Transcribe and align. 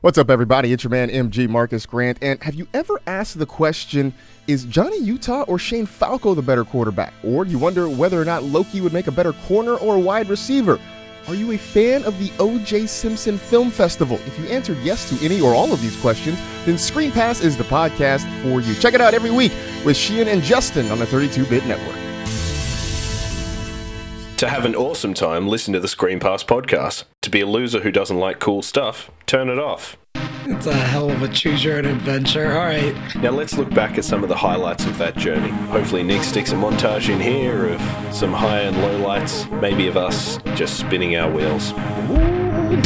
What's 0.00 0.16
up, 0.16 0.30
everybody? 0.30 0.72
It's 0.72 0.84
your 0.84 0.92
man 0.92 1.10
MG 1.10 1.48
Marcus 1.48 1.84
Grant. 1.84 2.18
And 2.22 2.40
have 2.44 2.54
you 2.54 2.68
ever 2.72 3.00
asked 3.08 3.36
the 3.36 3.46
question, 3.46 4.14
is 4.46 4.64
Johnny 4.64 5.00
Utah 5.00 5.42
or 5.48 5.58
Shane 5.58 5.86
Falco 5.86 6.34
the 6.34 6.42
better 6.42 6.64
quarterback? 6.64 7.12
Or 7.24 7.44
you 7.44 7.58
wonder 7.58 7.88
whether 7.88 8.22
or 8.22 8.24
not 8.24 8.44
Loki 8.44 8.80
would 8.80 8.92
make 8.92 9.08
a 9.08 9.10
better 9.10 9.32
corner 9.32 9.74
or 9.74 9.98
wide 9.98 10.28
receiver? 10.28 10.78
Are 11.26 11.34
you 11.34 11.50
a 11.50 11.58
fan 11.58 12.04
of 12.04 12.16
the 12.20 12.30
O.J. 12.38 12.86
Simpson 12.86 13.38
Film 13.38 13.72
Festival? 13.72 14.20
If 14.24 14.38
you 14.38 14.46
answered 14.46 14.78
yes 14.84 15.08
to 15.10 15.24
any 15.24 15.40
or 15.40 15.52
all 15.52 15.72
of 15.72 15.82
these 15.82 16.00
questions, 16.00 16.38
then 16.64 16.78
Screen 16.78 17.10
Pass 17.10 17.40
is 17.40 17.56
the 17.56 17.64
podcast 17.64 18.22
for 18.42 18.60
you. 18.60 18.76
Check 18.76 18.94
it 18.94 19.00
out 19.00 19.14
every 19.14 19.32
week 19.32 19.50
with 19.84 19.96
Sheahan 19.96 20.28
and 20.28 20.44
Justin 20.44 20.92
on 20.92 21.00
the 21.00 21.06
32 21.06 21.44
Bit 21.46 21.66
Network. 21.66 22.07
To 24.38 24.48
have 24.48 24.64
an 24.64 24.76
awesome 24.76 25.14
time, 25.14 25.48
listen 25.48 25.74
to 25.74 25.80
the 25.80 25.88
Screen 25.88 26.20
Pass 26.20 26.44
podcast. 26.44 27.02
To 27.22 27.30
be 27.30 27.40
a 27.40 27.46
loser 27.46 27.80
who 27.80 27.90
doesn't 27.90 28.20
like 28.20 28.38
cool 28.38 28.62
stuff, 28.62 29.10
turn 29.26 29.48
it 29.48 29.58
off. 29.58 29.96
It's 30.46 30.68
a 30.68 30.72
hell 30.72 31.10
of 31.10 31.24
a 31.24 31.28
choose 31.28 31.64
your 31.64 31.78
own 31.78 31.86
adventure. 31.86 32.52
All 32.52 32.64
right. 32.64 32.94
Now 33.16 33.30
let's 33.30 33.58
look 33.58 33.68
back 33.70 33.98
at 33.98 34.04
some 34.04 34.22
of 34.22 34.28
the 34.28 34.36
highlights 34.36 34.86
of 34.86 34.96
that 34.98 35.16
journey. 35.16 35.50
Hopefully, 35.72 36.04
Nick 36.04 36.22
sticks 36.22 36.52
a 36.52 36.54
montage 36.54 37.12
in 37.12 37.18
here 37.20 37.70
of 37.70 38.14
some 38.14 38.32
high 38.32 38.60
and 38.60 38.80
low 38.80 38.98
lights, 38.98 39.48
maybe 39.60 39.88
of 39.88 39.96
us 39.96 40.38
just 40.54 40.78
spinning 40.78 41.16
our 41.16 41.28
wheels. 41.28 41.72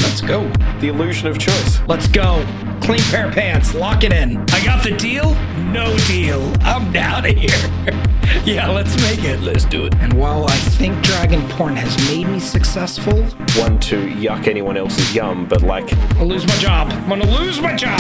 Let's 0.01 0.23
go. 0.23 0.49
The 0.81 0.89
illusion 0.89 1.29
of 1.29 1.39
choice. 1.39 1.81
Let's 1.87 2.09
go. 2.09 2.47
Clean 2.81 2.99
pair 3.11 3.29
of 3.29 3.35
pants. 3.35 3.75
Lock 3.75 4.05
it 4.05 4.15
in. 4.15 4.39
I 4.53 4.65
got 4.65 4.83
the 4.83 4.97
deal. 4.97 5.37
No 5.73 5.97
deal. 6.07 6.53
I'm 6.61 6.95
out 6.95 7.25
of 7.25 7.35
here. 7.35 7.49
yeah, 8.45 8.69
let's 8.69 8.95
make 9.01 9.25
it. 9.25 9.41
Let's 9.41 9.65
do 9.65 9.87
it. 9.87 9.95
And 9.97 10.13
while 10.13 10.45
I 10.45 10.57
think 10.57 11.03
dragon 11.03 11.41
porn 11.49 11.77
has 11.77 11.97
made 12.11 12.29
me 12.29 12.41
successful, 12.41 13.23
One 13.57 13.81
to 13.81 13.97
yuck 13.97 14.49
anyone 14.49 14.77
else's 14.77 15.15
yum, 15.15 15.47
but 15.49 15.63
like, 15.63 15.91
I'll 16.19 16.27
lose 16.27 16.47
my 16.47 16.57
job. 16.57 16.93
I'm 16.93 17.09
gonna 17.09 17.25
lose 17.39 17.59
my 17.63 17.75
job. 17.75 17.99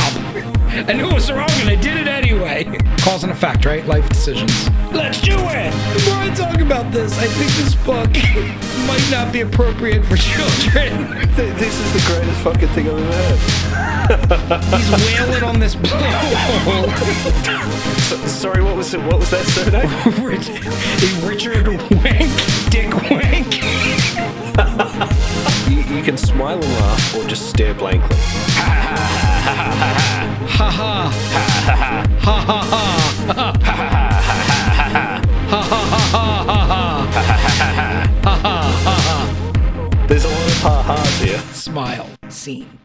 I 0.75 0.93
knew 0.95 1.06
it 1.09 1.12
was 1.15 1.31
wrong 1.31 1.51
and 1.61 1.69
I 1.69 1.75
did 1.77 1.98
it 1.98 2.09
anyway. 2.09 2.65
Cause 3.01 3.25
and 3.25 3.33
effect, 3.33 3.67
right? 3.67 3.84
Life 3.87 4.09
decisions. 4.09 4.69
Let's 4.91 5.20
do 5.20 5.34
it. 5.37 5.70
Before 5.95 6.14
I 6.14 6.31
talk 6.34 6.61
about 6.61 6.91
this, 6.91 7.19
I 7.19 7.27
think 7.27 7.51
this 7.53 7.75
book 7.75 8.09
might 8.87 9.06
not 9.11 9.33
be 9.33 9.42
appropriate 9.42 10.03
for 10.05 10.17
children. 10.17 11.29
this 11.37 11.79
is 11.79 11.92
the 11.92 12.03
greatest 12.12 12.41
fucking 12.41 12.69
thing 12.69 12.89
I've 12.89 12.98
ever 12.98 13.12
heard. 13.12 13.39
He's 14.81 15.19
wailing 15.19 15.42
on 15.45 15.59
this 15.61 15.75
blowhole. 15.77 16.89
S- 18.12 18.33
sorry, 18.33 18.62
what 18.62 18.75
was 18.77 18.95
it? 18.95 19.01
What 19.03 19.19
was 19.19 19.31
that 19.31 19.45
surname? 19.47 20.25
Rich- 20.25 20.48
Richard 21.29 21.69
Wank, 21.69 22.70
Dick 22.70 22.92
Wank. 23.11 23.52
you, 25.67 25.81
you 25.97 26.03
can 26.03 26.19
smile 26.19 26.62
and 26.62 26.72
laugh, 26.75 27.17
or 27.17 27.25
just 27.27 27.48
stare 27.48 27.72
blankly. 27.72 28.14
Ha 30.47 30.70
ha. 30.70 31.11
Ha 31.64 31.72
ha 31.72 31.72
ha. 31.72 32.06
Ha 32.20 32.41
ha 32.41 32.62
ha. 32.62 32.92
Ha 38.23 38.34
ha 38.42 38.62
ha. 38.84 40.06
There's 40.06 40.25
a 40.25 40.28
lot 40.28 40.47
of 40.47 40.56
ha-has 40.58 41.20
here. 41.23 41.39
Smile. 41.55 42.11
Scene. 42.28 42.78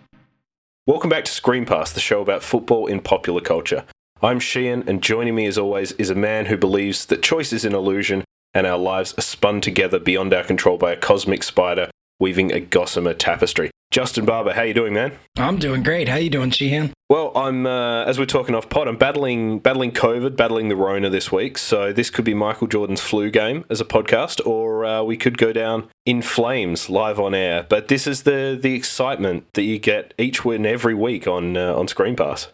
Welcome 0.86 1.10
back 1.10 1.26
to 1.26 1.32
Screen 1.32 1.66
Pass, 1.66 1.92
the 1.92 2.00
show 2.00 2.22
about 2.22 2.44
football 2.44 2.88
in 2.88 3.02
popular 3.02 3.42
culture. 3.42 3.84
I'm 4.22 4.40
Sheahan, 4.40 4.88
and 4.88 5.04
joining 5.04 5.36
me 5.36 5.46
as 5.48 5.58
always 5.58 5.92
is 5.94 6.10
a 6.10 6.16
man 6.16 6.46
who 6.46 6.56
believes 6.56 7.06
that 7.08 7.22
choice 7.22 7.52
is 7.52 7.66
an 7.66 7.76
illusion 7.76 8.24
and 8.54 8.68
our 8.68 8.78
lives 8.78 9.14
are 9.18 9.22
spun 9.22 9.62
together 9.62 10.00
beyond 10.00 10.34
our 10.34 10.44
control 10.44 10.78
by 10.78 10.92
a 10.92 10.98
cosmic 10.98 11.44
spider 11.44 11.90
weaving 12.20 12.52
a 12.52 12.60
gossamer 12.60 13.14
tapestry. 13.14 13.70
Justin 13.90 14.26
Barber, 14.26 14.52
how 14.54 14.64
you 14.64 14.74
doing, 14.74 14.94
man? 14.94 15.14
I'm 15.38 15.58
doing 15.58 15.82
great. 15.82 16.10
How 16.10 16.18
you 16.18 16.30
doing, 16.30 16.50
Sheahan? 16.50 16.92
Well, 17.10 17.32
I'm 17.38 17.66
uh, 17.66 18.04
as 18.04 18.20
we're 18.20 18.26
talking 18.26 18.54
off 18.54 18.70
pod, 18.70 18.90
I'm 18.90 18.98
battling 18.98 19.60
battling 19.60 19.94
COVID, 19.94 20.36
battling 20.36 20.68
the 20.68 20.76
Rona 20.76 21.10
this 21.10 21.32
week. 21.32 21.58
So 21.58 21.94
this 21.94 22.10
could 22.10 22.26
be 22.26 22.34
Michael 22.34 22.68
Jordan's 22.68 23.00
flu 23.00 23.32
game 23.32 23.64
as 23.70 23.80
a 23.80 23.86
podcast, 23.86 24.46
or 24.46 24.84
uh, 24.84 25.04
we 25.04 25.16
could 25.16 25.38
go 25.38 25.54
down 25.54 25.88
in 26.06 26.22
flames 26.22 26.90
live 26.90 27.18
on 27.18 27.34
air. 27.34 27.66
But 27.70 27.88
this 27.88 28.08
is 28.08 28.24
the 28.24 28.60
the 28.62 28.74
excitement 28.74 29.46
that 29.54 29.64
you 29.64 29.80
get 29.80 30.14
each 30.18 30.44
win 30.44 30.66
every 30.66 30.94
week 30.94 31.26
on 31.26 31.56
uh, 31.56 31.74
on 31.74 31.88
Screen 31.88 32.18
Pass. 32.18 32.50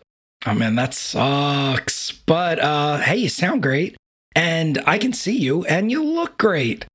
Oh 0.45 0.53
man, 0.53 0.75
that 0.75 0.93
sucks. 0.93 2.11
But 2.11 2.59
uh 2.59 2.97
hey, 2.97 3.17
you 3.17 3.29
sound 3.29 3.63
great. 3.63 3.95
And 4.35 4.81
I 4.85 4.97
can 4.97 5.13
see 5.13 5.37
you 5.37 5.65
and 5.65 5.91
you 5.91 6.03
look 6.03 6.37
great. 6.37 6.85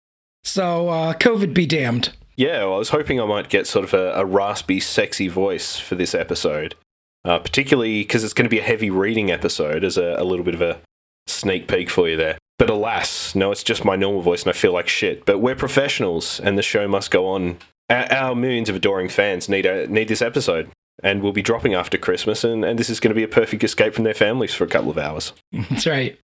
So 0.45 0.89
uh 0.89 1.15
COVID 1.15 1.55
be 1.55 1.67
damned. 1.67 2.11
Yeah, 2.39 2.65
well, 2.65 2.75
I 2.75 2.79
was 2.79 2.91
hoping 2.91 3.21
I 3.21 3.25
might 3.25 3.49
get 3.49 3.67
sort 3.67 3.85
of 3.85 3.95
a, 3.95 4.13
a 4.13 4.25
raspy, 4.25 4.79
sexy 4.79 5.27
voice 5.27 5.77
for 5.77 5.97
this 5.97 6.15
episode, 6.15 6.77
uh, 7.25 7.41
particularly 7.41 8.03
because 8.03 8.23
it's 8.23 8.33
going 8.33 8.45
to 8.45 8.49
be 8.49 8.61
a 8.61 8.63
heavy 8.63 8.91
reading 8.91 9.33
episode 9.33 9.83
as 9.83 9.99
a, 9.99 10.15
a 10.17 10.23
little 10.23 10.45
bit 10.45 10.55
of 10.55 10.63
a 10.63 10.79
sneak 11.27 11.67
peek 11.67 11.91
for 11.91 12.09
you 12.09 12.17
there. 12.17 12.39
But 12.57 12.71
alas, 12.71 13.35
no, 13.35 13.51
it's 13.51 13.65
just 13.65 13.85
my 13.85 13.97
normal 13.97 14.23
voice 14.23 14.45
and 14.45 14.51
I 14.51 14.53
feel 14.53 14.73
like 14.73 14.87
shit. 14.87 15.27
But 15.27 15.39
we're 15.39 15.57
professionals 15.57 16.39
and 16.39 16.57
the 16.57 16.63
show 16.63 16.87
must 16.87 17.11
go 17.11 17.29
on. 17.29 17.59
Our, 17.91 18.13
our 18.13 18.35
millions 18.37 18.69
of 18.69 18.77
adoring 18.77 19.09
fans 19.09 19.49
need, 19.49 19.67
a, 19.67 19.89
need 19.89 20.07
this 20.07 20.23
episode. 20.23 20.71
And 21.03 21.25
we'll 21.25 21.33
be 21.33 21.43
dropping 21.43 21.75
after 21.75 21.97
Christmas, 21.97 22.43
and, 22.43 22.65
and 22.65 22.77
this 22.77 22.91
is 22.91 22.99
going 22.99 23.11
to 23.11 23.15
be 23.15 23.23
a 23.23 23.29
perfect 23.29 23.63
escape 23.63 23.95
from 23.95 24.03
their 24.03 24.15
families 24.15 24.53
for 24.53 24.65
a 24.65 24.69
couple 24.69 24.91
of 24.91 24.99
hours. 24.99 25.33
That's 25.53 25.87
right. 25.87 26.19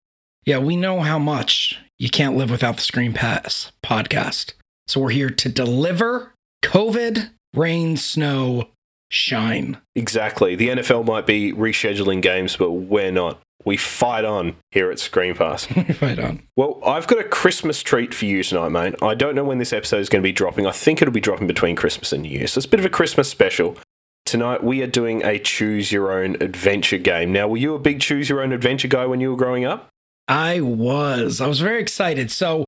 Yeah, 0.46 0.58
we 0.58 0.76
know 0.76 1.00
how 1.00 1.18
much 1.18 1.78
you 1.98 2.10
can't 2.10 2.36
live 2.36 2.50
without 2.50 2.76
the 2.76 2.82
Screen 2.82 3.14
Pass 3.14 3.72
podcast. 3.82 4.52
So 4.86 5.00
we're 5.00 5.10
here 5.10 5.30
to 5.30 5.48
deliver 5.48 6.34
COVID, 6.62 7.30
rain, 7.54 7.96
snow, 7.96 8.68
shine. 9.08 9.78
Exactly. 9.94 10.54
The 10.54 10.68
NFL 10.68 11.06
might 11.06 11.26
be 11.26 11.52
rescheduling 11.54 12.20
games, 12.20 12.56
but 12.56 12.72
we're 12.72 13.10
not. 13.10 13.40
We 13.64 13.78
fight 13.78 14.26
on 14.26 14.56
here 14.72 14.90
at 14.90 14.98
Screen 14.98 15.34
Pass. 15.34 15.66
right 16.02 16.18
on. 16.18 16.42
Well, 16.56 16.78
I've 16.84 17.06
got 17.06 17.20
a 17.20 17.24
Christmas 17.24 17.82
treat 17.82 18.12
for 18.12 18.26
you 18.26 18.42
tonight, 18.42 18.68
mate. 18.68 18.94
I 19.00 19.14
don't 19.14 19.34
know 19.34 19.44
when 19.44 19.56
this 19.56 19.72
episode 19.72 20.00
is 20.00 20.10
going 20.10 20.20
to 20.20 20.26
be 20.26 20.32
dropping. 20.32 20.66
I 20.66 20.72
think 20.72 21.00
it'll 21.00 21.14
be 21.14 21.20
dropping 21.20 21.46
between 21.46 21.74
Christmas 21.74 22.12
and 22.12 22.22
New 22.22 22.28
Year. 22.28 22.46
So 22.48 22.58
it's 22.58 22.66
a 22.66 22.68
bit 22.68 22.80
of 22.80 22.86
a 22.86 22.90
Christmas 22.90 23.30
special. 23.30 23.78
Tonight, 24.26 24.62
we 24.62 24.82
are 24.82 24.86
doing 24.86 25.22
a 25.22 25.38
choose 25.38 25.90
your 25.90 26.12
own 26.12 26.36
adventure 26.42 26.98
game. 26.98 27.32
Now, 27.32 27.48
were 27.48 27.56
you 27.56 27.74
a 27.74 27.78
big 27.78 28.00
choose 28.00 28.28
your 28.28 28.42
own 28.42 28.52
adventure 28.52 28.88
guy 28.88 29.06
when 29.06 29.20
you 29.20 29.30
were 29.30 29.36
growing 29.36 29.64
up? 29.64 29.90
I 30.28 30.60
was. 30.60 31.40
I 31.40 31.46
was 31.46 31.60
very 31.60 31.80
excited. 31.80 32.30
So, 32.30 32.64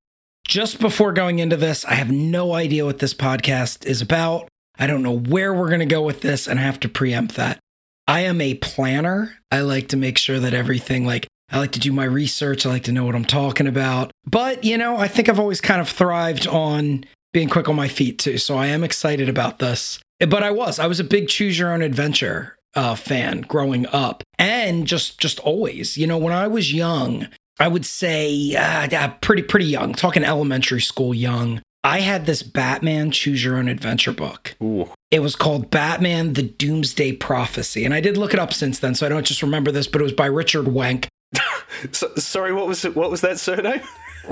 just 0.46 0.78
before 0.78 1.12
going 1.12 1.38
into 1.38 1.56
this, 1.56 1.84
I 1.84 1.94
have 1.94 2.10
no 2.10 2.52
idea 2.52 2.84
what 2.84 2.98
this 2.98 3.14
podcast 3.14 3.84
is 3.86 4.00
about. 4.00 4.48
I 4.78 4.86
don't 4.86 5.02
know 5.02 5.18
where 5.18 5.52
we're 5.52 5.68
going 5.68 5.80
to 5.80 5.86
go 5.86 6.02
with 6.02 6.20
this, 6.20 6.46
and 6.46 6.58
I 6.58 6.62
have 6.62 6.80
to 6.80 6.88
preempt 6.88 7.34
that. 7.36 7.58
I 8.06 8.20
am 8.20 8.40
a 8.40 8.54
planner. 8.54 9.38
I 9.50 9.62
like 9.62 9.88
to 9.88 9.96
make 9.96 10.18
sure 10.18 10.38
that 10.38 10.54
everything, 10.54 11.04
like, 11.06 11.26
I 11.50 11.58
like 11.58 11.72
to 11.72 11.80
do 11.80 11.92
my 11.92 12.04
research. 12.04 12.64
I 12.64 12.70
like 12.70 12.84
to 12.84 12.92
know 12.92 13.04
what 13.04 13.14
I'm 13.14 13.24
talking 13.24 13.66
about. 13.66 14.10
But, 14.24 14.64
you 14.64 14.78
know, 14.78 14.96
I 14.96 15.08
think 15.08 15.28
I've 15.28 15.40
always 15.40 15.60
kind 15.60 15.80
of 15.80 15.88
thrived 15.88 16.46
on 16.46 17.04
being 17.32 17.48
quick 17.48 17.68
on 17.68 17.76
my 17.76 17.88
feet 17.88 18.18
too. 18.18 18.38
So 18.38 18.56
I 18.56 18.66
am 18.66 18.84
excited 18.84 19.28
about 19.28 19.58
this. 19.58 19.98
But 20.20 20.42
I 20.42 20.50
was, 20.50 20.78
I 20.78 20.86
was 20.86 21.00
a 21.00 21.04
big 21.04 21.28
choose 21.28 21.58
your 21.58 21.72
own 21.72 21.82
adventure 21.82 22.56
uh, 22.74 22.94
fan 22.94 23.42
growing 23.42 23.86
up 23.88 24.22
and 24.38 24.86
just, 24.86 25.18
just 25.18 25.38
always, 25.40 25.96
you 25.96 26.06
know, 26.06 26.18
when 26.18 26.32
I 26.32 26.46
was 26.46 26.72
young, 26.72 27.28
I 27.58 27.68
would 27.68 27.86
say 27.86 28.54
uh, 28.54 28.88
yeah, 28.90 29.08
pretty, 29.20 29.42
pretty 29.42 29.66
young, 29.66 29.94
talking 29.94 30.24
elementary 30.24 30.80
school 30.80 31.14
young. 31.14 31.62
I 31.82 32.00
had 32.00 32.26
this 32.26 32.42
Batman 32.42 33.12
choose 33.12 33.44
your 33.44 33.56
own 33.56 33.68
adventure 33.68 34.12
book. 34.12 34.56
Ooh. 34.62 34.90
It 35.12 35.20
was 35.20 35.36
called 35.36 35.70
Batman 35.70 36.32
the 36.32 36.42
Doomsday 36.42 37.12
Prophecy. 37.12 37.84
And 37.84 37.94
I 37.94 38.00
did 38.00 38.16
look 38.16 38.34
it 38.34 38.40
up 38.40 38.52
since 38.52 38.80
then, 38.80 38.96
so 38.96 39.06
I 39.06 39.08
don't 39.08 39.24
just 39.24 39.40
remember 39.42 39.70
this, 39.70 39.86
but 39.86 40.00
it 40.00 40.04
was 40.04 40.12
by 40.12 40.26
Richard 40.26 40.68
Wank. 40.68 41.08
So, 41.92 42.08
sorry, 42.16 42.54
what 42.54 42.66
was 42.66 42.86
it? 42.86 42.96
What 42.96 43.10
was 43.10 43.20
that 43.20 43.38
surname? 43.38 43.82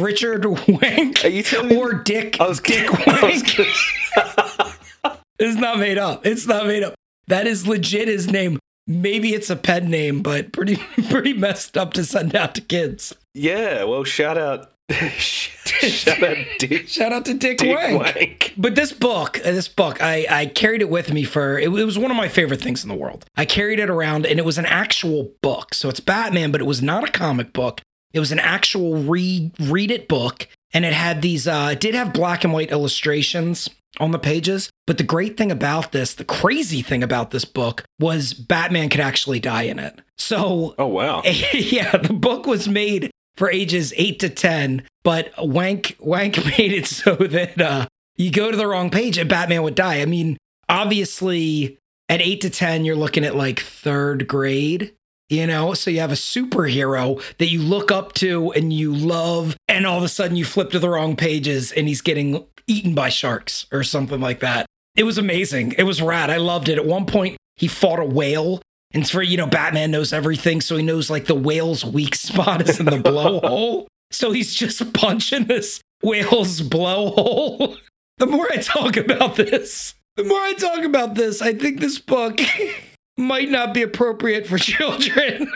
Richard 0.00 0.44
Wank 0.44 1.24
Are 1.24 1.28
you 1.28 1.42
telling 1.42 1.68
me? 1.68 1.76
or 1.76 1.94
Dick 1.94 2.40
I 2.40 2.46
was 2.46 2.60
Dick 2.60 2.88
I 3.08 3.20
was 3.24 3.42
Wank. 3.42 5.16
It's 5.40 5.58
not 5.60 5.78
made 5.80 5.98
up. 5.98 6.24
It's 6.24 6.46
not 6.46 6.66
made 6.66 6.84
up. 6.84 6.94
That 7.26 7.46
is 7.48 7.66
legit 7.66 8.06
his 8.06 8.30
name. 8.30 8.58
Maybe 8.86 9.34
it's 9.34 9.50
a 9.50 9.56
pen 9.56 9.90
name, 9.90 10.22
but 10.22 10.52
pretty 10.52 10.76
pretty 11.10 11.32
messed 11.32 11.76
up 11.76 11.92
to 11.94 12.04
send 12.04 12.34
out 12.34 12.54
to 12.54 12.60
kids. 12.60 13.14
yeah, 13.34 13.84
well, 13.84 14.04
shout 14.04 14.38
out. 14.38 14.72
shout 15.18 16.22
out 16.22 16.36
Dick, 16.60 16.86
Shout 16.88 17.12
out 17.12 17.24
to 17.24 17.34
Dick, 17.34 17.58
Dick 17.58 17.76
Wank. 17.76 18.00
Wank. 18.00 18.54
But 18.56 18.76
this 18.76 18.92
book, 18.92 19.40
uh, 19.40 19.50
this 19.50 19.66
book, 19.66 20.00
I, 20.00 20.26
I 20.30 20.46
carried 20.46 20.80
it 20.80 20.88
with 20.88 21.12
me 21.12 21.24
for, 21.24 21.58
it, 21.58 21.64
it 21.64 21.84
was 21.84 21.98
one 21.98 22.12
of 22.12 22.16
my 22.16 22.28
favorite 22.28 22.60
things 22.62 22.84
in 22.84 22.88
the 22.88 22.94
world. 22.94 23.24
I 23.36 23.46
carried 23.46 23.80
it 23.80 23.90
around 23.90 24.26
and 24.26 24.38
it 24.38 24.44
was 24.44 24.58
an 24.58 24.66
actual 24.66 25.32
book. 25.42 25.74
So 25.74 25.88
it's 25.88 25.98
Batman, 25.98 26.52
but 26.52 26.60
it 26.60 26.66
was 26.66 26.82
not 26.82 27.02
a 27.08 27.10
comic 27.10 27.52
book. 27.52 27.80
It 28.12 28.20
was 28.20 28.30
an 28.30 28.38
actual 28.38 28.94
read, 28.96 29.52
read 29.58 29.90
it 29.90 30.06
book. 30.06 30.46
And 30.72 30.84
it 30.84 30.92
had 30.92 31.22
these, 31.22 31.46
uh, 31.46 31.70
it 31.72 31.80
did 31.80 31.94
have 31.94 32.12
black 32.12 32.44
and 32.44 32.52
white 32.52 32.70
illustrations 32.70 33.68
on 33.98 34.10
the 34.10 34.18
pages. 34.18 34.68
But 34.86 34.98
the 34.98 35.04
great 35.04 35.36
thing 35.36 35.50
about 35.50 35.92
this, 35.92 36.14
the 36.14 36.24
crazy 36.24 36.82
thing 36.82 37.02
about 37.02 37.30
this 37.30 37.44
book 37.44 37.84
was 37.98 38.34
Batman 38.34 38.88
could 38.88 39.00
actually 39.00 39.40
die 39.40 39.62
in 39.62 39.78
it. 39.78 40.00
So 40.18 40.74
Oh, 40.78 40.86
wow. 40.88 41.22
yeah, 41.52 41.96
the 41.96 42.12
book 42.12 42.46
was 42.46 42.68
made 42.68 43.10
for 43.36 43.50
ages 43.50 43.92
eight 43.96 44.18
to 44.20 44.28
ten, 44.28 44.82
but 45.04 45.30
Wank 45.38 45.96
Wank 46.00 46.44
made 46.58 46.72
it 46.72 46.86
so 46.86 47.14
that 47.14 47.60
uh, 47.60 47.86
you 48.16 48.30
go 48.30 48.50
to 48.50 48.56
the 48.56 48.66
wrong 48.66 48.90
page 48.90 49.18
and 49.18 49.28
Batman 49.28 49.62
would 49.62 49.74
die. 49.74 50.00
I 50.00 50.06
mean, 50.06 50.36
obviously, 50.68 51.78
At 52.08 52.20
eight 52.22 52.40
to 52.42 52.50
10, 52.50 52.84
you're 52.84 52.96
looking 52.96 53.24
at 53.24 53.34
like 53.34 53.60
third 53.60 54.26
grade. 54.28 54.92
You 55.28 55.46
know, 55.48 55.74
so 55.74 55.90
you 55.90 55.98
have 56.00 56.12
a 56.12 56.16
superhero 56.16 57.20
that 57.38 57.48
you 57.48 57.60
look 57.60 57.90
up 57.90 58.12
to 58.14 58.52
and 58.52 58.72
you 58.72 58.94
love, 58.94 59.56
and 59.68 59.84
all 59.84 59.98
of 59.98 60.04
a 60.04 60.08
sudden 60.08 60.36
you 60.36 60.44
flip 60.44 60.70
to 60.70 60.78
the 60.78 60.88
wrong 60.88 61.16
pages 61.16 61.72
and 61.72 61.88
he's 61.88 62.00
getting 62.00 62.44
eaten 62.68 62.94
by 62.94 63.08
sharks 63.08 63.66
or 63.72 63.82
something 63.82 64.20
like 64.20 64.40
that. 64.40 64.66
It 64.96 65.02
was 65.02 65.18
amazing. 65.18 65.72
It 65.78 65.82
was 65.82 66.00
rad. 66.00 66.30
I 66.30 66.36
loved 66.36 66.68
it. 66.68 66.78
At 66.78 66.86
one 66.86 67.06
point, 67.06 67.36
he 67.56 67.68
fought 67.68 67.98
a 67.98 68.04
whale. 68.04 68.62
And 68.92 69.08
for, 69.08 69.22
you 69.22 69.36
know, 69.36 69.46
Batman 69.46 69.90
knows 69.90 70.12
everything. 70.12 70.60
So 70.60 70.76
he 70.76 70.82
knows 70.82 71.10
like 71.10 71.26
the 71.26 71.34
whale's 71.34 71.84
weak 71.84 72.14
spot 72.26 72.68
is 72.68 72.78
in 72.78 72.86
the 72.86 72.98
blowhole. 72.98 73.86
So 74.10 74.30
he's 74.30 74.54
just 74.54 74.92
punching 74.94 75.44
this 75.44 75.80
whale's 76.02 76.60
blowhole. 76.62 77.76
The 78.18 78.26
more 78.26 78.48
I 78.50 78.56
talk 78.56 78.96
about 78.96 79.36
this, 79.36 79.92
the 80.16 80.24
more 80.24 80.40
I 80.40 80.54
talk 80.54 80.84
about 80.84 81.16
this, 81.16 81.42
I 81.42 81.52
think 81.52 81.80
this 81.80 81.98
book 81.98 82.40
might 83.16 83.50
not 83.50 83.74
be 83.74 83.82
appropriate 83.82 84.46
for 84.46 84.58
children. 84.58 85.50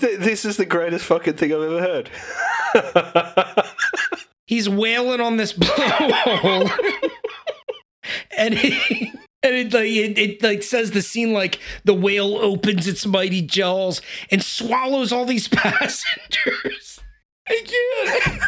Th- 0.00 0.18
this 0.18 0.44
is 0.44 0.56
the 0.56 0.66
greatest 0.66 1.04
fucking 1.04 1.34
thing 1.34 1.52
I've 1.52 1.62
ever 1.62 1.80
heard. 1.80 2.10
He's 4.46 4.68
wailing 4.68 5.20
on 5.20 5.36
this 5.36 5.52
blowhole. 5.52 6.70
and 8.36 8.54
he, 8.54 9.12
and 9.42 9.54
it 9.54 9.72
like 9.72 9.86
it, 9.86 10.18
it 10.18 10.42
like 10.42 10.62
says 10.62 10.90
the 10.90 11.02
scene 11.02 11.32
like 11.32 11.58
the 11.84 11.94
whale 11.94 12.36
opens 12.36 12.86
its 12.86 13.06
mighty 13.06 13.42
jaws 13.42 14.00
and 14.30 14.42
swallows 14.42 15.12
all 15.12 15.24
these 15.24 15.48
passengers. 15.48 17.00
I 17.48 17.62
can't. 17.64 18.42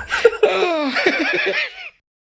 Oh. 0.44 1.52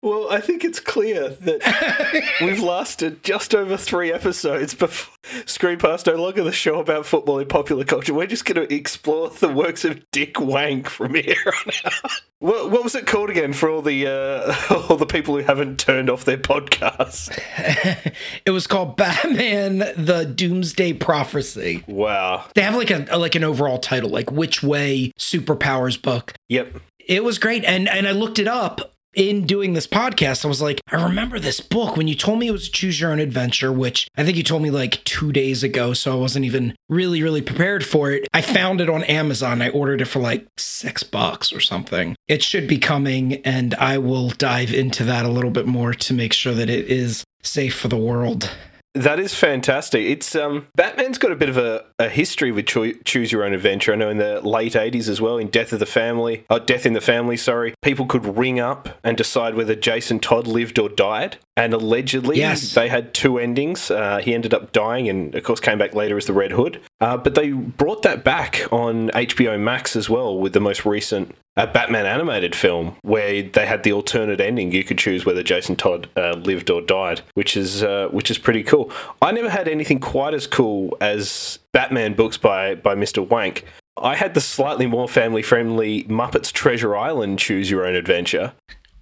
Well, 0.02 0.28
I 0.32 0.40
think 0.40 0.64
it's 0.64 0.80
clear 0.80 1.30
that 1.30 2.34
we've 2.42 2.62
lasted 2.62 3.22
just 3.22 3.54
over 3.54 3.76
three 3.76 4.14
episodes 4.14 4.74
before 4.74 5.14
Screenpass 5.46 6.08
no 6.08 6.16
longer 6.16 6.42
the 6.44 6.54
show 6.54 6.80
about 6.80 7.06
football 7.06 7.40
in 7.40 7.48
popular 7.50 7.84
culture. 7.84 8.14
We're 8.14 8.26
just 8.26 8.46
going 8.46 8.66
to 8.66 8.74
explore 8.74 9.30
the 9.30 9.50
works 9.50 9.84
of 9.84 10.10
Dick 10.12 10.40
Wank 10.40 10.88
from 10.88 11.16
here 11.16 11.36
on 11.46 11.74
out. 11.86 12.12
What, 12.40 12.72
what 12.72 12.86
was 12.86 12.96
it 12.96 13.06
called 13.06 13.30
again 13.30 13.52
for 13.52 13.70
all 13.70 13.82
the 13.82 14.08
uh, 14.08 14.56
all 14.90 14.96
the 14.96 15.06
people 15.06 15.36
who 15.36 15.44
haven't 15.44 15.78
turned 15.78 16.10
off 16.10 16.24
their 16.24 16.38
podcasts? 16.38 17.30
it 18.46 18.52
was 18.52 18.66
called 18.66 18.96
Batman: 18.96 19.80
The 19.80 20.32
Doomsday 20.34 20.94
Prophecy. 20.94 21.84
Wow. 21.88 22.46
They 22.56 22.62
have 22.62 22.76
like 22.76 22.92
a 22.92 23.18
like 23.18 23.36
an 23.36 23.44
overall 23.44 23.80
title, 23.80 24.10
like 24.10 24.32
Which 24.32 24.64
Way 24.64 25.12
Superpowers 25.20 26.02
book. 26.02 26.34
Yep. 26.48 26.78
It 27.06 27.26
was 27.26 27.38
great, 27.38 27.66
and 27.66 27.90
and 27.90 28.08
I 28.08 28.12
looked 28.12 28.40
it 28.40 28.48
up 28.48 28.94
in 29.20 29.46
doing 29.46 29.74
this 29.74 29.86
podcast, 29.86 30.46
I 30.46 30.48
was 30.48 30.62
like, 30.62 30.80
I 30.88 31.04
remember 31.04 31.40
this 31.40 31.60
book 31.60 31.98
when 31.98 32.08
you 32.08 32.16
told 32.16 32.40
me 32.40 32.48
it 32.48 32.52
was 32.52 32.68
a 32.68 32.72
Choose 32.72 33.00
Your 33.02 33.12
Own 33.12 33.20
Adventure, 33.20 33.72
which 33.72 34.08
I 34.16 34.24
think 34.24 34.38
you 34.38 34.44
told 34.44 34.62
me 34.62 34.72
like 34.72 35.04
two 35.04 35.34
days 35.34 35.62
ago. 35.62 35.94
So 35.94 36.14
I 36.14 36.16
wasn't 36.16 36.46
even 36.46 36.76
really, 36.88 37.22
really 37.22 37.42
prepared 37.42 37.86
for 37.86 38.12
it. 38.12 38.28
I 38.34 38.42
found 38.42 38.80
it 38.80 38.90
on 38.90 39.04
Amazon. 39.04 39.62
I 39.62 39.70
ordered 39.70 40.02
it 40.02 40.06
for 40.06 40.20
like 40.20 40.48
six 40.58 41.04
bucks 41.04 41.52
or 41.52 41.60
something. 41.60 42.16
It 42.28 42.42
should 42.42 42.68
be 42.68 42.78
coming, 42.78 43.46
and 43.46 43.76
I 43.76 43.98
will 43.98 44.30
dive 44.30 44.74
into 44.74 45.04
that 45.06 45.26
a 45.26 45.30
little 45.30 45.52
bit 45.52 45.68
more 45.68 45.94
to 45.94 46.14
make 46.14 46.32
sure 46.32 46.54
that 46.54 46.70
it 46.70 46.88
is 46.88 47.26
safe 47.44 47.76
for 47.78 47.90
the 47.90 47.98
world. 47.98 48.50
That 48.96 49.20
is 49.20 49.36
fantastic. 49.36 50.04
It's 50.04 50.36
um, 50.36 50.68
Batman's 50.76 51.20
got 51.20 51.32
a 51.32 51.36
bit 51.36 51.50
of 51.50 51.58
a, 51.58 51.86
a 52.00 52.10
history 52.10 52.52
with 52.52 52.66
cho- 52.66 52.94
choose 53.06 53.32
your 53.32 53.44
own 53.44 53.54
adventure. 53.54 53.94
I 53.94 53.96
know 53.96 54.10
in 54.10 54.18
the 54.18 54.42
late 54.42 54.74
'80s 54.74 55.08
as 55.08 55.22
well, 55.22 55.38
in 55.38 55.48
Death 55.48 55.72
of 55.74 55.80
the 55.80 55.86
Family, 55.86 56.44
oh, 56.50 56.58
Death 56.58 56.88
in 56.88 56.94
the 56.94 57.02
Family, 57.02 57.38
sorry, 57.38 57.76
people 57.84 58.08
could 58.08 58.26
ring 58.38 58.60
up 58.60 58.90
and 59.04 59.16
decide 59.16 59.54
whether 59.54 59.76
Jason 59.76 60.20
Todd 60.20 60.48
lived 60.48 60.80
or 60.80 60.90
died. 60.90 61.38
And 61.56 61.74
allegedly, 61.74 62.38
yes. 62.38 62.74
they 62.74 62.88
had 62.88 63.14
two 63.14 63.38
endings. 63.38 63.92
Uh, 63.92 64.20
he 64.20 64.34
ended 64.34 64.54
up 64.54 64.72
dying, 64.72 65.08
and 65.08 65.36
of 65.36 65.44
course, 65.44 65.60
came 65.60 65.78
back 65.78 65.94
later 65.94 66.18
as 66.18 66.26
the 66.26 66.34
Red 66.34 66.52
Hood. 66.52 66.82
Uh, 67.00 67.18
but 67.18 67.36
they 67.36 67.52
brought 67.52 68.02
that 68.04 68.24
back 68.24 68.66
on 68.72 69.10
HBO 69.10 69.60
Max 69.60 69.96
as 69.96 70.10
well 70.10 70.38
with 70.38 70.54
the 70.54 70.62
most 70.62 70.86
recent 70.86 71.36
a 71.60 71.68
Batman 71.68 72.06
animated 72.06 72.56
film 72.56 72.96
where 73.02 73.44
they 73.44 73.66
had 73.66 73.84
the 73.84 73.92
alternate 73.92 74.40
ending. 74.40 74.72
You 74.72 74.86
could 74.86 74.98
choose 74.98 75.26
whether 75.26 75.44
Jason 75.44 75.76
Todd 75.76 76.10
uh, 76.16 76.32
lived 76.32 76.70
or 76.70 76.82
died, 76.82 77.22
which 77.34 77.58
is 77.58 77.84
uh, 77.84 78.08
which 78.12 78.32
is 78.32 78.38
pretty 78.38 78.64
cool. 78.64 78.92
I 79.22 79.32
never 79.32 79.50
had 79.50 79.68
anything 79.68 80.00
quite 80.00 80.34
as 80.34 80.48
cool 80.48 80.98
as 81.02 81.60
Batman 81.74 82.14
books 82.14 82.38
by 82.38 82.76
by 82.76 82.96
Mr. 82.96 83.28
Wank. 83.28 83.66
I 83.98 84.16
had 84.16 84.34
the 84.34 84.42
slightly 84.42 84.86
more 84.86 85.10
family 85.10 85.42
friendly 85.42 86.06
Muppets 86.06 86.54
Treasure 86.54 86.96
Island 86.96 87.40
Choose 87.40 87.70
Your 87.70 87.86
Own 87.86 87.96
Adventure. 87.96 88.54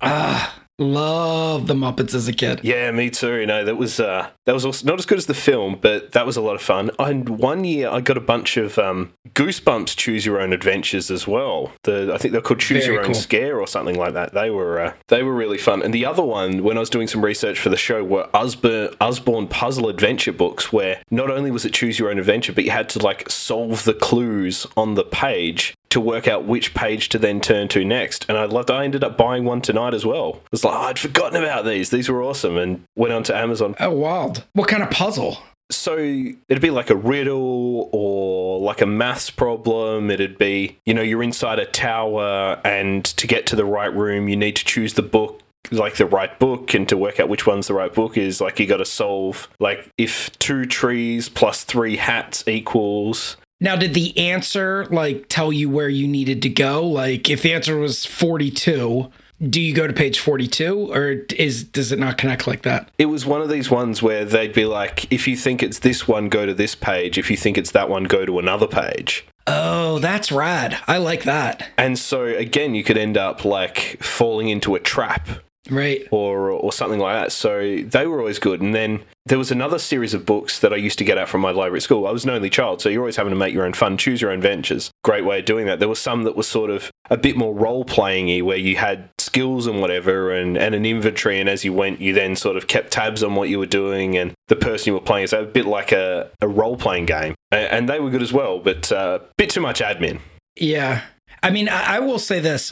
Ah. 0.01 0.55
Love 0.79 1.65
the 1.65 1.73
Muppets 1.73 2.13
as 2.13 2.27
a 2.27 2.33
kid. 2.33 2.59
Yeah, 2.63 2.91
me 2.91 3.09
too. 3.09 3.37
You 3.37 3.47
know, 3.47 3.65
that 3.65 3.77
was 3.77 3.99
uh, 3.99 4.29
that 4.45 4.53
was 4.53 4.63
also 4.63 4.85
not 4.85 4.99
as 4.99 5.07
good 5.07 5.17
as 5.17 5.25
the 5.25 5.33
film, 5.33 5.79
but 5.81 6.11
that 6.11 6.25
was 6.25 6.37
a 6.37 6.41
lot 6.41 6.53
of 6.53 6.61
fun. 6.61 6.91
And 6.99 7.27
one 7.29 7.63
year 7.63 7.89
I 7.89 7.99
got 7.99 8.15
a 8.15 8.21
bunch 8.21 8.57
of 8.57 8.77
um, 8.77 9.11
Goosebumps 9.29 9.95
Choose 9.95 10.23
Your 10.23 10.39
Own 10.39 10.53
Adventures 10.53 11.09
as 11.09 11.27
well. 11.27 11.71
The 11.83 12.11
I 12.13 12.19
think 12.19 12.31
they're 12.31 12.41
called 12.41 12.59
Choose 12.59 12.85
Very 12.85 12.97
Your 12.97 13.05
Own. 13.05 13.15
Scare 13.15 13.59
or 13.59 13.65
something 13.65 13.97
like 13.97 14.13
that. 14.13 14.35
They 14.35 14.51
were 14.51 14.79
uh, 14.79 14.93
they 15.07 15.23
were 15.23 15.33
really 15.33 15.57
fun. 15.57 15.81
And 15.81 15.93
the 15.93 16.05
other 16.05 16.23
one, 16.23 16.63
when 16.63 16.77
I 16.77 16.79
was 16.79 16.91
doing 16.91 17.07
some 17.07 17.25
research 17.25 17.59
for 17.59 17.69
the 17.69 17.77
show, 17.77 18.03
were 18.03 18.29
Usborne, 18.35 18.93
Usborne 19.01 19.47
puzzle 19.47 19.89
adventure 19.89 20.31
books, 20.31 20.71
where 20.71 21.01
not 21.09 21.31
only 21.31 21.49
was 21.49 21.65
it 21.65 21.73
Choose 21.73 21.97
Your 21.97 22.11
Own 22.11 22.19
Adventure, 22.19 22.53
but 22.53 22.65
you 22.65 22.71
had 22.71 22.87
to 22.89 22.99
like 22.99 23.27
solve 23.31 23.83
the 23.83 23.95
clues 23.95 24.67
on 24.77 24.93
the 24.93 25.03
page 25.03 25.73
to 25.89 25.99
work 25.99 26.27
out 26.27 26.45
which 26.45 26.73
page 26.73 27.09
to 27.09 27.19
then 27.19 27.41
turn 27.41 27.67
to 27.69 27.83
next. 27.83 28.25
And 28.29 28.37
I 28.37 28.45
loved. 28.45 28.71
I 28.71 28.83
ended 28.83 29.03
up 29.03 29.17
buying 29.17 29.45
one 29.45 29.61
tonight 29.61 29.93
as 29.93 30.05
well. 30.05 30.41
It 30.45 30.51
was 30.51 30.63
like 30.63 30.75
oh, 30.75 30.81
I'd 30.81 30.99
forgotten 30.99 31.43
about 31.43 31.65
these. 31.65 31.89
These 31.89 32.09
were 32.09 32.23
awesome, 32.23 32.57
and 32.57 32.83
went 32.95 33.13
onto 33.13 33.33
Amazon. 33.33 33.75
Oh, 33.79 33.91
wild. 33.91 34.43
What 34.53 34.67
kind 34.67 34.83
of 34.83 34.91
puzzle? 34.91 35.37
So 35.69 35.97
it'd 35.97 36.61
be 36.61 36.69
like 36.69 36.89
a 36.89 36.95
riddle 36.95 37.89
or 37.91 38.59
like 38.61 38.81
a 38.81 38.85
maths 38.85 39.29
problem. 39.29 40.09
It'd 40.09 40.37
be 40.37 40.77
you 40.85 40.93
know 40.93 41.01
you're 41.01 41.23
inside 41.23 41.59
a 41.59 41.65
tower, 41.65 42.59
and 42.63 43.03
to 43.05 43.27
get 43.27 43.45
to 43.47 43.55
the 43.55 43.65
right 43.65 43.93
room, 43.93 44.27
you 44.29 44.37
need 44.37 44.55
to 44.57 44.65
choose 44.65 44.93
the 44.93 45.03
book 45.03 45.41
like 45.71 45.95
the 45.97 46.05
right 46.05 46.39
book 46.39 46.73
and 46.73 46.87
to 46.87 46.95
work 46.95 47.19
out 47.19 47.27
which 47.27 47.45
one's 47.45 47.67
the 47.67 47.73
right 47.73 47.93
book 47.93 48.17
is 48.17 48.39
like 48.39 48.57
you 48.57 48.65
got 48.65 48.77
to 48.77 48.85
solve 48.85 49.49
like 49.59 49.89
if 49.97 50.31
two 50.39 50.65
trees 50.65 51.27
plus 51.27 51.65
three 51.65 51.97
hats 51.97 52.47
equals 52.47 53.35
Now, 53.59 53.75
did 53.75 53.93
the 53.93 54.17
answer 54.17 54.85
like 54.91 55.25
tell 55.29 55.51
you 55.51 55.69
where 55.69 55.89
you 55.89 56.07
needed 56.07 56.41
to 56.43 56.49
go? 56.49 56.85
Like, 56.85 57.29
if 57.29 57.41
the 57.41 57.53
answer 57.53 57.77
was 57.77 58.05
42, 58.05 59.11
do 59.49 59.61
you 59.61 59.73
go 59.73 59.85
to 59.87 59.93
page 59.93 60.19
42 60.19 60.91
or 60.93 61.11
is 61.37 61.63
does 61.63 61.91
it 61.91 61.99
not 61.99 62.17
connect 62.17 62.47
like 62.47 62.63
that? 62.63 62.89
it 62.97 63.05
was 63.05 63.23
one 63.25 63.39
of 63.41 63.49
these 63.49 63.69
ones 63.69 64.01
where 64.01 64.25
they'd 64.25 64.51
be 64.53 64.65
like 64.65 65.11
if 65.11 65.27
you 65.27 65.37
think 65.37 65.61
it's 65.61 65.79
this 65.79 66.07
one 66.07 66.27
go 66.27 66.47
to 66.47 66.55
this 66.55 66.73
page 66.73 67.19
if 67.19 67.29
you 67.29 67.37
think 67.37 67.55
it's 67.55 67.69
that 67.71 67.87
one 67.87 68.05
go 68.05 68.25
to 68.25 68.39
another 68.39 68.65
page 68.67 69.25
Oh, 69.45 69.99
that's 69.99 70.31
rad. 70.31 70.77
I 70.87 70.97
like 70.97 71.23
that. 71.25 71.69
and 71.77 71.99
so 71.99 72.23
again 72.25 72.73
you 72.73 72.83
could 72.83 72.97
end 72.97 73.15
up 73.15 73.45
like 73.45 73.97
falling 74.01 74.49
into 74.49 74.73
a 74.73 74.79
trap 74.79 75.27
Right. 75.69 76.07
or 76.11 76.51
or 76.51 76.71
something 76.71 76.99
like 76.99 77.15
that. 77.15 77.31
So 77.31 77.81
they 77.83 78.07
were 78.07 78.19
always 78.19 78.39
good. 78.39 78.61
And 78.61 78.73
then 78.73 79.01
there 79.25 79.37
was 79.37 79.51
another 79.51 79.77
series 79.77 80.13
of 80.13 80.25
books 80.25 80.59
that 80.59 80.71
I 80.71 80.77
used 80.77 80.97
to 80.99 81.03
get 81.03 81.17
out 81.17 81.27
from 81.27 81.41
my 81.41 81.51
library 81.51 81.77
at 81.77 81.83
school. 81.83 82.07
I 82.07 82.11
was 82.11 82.23
an 82.23 82.29
only 82.29 82.49
child, 82.49 82.81
so 82.81 82.89
you're 82.89 83.01
always 83.01 83.17
having 83.17 83.31
to 83.31 83.37
make 83.37 83.53
your 83.53 83.65
own 83.65 83.73
fun, 83.73 83.97
choose 83.97 84.21
your 84.21 84.31
own 84.31 84.41
ventures. 84.41 84.91
Great 85.03 85.25
way 85.25 85.39
of 85.39 85.45
doing 85.45 85.65
that. 85.65 85.79
There 85.79 85.89
was 85.89 85.99
some 85.99 86.23
that 86.23 86.35
was 86.35 86.47
sort 86.47 86.69
of 86.69 86.89
a 87.09 87.17
bit 87.17 87.35
more 87.35 87.53
role 87.53 87.83
playing 87.83 88.45
where 88.45 88.57
you 88.57 88.77
had 88.77 89.09
skills 89.17 89.67
and 89.67 89.81
whatever 89.81 90.31
and, 90.31 90.57
and 90.57 90.73
an 90.73 90.85
inventory, 90.85 91.39
and 91.39 91.49
as 91.49 91.65
you 91.65 91.73
went, 91.73 91.99
you 91.99 92.13
then 92.13 92.35
sort 92.35 92.57
of 92.57 92.67
kept 92.67 92.91
tabs 92.91 93.21
on 93.23 93.35
what 93.35 93.49
you 93.49 93.59
were 93.59 93.65
doing 93.65 94.17
and 94.17 94.33
the 94.47 94.55
person 94.55 94.87
you 94.87 94.93
were 94.93 95.01
playing. 95.01 95.27
So 95.27 95.41
a 95.41 95.45
bit 95.45 95.65
like 95.65 95.91
a, 95.91 96.31
a 96.41 96.47
role 96.47 96.77
playing 96.77 97.05
game. 97.05 97.35
And 97.51 97.89
they 97.89 97.99
were 97.99 98.09
good 98.09 98.21
as 98.21 98.33
well, 98.33 98.59
but 98.59 98.91
a 98.91 98.97
uh, 98.97 99.19
bit 99.37 99.49
too 99.49 99.61
much 99.61 99.81
admin. 99.81 100.19
Yeah. 100.55 101.01
I 101.43 101.49
mean, 101.49 101.69
I, 101.69 101.97
I 101.97 101.99
will 101.99 102.19
say 102.19 102.39
this. 102.39 102.71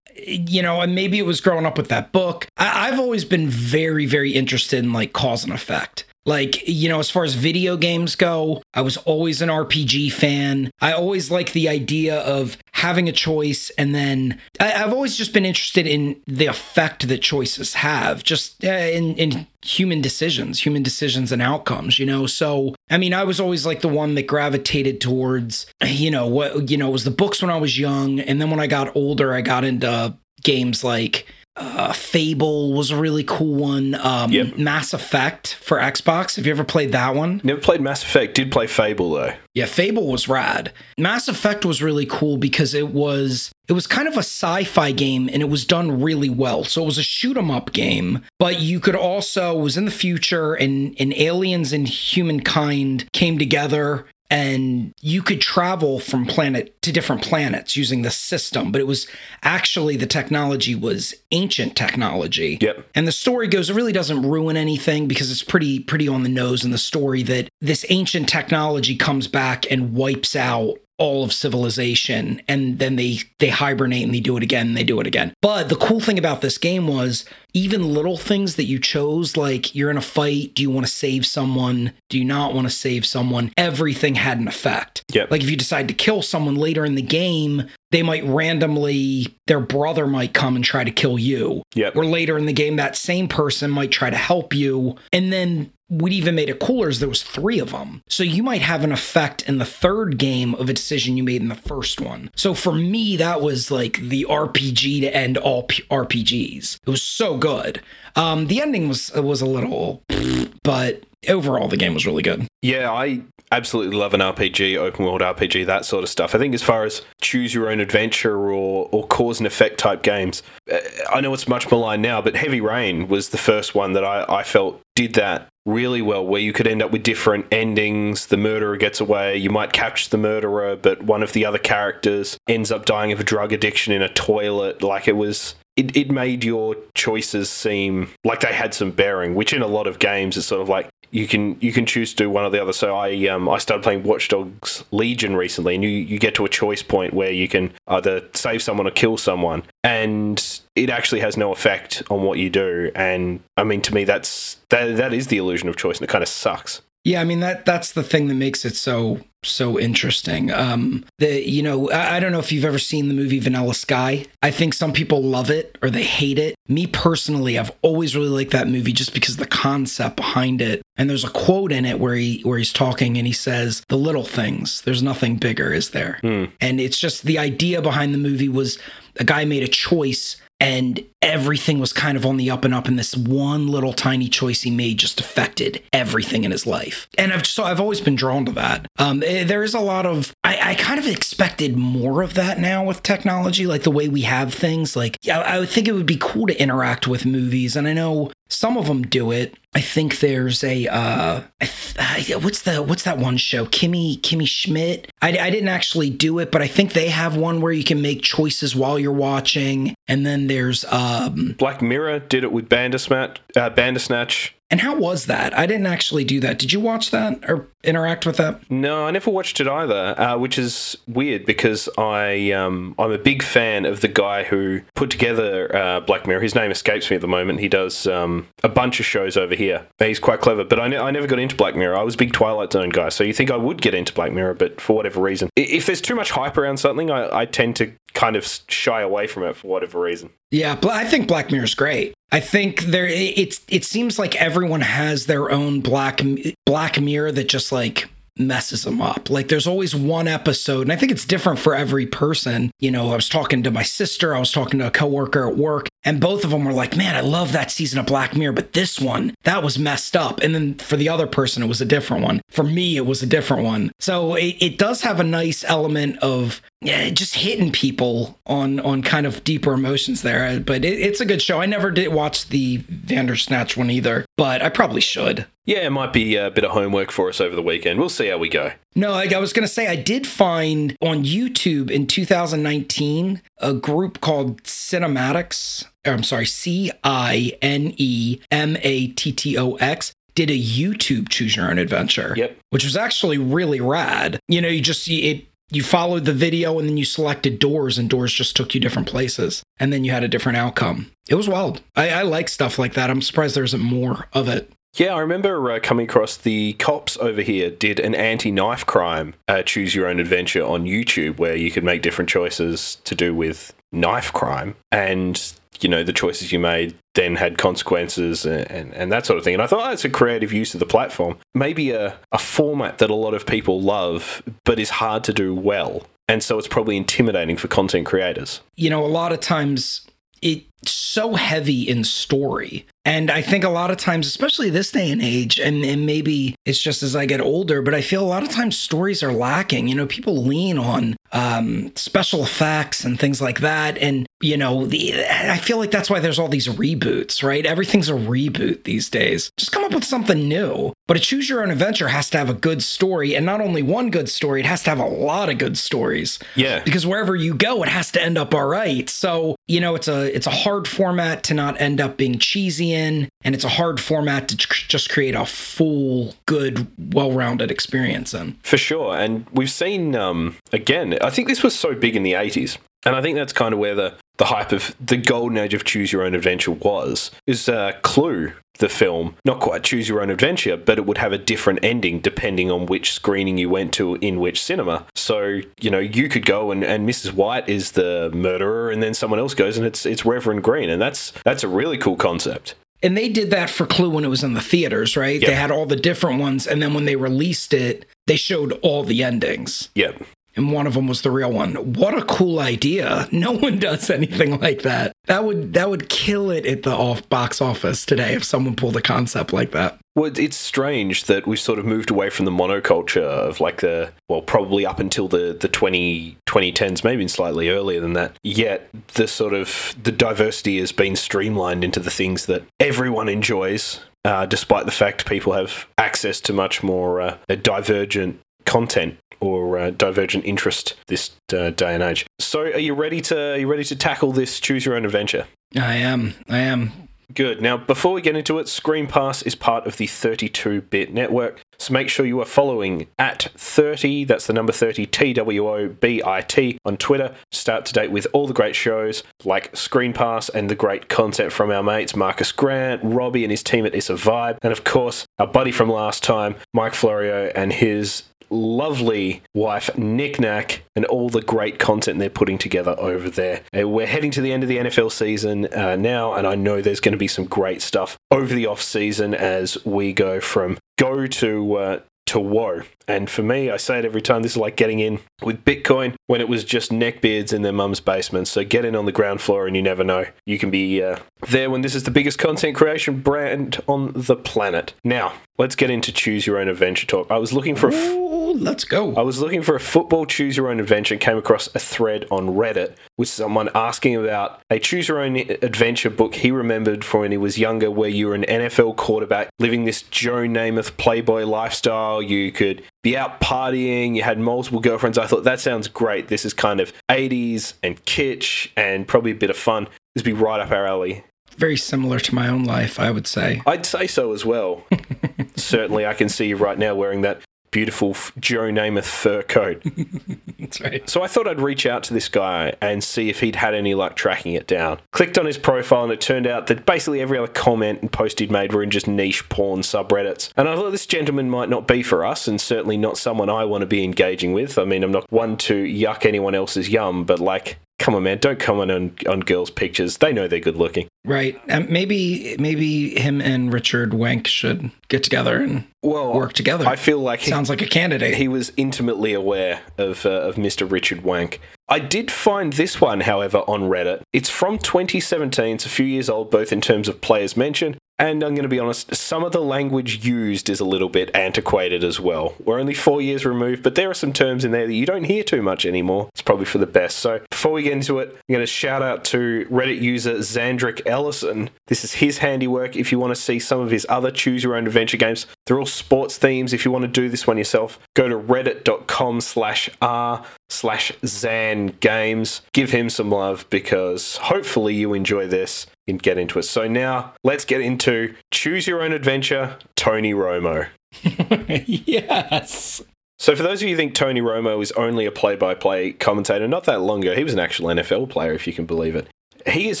You 0.26 0.62
know, 0.62 0.80
and 0.80 0.94
maybe 0.94 1.18
it 1.18 1.26
was 1.26 1.40
growing 1.40 1.66
up 1.66 1.78
with 1.78 1.88
that 1.88 2.12
book. 2.12 2.46
I, 2.56 2.88
I've 2.88 2.98
always 2.98 3.24
been 3.24 3.48
very, 3.48 4.06
very 4.06 4.32
interested 4.32 4.82
in 4.84 4.92
like 4.92 5.12
cause 5.12 5.44
and 5.44 5.52
effect. 5.52 6.04
Like, 6.28 6.68
you 6.68 6.90
know, 6.90 6.98
as 6.98 7.10
far 7.10 7.24
as 7.24 7.34
video 7.34 7.78
games 7.78 8.14
go, 8.14 8.62
I 8.74 8.82
was 8.82 8.98
always 8.98 9.40
an 9.40 9.48
RPG 9.48 10.12
fan. 10.12 10.70
I 10.78 10.92
always 10.92 11.30
like 11.30 11.52
the 11.52 11.70
idea 11.70 12.20
of 12.20 12.58
having 12.72 13.08
a 13.08 13.12
choice. 13.12 13.70
And 13.78 13.94
then 13.94 14.38
I, 14.60 14.74
I've 14.74 14.92
always 14.92 15.16
just 15.16 15.32
been 15.32 15.46
interested 15.46 15.86
in 15.86 16.20
the 16.26 16.44
effect 16.44 17.08
that 17.08 17.22
choices 17.22 17.72
have, 17.72 18.24
just 18.24 18.62
uh, 18.62 18.68
in, 18.68 19.16
in 19.16 19.46
human 19.62 20.02
decisions, 20.02 20.60
human 20.66 20.82
decisions 20.82 21.32
and 21.32 21.40
outcomes, 21.40 21.98
you 21.98 22.04
know? 22.04 22.26
So, 22.26 22.74
I 22.90 22.98
mean, 22.98 23.14
I 23.14 23.24
was 23.24 23.40
always 23.40 23.64
like 23.64 23.80
the 23.80 23.88
one 23.88 24.14
that 24.16 24.26
gravitated 24.26 25.00
towards, 25.00 25.64
you 25.82 26.10
know, 26.10 26.26
what, 26.26 26.68
you 26.68 26.76
know, 26.76 26.90
was 26.90 27.04
the 27.04 27.10
books 27.10 27.40
when 27.40 27.50
I 27.50 27.56
was 27.56 27.78
young. 27.78 28.20
And 28.20 28.38
then 28.38 28.50
when 28.50 28.60
I 28.60 28.66
got 28.66 28.94
older, 28.94 29.32
I 29.32 29.40
got 29.40 29.64
into 29.64 30.14
games 30.42 30.84
like 30.84 31.26
uh, 31.60 31.92
Fable 31.92 32.72
was 32.72 32.90
a 32.90 32.96
really 32.96 33.24
cool 33.24 33.54
one. 33.54 33.94
Um, 33.94 34.30
Yep. 34.32 34.58
Mass 34.58 34.92
Effect 34.94 35.54
for 35.60 35.78
Xbox. 35.78 36.36
Have 36.36 36.46
you 36.46 36.52
ever 36.52 36.64
played 36.64 36.92
that 36.92 37.14
one? 37.14 37.40
Never 37.44 37.60
played 37.60 37.80
Mass 37.80 38.02
Effect. 38.02 38.34
Did 38.34 38.50
play 38.52 38.66
Fable 38.66 39.10
though. 39.12 39.32
Yeah, 39.54 39.64
Fable 39.66 40.06
was 40.06 40.28
rad. 40.28 40.72
Mass 40.98 41.26
Effect 41.28 41.64
was 41.64 41.82
really 41.82 42.06
cool 42.06 42.36
because 42.36 42.74
it 42.74 42.88
was 42.88 43.50
it 43.68 43.72
was 43.74 43.86
kind 43.86 44.08
of 44.08 44.14
a 44.14 44.18
sci-fi 44.20 44.92
game 44.92 45.28
and 45.32 45.42
it 45.42 45.48
was 45.50 45.64
done 45.64 46.00
really 46.00 46.30
well. 46.30 46.64
So 46.64 46.82
it 46.82 46.86
was 46.86 46.98
a 46.98 47.02
shoot 47.02 47.36
'em 47.36 47.50
up 47.50 47.72
game, 47.72 48.20
but 48.38 48.60
you 48.60 48.80
could 48.80 48.96
also 48.96 49.58
it 49.58 49.62
was 49.62 49.76
in 49.76 49.84
the 49.84 49.90
future 49.90 50.54
and 50.54 50.94
and 50.98 51.12
aliens 51.14 51.72
and 51.72 51.88
humankind 51.88 53.06
came 53.12 53.38
together 53.38 54.06
and 54.30 54.94
you 55.00 55.22
could 55.22 55.40
travel 55.40 55.98
from 55.98 56.26
planet 56.26 56.80
to 56.82 56.92
different 56.92 57.22
planets 57.22 57.76
using 57.76 58.02
the 58.02 58.10
system, 58.10 58.70
but 58.70 58.80
it 58.80 58.86
was 58.86 59.06
actually 59.42 59.96
the 59.96 60.06
technology 60.06 60.74
was 60.74 61.14
ancient 61.32 61.76
technology. 61.76 62.58
Yep. 62.60 62.86
And 62.94 63.06
the 63.06 63.12
story 63.12 63.48
goes, 63.48 63.70
it 63.70 63.74
really 63.74 63.92
doesn't 63.92 64.22
ruin 64.22 64.56
anything 64.56 65.08
because 65.08 65.30
it's 65.30 65.42
pretty 65.42 65.80
pretty 65.80 66.08
on 66.08 66.22
the 66.22 66.28
nose 66.28 66.64
in 66.64 66.70
the 66.70 66.78
story 66.78 67.22
that 67.24 67.48
this 67.60 67.86
ancient 67.88 68.28
technology 68.28 68.96
comes 68.96 69.28
back 69.28 69.70
and 69.70 69.94
wipes 69.94 70.36
out 70.36 70.78
all 70.98 71.22
of 71.24 71.32
civilization 71.32 72.42
and 72.48 72.78
then 72.78 72.96
they 72.96 73.18
they 73.38 73.48
hibernate 73.48 74.02
and 74.02 74.12
they 74.12 74.20
do 74.20 74.36
it 74.36 74.42
again 74.42 74.68
and 74.68 74.76
they 74.76 74.84
do 74.84 75.00
it 75.00 75.06
again. 75.06 75.32
But 75.40 75.68
the 75.68 75.76
cool 75.76 76.00
thing 76.00 76.18
about 76.18 76.40
this 76.40 76.58
game 76.58 76.88
was 76.88 77.24
even 77.54 77.94
little 77.94 78.16
things 78.16 78.56
that 78.56 78.64
you 78.64 78.78
chose 78.78 79.36
like 79.36 79.74
you're 79.74 79.90
in 79.90 79.96
a 79.96 80.02
fight, 80.02 80.54
do 80.54 80.62
you 80.62 80.70
want 80.70 80.86
to 80.86 80.92
save 80.92 81.24
someone? 81.24 81.92
Do 82.08 82.18
you 82.18 82.24
not 82.24 82.52
want 82.52 82.66
to 82.66 82.72
save 82.72 83.06
someone? 83.06 83.52
Everything 83.56 84.16
had 84.16 84.38
an 84.38 84.48
effect. 84.48 85.02
Yep. 85.12 85.30
Like 85.30 85.42
if 85.42 85.50
you 85.50 85.56
decide 85.56 85.88
to 85.88 85.94
kill 85.94 86.22
someone 86.22 86.56
later 86.56 86.84
in 86.84 86.94
the 86.94 87.02
game, 87.02 87.68
they 87.90 88.02
might 88.02 88.24
randomly 88.24 89.38
their 89.46 89.60
brother 89.60 90.06
might 90.06 90.34
come 90.34 90.56
and 90.56 90.64
try 90.64 90.84
to 90.84 90.90
kill 90.90 91.18
you. 91.18 91.62
Yep. 91.74 91.96
Or 91.96 92.04
later 92.04 92.36
in 92.36 92.46
the 92.46 92.52
game, 92.52 92.76
that 92.76 92.96
same 92.96 93.28
person 93.28 93.70
might 93.70 93.90
try 93.90 94.10
to 94.10 94.16
help 94.16 94.52
you. 94.52 94.96
And 95.12 95.32
then 95.32 95.72
what 95.88 96.12
even 96.12 96.34
made 96.34 96.48
it 96.50 96.60
cooler 96.60 96.88
is 96.88 97.00
there 97.00 97.08
was 97.08 97.22
three 97.22 97.58
of 97.58 97.72
them. 97.72 98.02
So 98.08 98.22
you 98.22 98.42
might 98.42 98.62
have 98.62 98.84
an 98.84 98.92
effect 98.92 99.48
in 99.48 99.58
the 99.58 99.64
third 99.64 100.18
game 100.18 100.54
of 100.54 100.68
a 100.68 100.74
decision 100.74 101.16
you 101.16 101.24
made 101.24 101.42
in 101.42 101.48
the 101.48 101.54
first 101.54 102.00
one. 102.00 102.30
So 102.36 102.54
for 102.54 102.72
me, 102.72 103.16
that 103.16 103.40
was 103.40 103.70
like 103.70 103.98
the 103.98 104.26
RPG 104.28 105.00
to 105.00 105.16
end 105.16 105.38
all 105.38 105.64
P- 105.64 105.82
RPGs. 105.90 106.78
It 106.86 106.90
was 106.90 107.02
so 107.02 107.36
good. 107.36 107.80
Um, 108.16 108.46
the 108.46 108.60
ending 108.60 108.88
was 108.88 109.10
was 109.12 109.40
a 109.40 109.46
little, 109.46 110.02
but 110.62 111.04
overall 111.28 111.68
the 111.68 111.76
game 111.76 111.94
was 111.94 112.06
really 112.06 112.22
good. 112.22 112.46
Yeah, 112.62 112.92
I 112.92 113.22
absolutely 113.50 113.96
love 113.96 114.14
an 114.14 114.20
RPG, 114.20 114.76
open 114.76 115.04
world 115.04 115.20
RPG, 115.20 115.66
that 115.66 115.84
sort 115.84 116.04
of 116.04 116.10
stuff. 116.10 116.34
I 116.34 116.38
think 116.38 116.54
as 116.54 116.62
far 116.62 116.84
as 116.84 117.02
choose 117.20 117.54
your 117.54 117.70
own 117.70 117.80
adventure 117.80 118.36
or, 118.36 118.88
or 118.90 119.06
cause 119.06 119.40
and 119.40 119.46
effect 119.46 119.78
type 119.78 120.02
games, 120.02 120.42
uh, 120.70 120.78
I 121.10 121.20
know 121.20 121.32
it's 121.32 121.48
much 121.48 121.70
maligned 121.70 122.02
now, 122.02 122.20
but 122.20 122.36
Heavy 122.36 122.60
Rain 122.60 123.08
was 123.08 123.30
the 123.30 123.38
first 123.38 123.74
one 123.74 123.92
that 123.94 124.04
I, 124.04 124.24
I 124.28 124.42
felt 124.42 124.80
did 124.94 125.14
that 125.14 125.48
really 125.68 126.02
well, 126.02 126.26
where 126.26 126.40
you 126.40 126.52
could 126.52 126.66
end 126.66 126.82
up 126.82 126.90
with 126.90 127.02
different 127.02 127.46
endings. 127.52 128.26
The 128.26 128.36
murderer 128.36 128.76
gets 128.76 129.00
away, 129.00 129.36
you 129.36 129.50
might 129.50 129.72
catch 129.72 130.08
the 130.08 130.18
murderer, 130.18 130.76
but 130.76 131.02
one 131.02 131.22
of 131.22 131.32
the 131.32 131.44
other 131.44 131.58
characters 131.58 132.38
ends 132.48 132.72
up 132.72 132.86
dying 132.86 133.12
of 133.12 133.20
a 133.20 133.24
drug 133.24 133.52
addiction 133.52 133.92
in 133.92 134.02
a 134.02 134.08
toilet. 134.08 134.82
Like 134.82 135.06
it 135.08 135.16
was. 135.16 135.54
It, 135.78 135.96
it 135.96 136.10
made 136.10 136.42
your 136.42 136.76
choices 136.94 137.48
seem 137.48 138.10
like 138.24 138.40
they 138.40 138.52
had 138.52 138.74
some 138.74 138.90
bearing, 138.90 139.34
which 139.34 139.52
in 139.52 139.62
a 139.62 139.66
lot 139.66 139.86
of 139.86 139.98
games 139.98 140.36
is 140.36 140.44
sort 140.44 140.60
of 140.60 140.68
like 140.68 140.90
you 141.10 141.26
can 141.26 141.56
you 141.60 141.72
can 141.72 141.86
choose 141.86 142.10
to 142.10 142.16
do 142.16 142.30
one 142.30 142.44
or 142.44 142.50
the 142.50 142.60
other. 142.60 142.72
So 142.72 142.94
I 142.94 143.28
um 143.28 143.48
I 143.48 143.58
started 143.58 143.82
playing 143.82 144.02
Watch 144.02 144.28
Dogs 144.28 144.84
Legion 144.90 145.36
recently, 145.36 145.74
and 145.74 145.84
you 145.84 145.90
you 145.90 146.18
get 146.18 146.34
to 146.34 146.44
a 146.44 146.48
choice 146.48 146.82
point 146.82 147.14
where 147.14 147.30
you 147.30 147.48
can 147.48 147.72
either 147.86 148.22
save 148.34 148.62
someone 148.62 148.86
or 148.86 148.90
kill 148.90 149.16
someone, 149.16 149.62
and 149.84 150.60
it 150.74 150.90
actually 150.90 151.20
has 151.20 151.36
no 151.36 151.52
effect 151.52 152.02
on 152.10 152.22
what 152.22 152.38
you 152.38 152.50
do. 152.50 152.90
And 152.94 153.40
I 153.56 153.64
mean, 153.64 153.80
to 153.82 153.94
me, 153.94 154.04
that's 154.04 154.56
that 154.70 154.96
that 154.96 155.12
is 155.12 155.28
the 155.28 155.38
illusion 155.38 155.68
of 155.68 155.76
choice, 155.76 155.98
and 155.98 156.08
it 156.08 156.10
kind 156.10 156.22
of 156.22 156.28
sucks. 156.28 156.82
Yeah, 157.08 157.22
I 157.22 157.24
mean 157.24 157.40
that 157.40 157.64
that's 157.64 157.92
the 157.92 158.02
thing 158.02 158.28
that 158.28 158.34
makes 158.34 158.66
it 158.66 158.76
so 158.76 159.20
so 159.42 159.78
interesting. 159.78 160.50
Um 160.52 161.06
the 161.16 161.42
you 161.48 161.62
know, 161.62 161.90
I, 161.90 162.16
I 162.16 162.20
don't 162.20 162.32
know 162.32 162.38
if 162.38 162.52
you've 162.52 162.66
ever 162.66 162.78
seen 162.78 163.08
the 163.08 163.14
movie 163.14 163.38
Vanilla 163.38 163.72
Sky. 163.72 164.26
I 164.42 164.50
think 164.50 164.74
some 164.74 164.92
people 164.92 165.22
love 165.22 165.48
it 165.48 165.78
or 165.80 165.88
they 165.88 166.02
hate 166.02 166.38
it. 166.38 166.54
Me 166.68 166.86
personally, 166.86 167.58
I've 167.58 167.72
always 167.80 168.14
really 168.14 168.28
liked 168.28 168.50
that 168.50 168.68
movie 168.68 168.92
just 168.92 169.14
because 169.14 169.36
of 169.36 169.40
the 169.40 169.46
concept 169.46 170.16
behind 170.16 170.60
it. 170.60 170.82
And 170.98 171.08
there's 171.08 171.24
a 171.24 171.30
quote 171.30 171.72
in 171.72 171.86
it 171.86 171.98
where 171.98 172.14
he 172.14 172.42
where 172.42 172.58
he's 172.58 172.74
talking 172.74 173.16
and 173.16 173.26
he 173.26 173.32
says, 173.32 173.82
"The 173.88 173.96
little 173.96 174.24
things. 174.24 174.82
There's 174.82 175.02
nothing 175.02 175.36
bigger, 175.36 175.72
is 175.72 175.90
there?" 175.90 176.20
And 176.60 176.78
it's 176.78 177.00
just 177.00 177.22
the 177.22 177.38
idea 177.38 177.80
behind 177.80 178.12
the 178.12 178.18
movie 178.18 178.50
was 178.50 178.78
a 179.18 179.24
guy 179.24 179.46
made 179.46 179.62
a 179.62 179.68
choice 179.68 180.36
and 180.60 181.04
everything 181.22 181.78
was 181.78 181.92
kind 181.92 182.16
of 182.16 182.24
on 182.24 182.36
the 182.36 182.50
up 182.50 182.64
and 182.64 182.74
up 182.74 182.86
and 182.86 182.98
this 182.98 183.16
one 183.16 183.68
little 183.68 183.92
tiny 183.92 184.28
choice 184.28 184.62
he 184.62 184.70
made 184.70 184.98
just 184.98 185.20
affected 185.20 185.82
everything 185.92 186.44
in 186.44 186.50
his 186.50 186.66
life. 186.66 187.08
And 187.16 187.32
i've 187.32 187.46
so 187.46 187.64
i've 187.64 187.80
always 187.80 188.00
been 188.00 188.16
drawn 188.16 188.44
to 188.46 188.52
that. 188.52 188.86
Um 188.98 189.22
eh, 189.24 189.44
there 189.44 189.62
is 189.62 189.74
a 189.74 189.80
lot 189.80 190.06
of 190.06 190.32
I, 190.44 190.70
I 190.70 190.74
kind 190.74 190.98
of 190.98 191.06
expected 191.06 191.76
more 191.76 192.22
of 192.22 192.34
that 192.34 192.58
now 192.58 192.84
with 192.84 193.02
technology 193.02 193.66
like 193.66 193.82
the 193.82 193.90
way 193.90 194.08
we 194.08 194.22
have 194.22 194.52
things 194.52 194.96
like 194.96 195.16
i 195.30 195.58
would 195.58 195.68
think 195.68 195.88
it 195.88 195.92
would 195.92 196.06
be 196.06 196.18
cool 196.20 196.46
to 196.46 196.60
interact 196.60 197.06
with 197.06 197.26
movies. 197.26 197.76
And 197.76 197.86
i 197.86 197.92
know 197.92 198.30
some 198.48 198.76
of 198.76 198.86
them 198.86 199.02
do 199.02 199.30
it 199.30 199.54
i 199.74 199.80
think 199.80 200.20
there's 200.20 200.64
a 200.64 200.86
uh 200.88 201.42
th- 201.60 201.96
I- 201.98 202.36
what's 202.42 202.62
the 202.62 202.82
what's 202.82 203.02
that 203.04 203.18
one 203.18 203.36
show 203.36 203.66
kimmy 203.66 204.18
kimmy 204.20 204.46
schmidt 204.48 205.10
I, 205.20 205.36
I 205.38 205.50
didn't 205.50 205.68
actually 205.68 206.10
do 206.10 206.38
it 206.38 206.50
but 206.50 206.62
i 206.62 206.66
think 206.66 206.92
they 206.94 207.08
have 207.10 207.36
one 207.36 207.60
where 207.60 207.72
you 207.72 207.84
can 207.84 208.00
make 208.02 208.22
choices 208.22 208.74
while 208.74 208.98
you're 208.98 209.12
watching 209.12 209.94
and 210.08 210.24
then 210.24 210.46
there's 210.46 210.84
um 210.86 211.54
Black 211.58 211.82
Mirror 211.82 212.20
did 212.20 212.44
it 212.44 212.52
with 212.52 212.68
Bandersnatch. 212.68 213.38
Uh, 213.56 213.70
Bandersnatch. 213.70 214.54
And 214.70 214.80
how 214.80 214.94
was 214.94 215.26
that 215.26 215.56
i 215.56 215.66
didn't 215.66 215.86
actually 215.86 216.24
do 216.24 216.40
that 216.40 216.58
did 216.58 216.72
you 216.72 216.80
watch 216.80 217.10
that 217.10 217.38
or 217.48 217.68
interact 217.84 218.26
with 218.26 218.36
that 218.36 218.60
No, 218.70 219.06
I 219.06 219.12
never 219.12 219.30
watched 219.30 219.60
it 219.60 219.68
either, 219.68 220.14
uh, 220.20 220.36
which 220.36 220.58
is 220.58 220.98
weird 221.06 221.46
because 221.46 221.88
I 221.96 222.50
um, 222.50 222.94
I'm 222.98 223.12
a 223.12 223.18
big 223.18 223.42
fan 223.42 223.86
of 223.86 224.00
the 224.00 224.08
guy 224.08 224.42
who 224.42 224.80
put 224.94 225.10
together 225.10 225.74
uh, 225.74 226.00
Black 226.00 226.26
Mirror. 226.26 226.40
His 226.40 226.56
name 226.56 226.70
escapes 226.72 227.08
me 227.08 227.14
at 227.14 227.22
the 227.22 227.28
moment. 227.28 227.60
He 227.60 227.68
does 227.68 228.06
um, 228.08 228.48
a 228.64 228.68
bunch 228.68 228.98
of 228.98 229.06
shows 229.06 229.36
over 229.36 229.54
here. 229.54 229.86
He's 230.00 230.18
quite 230.18 230.40
clever, 230.40 230.64
but 230.64 230.80
I, 230.80 230.88
ne- 230.88 230.98
I 230.98 231.12
never 231.12 231.28
got 231.28 231.38
into 231.38 231.54
Black 231.54 231.76
Mirror. 231.76 231.96
I 231.96 232.02
was 232.02 232.14
a 232.14 232.18
big 232.18 232.32
Twilight 232.32 232.72
Zone 232.72 232.90
guy, 232.90 233.08
so 233.10 233.22
you 233.22 233.32
think 233.32 233.50
I 233.50 233.56
would 233.56 233.80
get 233.80 233.94
into 233.94 234.12
Black 234.12 234.32
Mirror, 234.32 234.54
but 234.54 234.80
for 234.80 234.96
whatever 234.96 235.20
reason, 235.20 235.48
if 235.56 235.86
there's 235.86 236.00
too 236.02 236.16
much 236.16 236.32
hype 236.32 236.58
around 236.58 236.78
something, 236.78 237.10
I, 237.10 237.38
I 237.42 237.44
tend 237.46 237.76
to 237.76 237.92
kind 238.12 238.34
of 238.34 238.44
shy 238.68 239.00
away 239.00 239.28
from 239.28 239.44
it 239.44 239.56
for 239.56 239.68
whatever 239.68 240.00
reason. 240.00 240.30
Yeah, 240.50 240.78
I 240.82 241.04
think 241.04 241.28
Black 241.28 241.50
Mirror 241.50 241.64
is 241.64 241.74
great. 241.74 242.14
I 242.30 242.40
think 242.40 242.82
there 242.82 243.06
it's 243.06 243.60
it 243.68 243.84
seems 243.84 244.18
like 244.18 244.40
everyone 244.40 244.82
has 244.82 245.26
their 245.26 245.50
own 245.50 245.80
Black 245.80 246.20
Black 246.66 247.00
Mirror 247.00 247.32
that 247.32 247.48
just 247.48 247.72
like 247.72 248.08
messes 248.38 248.84
them 248.84 249.00
up. 249.00 249.30
Like 249.30 249.48
there's 249.48 249.66
always 249.66 249.94
one 249.94 250.28
episode 250.28 250.82
and 250.82 250.92
I 250.92 250.96
think 250.96 251.10
it's 251.10 251.24
different 251.24 251.58
for 251.58 251.74
every 251.74 252.06
person. 252.06 252.70
You 252.78 252.90
know, 252.90 253.10
I 253.12 253.16
was 253.16 253.28
talking 253.28 253.62
to 253.62 253.70
my 253.70 253.82
sister, 253.82 254.34
I 254.34 254.38
was 254.38 254.52
talking 254.52 254.78
to 254.78 254.86
a 254.86 254.90
coworker 254.90 255.48
at 255.48 255.56
work 255.56 255.88
and 256.04 256.20
both 256.20 256.44
of 256.44 256.50
them 256.50 256.64
were 256.64 256.72
like, 256.72 256.96
"Man, 256.96 257.16
I 257.16 257.20
love 257.20 257.52
that 257.52 257.70
season 257.70 257.98
of 257.98 258.06
Black 258.06 258.36
Mirror, 258.36 258.52
but 258.52 258.72
this 258.72 259.00
one, 259.00 259.34
that 259.44 259.62
was 259.62 259.78
messed 259.78 260.16
up." 260.16 260.40
And 260.40 260.54
then 260.54 260.74
for 260.74 260.96
the 260.96 261.08
other 261.08 261.26
person 261.26 261.62
it 261.62 261.66
was 261.66 261.80
a 261.80 261.86
different 261.86 262.22
one. 262.22 262.40
For 262.50 262.62
me 262.62 262.96
it 262.96 263.06
was 263.06 263.22
a 263.22 263.26
different 263.26 263.64
one. 263.64 263.90
So 263.98 264.34
it, 264.34 264.56
it 264.60 264.78
does 264.78 265.00
have 265.02 265.18
a 265.18 265.24
nice 265.24 265.64
element 265.64 266.18
of 266.18 266.62
yeah, 266.80 267.10
just 267.10 267.34
hitting 267.34 267.72
people 267.72 268.38
on 268.46 268.78
on 268.80 269.02
kind 269.02 269.26
of 269.26 269.42
deeper 269.44 269.72
emotions 269.72 270.22
there. 270.22 270.46
Uh, 270.46 270.58
but 270.60 270.84
it, 270.84 271.00
it's 271.00 271.20
a 271.20 271.24
good 271.24 271.42
show. 271.42 271.60
I 271.60 271.66
never 271.66 271.90
did 271.90 272.08
watch 272.12 272.48
the 272.48 272.78
Bandersnatch 272.88 273.76
one 273.76 273.90
either, 273.90 274.24
but 274.36 274.62
I 274.62 274.68
probably 274.68 275.00
should. 275.00 275.46
Yeah, 275.64 275.78
it 275.80 275.90
might 275.90 276.12
be 276.14 276.36
a 276.36 276.50
bit 276.50 276.64
of 276.64 276.70
homework 276.70 277.10
for 277.10 277.28
us 277.28 277.40
over 277.42 277.54
the 277.54 277.62
weekend. 277.62 277.98
We'll 277.98 278.08
see 278.08 278.28
how 278.28 278.38
we 278.38 278.48
go. 278.48 278.72
No, 278.94 279.12
I, 279.12 279.28
I 279.34 279.38
was 279.38 279.52
going 279.52 279.66
to 279.66 279.72
say 279.72 279.86
I 279.86 279.96
did 279.96 280.26
find 280.26 280.96
on 281.02 281.24
YouTube 281.24 281.90
in 281.90 282.06
2019 282.06 283.42
a 283.58 283.74
group 283.74 284.20
called 284.20 284.62
Cinematics. 284.62 285.84
or, 286.06 286.12
I'm 286.12 286.22
sorry, 286.22 286.46
C 286.46 286.90
I 287.04 287.52
N 287.60 287.92
E 287.96 288.40
M 288.50 288.76
A 288.82 289.08
T 289.08 289.32
T 289.32 289.58
O 289.58 289.74
X. 289.74 290.12
Did 290.34 290.50
a 290.50 290.58
YouTube 290.58 291.28
choose 291.28 291.56
your 291.56 291.68
own 291.68 291.78
adventure. 291.78 292.32
Yep. 292.36 292.56
which 292.70 292.84
was 292.84 292.96
actually 292.96 293.38
really 293.38 293.80
rad. 293.80 294.38
You 294.46 294.60
know, 294.60 294.68
you 294.68 294.80
just 294.80 295.02
see 295.02 295.30
it 295.30 295.46
you 295.70 295.82
followed 295.82 296.24
the 296.24 296.32
video 296.32 296.78
and 296.78 296.88
then 296.88 296.96
you 296.96 297.04
selected 297.04 297.58
doors 297.58 297.98
and 297.98 298.08
doors 298.08 298.32
just 298.32 298.56
took 298.56 298.74
you 298.74 298.80
different 298.80 299.08
places 299.08 299.62
and 299.78 299.92
then 299.92 300.04
you 300.04 300.10
had 300.10 300.24
a 300.24 300.28
different 300.28 300.58
outcome. 300.58 301.10
It 301.28 301.34
was 301.34 301.48
wild. 301.48 301.82
I, 301.94 302.10
I 302.10 302.22
like 302.22 302.48
stuff 302.48 302.78
like 302.78 302.94
that. 302.94 303.10
I'm 303.10 303.22
surprised 303.22 303.54
there 303.54 303.64
isn't 303.64 303.80
more 303.80 304.28
of 304.32 304.48
it. 304.48 304.72
Yeah, 304.98 305.14
I 305.14 305.20
remember 305.20 305.70
uh, 305.70 305.78
coming 305.80 306.06
across 306.06 306.36
the 306.36 306.72
cops 306.74 307.16
over 307.18 307.40
here 307.40 307.70
did 307.70 308.00
an 308.00 308.16
anti-knife 308.16 308.84
crime 308.84 309.34
uh, 309.46 309.62
choose 309.62 309.94
your 309.94 310.08
own 310.08 310.18
adventure 310.18 310.64
on 310.64 310.86
YouTube 310.86 311.38
where 311.38 311.54
you 311.54 311.70
could 311.70 311.84
make 311.84 312.02
different 312.02 312.28
choices 312.28 312.96
to 313.04 313.14
do 313.14 313.32
with 313.32 313.72
knife 313.92 314.32
crime. 314.32 314.74
And 314.90 315.40
you 315.80 315.88
know 315.88 316.02
the 316.02 316.12
choices 316.12 316.50
you 316.50 316.58
made 316.58 316.96
then 317.14 317.36
had 317.36 317.58
consequences 317.58 318.44
and, 318.44 318.68
and, 318.68 318.92
and 318.94 319.12
that 319.12 319.24
sort 319.24 319.38
of 319.38 319.44
thing. 319.44 319.54
And 319.54 319.62
i 319.62 319.68
thought 319.68 319.88
that's 319.88 320.04
a 320.04 320.10
creative 320.10 320.52
use 320.52 320.74
of 320.74 320.80
the 320.80 320.86
platform. 320.86 321.38
Maybe 321.54 321.92
a, 321.92 322.18
a 322.32 322.38
format 322.38 322.98
that 322.98 323.08
a 323.08 323.14
lot 323.14 323.34
of 323.34 323.46
people 323.46 323.80
love 323.80 324.42
but 324.64 324.80
is 324.80 324.90
hard 324.90 325.22
to 325.24 325.32
do 325.32 325.54
well. 325.54 326.02
And 326.26 326.42
so 326.42 326.58
it's 326.58 326.68
probably 326.68 326.96
intimidating 326.96 327.56
for 327.56 327.68
content 327.68 328.04
creators. 328.04 328.60
You 328.74 328.90
know, 328.90 329.04
a 329.04 329.06
lot 329.06 329.32
of 329.32 329.38
times 329.38 330.06
it 330.42 330.64
so 330.84 331.34
heavy 331.34 331.88
in 331.88 332.04
story. 332.04 332.86
And 333.04 333.30
I 333.30 333.40
think 333.40 333.64
a 333.64 333.70
lot 333.70 333.90
of 333.90 333.96
times, 333.96 334.26
especially 334.26 334.68
this 334.68 334.90
day 334.90 335.10
and 335.10 335.22
age, 335.22 335.58
and, 335.58 335.82
and 335.82 336.04
maybe 336.04 336.54
it's 336.66 336.80
just 336.80 337.02
as 337.02 337.16
I 337.16 337.24
get 337.24 337.40
older, 337.40 337.80
but 337.80 337.94
I 337.94 338.02
feel 338.02 338.22
a 338.22 338.28
lot 338.28 338.42
of 338.42 338.50
times 338.50 338.76
stories 338.76 339.22
are 339.22 339.32
lacking. 339.32 339.88
You 339.88 339.94
know, 339.94 340.06
people 340.06 340.44
lean 340.44 340.78
on 340.78 341.16
um, 341.32 341.90
special 341.96 342.42
effects 342.42 343.04
and 343.04 343.18
things 343.18 343.40
like 343.40 343.60
that. 343.60 343.96
And, 343.96 344.26
you 344.42 344.58
know, 344.58 344.84
the, 344.84 345.24
I 345.24 345.56
feel 345.56 345.78
like 345.78 345.90
that's 345.90 346.10
why 346.10 346.20
there's 346.20 346.38
all 346.38 346.48
these 346.48 346.68
reboots, 346.68 347.42
right? 347.42 347.64
Everything's 347.64 348.10
a 348.10 348.14
reboot 348.14 348.84
these 348.84 349.08
days. 349.08 349.50
Just 349.56 349.72
come 349.72 349.84
up 349.84 349.94
with 349.94 350.04
something 350.04 350.46
new. 350.46 350.92
But 351.06 351.16
a 351.16 351.20
choose 351.20 351.48
your 351.48 351.62
own 351.62 351.70
adventure 351.70 352.08
has 352.08 352.28
to 352.30 352.38
have 352.38 352.50
a 352.50 352.54
good 352.54 352.82
story. 352.82 353.34
And 353.34 353.46
not 353.46 353.62
only 353.62 353.82
one 353.82 354.10
good 354.10 354.28
story, 354.28 354.60
it 354.60 354.66
has 354.66 354.82
to 354.82 354.90
have 354.90 355.00
a 355.00 355.06
lot 355.06 355.48
of 355.48 355.56
good 355.56 355.78
stories. 355.78 356.38
Yeah. 356.56 356.84
Because 356.84 357.06
wherever 357.06 357.34
you 357.34 357.54
go, 357.54 357.82
it 357.82 357.88
has 357.88 358.10
to 358.12 358.22
end 358.22 358.36
up 358.36 358.52
all 358.52 358.66
right. 358.66 359.08
So, 359.08 359.56
you 359.66 359.80
know, 359.80 359.94
it's 359.94 360.08
a 360.08 360.34
it's 360.34 360.46
a 360.46 360.50
hard 360.50 360.67
format 360.76 361.42
to 361.44 361.54
not 361.54 361.80
end 361.80 362.00
up 362.00 362.16
being 362.16 362.38
cheesy 362.38 362.92
in, 362.92 363.28
and 363.42 363.54
it's 363.54 363.64
a 363.64 363.68
hard 363.70 364.00
format 364.00 364.48
to 364.48 364.56
just 364.56 365.08
create 365.08 365.34
a 365.34 365.46
full, 365.46 366.34
good, 366.46 366.86
well-rounded 367.12 367.70
experience 367.70 368.34
in. 368.34 368.58
For 368.62 368.76
sure. 368.76 369.16
And 369.16 369.46
we've 369.52 369.70
seen 369.70 370.14
um 370.14 370.56
again, 370.72 371.16
I 371.22 371.30
think 371.30 371.48
this 371.48 371.62
was 371.62 371.74
so 371.74 371.94
big 371.94 372.16
in 372.16 372.22
the 372.22 372.32
80s. 372.32 372.78
And 373.06 373.14
I 373.14 373.22
think 373.22 373.36
that's 373.36 373.52
kind 373.52 373.72
of 373.72 373.78
where 373.78 373.94
the, 373.94 374.14
the 374.38 374.46
hype 374.46 374.72
of 374.72 374.94
the 375.00 375.16
golden 375.16 375.56
age 375.56 375.72
of 375.72 375.84
choose 375.84 376.12
your 376.12 376.24
own 376.24 376.34
adventure 376.34 376.72
was. 376.72 377.30
Is 377.46 377.68
uh, 377.68 377.92
Clue, 378.02 378.52
the 378.78 378.88
film, 378.88 379.36
not 379.44 379.60
quite 379.60 379.84
choose 379.84 380.08
your 380.08 380.20
own 380.20 380.30
adventure, 380.30 380.76
but 380.76 380.98
it 380.98 381.06
would 381.06 381.18
have 381.18 381.32
a 381.32 381.38
different 381.38 381.80
ending 381.82 382.20
depending 382.20 382.70
on 382.70 382.86
which 382.86 383.12
screening 383.12 383.58
you 383.58 383.68
went 383.68 383.92
to 383.94 384.14
in 384.16 384.40
which 384.40 384.62
cinema. 384.62 385.06
So, 385.14 385.60
you 385.80 385.90
know, 385.90 385.98
you 385.98 386.28
could 386.28 386.46
go 386.46 386.70
and, 386.70 386.84
and 386.84 387.08
Mrs. 387.08 387.32
White 387.32 387.68
is 387.68 387.92
the 387.92 388.30
murderer 388.34 388.90
and 388.90 389.02
then 389.02 389.14
someone 389.14 389.38
else 389.38 389.54
goes 389.54 389.76
and 389.76 389.86
it's 389.86 390.06
it's 390.06 390.24
Reverend 390.24 390.62
Green. 390.62 390.90
And 390.90 391.00
that's 391.00 391.32
that's 391.44 391.64
a 391.64 391.68
really 391.68 391.98
cool 391.98 392.16
concept. 392.16 392.74
And 393.02 393.16
they 393.16 393.28
did 393.28 393.50
that 393.50 393.70
for 393.70 393.86
Clue 393.86 394.10
when 394.10 394.24
it 394.24 394.28
was 394.28 394.42
in 394.42 394.54
the 394.54 394.60
theaters, 394.60 395.16
right? 395.16 395.40
Yep. 395.40 395.48
They 395.48 395.54
had 395.54 395.70
all 395.70 395.86
the 395.86 395.96
different 395.96 396.40
ones, 396.40 396.66
and 396.66 396.82
then 396.82 396.94
when 396.94 397.04
they 397.04 397.14
released 397.14 397.72
it, 397.72 398.04
they 398.26 398.36
showed 398.36 398.72
all 398.82 399.04
the 399.04 399.22
endings. 399.22 399.88
Yep. 399.94 400.20
And 400.58 400.72
one 400.72 400.86
of 400.88 400.94
them 400.94 401.06
was 401.06 401.22
the 401.22 401.30
real 401.30 401.52
one. 401.52 401.74
What 401.94 402.18
a 402.18 402.24
cool 402.24 402.58
idea! 402.58 403.28
No 403.30 403.52
one 403.52 403.78
does 403.78 404.10
anything 404.10 404.58
like 404.60 404.82
that. 404.82 405.12
That 405.26 405.44
would 405.44 405.72
that 405.74 405.88
would 405.88 406.08
kill 406.08 406.50
it 406.50 406.66
at 406.66 406.82
the 406.82 406.90
off 406.90 407.28
box 407.28 407.62
office 407.62 408.04
today 408.04 408.34
if 408.34 408.42
someone 408.42 408.74
pulled 408.74 408.96
a 408.96 409.02
concept 409.02 409.52
like 409.52 409.70
that. 409.70 409.98
Well, 410.18 410.32
it's 410.36 410.56
strange 410.56 411.24
that 411.26 411.46
we've 411.46 411.60
sort 411.60 411.78
of 411.78 411.84
moved 411.84 412.10
away 412.10 412.28
from 412.28 412.44
the 412.44 412.50
monoculture 412.50 413.22
of 413.22 413.60
like 413.60 413.82
the, 413.82 414.12
well, 414.28 414.42
probably 414.42 414.84
up 414.84 414.98
until 414.98 415.28
the, 415.28 415.56
the 415.58 415.68
20, 415.68 416.36
2010s, 416.44 417.04
maybe 417.04 417.28
slightly 417.28 417.68
earlier 417.70 418.00
than 418.00 418.14
that. 418.14 418.36
Yet 418.42 418.90
the 419.14 419.28
sort 419.28 419.54
of, 419.54 419.94
the 420.02 420.10
diversity 420.10 420.80
has 420.80 420.90
been 420.90 421.14
streamlined 421.14 421.84
into 421.84 422.00
the 422.00 422.10
things 422.10 422.46
that 422.46 422.64
everyone 422.80 423.28
enjoys, 423.28 424.00
uh, 424.24 424.44
despite 424.46 424.86
the 424.86 424.90
fact 424.90 425.24
people 425.24 425.52
have 425.52 425.86
access 425.98 426.40
to 426.40 426.52
much 426.52 426.82
more 426.82 427.20
uh, 427.20 427.36
divergent 427.62 428.40
content 428.68 429.18
or 429.40 429.78
uh, 429.78 429.90
divergent 429.90 430.44
interest 430.44 430.94
this 431.06 431.30
uh, 431.52 431.70
day 431.70 431.94
and 431.94 432.02
age. 432.02 432.26
So, 432.38 432.60
are 432.60 432.78
you 432.78 432.94
ready 432.94 433.20
to 433.22 433.52
are 433.52 433.56
you 433.56 433.66
ready 433.66 433.84
to 433.84 433.96
tackle 433.96 434.32
this 434.32 434.60
choose 434.60 434.84
your 434.84 434.94
own 434.94 435.04
adventure? 435.04 435.46
I 435.76 435.96
am. 435.96 436.34
I 436.48 436.58
am. 436.58 437.08
Good. 437.34 437.60
Now, 437.60 437.76
before 437.76 438.14
we 438.14 438.22
get 438.22 438.36
into 438.36 438.58
it, 438.58 438.68
Screen 438.68 439.06
Pass 439.06 439.42
is 439.42 439.54
part 439.54 439.86
of 439.86 439.98
the 439.98 440.06
32 440.06 440.80
bit 440.80 441.12
network. 441.12 441.60
So 441.76 441.92
make 441.92 442.08
sure 442.08 442.24
you 442.24 442.40
are 442.40 442.46
following 442.46 443.06
at 443.18 443.48
30, 443.54 444.24
that's 444.24 444.46
the 444.46 444.54
number 444.54 444.72
30, 444.72 445.04
T 445.06 445.34
W 445.34 445.68
O 445.68 445.88
B 445.88 446.22
I 446.24 446.40
T, 446.40 446.78
on 446.86 446.96
Twitter. 446.96 447.34
Start 447.52 447.84
to 447.86 447.92
date 447.92 448.10
with 448.10 448.26
all 448.32 448.46
the 448.46 448.54
great 448.54 448.74
shows 448.74 449.24
like 449.44 449.76
Screen 449.76 450.14
Pass 450.14 450.48
and 450.48 450.70
the 450.70 450.74
great 450.74 451.10
content 451.10 451.52
from 451.52 451.70
our 451.70 451.82
mates 451.82 452.16
Marcus 452.16 452.50
Grant, 452.50 453.02
Robbie 453.04 453.44
and 453.44 453.50
his 453.50 453.62
team 453.62 453.84
at 453.84 453.94
It's 453.94 454.08
a 454.08 454.14
Vibe, 454.14 454.56
and 454.62 454.72
of 454.72 454.84
course, 454.84 455.26
our 455.38 455.46
buddy 455.46 455.70
from 455.70 455.90
last 455.90 456.22
time, 456.22 456.56
Mike 456.72 456.94
Florio, 456.94 457.52
and 457.54 457.74
his 457.74 458.22
lovely 458.50 459.42
wife 459.54 459.96
Nick 459.96 460.40
Knack 460.40 460.82
and 460.96 461.04
all 461.06 461.28
the 461.28 461.42
great 461.42 461.78
content 461.78 462.18
they're 462.18 462.30
putting 462.30 462.58
together 462.58 462.94
over 462.98 463.30
there. 463.30 463.62
Uh, 463.76 463.88
we're 463.88 464.06
heading 464.06 464.30
to 464.32 464.40
the 464.40 464.52
end 464.52 464.62
of 464.62 464.68
the 464.68 464.78
NFL 464.78 465.12
season 465.12 465.66
uh, 465.66 465.96
now, 465.96 466.34
and 466.34 466.46
I 466.46 466.54
know 466.54 466.80
there's 466.80 467.00
going 467.00 467.12
to 467.12 467.18
be 467.18 467.28
some 467.28 467.44
great 467.44 467.82
stuff 467.82 468.18
over 468.30 468.54
the 468.54 468.66
off 468.66 468.82
season 468.82 469.34
as 469.34 469.84
we 469.84 470.12
go 470.12 470.40
from 470.40 470.78
go 470.98 471.26
to 471.26 471.74
uh, 471.76 472.00
to 472.28 472.40
woe. 472.40 472.82
And 473.06 473.28
for 473.28 473.42
me, 473.42 473.70
I 473.70 473.76
say 473.78 473.98
it 473.98 474.04
every 474.04 474.22
time. 474.22 474.42
This 474.42 474.52
is 474.52 474.56
like 474.56 474.76
getting 474.76 474.98
in 474.98 475.20
with 475.42 475.64
Bitcoin 475.64 476.14
when 476.26 476.40
it 476.40 476.48
was 476.48 476.64
just 476.64 476.90
neckbeards 476.90 477.52
in 477.52 477.62
their 477.62 477.72
mum's 477.72 478.00
basement. 478.00 478.48
So 478.48 478.64
get 478.64 478.84
in 478.84 478.94
on 478.94 479.06
the 479.06 479.12
ground 479.12 479.40
floor, 479.40 479.66
and 479.66 479.74
you 479.74 479.82
never 479.82 480.04
know. 480.04 480.26
You 480.46 480.58
can 480.58 480.70
be 480.70 481.02
uh, 481.02 481.18
there 481.48 481.70
when 481.70 481.80
this 481.80 481.94
is 481.94 482.02
the 482.04 482.10
biggest 482.10 482.38
content 482.38 482.76
creation 482.76 483.20
brand 483.20 483.82
on 483.86 484.12
the 484.14 484.36
planet. 484.36 484.94
Now, 485.04 485.32
let's 485.56 485.74
get 485.74 485.90
into 485.90 486.12
choose 486.12 486.46
your 486.46 486.58
own 486.58 486.68
adventure 486.68 487.06
talk. 487.06 487.30
I 487.30 487.38
was 487.38 487.52
looking 487.52 487.76
for 487.76 487.88
a. 487.88 487.94
F- 487.94 488.10
Ooh, 488.10 488.52
let's 488.54 488.84
go. 488.84 489.14
I 489.16 489.22
was 489.22 489.40
looking 489.40 489.62
for 489.62 489.74
a 489.74 489.80
football 489.80 490.26
choose 490.26 490.56
your 490.56 490.68
own 490.68 490.80
adventure 490.80 491.14
and 491.14 491.20
came 491.20 491.38
across 491.38 491.68
a 491.74 491.78
thread 491.78 492.26
on 492.30 492.48
Reddit 492.48 492.94
with 493.18 493.28
someone 493.28 493.68
asking 493.74 494.16
about 494.16 494.60
a 494.70 494.78
choose 494.78 495.08
your 495.08 495.20
own 495.20 495.36
adventure 495.36 496.08
book 496.08 496.36
he 496.36 496.50
remembered 496.50 497.04
from 497.04 497.20
when 497.20 497.32
he 497.32 497.36
was 497.36 497.58
younger, 497.58 497.90
where 497.90 498.08
you 498.08 498.28
were 498.28 498.34
an 498.34 498.44
NFL 498.44 498.96
quarterback 498.96 499.50
living 499.58 499.84
this 499.84 500.02
Joe 500.02 500.46
Namath 500.46 500.96
playboy 500.96 501.44
lifestyle. 501.44 502.22
You 502.22 502.52
could 502.52 502.82
be 503.02 503.16
out 503.16 503.40
partying, 503.40 504.14
you 504.14 504.22
had 504.22 504.38
multiple 504.38 504.80
girlfriends. 504.80 505.18
I 505.18 505.26
thought 505.26 505.44
that 505.44 505.60
sounds 505.60 505.88
great. 505.88 506.28
This 506.28 506.44
is 506.44 506.54
kind 506.54 506.80
of 506.80 506.92
80s 507.10 507.74
and 507.82 508.02
kitsch 508.04 508.70
and 508.76 509.06
probably 509.06 509.32
a 509.32 509.34
bit 509.34 509.50
of 509.50 509.56
fun. 509.56 509.84
This 510.14 510.24
would 510.24 510.24
be 510.24 510.32
right 510.32 510.60
up 510.60 510.70
our 510.70 510.86
alley. 510.86 511.24
Very 511.56 511.76
similar 511.76 512.20
to 512.20 512.34
my 512.34 512.48
own 512.48 512.62
life, 512.64 513.00
I 513.00 513.10
would 513.10 513.26
say. 513.26 513.62
I'd 513.66 513.84
say 513.84 514.06
so 514.06 514.32
as 514.32 514.44
well. 514.44 514.84
Certainly, 515.56 516.06
I 516.06 516.14
can 516.14 516.28
see 516.28 516.46
you 516.46 516.56
right 516.56 516.78
now 516.78 516.94
wearing 516.94 517.22
that 517.22 517.40
beautiful 517.70 518.16
Joe 518.38 518.70
Namath 518.70 519.04
fur 519.04 519.42
coat. 519.42 519.82
That's 520.58 520.80
right. 520.80 521.08
So 521.08 521.22
I 521.22 521.26
thought 521.26 521.46
I'd 521.46 521.60
reach 521.60 521.86
out 521.86 522.02
to 522.04 522.14
this 522.14 522.28
guy 522.28 522.74
and 522.80 523.02
see 523.02 523.28
if 523.28 523.40
he'd 523.40 523.56
had 523.56 523.74
any 523.74 523.94
luck 523.94 524.16
tracking 524.16 524.54
it 524.54 524.66
down. 524.66 525.00
Clicked 525.12 525.38
on 525.38 525.46
his 525.46 525.58
profile 525.58 526.04
and 526.04 526.12
it 526.12 526.20
turned 526.20 526.46
out 526.46 526.66
that 526.66 526.86
basically 526.86 527.20
every 527.20 527.38
other 527.38 527.52
comment 527.52 528.00
and 528.02 528.10
post 528.12 528.40
he'd 528.40 528.50
made 528.50 528.72
were 528.72 528.82
in 528.82 528.90
just 528.90 529.08
niche 529.08 529.48
porn 529.48 529.80
subreddits. 529.80 530.52
And 530.56 530.68
I 530.68 530.74
thought 530.74 530.90
this 530.90 531.06
gentleman 531.06 531.50
might 531.50 531.68
not 531.68 531.86
be 531.86 532.02
for 532.02 532.24
us 532.24 532.48
and 532.48 532.60
certainly 532.60 532.96
not 532.96 533.18
someone 533.18 533.48
I 533.48 533.64
want 533.64 533.82
to 533.82 533.86
be 533.86 534.04
engaging 534.04 534.52
with. 534.52 534.78
I 534.78 534.84
mean, 534.84 535.02
I'm 535.02 535.12
not 535.12 535.30
one 535.30 535.56
to 535.58 535.74
yuck 535.84 536.24
anyone 536.26 536.54
else's 536.54 536.88
yum, 536.88 537.24
but 537.24 537.38
like, 537.38 537.78
come 537.98 538.14
on, 538.14 538.22
man, 538.22 538.38
don't 538.38 538.58
comment 538.58 538.90
on, 538.90 539.14
on 539.28 539.40
girls' 539.40 539.70
pictures. 539.70 540.18
They 540.18 540.32
know 540.32 540.48
they're 540.48 540.60
good 540.60 540.76
looking. 540.76 541.08
Right. 541.24 541.60
Um, 541.68 541.86
maybe 541.92 542.56
maybe 542.58 543.18
him 543.18 543.40
and 543.42 543.72
Richard 543.72 544.14
Wank 544.14 544.46
should 544.46 544.90
get 545.08 545.22
together 545.22 545.60
and 545.60 545.84
Well, 546.02 546.32
work 546.32 546.52
together. 546.54 546.86
I 546.86 546.96
feel 546.96 547.18
like 547.18 547.40
he, 547.40 547.50
Sounds 547.50 547.68
like 547.68 547.82
a 547.82 547.86
candidate. 547.86 548.34
he 548.36 548.48
was 548.48 548.72
intimately 548.76 549.34
aware 549.34 549.80
of, 549.98 550.24
uh, 550.24 550.30
of 550.30 550.54
Mr. 550.54 550.90
Richard 550.90 551.22
Wank. 551.24 551.60
I 551.90 551.98
did 551.98 552.30
find 552.30 552.72
this 552.74 553.00
one, 553.00 553.20
however, 553.20 553.58
on 553.68 553.82
Reddit. 553.82 554.22
It's 554.32 554.48
from 554.48 554.78
2017. 554.78 555.74
It's 555.74 555.86
a 555.86 555.88
few 555.90 556.06
years 556.06 556.30
old, 556.30 556.50
both 556.50 556.72
in 556.72 556.80
terms 556.80 557.08
of 557.08 557.20
players 557.20 557.56
mentioned, 557.56 557.97
and 558.18 558.42
I'm 558.42 558.54
going 558.54 558.64
to 558.64 558.68
be 558.68 558.80
honest, 558.80 559.14
some 559.14 559.44
of 559.44 559.52
the 559.52 559.60
language 559.60 560.24
used 560.24 560.68
is 560.68 560.80
a 560.80 560.84
little 560.84 561.08
bit 561.08 561.30
antiquated 561.34 562.02
as 562.02 562.18
well. 562.18 562.54
We're 562.64 562.80
only 562.80 562.94
four 562.94 563.22
years 563.22 563.46
removed, 563.46 563.82
but 563.82 563.94
there 563.94 564.10
are 564.10 564.14
some 564.14 564.32
terms 564.32 564.64
in 564.64 564.72
there 564.72 564.86
that 564.86 564.92
you 564.92 565.06
don't 565.06 565.24
hear 565.24 565.44
too 565.44 565.62
much 565.62 565.86
anymore. 565.86 566.28
It's 566.32 566.42
probably 566.42 566.64
for 566.64 566.78
the 566.78 566.86
best. 566.86 567.18
So 567.18 567.40
before 567.50 567.72
we 567.72 567.84
get 567.84 567.92
into 567.92 568.18
it, 568.18 568.30
I'm 568.30 568.52
going 568.52 568.62
to 568.62 568.66
shout 568.66 569.02
out 569.02 569.24
to 569.26 569.66
Reddit 569.70 570.00
user 570.00 570.34
Zandrick 570.38 571.02
Ellison. 571.06 571.70
This 571.86 572.02
is 572.02 572.14
his 572.14 572.38
handiwork. 572.38 572.96
If 572.96 573.12
you 573.12 573.18
want 573.18 573.34
to 573.34 573.40
see 573.40 573.58
some 573.58 573.80
of 573.80 573.90
his 573.90 574.06
other 574.08 574.30
choose 574.30 574.64
your 574.64 574.74
own 574.74 574.86
adventure 574.86 575.16
games, 575.16 575.46
they're 575.66 575.78
all 575.78 575.86
sports 575.86 576.38
themes. 576.38 576.72
If 576.72 576.84
you 576.84 576.90
want 576.90 577.02
to 577.02 577.08
do 577.08 577.28
this 577.28 577.46
one 577.46 577.58
yourself, 577.58 578.00
go 578.14 578.28
to 578.28 578.36
reddit.com 578.36 579.40
slash 579.40 579.90
r 580.02 580.44
slash 580.68 581.12
Zan 581.24 581.88
Games. 582.00 582.62
Give 582.72 582.90
him 582.90 583.10
some 583.10 583.30
love 583.30 583.66
because 583.70 584.36
hopefully 584.36 584.94
you 584.94 585.14
enjoy 585.14 585.46
this 585.46 585.86
get 586.16 586.38
into 586.38 586.58
it. 586.58 586.62
So 586.62 586.88
now 586.88 587.34
let's 587.44 587.64
get 587.64 587.80
into 587.80 588.34
Choose 588.52 588.86
Your 588.86 589.02
Own 589.02 589.12
Adventure, 589.12 589.76
Tony 589.96 590.32
Romo. 590.32 590.88
yes. 591.86 593.02
So 593.38 593.54
for 593.54 593.62
those 593.62 593.82
of 593.82 593.88
you 593.88 593.94
who 593.94 593.96
think 593.96 594.14
Tony 594.14 594.40
Romo 594.40 594.82
is 594.82 594.90
only 594.92 595.24
a 595.24 595.30
play-by-play 595.30 596.12
commentator, 596.14 596.66
not 596.66 596.84
that 596.84 597.00
long 597.00 597.22
ago, 597.22 597.36
he 597.36 597.44
was 597.44 597.52
an 597.52 597.60
actual 597.60 597.86
NFL 597.88 598.30
player, 598.30 598.52
if 598.52 598.66
you 598.66 598.72
can 598.72 598.84
believe 598.84 599.14
it. 599.14 599.28
He 599.66 599.88
is 599.88 600.00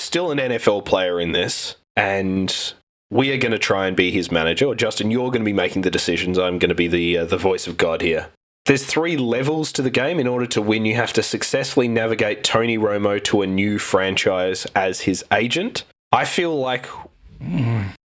still 0.00 0.30
an 0.30 0.38
NFL 0.38 0.84
player 0.84 1.20
in 1.20 1.32
this, 1.32 1.76
and 1.94 2.74
we 3.10 3.32
are 3.32 3.38
going 3.38 3.52
to 3.52 3.58
try 3.58 3.86
and 3.86 3.96
be 3.96 4.10
his 4.10 4.32
manager. 4.32 4.66
Or 4.66 4.74
Justin, 4.74 5.10
you're 5.10 5.30
going 5.30 5.42
to 5.42 5.44
be 5.44 5.52
making 5.52 5.82
the 5.82 5.90
decisions. 5.90 6.38
I'm 6.38 6.58
going 6.58 6.68
to 6.68 6.74
be 6.74 6.88
the 6.88 7.18
uh, 7.18 7.24
the 7.26 7.36
voice 7.36 7.66
of 7.66 7.76
God 7.76 8.00
here. 8.00 8.28
There's 8.66 8.84
three 8.84 9.16
levels 9.16 9.72
to 9.72 9.82
the 9.82 9.90
game. 9.90 10.20
In 10.20 10.26
order 10.26 10.46
to 10.46 10.60
win, 10.60 10.84
you 10.84 10.94
have 10.96 11.12
to 11.14 11.22
successfully 11.22 11.88
navigate 11.88 12.44
Tony 12.44 12.76
Romo 12.76 13.22
to 13.24 13.42
a 13.42 13.46
new 13.46 13.78
franchise 13.78 14.66
as 14.74 15.00
his 15.00 15.24
agent. 15.32 15.84
I 16.12 16.24
feel 16.24 16.58
like 16.58 16.86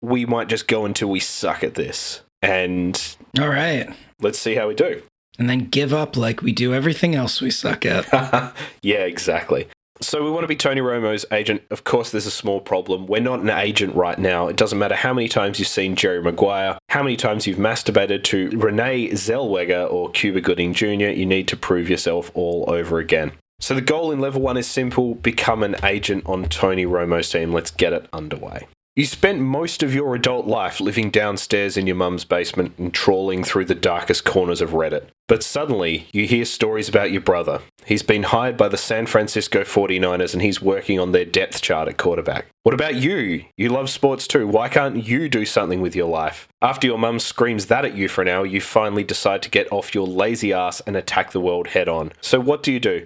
we 0.00 0.26
might 0.26 0.48
just 0.48 0.66
go 0.68 0.84
until 0.84 1.08
we 1.08 1.20
suck 1.20 1.62
at 1.62 1.74
this, 1.74 2.22
and 2.40 3.00
All 3.40 3.48
right. 3.48 3.88
let's 4.20 4.38
see 4.38 4.54
how 4.54 4.68
we 4.68 4.74
do. 4.74 5.02
And 5.38 5.48
then 5.48 5.66
give 5.66 5.92
up 5.94 6.16
like 6.16 6.42
we 6.42 6.52
do 6.52 6.74
everything 6.74 7.14
else 7.14 7.40
we 7.40 7.50
suck 7.50 7.86
at. 7.86 8.06
yeah, 8.82 8.98
exactly. 8.98 9.66
So 10.00 10.24
we 10.24 10.30
want 10.30 10.42
to 10.42 10.48
be 10.48 10.56
Tony 10.56 10.80
Romo's 10.80 11.24
agent. 11.30 11.62
Of 11.70 11.84
course, 11.84 12.10
there's 12.10 12.26
a 12.26 12.30
small 12.30 12.60
problem. 12.60 13.06
We're 13.06 13.20
not 13.22 13.40
an 13.40 13.50
agent 13.50 13.94
right 13.94 14.18
now. 14.18 14.48
It 14.48 14.56
doesn't 14.56 14.78
matter 14.78 14.96
how 14.96 15.14
many 15.14 15.28
times 15.28 15.58
you've 15.60 15.68
seen 15.68 15.94
Jerry 15.94 16.20
Maguire, 16.20 16.76
how 16.88 17.02
many 17.04 17.16
times 17.16 17.46
you've 17.46 17.58
masturbated 17.58 18.24
to 18.24 18.50
Renee 18.58 19.10
Zellweger 19.10 19.90
or 19.90 20.10
Cuba 20.10 20.40
Gooding 20.40 20.74
Jr. 20.74 20.86
You 21.10 21.24
need 21.24 21.46
to 21.48 21.56
prove 21.56 21.88
yourself 21.88 22.32
all 22.34 22.64
over 22.68 22.98
again. 22.98 23.32
So 23.62 23.76
the 23.76 23.80
goal 23.80 24.10
in 24.10 24.18
level 24.18 24.42
one 24.42 24.56
is 24.56 24.66
simple 24.66 25.14
become 25.14 25.62
an 25.62 25.76
agent 25.84 26.26
on 26.26 26.46
Tony 26.46 26.84
Romo's 26.84 27.30
team. 27.30 27.52
Let's 27.52 27.70
get 27.70 27.92
it 27.92 28.08
underway. 28.12 28.66
You 28.94 29.06
spent 29.06 29.40
most 29.40 29.82
of 29.82 29.94
your 29.94 30.14
adult 30.14 30.46
life 30.46 30.78
living 30.78 31.08
downstairs 31.08 31.78
in 31.78 31.86
your 31.86 31.96
mum's 31.96 32.26
basement 32.26 32.74
and 32.76 32.92
trawling 32.92 33.42
through 33.42 33.64
the 33.64 33.74
darkest 33.74 34.26
corners 34.26 34.60
of 34.60 34.72
Reddit. 34.72 35.06
But 35.28 35.42
suddenly, 35.42 36.08
you 36.12 36.26
hear 36.26 36.44
stories 36.44 36.90
about 36.90 37.10
your 37.10 37.22
brother. 37.22 37.62
He's 37.86 38.02
been 38.02 38.24
hired 38.24 38.58
by 38.58 38.68
the 38.68 38.76
San 38.76 39.06
Francisco 39.06 39.62
49ers 39.62 40.34
and 40.34 40.42
he's 40.42 40.60
working 40.60 41.00
on 41.00 41.12
their 41.12 41.24
depth 41.24 41.62
chart 41.62 41.88
at 41.88 41.96
quarterback. 41.96 42.48
What 42.64 42.74
about 42.74 42.96
you? 42.96 43.46
You 43.56 43.70
love 43.70 43.88
sports 43.88 44.28
too. 44.28 44.46
Why 44.46 44.68
can't 44.68 45.02
you 45.02 45.30
do 45.30 45.46
something 45.46 45.80
with 45.80 45.96
your 45.96 46.10
life? 46.10 46.46
After 46.60 46.86
your 46.86 46.98
mum 46.98 47.18
screams 47.18 47.68
that 47.68 47.86
at 47.86 47.96
you 47.96 48.08
for 48.08 48.20
an 48.20 48.28
hour, 48.28 48.44
you 48.44 48.60
finally 48.60 49.04
decide 49.04 49.40
to 49.44 49.50
get 49.50 49.72
off 49.72 49.94
your 49.94 50.06
lazy 50.06 50.52
ass 50.52 50.82
and 50.82 50.96
attack 50.98 51.32
the 51.32 51.40
world 51.40 51.68
head 51.68 51.88
on. 51.88 52.12
So, 52.20 52.38
what 52.38 52.62
do 52.62 52.70
you 52.70 52.78
do? 52.78 53.02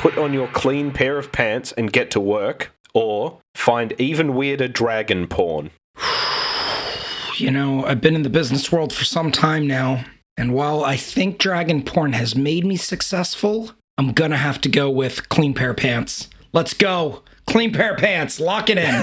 Put 0.00 0.18
on 0.18 0.34
your 0.34 0.48
clean 0.48 0.90
pair 0.90 1.18
of 1.18 1.30
pants 1.30 1.70
and 1.70 1.92
get 1.92 2.10
to 2.10 2.20
work, 2.20 2.73
or 2.94 3.40
find 3.54 3.92
even 3.98 4.34
weirder 4.34 4.68
dragon 4.68 5.26
porn. 5.26 5.70
You 7.36 7.50
know, 7.50 7.84
I've 7.84 8.00
been 8.00 8.14
in 8.14 8.22
the 8.22 8.30
business 8.30 8.70
world 8.70 8.92
for 8.92 9.04
some 9.04 9.32
time 9.32 9.66
now, 9.66 10.04
and 10.36 10.54
while 10.54 10.84
I 10.84 10.96
think 10.96 11.38
dragon 11.38 11.82
porn 11.82 12.12
has 12.12 12.36
made 12.36 12.64
me 12.64 12.76
successful, 12.76 13.72
I'm 13.98 14.12
gonna 14.12 14.36
have 14.36 14.60
to 14.60 14.68
go 14.68 14.88
with 14.88 15.28
clean 15.30 15.52
pair 15.52 15.70
of 15.70 15.78
pants. 15.78 16.28
Let's 16.52 16.74
go. 16.74 17.24
Clean 17.46 17.72
pair 17.72 17.92
of 17.92 17.98
pants. 17.98 18.40
Lock 18.40 18.70
it 18.70 18.78
in. 18.78 19.02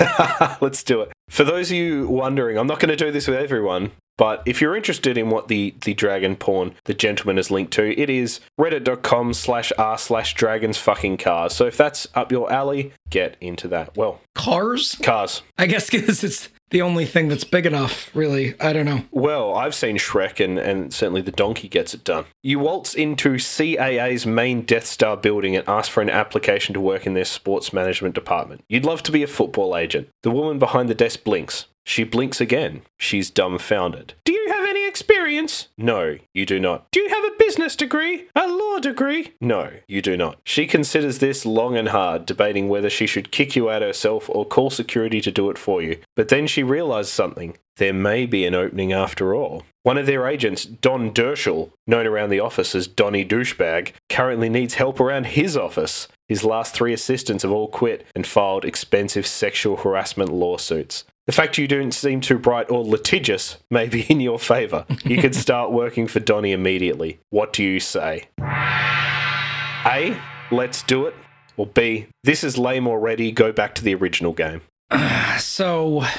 Let's 0.61 0.83
do 0.83 1.01
it. 1.01 1.11
For 1.29 1.43
those 1.43 1.71
of 1.71 1.77
you 1.77 2.07
wondering, 2.07 2.57
I'm 2.57 2.67
not 2.67 2.79
going 2.79 2.89
to 2.89 2.95
do 2.95 3.11
this 3.11 3.27
with 3.27 3.37
everyone, 3.37 3.91
but 4.17 4.43
if 4.45 4.59
you're 4.61 4.75
interested 4.75 5.17
in 5.17 5.29
what 5.29 5.47
the, 5.47 5.73
the 5.81 5.93
dragon 5.93 6.35
porn 6.35 6.75
the 6.85 6.93
gentleman 6.93 7.37
is 7.37 7.49
linked 7.49 7.71
to, 7.73 7.97
it 7.99 8.09
is 8.09 8.41
reddit.com 8.59 9.33
slash 9.33 9.71
r 9.77 9.97
slash 9.97 10.33
dragons 10.33 10.77
fucking 10.77 11.17
cars. 11.17 11.53
So 11.53 11.65
if 11.65 11.77
that's 11.77 12.07
up 12.15 12.31
your 12.31 12.51
alley, 12.51 12.91
get 13.09 13.37
into 13.39 13.67
that. 13.69 13.95
Well, 13.95 14.19
Cars? 14.35 14.95
cars. 15.01 15.41
I 15.57 15.67
guess 15.67 15.89
because 15.89 16.23
it's 16.23 16.49
the 16.71 16.81
only 16.81 17.05
thing 17.05 17.27
that's 17.27 17.43
big 17.43 17.65
enough, 17.65 18.09
really. 18.15 18.59
I 18.59 18.73
don't 18.73 18.85
know. 18.85 19.03
Well, 19.11 19.53
I've 19.53 19.75
seen 19.75 19.97
Shrek 19.97 20.43
and, 20.43 20.57
and 20.57 20.93
certainly 20.93 21.21
the 21.21 21.31
donkey 21.31 21.67
gets 21.67 21.93
it 21.93 22.03
done. 22.03 22.25
You 22.41 22.59
waltz 22.59 22.95
into 22.95 23.35
CAA's 23.35 24.25
main 24.25 24.61
Death 24.63 24.85
Star 24.85 25.15
building 25.15 25.55
and 25.55 25.67
ask 25.67 25.91
for 25.91 26.01
an 26.01 26.09
application 26.09 26.73
to 26.73 26.81
work 26.81 27.05
in 27.05 27.13
their 27.13 27.25
sports 27.25 27.71
management 27.71 28.15
department. 28.15 28.63
You'd 28.67 28.85
love 28.85 29.03
to 29.03 29.11
be 29.11 29.23
a 29.23 29.27
football 29.27 29.77
agent. 29.77 30.09
The 30.23 30.31
woman 30.31 30.59
behind 30.59 30.89
the 30.89 30.95
desk 30.95 31.23
blinks. 31.23 31.67
She 31.83 32.03
blinks 32.03 32.39
again. 32.39 32.83
She's 32.97 33.29
dumbfounded. 33.31 34.13
Do 34.23 34.33
you 34.33 34.47
have 34.49 34.60
any 34.60 34.60
experience? 34.91 35.69
No, 35.77 36.17
you 36.33 36.45
do 36.45 36.59
not. 36.59 36.91
Do 36.91 36.99
you 36.99 37.07
have 37.07 37.23
a 37.23 37.37
business 37.39 37.77
degree? 37.77 38.25
A 38.35 38.45
law 38.45 38.77
degree? 38.79 39.33
No, 39.39 39.71
you 39.87 40.01
do 40.01 40.17
not. 40.17 40.39
She 40.43 40.67
considers 40.67 41.19
this 41.19 41.45
long 41.45 41.77
and 41.77 41.87
hard, 41.87 42.25
debating 42.25 42.67
whether 42.67 42.89
she 42.89 43.07
should 43.07 43.31
kick 43.31 43.55
you 43.55 43.69
out 43.69 43.81
herself 43.81 44.29
or 44.29 44.45
call 44.45 44.69
security 44.69 45.21
to 45.21 45.31
do 45.31 45.49
it 45.49 45.57
for 45.57 45.81
you. 45.81 45.97
But 46.17 46.27
then 46.27 46.45
she 46.45 46.61
realizes 46.61 47.13
something. 47.13 47.57
There 47.77 47.93
may 47.93 48.25
be 48.25 48.45
an 48.45 48.53
opening 48.53 48.91
after 48.91 49.33
all. 49.33 49.63
One 49.83 49.97
of 49.97 50.07
their 50.07 50.27
agents, 50.27 50.65
Don 50.65 51.11
Dershel, 51.13 51.71
known 51.87 52.05
around 52.05 52.29
the 52.29 52.41
office 52.41 52.75
as 52.75 52.85
Donny 52.85 53.23
Douchebag, 53.23 53.93
currently 54.09 54.49
needs 54.49 54.73
help 54.73 54.99
around 54.99 55.27
his 55.27 55.55
office. 55.55 56.09
His 56.27 56.43
last 56.43 56.75
three 56.75 56.91
assistants 56.91 57.43
have 57.43 57.51
all 57.51 57.69
quit 57.69 58.05
and 58.13 58.27
filed 58.27 58.65
expensive 58.65 59.25
sexual 59.25 59.77
harassment 59.77 60.31
lawsuits. 60.31 61.05
The 61.31 61.37
fact 61.37 61.57
you 61.57 61.65
don't 61.65 61.93
seem 61.93 62.19
too 62.19 62.37
bright 62.37 62.69
or 62.69 62.83
litigious 62.83 63.57
may 63.69 63.87
be 63.87 64.01
in 64.01 64.19
your 64.19 64.37
favour. 64.37 64.85
You 65.05 65.15
could 65.21 65.33
start 65.47 65.71
working 65.71 66.05
for 66.05 66.19
Donny 66.19 66.51
immediately. 66.51 67.21
What 67.29 67.53
do 67.53 67.63
you 67.63 67.79
say? 67.79 68.25
A. 68.41 70.19
Let's 70.51 70.83
do 70.83 71.05
it. 71.05 71.15
Or 71.55 71.67
B. 71.67 72.07
This 72.25 72.43
is 72.43 72.57
lame 72.57 72.85
already. 72.85 73.31
Go 73.31 73.53
back 73.53 73.75
to 73.75 73.81
the 73.81 73.95
original 73.95 74.33
game. 74.33 74.59
So, 75.39 76.01
I 76.01 76.13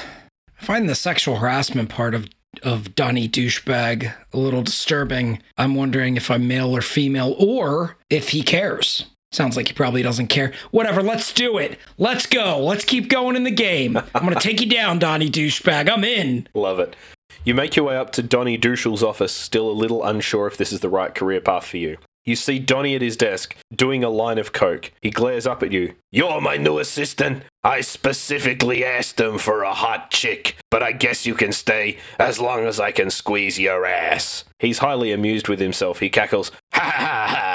find 0.57 0.89
the 0.89 0.95
sexual 0.95 1.35
harassment 1.35 1.89
part 1.89 2.15
of 2.15 2.27
of 2.63 2.95
Donny 2.95 3.29
douchebag 3.29 4.13
a 4.33 4.37
little 4.37 4.63
disturbing. 4.63 5.41
I'm 5.57 5.75
wondering 5.75 6.17
if 6.17 6.31
I'm 6.31 6.47
male 6.47 6.75
or 6.75 6.81
female, 6.81 7.35
or 7.37 7.97
if 8.09 8.29
he 8.29 8.41
cares. 8.41 9.05
Sounds 9.33 9.57
like 9.57 9.67
he 9.67 9.73
probably 9.73 10.03
doesn't 10.03 10.27
care. 10.27 10.53
Whatever, 10.71 11.01
let's 11.01 11.33
do 11.33 11.57
it. 11.57 11.79
Let's 11.97 12.25
go. 12.25 12.63
Let's 12.63 12.85
keep 12.85 13.09
going 13.09 13.35
in 13.35 13.43
the 13.43 13.51
game. 13.51 13.97
I'm 13.97 14.23
gonna 14.23 14.39
take 14.39 14.61
you 14.61 14.69
down, 14.69 14.99
Donny 14.99 15.29
douchebag. 15.29 15.89
I'm 15.89 16.03
in. 16.03 16.47
Love 16.53 16.79
it. 16.79 16.95
You 17.43 17.53
make 17.53 17.75
your 17.75 17.85
way 17.85 17.97
up 17.97 18.11
to 18.11 18.23
Donny 18.23 18.57
Douchel's 18.57 19.03
office, 19.03 19.33
still 19.33 19.69
a 19.69 19.73
little 19.73 20.03
unsure 20.03 20.47
if 20.47 20.55
this 20.55 20.71
is 20.71 20.79
the 20.79 20.89
right 20.89 21.13
career 21.13 21.41
path 21.41 21.65
for 21.65 21.77
you. 21.77 21.97
You 22.25 22.37
see 22.37 22.57
Donny 22.57 22.95
at 22.95 23.01
his 23.01 23.17
desk, 23.17 23.53
doing 23.75 24.01
a 24.01 24.09
line 24.09 24.37
of 24.37 24.53
coke. 24.53 24.93
He 25.01 25.09
glares 25.09 25.45
up 25.45 25.61
at 25.61 25.73
you. 25.73 25.93
You're 26.09 26.39
my 26.39 26.55
new 26.55 26.79
assistant. 26.79 27.43
I 27.65 27.81
specifically 27.81 28.85
asked 28.85 29.19
him 29.19 29.37
for 29.37 29.63
a 29.63 29.73
hot 29.73 30.09
chick, 30.09 30.55
but 30.71 30.81
I 30.81 30.93
guess 30.93 31.25
you 31.25 31.33
can 31.33 31.51
stay 31.51 31.97
as 32.17 32.39
long 32.39 32.65
as 32.65 32.79
I 32.79 32.91
can 32.91 33.09
squeeze 33.09 33.59
your 33.59 33.85
ass. 33.85 34.45
He's 34.57 34.77
highly 34.77 35.11
amused 35.11 35.49
with 35.49 35.59
himself. 35.59 35.99
He 35.99 36.09
cackles, 36.09 36.51
ha 36.71 36.93
ha 36.95 37.27
ha 37.27 37.52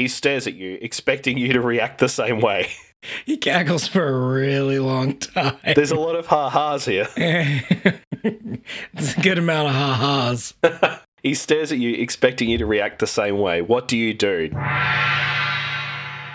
He 0.00 0.08
stares 0.08 0.46
at 0.46 0.54
you, 0.54 0.78
expecting 0.80 1.36
you 1.36 1.52
to 1.52 1.60
react 1.60 1.98
the 1.98 2.08
same 2.08 2.40
way. 2.40 2.70
He 3.24 3.38
cackles 3.38 3.88
for 3.88 4.06
a 4.06 4.28
really 4.28 4.78
long 4.78 5.16
time. 5.16 5.56
There's 5.74 5.90
a 5.90 5.96
lot 5.96 6.16
of 6.16 6.26
ha-has 6.26 6.84
here. 6.84 7.08
It's 8.22 9.16
a 9.16 9.20
good 9.22 9.38
amount 9.38 9.68
of 9.68 9.74
ha-has. 9.74 10.52
He 11.22 11.32
stares 11.32 11.72
at 11.72 11.78
you, 11.78 11.94
expecting 11.94 12.50
you 12.50 12.58
to 12.58 12.66
react 12.66 12.98
the 12.98 13.06
same 13.06 13.38
way. 13.38 13.62
What 13.62 13.88
do 13.88 13.96
you 13.96 14.12
do? 14.12 14.50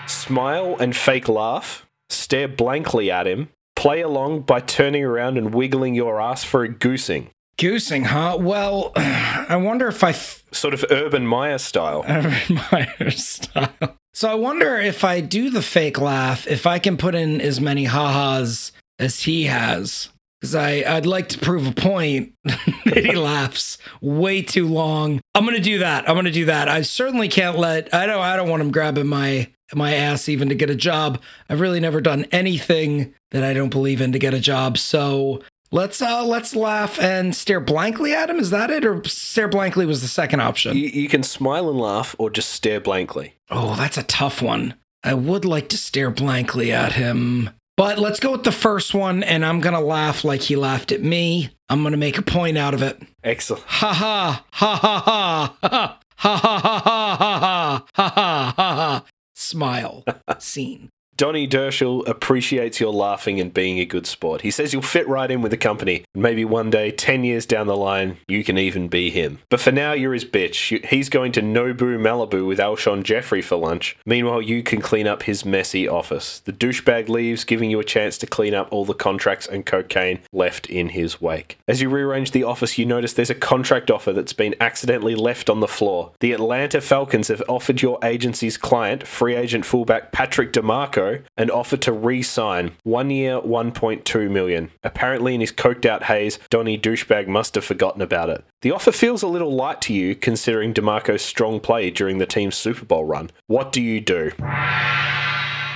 Smile 0.08 0.76
and 0.80 0.96
fake 0.96 1.28
laugh, 1.28 1.86
stare 2.08 2.48
blankly 2.48 3.12
at 3.12 3.28
him, 3.28 3.48
play 3.76 4.00
along 4.00 4.40
by 4.40 4.58
turning 4.58 5.04
around 5.04 5.38
and 5.38 5.54
wiggling 5.54 5.94
your 5.94 6.20
ass 6.20 6.42
for 6.42 6.64
a 6.64 6.68
goosing. 6.68 7.30
Goosing, 7.58 8.04
huh? 8.04 8.36
Well, 8.40 8.92
I 8.96 9.56
wonder 9.56 9.88
if 9.88 10.04
I 10.04 10.10
f- 10.10 10.44
Sort 10.52 10.74
of 10.74 10.84
Urban 10.90 11.26
Meyer 11.26 11.58
style. 11.58 12.04
Urban 12.08 12.60
Meyer 12.72 13.10
style. 13.10 13.96
So 14.14 14.30
I 14.30 14.34
wonder 14.34 14.76
if 14.78 15.04
I 15.04 15.20
do 15.20 15.50
the 15.50 15.62
fake 15.62 16.00
laugh, 16.00 16.46
if 16.46 16.66
I 16.66 16.78
can 16.78 16.96
put 16.96 17.14
in 17.14 17.40
as 17.40 17.60
many 17.60 17.84
ha-has 17.84 18.72
as 18.98 19.20
he 19.22 19.44
has. 19.44 20.08
Because 20.40 20.54
I'd 20.54 21.06
like 21.06 21.30
to 21.30 21.38
prove 21.38 21.66
a 21.66 21.72
point 21.72 22.34
that 22.44 23.04
he 23.04 23.12
laughs 23.12 23.78
way 24.02 24.42
too 24.42 24.68
long. 24.68 25.20
I'm 25.34 25.44
gonna 25.46 25.60
do 25.60 25.78
that. 25.78 26.08
I'm 26.08 26.14
gonna 26.14 26.30
do 26.30 26.44
that. 26.46 26.68
I 26.68 26.82
certainly 26.82 27.28
can't 27.28 27.58
let 27.58 27.92
I 27.94 28.06
don't 28.06 28.20
I 28.20 28.36
don't 28.36 28.48
want 28.48 28.60
him 28.62 28.70
grabbing 28.70 29.06
my 29.06 29.50
my 29.74 29.94
ass 29.94 30.28
even 30.28 30.50
to 30.50 30.54
get 30.54 30.70
a 30.70 30.74
job. 30.76 31.20
I've 31.48 31.60
really 31.60 31.80
never 31.80 32.00
done 32.02 32.26
anything 32.32 33.14
that 33.30 33.44
I 33.44 33.54
don't 33.54 33.70
believe 33.70 34.00
in 34.00 34.12
to 34.12 34.18
get 34.18 34.34
a 34.34 34.38
job. 34.40 34.76
So 34.78 35.42
let's 35.70 36.00
uh 36.02 36.24
let's 36.24 36.54
laugh 36.56 36.98
and 37.00 37.34
stare 37.34 37.60
blankly 37.60 38.14
at 38.14 38.30
him. 38.30 38.38
Is 38.38 38.50
that 38.50 38.70
it? 38.70 38.84
Or 38.84 39.02
stare 39.04 39.48
blankly 39.48 39.86
was 39.86 40.02
the 40.02 40.08
second 40.08 40.40
option? 40.40 40.76
You, 40.76 40.88
you 40.88 41.08
can 41.08 41.22
smile 41.22 41.68
and 41.68 41.78
laugh 41.78 42.14
or 42.18 42.30
just 42.30 42.50
stare 42.50 42.80
blankly. 42.80 43.34
Oh, 43.50 43.74
that's 43.76 43.98
a 43.98 44.02
tough 44.02 44.42
one. 44.42 44.74
I 45.02 45.14
would 45.14 45.44
like 45.44 45.68
to 45.70 45.78
stare 45.78 46.10
blankly 46.10 46.72
at 46.72 46.92
him. 46.94 47.50
But 47.76 47.98
let's 47.98 48.20
go 48.20 48.32
with 48.32 48.44
the 48.44 48.52
first 48.52 48.94
one, 48.94 49.22
and 49.22 49.44
I'm 49.44 49.60
gonna 49.60 49.82
laugh 49.82 50.24
like 50.24 50.40
he 50.40 50.56
laughed 50.56 50.92
at 50.92 51.02
me. 51.02 51.50
I'm 51.68 51.82
gonna 51.82 51.98
make 51.98 52.16
a 52.16 52.22
point 52.22 52.56
out 52.56 52.72
of 52.72 52.82
it. 52.82 53.00
Excellent. 53.22 53.64
Ha 53.64 53.92
ha 53.92 54.44
ha 54.50 54.78
ha 54.80 55.58
ha 55.60 55.60
ha 55.62 56.00
ha 56.16 56.38
ha 56.38 56.38
ha 56.38 56.78
ha 56.78 56.78
ha 56.78 57.18
ha 57.18 57.38
ha 57.44 57.82
ha 57.94 58.52
ha 58.56 58.74
ha 58.74 59.04
smile 59.34 60.04
scene. 60.38 60.88
Donny 61.16 61.48
Dershel 61.48 62.06
appreciates 62.06 62.78
your 62.78 62.92
laughing 62.92 63.40
and 63.40 63.54
being 63.54 63.78
a 63.78 63.86
good 63.86 64.06
sport. 64.06 64.42
He 64.42 64.50
says 64.50 64.74
you'll 64.74 64.82
fit 64.82 65.08
right 65.08 65.30
in 65.30 65.40
with 65.40 65.50
the 65.50 65.56
company. 65.56 66.04
Maybe 66.14 66.44
one 66.44 66.68
day, 66.68 66.90
10 66.90 67.24
years 67.24 67.46
down 67.46 67.66
the 67.66 67.76
line, 67.76 68.18
you 68.28 68.44
can 68.44 68.58
even 68.58 68.88
be 68.88 69.08
him. 69.08 69.38
But 69.48 69.60
for 69.60 69.72
now, 69.72 69.94
you're 69.94 70.12
his 70.12 70.26
bitch. 70.26 70.84
He's 70.84 71.08
going 71.08 71.32
to 71.32 71.40
Nobu 71.40 71.96
Malibu 71.98 72.46
with 72.46 72.58
Alshon 72.58 73.02
Jeffery 73.02 73.40
for 73.40 73.56
lunch. 73.56 73.96
Meanwhile, 74.04 74.42
you 74.42 74.62
can 74.62 74.82
clean 74.82 75.06
up 75.06 75.22
his 75.22 75.42
messy 75.42 75.88
office. 75.88 76.40
The 76.40 76.52
douchebag 76.52 77.08
leaves, 77.08 77.44
giving 77.44 77.70
you 77.70 77.80
a 77.80 77.84
chance 77.84 78.18
to 78.18 78.26
clean 78.26 78.52
up 78.52 78.68
all 78.70 78.84
the 78.84 78.92
contracts 78.92 79.46
and 79.46 79.64
cocaine 79.64 80.20
left 80.34 80.66
in 80.68 80.90
his 80.90 81.18
wake. 81.18 81.58
As 81.66 81.80
you 81.80 81.88
rearrange 81.88 82.32
the 82.32 82.44
office, 82.44 82.76
you 82.76 82.84
notice 82.84 83.14
there's 83.14 83.30
a 83.30 83.34
contract 83.34 83.90
offer 83.90 84.12
that's 84.12 84.34
been 84.34 84.54
accidentally 84.60 85.14
left 85.14 85.48
on 85.48 85.60
the 85.60 85.68
floor. 85.68 86.12
The 86.20 86.32
Atlanta 86.32 86.82
Falcons 86.82 87.28
have 87.28 87.42
offered 87.48 87.80
your 87.80 87.98
agency's 88.02 88.58
client, 88.58 89.06
free 89.06 89.34
agent 89.34 89.64
fullback 89.64 90.12
Patrick 90.12 90.52
DiMarco, 90.52 91.05
DiMarco 91.06 91.24
an 91.36 91.50
offer 91.50 91.76
to 91.76 91.92
re-sign 91.92 92.72
one 92.82 93.10
year, 93.10 93.40
1.2 93.40 94.30
million. 94.30 94.70
Apparently, 94.82 95.34
in 95.34 95.40
his 95.40 95.52
coked 95.52 95.86
out 95.86 96.04
haze, 96.04 96.38
Donny 96.50 96.78
douchebag 96.78 97.26
must 97.28 97.54
have 97.54 97.64
forgotten 97.64 98.02
about 98.02 98.30
it. 98.30 98.44
The 98.62 98.72
offer 98.72 98.92
feels 98.92 99.22
a 99.22 99.28
little 99.28 99.54
light 99.54 99.80
to 99.82 99.94
you, 99.94 100.14
considering 100.14 100.74
DiMarco's 100.74 101.22
strong 101.22 101.60
play 101.60 101.90
during 101.90 102.18
the 102.18 102.26
team's 102.26 102.56
Super 102.56 102.84
Bowl 102.84 103.04
run. 103.04 103.30
What 103.46 103.72
do 103.72 103.82
you 103.82 104.00
do? 104.00 104.32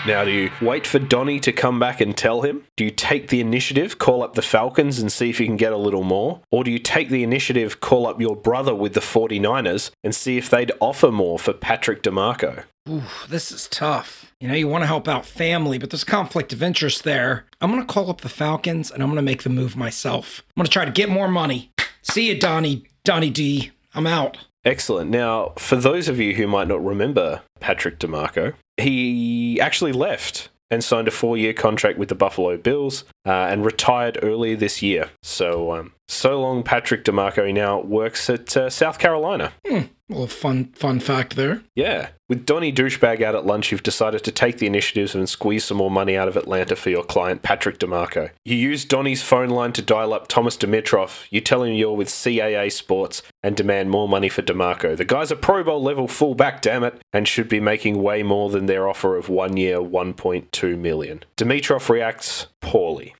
Now, 0.06 0.24
do 0.24 0.30
you 0.30 0.50
wait 0.62 0.86
for 0.86 0.98
Donnie 0.98 1.40
to 1.40 1.52
come 1.52 1.78
back 1.78 2.00
and 2.00 2.16
tell 2.16 2.40
him? 2.40 2.64
Do 2.76 2.84
you 2.84 2.90
take 2.90 3.28
the 3.28 3.40
initiative, 3.40 3.98
call 3.98 4.22
up 4.22 4.34
the 4.34 4.40
Falcons 4.40 4.98
and 4.98 5.12
see 5.12 5.28
if 5.28 5.38
you 5.38 5.44
can 5.44 5.58
get 5.58 5.74
a 5.74 5.76
little 5.76 6.04
more? 6.04 6.40
Or 6.50 6.64
do 6.64 6.70
you 6.70 6.78
take 6.78 7.10
the 7.10 7.22
initiative, 7.22 7.80
call 7.80 8.06
up 8.06 8.18
your 8.18 8.34
brother 8.34 8.74
with 8.74 8.94
the 8.94 9.00
49ers 9.00 9.90
and 10.02 10.14
see 10.14 10.38
if 10.38 10.48
they'd 10.48 10.72
offer 10.80 11.12
more 11.12 11.38
for 11.38 11.52
Patrick 11.52 12.02
DiMarco? 12.02 12.64
Ooh, 12.88 13.02
this 13.28 13.52
is 13.52 13.68
tough. 13.68 14.32
You 14.40 14.48
know, 14.48 14.54
you 14.54 14.68
want 14.68 14.82
to 14.82 14.86
help 14.86 15.06
out 15.06 15.26
family, 15.26 15.76
but 15.76 15.90
there's 15.90 16.02
conflict 16.02 16.54
of 16.54 16.62
interest 16.62 17.04
there. 17.04 17.44
I'm 17.60 17.70
going 17.70 17.86
to 17.86 17.92
call 17.92 18.08
up 18.08 18.22
the 18.22 18.30
Falcons 18.30 18.90
and 18.90 19.02
I'm 19.02 19.10
going 19.10 19.16
to 19.16 19.22
make 19.22 19.42
the 19.42 19.50
move 19.50 19.76
myself. 19.76 20.42
I'm 20.56 20.62
going 20.62 20.66
to 20.66 20.72
try 20.72 20.86
to 20.86 20.90
get 20.90 21.10
more 21.10 21.28
money. 21.28 21.72
See 22.00 22.28
you, 22.28 22.40
Donnie. 22.40 22.84
Donnie 23.04 23.30
D. 23.30 23.72
I'm 23.94 24.06
out. 24.06 24.38
Excellent. 24.64 25.10
Now, 25.10 25.52
for 25.56 25.76
those 25.76 26.08
of 26.08 26.20
you 26.20 26.34
who 26.34 26.46
might 26.46 26.68
not 26.68 26.84
remember 26.84 27.42
Patrick 27.60 27.98
DiMarco, 27.98 28.54
he 28.76 29.60
actually 29.60 29.92
left 29.92 30.50
and 30.70 30.84
signed 30.84 31.08
a 31.08 31.10
four 31.10 31.36
year 31.36 31.52
contract 31.52 31.98
with 31.98 32.08
the 32.08 32.14
Buffalo 32.14 32.56
Bills 32.56 33.04
uh, 33.26 33.30
and 33.30 33.64
retired 33.64 34.18
earlier 34.22 34.56
this 34.56 34.82
year. 34.82 35.10
So, 35.22 35.72
um, 35.72 35.92
so 36.08 36.40
long, 36.40 36.62
Patrick 36.62 37.04
DiMarco. 37.04 37.52
Now 37.52 37.80
works 37.80 38.30
at 38.30 38.56
uh, 38.56 38.70
South 38.70 38.98
Carolina. 38.98 39.52
Hmm. 39.66 39.82
Well, 40.10 40.26
fun 40.26 40.72
fun 40.74 40.98
fact 40.98 41.36
there. 41.36 41.62
Yeah. 41.76 42.08
With 42.28 42.44
Donny 42.44 42.72
Douchebag 42.72 43.22
out 43.22 43.36
at 43.36 43.46
lunch, 43.46 43.70
you've 43.70 43.84
decided 43.84 44.24
to 44.24 44.32
take 44.32 44.58
the 44.58 44.66
initiative 44.66 45.14
and 45.14 45.28
squeeze 45.28 45.64
some 45.64 45.76
more 45.76 45.90
money 45.90 46.16
out 46.16 46.26
of 46.26 46.36
Atlanta 46.36 46.74
for 46.74 46.90
your 46.90 47.04
client, 47.04 47.42
Patrick 47.42 47.78
DiMarco. 47.78 48.30
You 48.44 48.56
use 48.56 48.84
Donny's 48.84 49.22
phone 49.22 49.50
line 49.50 49.72
to 49.72 49.82
dial 49.82 50.12
up 50.12 50.26
Thomas 50.26 50.56
Dimitroff. 50.56 51.26
You 51.30 51.40
tell 51.40 51.62
him 51.62 51.74
you're 51.74 51.96
with 51.96 52.08
CAA 52.08 52.72
Sports 52.72 53.22
and 53.42 53.56
demand 53.56 53.90
more 53.90 54.08
money 54.08 54.28
for 54.28 54.42
DiMarco. 54.42 54.96
The 54.96 55.04
guy's 55.04 55.30
a 55.30 55.36
Pro 55.36 55.62
Bowl 55.62 55.82
level 55.82 56.08
fullback, 56.08 56.60
damn 56.60 56.84
it, 56.84 57.00
and 57.12 57.26
should 57.26 57.48
be 57.48 57.60
making 57.60 58.02
way 58.02 58.22
more 58.24 58.50
than 58.50 58.66
their 58.66 58.88
offer 58.88 59.16
of 59.16 59.28
one 59.28 59.56
year, 59.56 59.78
1.2 59.78 60.78
million. 60.78 61.24
Dimitroff 61.36 61.88
reacts 61.88 62.46
poorly. 62.60 63.14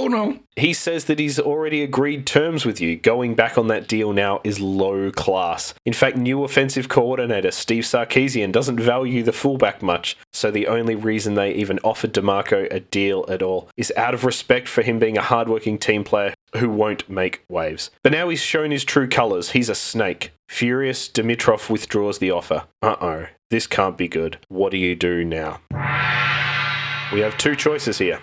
Oh 0.00 0.08
no. 0.08 0.38
He 0.56 0.72
says 0.72 1.04
that 1.04 1.18
he's 1.18 1.38
already 1.38 1.82
agreed 1.82 2.26
terms 2.26 2.64
with 2.64 2.80
you. 2.80 2.96
Going 2.96 3.34
back 3.34 3.58
on 3.58 3.66
that 3.66 3.86
deal 3.86 4.14
now 4.14 4.40
is 4.44 4.58
low 4.58 5.10
class. 5.10 5.74
In 5.84 5.92
fact, 5.92 6.16
new 6.16 6.42
offensive 6.42 6.88
coordinator 6.88 7.50
Steve 7.50 7.84
Sarkisian 7.84 8.50
doesn't 8.50 8.80
value 8.80 9.22
the 9.22 9.34
fullback 9.34 9.82
much, 9.82 10.16
so 10.32 10.50
the 10.50 10.68
only 10.68 10.94
reason 10.94 11.34
they 11.34 11.52
even 11.52 11.78
offered 11.84 12.14
DiMarco 12.14 12.66
a 12.72 12.80
deal 12.80 13.26
at 13.28 13.42
all 13.42 13.68
is 13.76 13.92
out 13.94 14.14
of 14.14 14.24
respect 14.24 14.68
for 14.68 14.80
him 14.80 14.98
being 14.98 15.18
a 15.18 15.22
hardworking 15.22 15.76
team 15.76 16.02
player 16.02 16.32
who 16.56 16.70
won't 16.70 17.10
make 17.10 17.44
waves. 17.50 17.90
But 18.02 18.12
now 18.12 18.30
he's 18.30 18.40
shown 18.40 18.70
his 18.70 18.84
true 18.84 19.06
colours. 19.06 19.50
He's 19.50 19.68
a 19.68 19.74
snake. 19.74 20.32
Furious, 20.48 21.10
Dimitroff 21.10 21.68
withdraws 21.68 22.20
the 22.20 22.30
offer. 22.30 22.64
Uh 22.80 22.96
oh, 23.02 23.26
this 23.50 23.66
can't 23.66 23.98
be 23.98 24.08
good. 24.08 24.38
What 24.48 24.70
do 24.70 24.78
you 24.78 24.96
do 24.96 25.26
now? 25.26 25.60
We 27.12 27.20
have 27.20 27.36
two 27.38 27.56
choices 27.56 27.98
here 27.98 28.20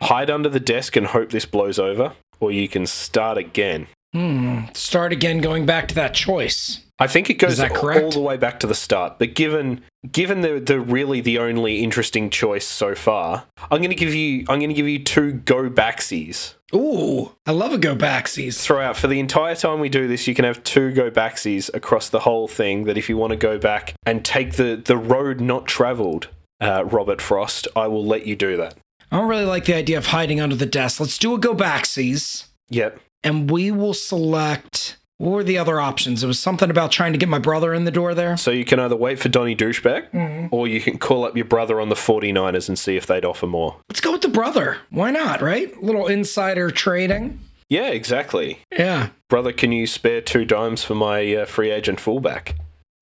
hide 0.00 0.30
under 0.30 0.48
the 0.48 0.60
desk 0.60 0.96
and 0.96 1.06
hope 1.06 1.30
this 1.30 1.44
blows 1.44 1.78
over, 1.78 2.12
or 2.40 2.52
you 2.52 2.68
can 2.68 2.86
start 2.86 3.36
again. 3.38 3.88
Hmm. 4.12 4.60
Start 4.74 5.12
again 5.12 5.40
going 5.40 5.66
back 5.66 5.88
to 5.88 5.94
that 5.96 6.14
choice. 6.14 6.80
I 7.00 7.06
think 7.06 7.30
it 7.30 7.34
goes 7.34 7.60
all- 7.60 8.10
the 8.10 8.20
way 8.20 8.36
back 8.36 8.58
to 8.60 8.66
the 8.66 8.74
start. 8.74 9.18
But 9.18 9.34
given 9.34 9.82
given 10.10 10.40
the 10.40 10.58
the 10.60 10.80
really 10.80 11.20
the 11.20 11.38
only 11.38 11.82
interesting 11.82 12.30
choice 12.30 12.66
so 12.66 12.94
far, 12.94 13.44
I'm 13.70 13.78
going 13.78 13.90
to 13.90 13.96
give 13.96 14.14
you 14.14 14.40
I'm 14.48 14.58
going 14.58 14.70
to 14.70 14.74
give 14.74 14.88
you 14.88 14.98
two 15.04 15.32
go 15.32 15.68
backsies. 15.68 16.54
Ooh, 16.74 17.32
I 17.46 17.52
love 17.52 17.72
a 17.72 17.78
go 17.78 17.94
backsies. 17.96 18.60
Throw 18.60 18.80
out 18.80 18.96
for 18.96 19.06
the 19.06 19.20
entire 19.20 19.54
time 19.54 19.80
we 19.80 19.88
do 19.88 20.08
this, 20.08 20.26
you 20.26 20.34
can 20.34 20.44
have 20.44 20.62
two 20.64 20.92
go 20.92 21.10
backsies 21.10 21.72
across 21.74 22.08
the 22.08 22.20
whole 22.20 22.48
thing. 22.48 22.84
That 22.84 22.98
if 22.98 23.08
you 23.08 23.16
want 23.16 23.30
to 23.30 23.36
go 23.36 23.58
back 23.58 23.94
and 24.06 24.24
take 24.24 24.54
the 24.54 24.80
the 24.82 24.96
road 24.96 25.40
not 25.40 25.66
traveled, 25.66 26.28
uh, 26.60 26.84
Robert 26.84 27.20
Frost, 27.20 27.68
I 27.76 27.86
will 27.88 28.04
let 28.04 28.26
you 28.26 28.36
do 28.36 28.56
that. 28.56 28.74
I 29.10 29.18
don't 29.18 29.28
really 29.28 29.44
like 29.44 29.64
the 29.64 29.74
idea 29.74 29.98
of 29.98 30.06
hiding 30.06 30.40
under 30.40 30.56
the 30.56 30.66
desk. 30.66 31.00
Let's 31.00 31.18
do 31.18 31.34
a 31.34 31.38
go 31.38 31.54
backsies. 31.54 32.46
Yep. 32.70 33.00
and 33.24 33.50
we 33.50 33.70
will 33.70 33.94
select 33.94 34.98
what 35.16 35.30
were 35.30 35.42
the 35.44 35.58
other 35.58 35.80
options? 35.80 36.22
It 36.22 36.28
was 36.28 36.38
something 36.38 36.70
about 36.70 36.92
trying 36.92 37.12
to 37.12 37.18
get 37.18 37.28
my 37.28 37.40
brother 37.40 37.74
in 37.74 37.84
the 37.84 37.90
door 37.90 38.14
there. 38.14 38.36
So 38.36 38.52
you 38.52 38.64
can 38.64 38.78
either 38.78 38.94
wait 38.94 39.18
for 39.18 39.28
Donny 39.28 39.56
Douchebag, 39.56 40.50
or 40.52 40.68
you 40.68 40.80
can 40.80 40.96
call 40.98 41.24
up 41.24 41.34
your 41.34 41.44
brother 41.46 41.80
on 41.80 41.88
the 41.88 41.96
49ers 41.96 42.68
and 42.68 42.78
see 42.78 42.96
if 42.96 43.06
they'd 43.06 43.24
offer 43.24 43.46
more. 43.48 43.76
Let's 43.88 44.00
go 44.00 44.12
with 44.12 44.20
the 44.22 44.28
brother. 44.28 44.76
Why 44.90 45.10
not, 45.10 45.42
right? 45.42 45.74
A 45.76 45.80
little 45.80 46.06
insider 46.06 46.70
trading. 46.70 47.40
Yeah, 47.68 47.88
exactly. 47.88 48.60
Yeah. 48.70 49.08
Brother, 49.28 49.52
can 49.52 49.72
you 49.72 49.86
spare 49.88 50.20
two 50.20 50.44
dimes 50.44 50.84
for 50.84 50.94
my 50.94 51.34
uh, 51.34 51.46
free 51.46 51.70
agent 51.72 51.98
fullback? 51.98 52.54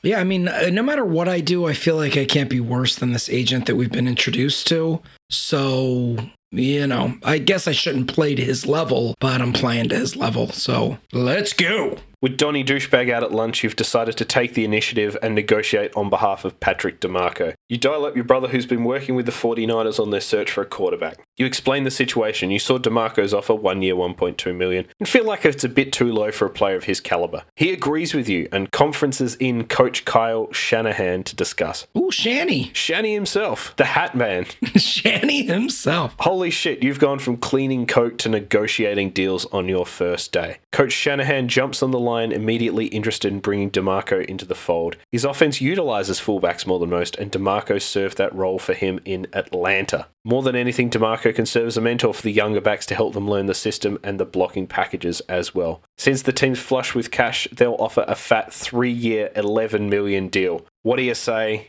Yeah, 0.07 0.21
I 0.21 0.25
mean, 0.25 0.47
uh, 0.47 0.71
no 0.73 0.85
matter 0.85 1.05
what 1.05 1.29
I 1.29 1.41
do, 1.41 1.67
I 1.67 1.73
feel 1.73 1.97
like 1.97 2.17
I 2.17 2.27
can't 2.27 2.49
be 2.49 2.61
worse 2.61 2.95
than 2.95 3.13
this 3.13 3.29
agent 3.29 3.67
that 3.67 3.75
we've 3.75 3.91
been 3.91 4.07
introduced 4.07 4.69
to. 4.69 5.03
So, 5.31 6.17
you 6.53 6.87
know, 6.87 7.17
I 7.25 7.39
guess 7.39 7.67
I 7.67 7.73
shouldn't 7.73 8.07
play 8.07 8.37
to 8.37 8.45
his 8.45 8.67
level, 8.67 9.17
but 9.19 9.43
I'm 9.43 9.53
playing 9.53 9.89
to 9.89 9.97
his 9.97 10.15
level. 10.15 10.53
So, 10.53 10.99
let's 11.13 11.53
go. 11.53 11.99
With 12.27 12.39
Donny 12.39 12.65
Douchebag 12.65 13.09
out 13.09 13.23
at 13.23 13.31
lunch, 13.31 13.63
you've 13.63 13.77
decided 13.77 14.17
to 14.17 14.25
take 14.25 14.55
the 14.55 14.65
initiative 14.65 15.17
and 15.23 15.33
negotiate 15.33 15.95
on 15.95 16.11
behalf 16.11 16.45
of 16.45 16.59
Patrick 16.59 17.01
DiMarco. 17.01 17.55
You 17.69 17.79
dial 17.79 18.05
up 18.05 18.17
your 18.17 18.25
brother 18.25 18.49
who's 18.49 18.67
been 18.67 18.83
working 18.83 19.15
with 19.15 19.27
the 19.27 19.33
49ers 19.33 20.01
on 20.01 20.11
their 20.11 20.21
search 20.21 20.51
for 20.51 20.61
a 20.61 20.67
quarterback. 20.67 21.25
You 21.37 21.47
explain 21.47 21.85
the 21.85 21.91
situation. 21.93 22.51
You 22.51 22.59
saw 22.59 22.79
DiMarco's 22.79 23.33
offer 23.33 23.55
one 23.55 23.81
year 23.81 23.95
1.2 23.95 24.57
million 24.57 24.87
and 24.99 25.09
feel 25.09 25.25
like 25.25 25.45
it's 25.45 25.63
a 25.63 25.69
bit 25.69 25.93
too 25.93 26.13
low 26.13 26.33
for 26.33 26.47
a 26.47 26.51
player 26.51 26.75
of 26.75 26.85
his 26.85 26.99
caliber. 26.99 27.45
He 27.55 27.73
agrees 27.73 28.13
with 28.13 28.29
you 28.29 28.49
and 28.51 28.73
conferences 28.73 29.37
in 29.37 29.69
coach 29.69 30.05
Kyle 30.05 30.53
Shanahan 30.53 31.23
to 31.25 31.37
discuss. 31.37 31.87
Ooh, 31.97 32.11
Shanny. 32.11 32.73
Shanny 32.73 33.15
himself, 33.15 33.77
the 33.77 33.85
hat 33.85 34.17
man. 34.17 34.47
Shanny 34.77 35.45
himself. 35.45 36.17
Holy 36.19 36.51
shit, 36.51 36.83
you've 36.83 36.99
gone 36.99 37.21
from 37.21 37.37
cleaning 37.37 37.87
coke 37.87 38.19
to 38.19 38.29
negotiating 38.29 39.11
deals 39.11 39.45
on 39.47 39.69
your 39.69 39.87
first 39.87 40.33
day. 40.33 40.59
Coach 40.73 40.93
Shanahan 40.93 41.49
jumps 41.49 41.83
on 41.83 41.91
the 41.91 42.01
line, 42.01 42.16
immediately 42.25 42.87
interested 42.87 43.33
in 43.33 43.41
bringing 43.41 43.71
DiMarco 43.71 44.25
into 44.25 44.45
the 44.45 44.55
fold. 44.55 44.97
His 45.11 45.25
offense 45.25 45.61
utilizes 45.61 46.21
fullbacks 46.21 46.67
more 46.67 46.79
than 46.79 46.91
most, 46.91 47.17
and 47.17 47.31
DiMarco 47.31 47.81
served 47.81 48.19
that 48.19 48.35
role 48.35 48.59
for 48.59 48.75
him 48.75 49.01
in 49.05 49.27
Atlanta. 49.33 50.07
More 50.25 50.43
than 50.43 50.57
anything, 50.57 50.91
DiMarco 50.91 51.35
can 51.35 51.47
serve 51.47 51.69
as 51.69 51.77
a 51.77 51.81
mentor 51.81 52.13
for 52.13 52.23
the 52.23 52.33
younger 52.33 52.61
backs 52.61 52.87
to 52.87 52.95
help 52.95 53.15
them 53.15 53.29
learn 53.29 53.47
the 53.47 53.55
system 53.55 53.99
and 54.03 54.19
the 54.19 54.25
blocking 54.25 54.67
packages 54.67 55.21
as 55.29 55.55
well. 55.55 55.83
Since 55.99 56.23
the 56.23 56.33
team's 56.33 56.59
flush 56.59 56.95
with 56.95 57.11
cash, 57.11 57.47
they'll 57.53 57.77
offer 57.79 58.05
a 58.09 58.15
fat 58.15 58.53
three 58.53 58.91
year, 58.91 59.31
11 59.37 59.89
million 59.89 60.29
deal. 60.29 60.67
What 60.83 60.97
do 60.97 61.03
you 61.03 61.15
say? 61.15 61.69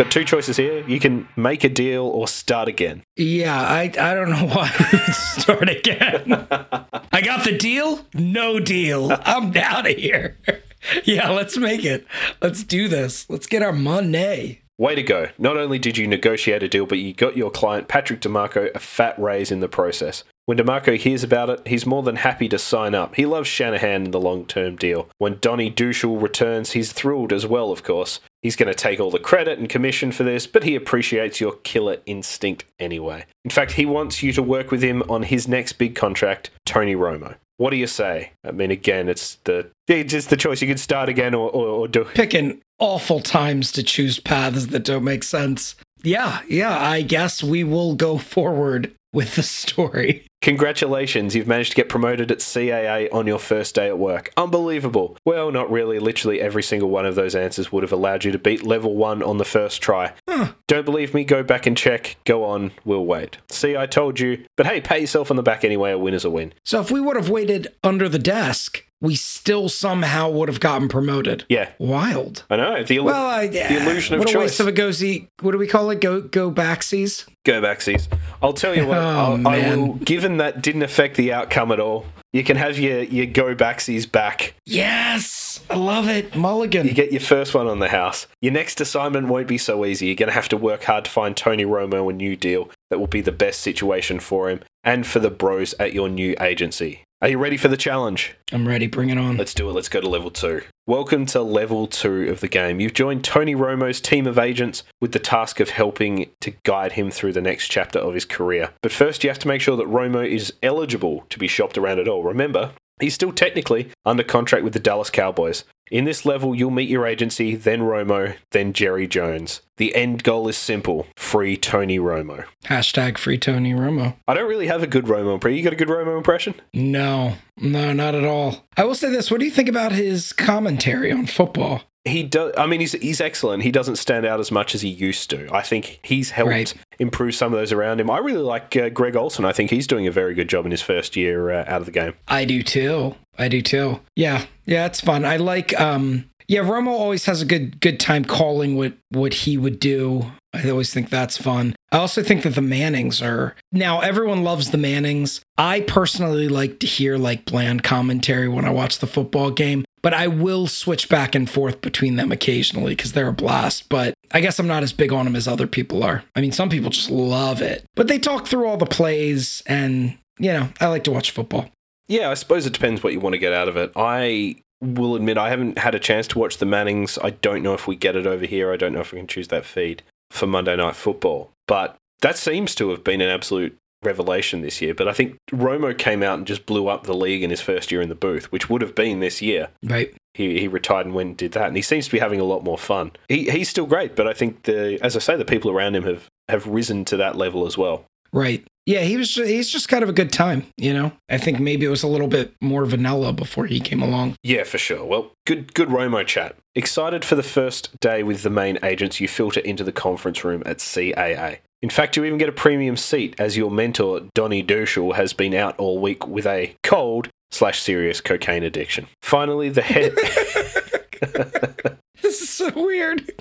Got 0.00 0.10
two 0.10 0.24
choices 0.24 0.56
here. 0.56 0.82
You 0.88 0.98
can 0.98 1.28
make 1.36 1.62
a 1.62 1.68
deal 1.68 2.04
or 2.04 2.26
start 2.26 2.68
again. 2.68 3.02
Yeah, 3.16 3.60
I 3.60 3.82
I 3.82 4.14
don't 4.14 4.30
know 4.30 4.46
why 4.54 4.72
we 4.90 4.98
start 5.12 5.68
again. 5.68 6.46
I 7.12 7.20
got 7.20 7.44
the 7.44 7.54
deal? 7.54 8.06
No 8.14 8.60
deal. 8.60 9.12
I'm 9.26 9.54
out 9.58 9.90
of 9.90 9.94
here. 9.94 10.38
yeah, 11.04 11.28
let's 11.28 11.58
make 11.58 11.84
it. 11.84 12.06
Let's 12.40 12.64
do 12.64 12.88
this. 12.88 13.28
Let's 13.28 13.46
get 13.46 13.62
our 13.62 13.74
money. 13.74 14.62
Way 14.78 14.94
to 14.94 15.02
go. 15.02 15.28
Not 15.36 15.58
only 15.58 15.78
did 15.78 15.98
you 15.98 16.06
negotiate 16.06 16.62
a 16.62 16.68
deal, 16.68 16.86
but 16.86 16.96
you 16.96 17.12
got 17.12 17.36
your 17.36 17.50
client, 17.50 17.86
Patrick 17.86 18.22
DiMarco, 18.22 18.74
a 18.74 18.78
fat 18.78 19.18
raise 19.18 19.50
in 19.50 19.60
the 19.60 19.68
process. 19.68 20.24
When 20.46 20.56
DiMarco 20.56 20.96
hears 20.96 21.22
about 21.22 21.50
it, 21.50 21.68
he's 21.68 21.84
more 21.84 22.02
than 22.02 22.16
happy 22.16 22.48
to 22.48 22.58
sign 22.58 22.94
up. 22.94 23.16
He 23.16 23.26
loves 23.26 23.48
Shanahan 23.48 24.06
in 24.06 24.10
the 24.12 24.18
long 24.18 24.46
term 24.46 24.76
deal. 24.76 25.10
When 25.18 25.36
Donny 25.42 25.70
Douchel 25.70 26.22
returns, 26.22 26.72
he's 26.72 26.90
thrilled 26.90 27.34
as 27.34 27.46
well, 27.46 27.70
of 27.70 27.82
course. 27.82 28.20
He's 28.42 28.56
going 28.56 28.68
to 28.68 28.74
take 28.74 29.00
all 29.00 29.10
the 29.10 29.18
credit 29.18 29.58
and 29.58 29.68
commission 29.68 30.12
for 30.12 30.22
this, 30.22 30.46
but 30.46 30.62
he 30.62 30.74
appreciates 30.74 31.40
your 31.40 31.52
killer 31.62 31.98
instinct 32.06 32.64
anyway. 32.78 33.26
In 33.44 33.50
fact, 33.50 33.72
he 33.72 33.84
wants 33.84 34.22
you 34.22 34.32
to 34.32 34.42
work 34.42 34.70
with 34.70 34.82
him 34.82 35.02
on 35.10 35.24
his 35.24 35.46
next 35.46 35.74
big 35.74 35.94
contract, 35.94 36.50
Tony 36.64 36.94
Romo. 36.94 37.34
What 37.58 37.70
do 37.70 37.76
you 37.76 37.86
say? 37.86 38.32
I 38.42 38.52
mean, 38.52 38.70
again, 38.70 39.10
it's 39.10 39.34
the 39.44 39.70
it's 39.86 40.12
just 40.12 40.30
the 40.30 40.36
choice. 40.38 40.62
You 40.62 40.68
can 40.68 40.78
start 40.78 41.10
again 41.10 41.34
or, 41.34 41.50
or, 41.50 41.66
or 41.66 41.88
do 41.88 42.04
Picking 42.04 42.62
awful 42.78 43.20
times 43.20 43.70
to 43.72 43.82
choose 43.82 44.18
paths 44.18 44.68
that 44.68 44.84
don't 44.84 45.04
make 45.04 45.22
sense. 45.22 45.74
Yeah, 46.02 46.40
yeah, 46.48 46.78
I 46.78 47.02
guess 47.02 47.42
we 47.42 47.62
will 47.62 47.94
go 47.94 48.16
forward 48.16 48.92
with 49.12 49.36
the 49.36 49.42
story. 49.42 50.26
Congratulations, 50.42 51.36
you've 51.36 51.46
managed 51.46 51.70
to 51.72 51.76
get 51.76 51.90
promoted 51.90 52.30
at 52.32 52.38
CAA 52.38 53.12
on 53.12 53.26
your 53.26 53.38
first 53.38 53.74
day 53.74 53.88
at 53.88 53.98
work. 53.98 54.32
Unbelievable. 54.38 55.18
Well, 55.26 55.52
not 55.52 55.70
really. 55.70 55.98
Literally 55.98 56.40
every 56.40 56.62
single 56.62 56.88
one 56.88 57.04
of 57.04 57.14
those 57.14 57.34
answers 57.34 57.70
would 57.70 57.82
have 57.82 57.92
allowed 57.92 58.24
you 58.24 58.32
to 58.32 58.38
beat 58.38 58.64
level 58.64 58.96
1 58.96 59.22
on 59.22 59.36
the 59.36 59.44
first 59.44 59.82
try. 59.82 60.14
Huh. 60.26 60.52
Don't 60.66 60.86
believe 60.86 61.12
me? 61.12 61.24
Go 61.24 61.42
back 61.42 61.66
and 61.66 61.76
check. 61.76 62.16
Go 62.24 62.44
on, 62.44 62.72
we'll 62.84 63.04
wait. 63.04 63.36
See, 63.50 63.76
I 63.76 63.86
told 63.86 64.18
you. 64.18 64.44
But 64.56 64.66
hey, 64.66 64.80
pat 64.80 65.00
yourself 65.02 65.30
on 65.30 65.36
the 65.36 65.42
back 65.42 65.64
anyway. 65.64 65.92
A 65.92 65.98
win 65.98 66.14
is 66.14 66.24
a 66.24 66.30
win. 66.30 66.54
So 66.64 66.80
if 66.80 66.90
we 66.90 67.00
would 67.00 67.16
have 67.16 67.28
waited 67.28 67.68
under 67.84 68.08
the 68.08 68.18
desk, 68.18 68.86
we 69.00 69.14
still 69.14 69.68
somehow 69.68 70.28
would 70.30 70.48
have 70.48 70.60
gotten 70.60 70.88
promoted. 70.88 71.44
Yeah. 71.48 71.70
Wild. 71.78 72.44
I 72.50 72.56
know. 72.56 72.82
The, 72.84 73.00
Well, 73.00 73.26
I, 73.26 73.42
yeah. 73.44 73.68
the 73.72 73.82
illusion 73.82 74.14
of 74.14 74.20
what 74.20 74.34
a 74.34 74.38
waste 74.38 74.60
of 74.60 74.66
a 74.68 74.72
go 74.72 74.90
see. 74.90 75.28
What 75.40 75.52
do 75.52 75.58
we 75.58 75.66
call 75.66 75.90
it? 75.90 76.00
Go 76.00 76.20
go 76.20 76.50
backsies. 76.50 77.26
Go 77.44 77.62
backsies. 77.62 78.08
I'll 78.42 78.52
tell 78.52 78.76
you 78.76 78.86
what, 78.86 78.98
Oh, 79.00 79.00
I'll, 79.00 79.48
I 79.48 79.74
will, 79.74 79.94
given 79.94 80.36
that 80.36 80.62
didn't 80.62 80.82
affect 80.82 81.16
the 81.16 81.32
outcome 81.32 81.72
at 81.72 81.80
all, 81.80 82.04
you 82.32 82.44
can 82.44 82.56
have 82.58 82.78
your, 82.78 83.02
your 83.02 83.26
go 83.26 83.54
backsies 83.54 84.10
back. 84.10 84.54
Yes, 84.66 85.49
I 85.68 85.76
love 85.76 86.08
it. 86.08 86.34
Mulligan. 86.34 86.86
You 86.86 86.94
get 86.94 87.12
your 87.12 87.20
first 87.20 87.54
one 87.54 87.66
on 87.66 87.78
the 87.78 87.88
house. 87.88 88.26
Your 88.40 88.52
next 88.52 88.80
assignment 88.80 89.28
won't 89.28 89.48
be 89.48 89.58
so 89.58 89.84
easy. 89.84 90.06
You're 90.06 90.14
going 90.16 90.28
to 90.28 90.34
have 90.34 90.48
to 90.50 90.56
work 90.56 90.84
hard 90.84 91.04
to 91.04 91.10
find 91.10 91.36
Tony 91.36 91.64
Romo 91.64 92.08
a 92.08 92.12
new 92.12 92.36
deal 92.36 92.70
that 92.90 92.98
will 92.98 93.06
be 93.06 93.20
the 93.20 93.32
best 93.32 93.60
situation 93.60 94.20
for 94.20 94.48
him 94.48 94.60
and 94.84 95.06
for 95.06 95.18
the 95.18 95.30
bros 95.30 95.74
at 95.74 95.92
your 95.92 96.08
new 96.08 96.34
agency. 96.40 97.04
Are 97.22 97.28
you 97.28 97.36
ready 97.36 97.58
for 97.58 97.68
the 97.68 97.76
challenge? 97.76 98.34
I'm 98.50 98.66
ready. 98.66 98.86
Bring 98.86 99.10
it 99.10 99.18
on. 99.18 99.36
Let's 99.36 99.52
do 99.52 99.68
it. 99.68 99.74
Let's 99.74 99.90
go 99.90 100.00
to 100.00 100.08
level 100.08 100.30
two. 100.30 100.62
Welcome 100.86 101.26
to 101.26 101.42
level 101.42 101.86
two 101.86 102.30
of 102.30 102.40
the 102.40 102.48
game. 102.48 102.80
You've 102.80 102.94
joined 102.94 103.24
Tony 103.24 103.54
Romo's 103.54 104.00
team 104.00 104.26
of 104.26 104.38
agents 104.38 104.84
with 105.02 105.12
the 105.12 105.18
task 105.18 105.60
of 105.60 105.68
helping 105.68 106.30
to 106.40 106.52
guide 106.64 106.92
him 106.92 107.10
through 107.10 107.34
the 107.34 107.42
next 107.42 107.68
chapter 107.68 107.98
of 107.98 108.14
his 108.14 108.24
career. 108.24 108.70
But 108.80 108.90
first, 108.90 109.22
you 109.22 109.28
have 109.28 109.38
to 109.40 109.48
make 109.48 109.60
sure 109.60 109.76
that 109.76 109.86
Romo 109.86 110.26
is 110.26 110.54
eligible 110.62 111.26
to 111.28 111.38
be 111.38 111.46
shopped 111.46 111.76
around 111.76 111.98
at 111.98 112.08
all. 112.08 112.22
Remember, 112.22 112.72
he's 113.00 113.14
still 113.14 113.32
technically 113.32 113.90
under 114.04 114.22
contract 114.22 114.64
with 114.64 114.72
the 114.72 114.80
Dallas 114.80 115.10
Cowboys. 115.10 115.64
In 115.90 116.04
this 116.04 116.24
level, 116.24 116.54
you'll 116.54 116.70
meet 116.70 116.88
your 116.88 117.04
agency, 117.04 117.56
then 117.56 117.80
Romo, 117.80 118.36
then 118.52 118.72
Jerry 118.72 119.08
Jones. 119.08 119.60
The 119.76 119.92
end 119.96 120.22
goal 120.22 120.46
is 120.46 120.56
simple 120.56 121.08
free 121.16 121.56
Tony 121.56 121.98
Romo. 121.98 122.44
Hashtag 122.64 123.18
free 123.18 123.38
Tony 123.38 123.72
Romo. 123.72 124.14
I 124.28 124.34
don't 124.34 124.48
really 124.48 124.68
have 124.68 124.84
a 124.84 124.86
good 124.86 125.06
Romo 125.06 125.34
impression. 125.34 125.56
You 125.56 125.64
got 125.64 125.72
a 125.72 125.76
good 125.76 125.88
Romo 125.88 126.16
impression? 126.16 126.54
No, 126.72 127.34
no, 127.56 127.92
not 127.92 128.14
at 128.14 128.24
all. 128.24 128.64
I 128.76 128.84
will 128.84 128.94
say 128.94 129.10
this. 129.10 129.30
What 129.30 129.40
do 129.40 129.46
you 129.46 129.52
think 129.52 129.68
about 129.68 129.90
his 129.92 130.32
commentary 130.32 131.10
on 131.10 131.26
football? 131.26 131.82
He 132.06 132.22
does. 132.22 132.52
I 132.56 132.66
mean, 132.66 132.80
he's 132.80 132.92
he's 132.92 133.20
excellent. 133.20 133.62
He 133.62 133.70
doesn't 133.70 133.96
stand 133.96 134.24
out 134.24 134.40
as 134.40 134.50
much 134.50 134.74
as 134.74 134.80
he 134.80 134.88
used 134.88 135.28
to. 135.30 135.48
I 135.54 135.60
think 135.62 136.00
he's 136.02 136.30
helped 136.30 136.50
Right. 136.50 136.74
improve 136.98 137.34
some 137.34 137.52
of 137.52 137.58
those 137.58 137.72
around 137.72 138.00
him. 138.00 138.10
I 138.10 138.18
really 138.18 138.38
like 138.40 138.74
uh, 138.76 138.88
Greg 138.88 139.16
Olsen. 139.16 139.44
I 139.44 139.52
think 139.52 139.70
he's 139.70 139.86
doing 139.86 140.06
a 140.06 140.10
very 140.10 140.34
good 140.34 140.48
job 140.48 140.64
in 140.64 140.70
his 140.70 140.80
first 140.82 141.14
year 141.14 141.50
uh, 141.50 141.64
out 141.66 141.80
of 141.80 141.84
the 141.86 141.92
game. 141.92 142.14
I 142.26 142.46
do 142.46 142.62
too. 142.62 143.16
I 143.38 143.48
do 143.48 143.60
too. 143.60 144.00
Yeah, 144.16 144.46
yeah, 144.66 144.86
it's 144.86 145.00
fun. 145.00 145.24
I 145.26 145.36
like. 145.36 145.78
um 145.78 146.24
Yeah, 146.48 146.60
Romo 146.62 146.88
always 146.88 147.26
has 147.26 147.42
a 147.42 147.46
good 147.46 147.80
good 147.80 148.00
time 148.00 148.24
calling 148.24 148.76
what 148.76 148.94
what 149.10 149.34
he 149.34 149.58
would 149.58 149.78
do. 149.78 150.32
I 150.52 150.68
always 150.68 150.92
think 150.92 151.10
that's 151.10 151.36
fun. 151.36 151.76
I 151.92 151.98
also 151.98 152.24
think 152.24 152.42
that 152.42 152.54
the 152.56 152.60
Mannings 152.62 153.22
are 153.22 153.54
now 153.72 154.00
everyone 154.00 154.42
loves 154.42 154.70
the 154.70 154.78
Mannings. 154.78 155.42
I 155.58 155.80
personally 155.82 156.48
like 156.48 156.80
to 156.80 156.86
hear 156.88 157.18
like 157.18 157.44
bland 157.44 157.84
commentary 157.84 158.48
when 158.48 158.64
I 158.64 158.70
watch 158.70 158.98
the 158.98 159.06
football 159.06 159.50
game, 159.52 159.84
but 160.02 160.14
I 160.14 160.26
will 160.26 160.66
switch 160.66 161.08
back 161.08 161.34
and 161.34 161.48
forth 161.48 161.80
between 161.80 162.16
them 162.16 162.32
occasionally 162.32 162.94
because 162.94 163.12
they're 163.12 163.28
a 163.28 163.32
blast. 163.32 163.88
But 163.88 164.14
I 164.32 164.40
guess 164.40 164.58
I'm 164.58 164.66
not 164.66 164.82
as 164.82 164.92
big 164.92 165.12
on 165.12 165.24
them 165.24 165.36
as 165.36 165.48
other 165.48 165.66
people 165.66 166.02
are. 166.02 166.24
I 166.34 166.40
mean, 166.40 166.52
some 166.52 166.68
people 166.68 166.90
just 166.90 167.10
love 167.10 167.62
it, 167.62 167.84
but 167.96 168.08
they 168.08 168.18
talk 168.18 168.46
through 168.46 168.66
all 168.66 168.76
the 168.76 168.86
plays, 168.86 169.62
and 169.66 170.16
you 170.38 170.52
know, 170.52 170.68
I 170.80 170.86
like 170.86 171.04
to 171.04 171.12
watch 171.12 171.30
football. 171.30 171.70
Yeah, 172.08 172.30
I 172.30 172.34
suppose 172.34 172.66
it 172.66 172.72
depends 172.72 173.02
what 173.02 173.12
you 173.12 173.20
want 173.20 173.34
to 173.34 173.38
get 173.38 173.52
out 173.52 173.68
of 173.68 173.76
it. 173.76 173.92
I 173.94 174.56
will 174.80 175.14
admit 175.14 175.38
I 175.38 175.50
haven't 175.50 175.78
had 175.78 175.94
a 175.94 176.00
chance 176.00 176.26
to 176.28 176.38
watch 176.38 176.56
the 176.58 176.66
Mannings. 176.66 177.18
I 177.22 177.30
don't 177.30 177.62
know 177.62 177.74
if 177.74 177.86
we 177.86 177.94
get 177.94 178.16
it 178.16 178.26
over 178.26 178.46
here. 178.46 178.72
I 178.72 178.76
don't 178.76 178.92
know 178.92 179.00
if 179.00 179.12
we 179.12 179.18
can 179.18 179.28
choose 179.28 179.48
that 179.48 179.64
feed 179.64 180.02
for 180.30 180.46
Monday 180.46 180.74
Night 180.74 180.96
Football. 180.96 181.50
But 181.68 181.96
that 182.22 182.36
seems 182.36 182.74
to 182.76 182.90
have 182.90 183.04
been 183.04 183.20
an 183.20 183.28
absolute 183.28 183.76
revelation 184.02 184.62
this 184.62 184.80
year. 184.80 184.94
But 184.94 185.08
I 185.08 185.12
think 185.12 185.36
Romo 185.50 185.96
came 185.96 186.22
out 186.22 186.38
and 186.38 186.46
just 186.46 186.66
blew 186.66 186.88
up 186.88 187.04
the 187.04 187.14
league 187.14 187.42
in 187.42 187.50
his 187.50 187.60
first 187.60 187.90
year 187.90 188.00
in 188.00 188.08
the 188.08 188.14
booth, 188.14 188.50
which 188.52 188.68
would 188.70 188.82
have 188.82 188.94
been 188.94 189.20
this 189.20 189.42
year. 189.42 189.68
Right. 189.82 190.14
He, 190.34 190.60
he 190.60 190.68
retired 190.68 191.06
and 191.06 191.14
went 191.14 191.28
and 191.28 191.36
did 191.36 191.52
that, 191.52 191.66
and 191.66 191.76
he 191.76 191.82
seems 191.82 192.06
to 192.06 192.12
be 192.12 192.18
having 192.18 192.40
a 192.40 192.44
lot 192.44 192.64
more 192.64 192.78
fun. 192.78 193.12
He, 193.28 193.50
he's 193.50 193.68
still 193.68 193.86
great, 193.86 194.16
but 194.16 194.26
I 194.26 194.32
think 194.32 194.62
the 194.62 194.98
as 195.02 195.16
I 195.16 195.18
say, 195.18 195.36
the 195.36 195.44
people 195.44 195.70
around 195.70 195.96
him 195.96 196.04
have, 196.04 196.28
have 196.48 196.66
risen 196.66 197.04
to 197.06 197.16
that 197.18 197.36
level 197.36 197.66
as 197.66 197.76
well. 197.76 198.04
Right. 198.32 198.64
Yeah, 198.86 199.02
he 199.02 199.16
was. 199.16 199.34
He's 199.34 199.68
just 199.68 199.88
kind 199.88 200.02
of 200.02 200.08
a 200.08 200.12
good 200.12 200.32
time, 200.32 200.66
you 200.76 200.92
know. 200.92 201.12
I 201.28 201.38
think 201.38 201.60
maybe 201.60 201.84
it 201.84 201.90
was 201.90 202.02
a 202.02 202.08
little 202.08 202.28
bit 202.28 202.54
more 202.60 202.84
vanilla 202.86 203.32
before 203.32 203.66
he 203.66 203.78
came 203.78 204.02
along. 204.02 204.36
Yeah, 204.42 204.64
for 204.64 204.78
sure. 204.78 205.04
Well, 205.04 205.32
good 205.46 205.74
good 205.74 205.88
Romo 205.88 206.26
chat. 206.26 206.56
Excited 206.74 207.24
for 207.24 207.34
the 207.34 207.42
first 207.42 207.98
day 208.00 208.22
with 208.22 208.42
the 208.42 208.50
main 208.50 208.78
agents, 208.82 209.20
you 209.20 209.28
filter 209.28 209.60
into 209.60 209.84
the 209.84 209.92
conference 209.92 210.44
room 210.44 210.62
at 210.64 210.78
CAA. 210.78 211.58
In 211.82 211.90
fact, 211.90 212.16
you 212.16 212.24
even 212.24 212.38
get 212.38 212.48
a 212.48 212.52
premium 212.52 212.96
seat 212.96 213.34
as 213.38 213.56
your 213.56 213.70
mentor, 213.70 214.22
Donnie 214.34 214.62
Dushel, 214.62 215.14
has 215.14 215.32
been 215.32 215.54
out 215.54 215.78
all 215.78 215.98
week 215.98 216.26
with 216.26 216.46
a 216.46 216.74
cold 216.82 217.28
slash 217.50 217.80
serious 217.80 218.20
cocaine 218.20 218.62
addiction. 218.62 219.06
Finally, 219.22 219.70
the 219.70 219.82
head. 219.82 220.14
This 222.22 222.42
is 222.42 222.50
so 222.50 222.70
weird. 222.74 223.32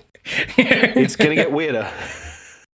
it's 0.57 1.15
going 1.15 1.29
to 1.29 1.35
get 1.35 1.51
weirder. 1.51 1.91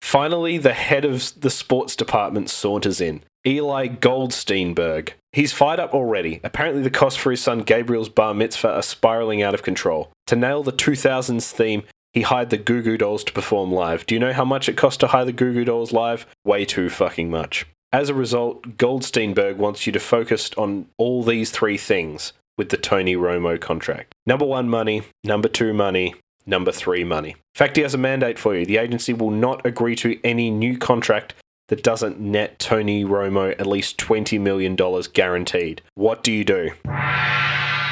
Finally, 0.01 0.59
the 0.59 0.73
head 0.73 1.05
of 1.05 1.33
the 1.41 1.51
sports 1.51 1.95
department 1.95 2.49
saunters 2.49 3.01
in. 3.01 3.23
Eli 3.47 3.87
Goldsteinberg. 3.87 5.13
He's 5.33 5.53
fired 5.53 5.79
up 5.79 5.95
already. 5.95 6.41
Apparently, 6.43 6.83
the 6.83 6.91
costs 6.91 7.19
for 7.21 7.31
his 7.31 7.41
son 7.41 7.61
Gabriel's 7.61 8.09
bar 8.09 8.35
mitzvah 8.35 8.73
are 8.73 8.83
spiraling 8.83 9.43
out 9.43 9.55
of 9.55 9.63
control. 9.63 10.11
To 10.27 10.37
nail 10.37 10.63
the 10.63 10.73
2000s 10.73 11.51
theme, 11.51 11.85
he 12.13 12.23
hired 12.23 12.51
the 12.51 12.57
Goo 12.57 12.83
Goo 12.83 12.97
Dolls 12.97 13.25
to 13.25 13.33
perform 13.33 13.73
live. 13.73 14.07
Do 14.07 14.15
you 14.15 14.19
know 14.19 14.33
how 14.33 14.45
much 14.45 14.69
it 14.69 14.77
cost 14.77 15.01
to 15.01 15.09
hire 15.09 15.25
the 15.25 15.33
Goo 15.33 15.53
Goo 15.53 15.65
Dolls 15.65 15.93
live? 15.93 16.27
Way 16.45 16.65
too 16.65 16.89
fucking 16.91 17.31
much. 17.31 17.67
As 17.93 18.09
a 18.09 18.15
result, 18.15 18.77
Goldsteinberg 18.77 19.57
wants 19.57 19.87
you 19.87 19.93
to 19.93 20.01
focus 20.01 20.51
on 20.57 20.87
all 20.97 21.23
these 21.23 21.51
three 21.51 21.77
things 21.77 22.33
with 22.57 22.69
the 22.69 22.77
Tony 22.77 23.17
Romo 23.17 23.61
contract. 23.61 24.15
Number 24.27 24.45
one, 24.45 24.69
money. 24.69 25.03
Number 25.25 25.49
two, 25.49 25.73
money. 25.73 26.15
Number 26.47 26.73
three, 26.73 27.05
money. 27.05 27.31
In 27.31 27.37
fact, 27.55 27.77
he 27.77 27.83
has 27.83 27.95
a 27.95 27.99
mandate 27.99 28.39
for 28.39 28.55
you. 28.55 28.65
The 28.65 28.77
agency 28.77 29.13
will 29.13 29.31
not 29.31 29.65
agree 29.65 29.97
to 29.97 30.19
any 30.25 30.51
new 30.51 30.79
contract 30.79 31.35
that 31.69 31.83
doesn't 31.83 32.19
net 32.21 32.59
Tony 32.59 33.05
Romo 33.05 33.53
at 33.59 33.67
least 33.67 33.99
$20 33.99 34.41
million 34.41 34.77
guaranteed. 35.13 35.83
What 35.95 36.23
do 36.23 36.33
you 36.33 36.45
do? 36.45 36.71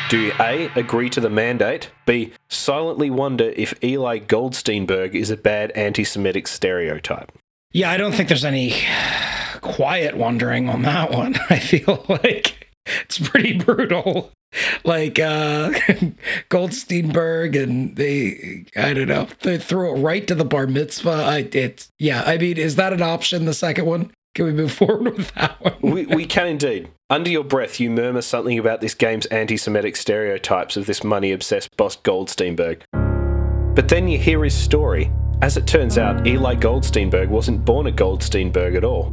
Do 0.09 0.19
you 0.19 0.33
A, 0.41 0.71
agree 0.75 1.11
to 1.11 1.21
the 1.21 1.29
mandate? 1.29 1.91
B, 2.07 2.33
silently 2.49 3.11
wonder 3.11 3.53
if 3.57 3.75
Eli 3.85 4.19
Goldsteinberg 4.19 5.15
is 5.15 5.31
a 5.31 5.37
bad 5.37 5.71
anti 5.73 6.03
Semitic 6.05 6.49
stereotype? 6.49 7.31
yeah, 7.73 7.91
I 7.91 7.99
don't 7.99 8.13
think 8.15 8.29
there's 8.31 8.45
any 8.47 8.75
quiet 9.61 10.17
wondering 10.17 10.71
on 10.71 10.81
that 10.83 11.11
one. 11.11 11.37
I 11.51 11.59
feel 11.59 12.07
like 12.09 12.69
it's 12.87 13.19
pretty 13.19 13.59
brutal. 13.59 14.33
Like 14.83 15.19
uh 15.19 15.71
Goldsteinberg 16.49 17.63
and 17.63 17.95
they 17.97 18.65
I 18.77 18.95
don't 18.95 19.09
know. 19.09 19.29
They 19.41 19.59
threw 19.59 19.95
it 19.95 20.01
right 20.01 20.27
to 20.27 20.35
the 20.35 20.45
bar 20.47 20.67
mitzvah. 20.67 21.11
I 21.11 21.49
it's 21.53 21.91
yeah, 21.99 22.23
I 22.25 22.39
mean, 22.39 22.57
is 22.57 22.77
that 22.77 22.95
an 22.95 23.03
option, 23.03 23.45
the 23.45 23.53
second 23.53 23.85
one? 23.85 24.11
Can 24.35 24.47
we 24.47 24.53
move 24.53 24.73
forward 24.81 25.19
with 25.19 25.35
that 25.35 25.61
one? 25.61 25.93
we, 25.93 26.07
we 26.07 26.25
can 26.25 26.47
indeed. 26.47 26.89
Under 27.11 27.31
your 27.31 27.45
breath, 27.45 27.81
you 27.81 27.91
murmur 27.91 28.21
something 28.21 28.59
about 28.59 28.83
this 28.83 28.93
game's 28.93 29.25
anti 29.27 29.57
Semitic 29.57 29.97
stereotypes 29.97 30.77
of 30.77 30.85
this 30.85 31.03
money 31.03 31.33
obsessed 31.33 31.75
boss 31.79 31.97
Goldsteinberg. 31.97 32.83
But 33.75 33.89
then 33.89 34.09
you 34.09 34.19
hear 34.19 34.45
his 34.45 34.55
story. 34.55 35.11
As 35.41 35.57
it 35.57 35.67
turns 35.67 35.97
out, 35.97 36.27
Eli 36.27 36.55
Goldsteinberg 36.57 37.29
wasn't 37.31 37.65
born 37.65 37.87
a 37.87 37.91
Goldsteinberg 37.91 38.77
at 38.77 38.85
all. 38.85 39.07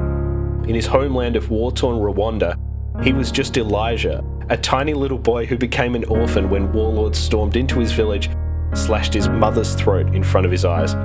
In 0.68 0.76
his 0.76 0.86
homeland 0.86 1.38
of 1.38 1.50
war 1.50 1.72
torn 1.72 1.96
Rwanda, 1.96 2.60
he 3.02 3.14
was 3.14 3.32
just 3.32 3.56
Elijah, 3.56 4.22
a 4.50 4.58
tiny 4.58 4.94
little 4.94 5.18
boy 5.18 5.46
who 5.46 5.58
became 5.58 5.96
an 5.96 6.04
orphan 6.06 6.50
when 6.50 6.74
warlords 6.74 7.18
stormed 7.18 7.56
into 7.56 7.80
his 7.80 7.94
village, 7.94 8.30
slashed 8.74 9.14
his 9.14 9.30
mother's 9.30 9.74
throat 9.74 10.14
in 10.14 10.22
front 10.22 10.46
of 10.46 10.52
his 10.52 10.66
eyes. 10.66 10.96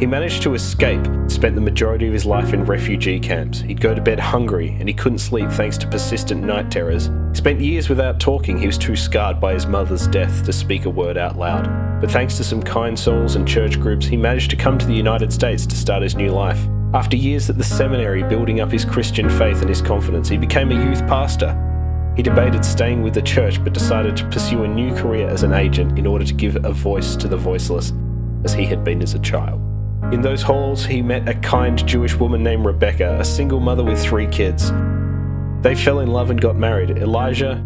He 0.00 0.06
managed 0.06 0.42
to 0.42 0.54
escape, 0.54 1.06
spent 1.28 1.54
the 1.54 1.60
majority 1.60 2.08
of 2.08 2.12
his 2.12 2.26
life 2.26 2.52
in 2.52 2.64
refugee 2.64 3.20
camps. 3.20 3.60
He'd 3.60 3.80
go 3.80 3.94
to 3.94 4.00
bed 4.00 4.18
hungry, 4.18 4.76
and 4.80 4.88
he 4.88 4.94
couldn't 4.94 5.18
sleep 5.18 5.48
thanks 5.50 5.78
to 5.78 5.88
persistent 5.88 6.42
night 6.42 6.68
terrors. 6.68 7.06
He 7.30 7.36
spent 7.36 7.60
years 7.60 7.88
without 7.88 8.18
talking, 8.18 8.58
he 8.58 8.66
was 8.66 8.76
too 8.76 8.96
scarred 8.96 9.40
by 9.40 9.54
his 9.54 9.66
mother's 9.66 10.08
death 10.08 10.44
to 10.46 10.52
speak 10.52 10.84
a 10.84 10.90
word 10.90 11.16
out 11.16 11.38
loud. 11.38 12.00
But 12.00 12.10
thanks 12.10 12.36
to 12.38 12.44
some 12.44 12.60
kind 12.60 12.98
souls 12.98 13.36
and 13.36 13.46
church 13.46 13.78
groups, 13.78 14.04
he 14.04 14.16
managed 14.16 14.50
to 14.50 14.56
come 14.56 14.78
to 14.78 14.86
the 14.86 14.92
United 14.92 15.32
States 15.32 15.64
to 15.64 15.76
start 15.76 16.02
his 16.02 16.16
new 16.16 16.30
life. 16.30 16.66
After 16.92 17.16
years 17.16 17.48
at 17.48 17.56
the 17.56 17.64
seminary 17.64 18.24
building 18.24 18.60
up 18.60 18.72
his 18.72 18.84
Christian 18.84 19.30
faith 19.30 19.60
and 19.60 19.68
his 19.68 19.80
confidence, 19.80 20.28
he 20.28 20.36
became 20.36 20.72
a 20.72 20.84
youth 20.84 21.06
pastor. 21.06 21.56
He 22.16 22.22
debated 22.22 22.64
staying 22.64 23.02
with 23.02 23.14
the 23.14 23.22
church 23.22 23.62
but 23.62 23.72
decided 23.72 24.16
to 24.16 24.28
pursue 24.28 24.64
a 24.64 24.68
new 24.68 24.92
career 24.96 25.28
as 25.28 25.44
an 25.44 25.52
agent 25.52 25.98
in 25.98 26.06
order 26.06 26.24
to 26.24 26.34
give 26.34 26.56
a 26.64 26.72
voice 26.72 27.14
to 27.16 27.28
the 27.28 27.36
voiceless, 27.36 27.92
as 28.42 28.52
he 28.52 28.66
had 28.66 28.82
been 28.82 29.00
as 29.00 29.14
a 29.14 29.20
child. 29.20 29.60
In 30.14 30.22
those 30.22 30.42
halls, 30.42 30.86
he 30.86 31.02
met 31.02 31.28
a 31.28 31.34
kind 31.34 31.84
Jewish 31.88 32.14
woman 32.14 32.40
named 32.40 32.64
Rebecca, 32.64 33.18
a 33.18 33.24
single 33.24 33.58
mother 33.58 33.82
with 33.82 34.00
three 34.00 34.28
kids. 34.28 34.70
They 35.60 35.74
fell 35.74 35.98
in 35.98 36.12
love 36.12 36.30
and 36.30 36.40
got 36.40 36.54
married. 36.54 36.98
Elijah, 36.98 37.56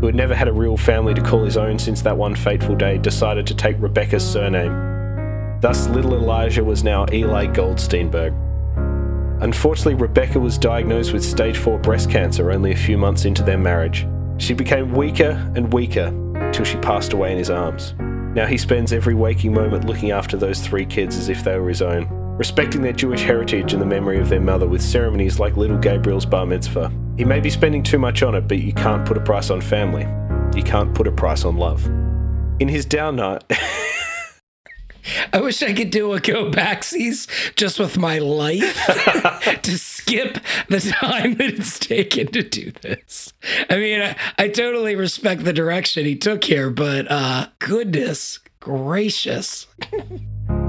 who 0.00 0.04
had 0.04 0.14
never 0.14 0.34
had 0.34 0.46
a 0.46 0.52
real 0.52 0.76
family 0.76 1.14
to 1.14 1.22
call 1.22 1.42
his 1.42 1.56
own 1.56 1.78
since 1.78 2.02
that 2.02 2.14
one 2.14 2.34
fateful 2.34 2.74
day, 2.74 2.98
decided 2.98 3.46
to 3.46 3.54
take 3.54 3.80
Rebecca's 3.80 4.22
surname. 4.22 5.58
Thus, 5.62 5.88
little 5.88 6.12
Elijah 6.12 6.62
was 6.62 6.84
now 6.84 7.06
Eli 7.10 7.46
Goldsteinberg. 7.46 8.34
Unfortunately, 9.40 9.94
Rebecca 9.94 10.38
was 10.38 10.58
diagnosed 10.58 11.14
with 11.14 11.24
stage 11.24 11.56
4 11.56 11.78
breast 11.78 12.10
cancer 12.10 12.52
only 12.52 12.72
a 12.72 12.76
few 12.76 12.98
months 12.98 13.24
into 13.24 13.42
their 13.42 13.56
marriage. 13.56 14.06
She 14.36 14.52
became 14.52 14.92
weaker 14.92 15.50
and 15.56 15.72
weaker 15.72 16.12
till 16.52 16.66
she 16.66 16.76
passed 16.76 17.14
away 17.14 17.32
in 17.32 17.38
his 17.38 17.48
arms. 17.48 17.94
Now 18.36 18.44
he 18.44 18.58
spends 18.58 18.92
every 18.92 19.14
waking 19.14 19.54
moment 19.54 19.86
looking 19.86 20.10
after 20.10 20.36
those 20.36 20.60
three 20.60 20.84
kids 20.84 21.16
as 21.16 21.30
if 21.30 21.42
they 21.42 21.58
were 21.58 21.70
his 21.70 21.80
own, 21.80 22.06
respecting 22.36 22.82
their 22.82 22.92
Jewish 22.92 23.22
heritage 23.22 23.72
and 23.72 23.80
the 23.80 23.86
memory 23.86 24.20
of 24.20 24.28
their 24.28 24.42
mother 24.42 24.68
with 24.68 24.82
ceremonies 24.82 25.40
like 25.40 25.56
little 25.56 25.78
Gabriel's 25.78 26.26
bar 26.26 26.44
mitzvah. 26.44 26.92
He 27.16 27.24
may 27.24 27.40
be 27.40 27.48
spending 27.48 27.82
too 27.82 27.98
much 27.98 28.22
on 28.22 28.34
it, 28.34 28.42
but 28.46 28.58
you 28.58 28.74
can't 28.74 29.06
put 29.06 29.16
a 29.16 29.22
price 29.22 29.48
on 29.48 29.62
family. 29.62 30.06
You 30.54 30.62
can't 30.62 30.94
put 30.94 31.06
a 31.06 31.12
price 31.12 31.46
on 31.46 31.56
love. 31.56 31.86
In 32.60 32.68
his 32.68 32.84
down 32.84 33.16
night, 33.16 33.42
I 35.32 35.40
wish 35.40 35.62
I 35.62 35.72
could 35.72 35.88
do 35.88 36.12
a 36.12 36.20
go 36.20 36.50
backsies 36.50 37.28
just 37.54 37.78
with 37.78 37.96
my 37.96 38.18
life 38.18 38.84
to 39.62 39.78
skip 40.06 40.38
the 40.68 40.80
time 40.80 41.34
that 41.34 41.54
it's 41.54 41.78
taken 41.78 42.28
to 42.28 42.42
do 42.42 42.70
this. 42.82 43.32
I 43.68 43.76
mean, 43.76 44.00
I, 44.00 44.16
I 44.38 44.48
totally 44.48 44.94
respect 44.94 45.44
the 45.44 45.52
direction 45.52 46.04
he 46.04 46.16
took 46.16 46.44
here, 46.44 46.70
but 46.70 47.10
uh, 47.10 47.48
goodness 47.58 48.40
gracious. 48.60 49.66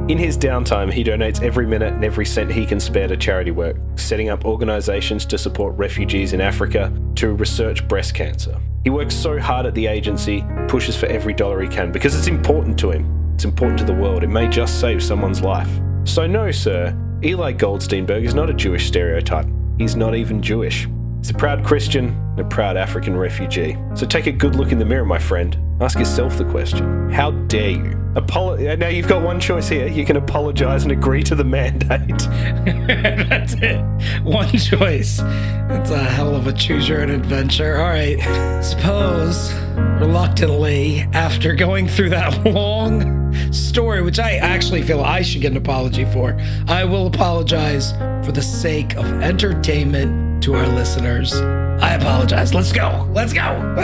In 0.08 0.18
his 0.18 0.38
downtime, 0.38 0.94
he 0.94 1.04
donates 1.04 1.42
every 1.42 1.66
minute 1.66 1.94
and 1.94 2.04
every 2.04 2.26
cent 2.26 2.52
he 2.52 2.66
can 2.66 2.80
spare 2.80 3.08
to 3.08 3.18
charity 3.18 3.52
work, 3.52 3.76
setting 3.96 4.30
up 4.30 4.46
organizations 4.46 5.26
to 5.26 5.38
support 5.38 5.76
refugees 5.78 6.34
in 6.34 6.40
Africa 6.40 6.94
to 7.16 7.34
research 7.34 7.88
breast 7.88 8.14
cancer. 8.14 8.58
He 8.84 8.90
works 8.90 9.16
so 9.16 9.40
hard 9.40 9.66
at 9.66 9.74
the 9.74 9.88
agency, 9.88 10.46
pushes 10.68 10.96
for 10.96 11.08
every 11.08 11.34
dollar 11.34 11.62
he 11.62 11.68
can 11.68 11.92
because 11.92 12.16
it's 12.16 12.28
important 12.28 12.80
to 12.80 12.92
him. 12.92 13.34
It's 13.34 13.46
important 13.46 13.80
to 13.80 13.86
the 13.86 13.94
world. 13.94 14.24
It 14.24 14.30
may 14.30 14.48
just 14.48 14.80
save 14.80 15.04
someone's 15.04 15.42
life. 15.42 15.70
So, 16.06 16.26
no, 16.26 16.52
sir, 16.52 16.96
Eli 17.24 17.52
Goldsteinberg 17.52 18.26
is 18.26 18.36
not 18.36 18.48
a 18.48 18.54
Jewish 18.54 18.86
stereotype. 18.86 19.48
He's 19.80 19.96
not 19.96 20.16
even 20.16 20.40
Jewish. 20.40 20.88
He's 21.28 21.36
a 21.36 21.40
proud 21.40 21.66
Christian 21.66 22.06
and 22.08 22.40
a 22.40 22.46
proud 22.46 22.78
African 22.78 23.18
refugee. 23.18 23.78
So 23.96 24.06
take 24.06 24.28
a 24.28 24.32
good 24.32 24.56
look 24.56 24.72
in 24.72 24.80
the 24.80 24.86
mirror, 24.86 25.04
my 25.04 25.20
friend. 25.20 25.58
Ask 25.82 26.00
yourself 26.00 26.38
the 26.38 26.46
question 26.46 27.12
How 27.12 27.32
dare 27.32 27.72
you? 27.72 28.02
Apolo- 28.14 28.72
uh, 28.72 28.78
now 28.78 28.88
you've 28.88 29.10
got 29.10 29.22
one 29.22 29.38
choice 29.38 29.68
here. 29.68 29.90
You 29.90 30.06
can 30.06 30.16
apologize 30.16 30.84
and 30.84 30.94
agree 30.94 31.24
to 31.24 31.36
the 31.36 31.44
mandate. 31.44 32.08
That's 33.28 33.56
it. 33.56 34.24
One 34.24 34.48
choice. 34.58 35.20
It's 35.20 35.90
a 35.90 35.98
hell 35.98 36.34
of 36.34 36.48
a 36.48 36.54
choose 36.54 36.88
your 36.88 37.02
own 37.02 37.10
adventure. 37.10 37.76
All 37.76 37.90
right. 37.90 38.64
Suppose, 38.64 39.54
reluctantly, 40.00 41.00
after 41.12 41.54
going 41.56 41.90
through 41.90 42.12
that 42.12 42.46
long 42.54 43.34
story, 43.52 44.02
which 44.02 44.18
I 44.18 44.36
actually 44.38 44.82
feel 44.82 45.02
I 45.02 45.24
should 45.24 45.42
get 45.42 45.52
an 45.52 45.58
apology 45.58 46.06
for, 46.06 46.40
I 46.70 46.86
will 46.86 47.06
apologize 47.06 47.92
for 48.26 48.32
the 48.32 48.42
sake 48.42 48.96
of 48.96 49.06
entertainment 49.22 50.27
to 50.42 50.56
our 50.56 50.68
listeners. 50.68 51.34
I 51.82 51.94
apologize. 51.94 52.54
Let's 52.54 52.72
go. 52.72 53.08
Let's 53.14 53.34
go. 53.34 53.42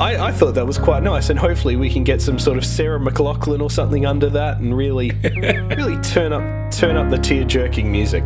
I, 0.00 0.28
I 0.28 0.32
thought 0.32 0.54
that 0.54 0.66
was 0.66 0.78
quite 0.78 1.02
nice, 1.02 1.30
and 1.30 1.38
hopefully 1.38 1.76
we 1.76 1.90
can 1.90 2.04
get 2.04 2.22
some 2.22 2.38
sort 2.38 2.58
of 2.58 2.64
Sarah 2.64 3.00
McLachlan 3.00 3.60
or 3.60 3.70
something 3.70 4.06
under 4.06 4.30
that, 4.30 4.58
and 4.58 4.76
really, 4.76 5.10
really 5.76 6.00
turn 6.02 6.32
up 6.32 6.72
turn 6.72 6.96
up 6.96 7.10
the 7.10 7.18
tear 7.18 7.44
jerking 7.44 7.90
music. 7.90 8.24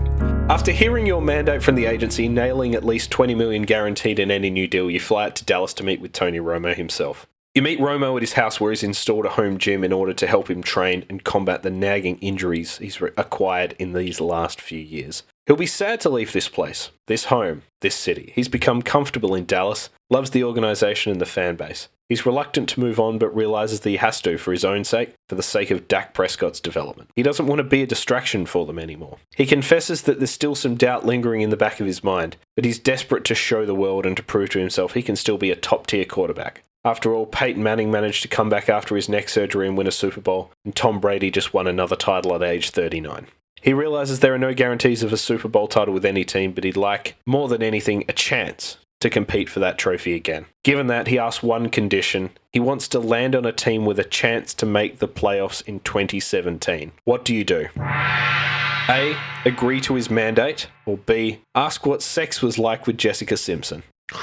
After 0.49 0.73
hearing 0.73 1.07
your 1.07 1.21
mandate 1.21 1.63
from 1.63 1.75
the 1.75 1.87
agency, 1.87 2.29
nailing 2.29 2.75
at 2.75 2.85
least 2.85 3.11
20 3.11 3.35
million 3.35 3.63
guaranteed 3.63 4.19
in 4.19 4.31
any 4.31 4.49
new 4.49 4.67
deal, 4.67 4.91
you 4.91 5.01
fly 5.01 5.27
out 5.27 5.37
to 5.37 5.45
Dallas 5.45 5.75
to 5.75 5.85
meet 5.85 6.01
with 6.01 6.13
Tony 6.13 6.39
Romo 6.39 6.75
himself. 6.75 7.27
You 7.55 7.63
meet 7.63 7.81
Romo 7.81 8.17
at 8.17 8.23
his 8.23 8.35
house 8.35 8.61
where 8.61 8.71
he's 8.71 8.83
installed 8.83 9.27
a 9.27 9.31
home 9.31 9.59
gym 9.59 9.83
in 9.83 9.93
order 9.93 10.15
to 10.15 10.27
help 10.27 10.49
him 10.49 10.63
train 10.63 11.05
and 11.09 11.25
combat 11.25 11.63
the 11.63 11.71
nagging 11.71 12.19
injuries 12.19 12.79
he's 12.79 13.01
acquired 13.17 13.75
in 13.79 13.93
these 13.93 14.21
last 14.21 14.61
few 14.61 14.79
years. 14.79 15.23
He'll 15.49 15.57
be 15.57 15.67
sad 15.67 15.99
to 16.03 16.11
leave 16.11 16.35
this 16.35 16.47
place, 16.47 16.91
this 17.07 17.25
home, 17.25 17.63
this 17.81 17.95
city. 17.95 18.33
He's 18.35 18.49
become 18.49 18.83
comfortable 18.83 19.35
in 19.35 19.47
Dallas, 19.47 19.89
loves 20.11 20.29
the 20.29 20.45
organisation 20.45 21.11
and 21.11 21.23
the 21.23 21.25
fan 21.25 21.57
base. 21.57 21.89
He's 22.07 22.27
reluctant 22.27 22.69
to 22.69 22.81
move 22.81 23.01
on, 23.01 23.17
but 23.17 23.35
realizes 23.35 23.81
that 23.81 23.89
he 23.89 23.97
has 23.97 24.21
to 24.21 24.37
for 24.37 24.53
his 24.53 24.63
own 24.63 24.85
sake, 24.85 25.15
for 25.27 25.37
the 25.37 25.43
sake 25.43 25.71
of 25.71 25.89
Dak 25.89 26.13
Prescott's 26.13 26.61
development. 26.61 27.09
He 27.17 27.23
doesn't 27.23 27.47
want 27.47 27.61
to 27.61 27.65
be 27.65 27.83
a 27.83 27.87
distraction 27.87 28.45
for 28.45 28.67
them 28.67 28.79
anymore. 28.79 29.17
He 29.37 29.47
confesses 29.47 30.03
that 30.03 30.19
there's 30.19 30.31
still 30.31 30.55
some 30.55 30.75
doubt 30.75 31.07
lingering 31.07 31.41
in 31.41 31.49
the 31.49 31.57
back 31.57 31.81
of 31.81 31.87
his 31.87 32.05
mind, 32.05 32.37
but 32.55 32.67
he's 32.67 32.79
desperate 32.79 33.25
to 33.25 33.35
show 33.35 33.65
the 33.65 33.75
world 33.75 34.05
and 34.05 34.19
to 34.19 34.23
prove 34.23 34.51
to 34.51 34.59
himself 34.59 34.93
he 34.93 35.03
can 35.03 35.17
still 35.17 35.39
be 35.39 35.51
a 35.51 35.57
top 35.57 35.87
tier 35.87 36.05
quarterback. 36.05 36.63
After 36.85 37.15
all, 37.15 37.25
Peyton 37.25 37.63
Manning 37.63 37.91
managed 37.91 38.21
to 38.21 38.29
come 38.29 38.51
back 38.51 38.69
after 38.69 38.97
his 38.97 39.09
neck 39.09 39.31
surgery 39.31 39.67
and 39.67 39.79
win 39.79 39.87
a 39.87 39.93
Super 39.93 40.21
Bowl, 40.21 40.51
and 40.67 40.77
Tom 40.77 41.01
Brady 41.01 41.31
just 41.31 41.55
won 41.55 41.67
another 41.67 41.97
title 41.97 42.35
at 42.35 42.43
age 42.43 42.69
39. 42.69 43.29
He 43.61 43.73
realizes 43.73 44.21
there 44.21 44.35
are 44.35 44.39
no 44.39 44.55
guarantees 44.55 45.03
of 45.03 45.13
a 45.13 45.17
Super 45.17 45.49
Bowl 45.49 45.69
title 45.69 45.95
with 45.95 46.05
any 46.05 46.25
team, 46.25 46.53
but 46.53 46.65
he'd 46.65 46.77
like, 46.77 47.17
more 47.27 47.49
than 47.49 47.63
anything, 47.63 48.05
a 48.09 48.13
chance 48.13 48.79
to 49.01 49.11
compete 49.11 49.49
for 49.49 49.61
that 49.61 49.79
trophy 49.79 50.15
again. 50.15 50.47
Given 50.65 50.89
that, 50.89 51.07
he 51.07 51.19
asks 51.19 51.43
one 51.43 51.69
condition. 51.69 52.31
He 52.53 52.61
wants 52.61 52.89
to 52.89 52.99
land 52.99 53.35
on 53.35 53.45
a 53.45 53.53
team 53.53 53.85
with 53.85 53.99
a 53.99 54.05
chance 54.05 54.55
to 54.55 54.67
make 54.67 54.99
the 54.99 55.09
playoffs 55.09 55.63
in 55.67 55.81
2017. 55.81 56.93
What 57.05 57.25
do 57.25 57.35
you 57.35 57.45
do? 57.45 57.69
A. 57.77 59.17
Agree 59.45 59.81
to 59.83 59.95
his 59.95 60.11
mandate, 60.11 60.69
or 60.87 60.97
B. 60.97 61.41
Ask 61.55 61.87
what 61.87 62.03
sex 62.03 62.43
was 62.43 62.59
like 62.59 62.87
with 62.87 62.99
Jessica 62.99 63.37
Simpson. 63.37 63.83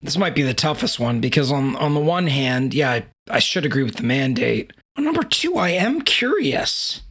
This 0.00 0.16
might 0.16 0.36
be 0.36 0.42
the 0.42 0.54
toughest 0.54 1.00
one 1.00 1.20
because 1.20 1.50
on 1.50 1.74
on 1.74 1.94
the 1.94 2.00
one 2.00 2.28
hand, 2.28 2.72
yeah, 2.72 2.92
I, 2.92 3.06
I 3.28 3.38
should 3.40 3.64
agree 3.64 3.82
with 3.82 3.96
the 3.96 4.04
mandate. 4.04 4.72
Number 4.96 5.24
two, 5.24 5.56
I 5.56 5.70
am 5.70 6.02
curious 6.02 7.02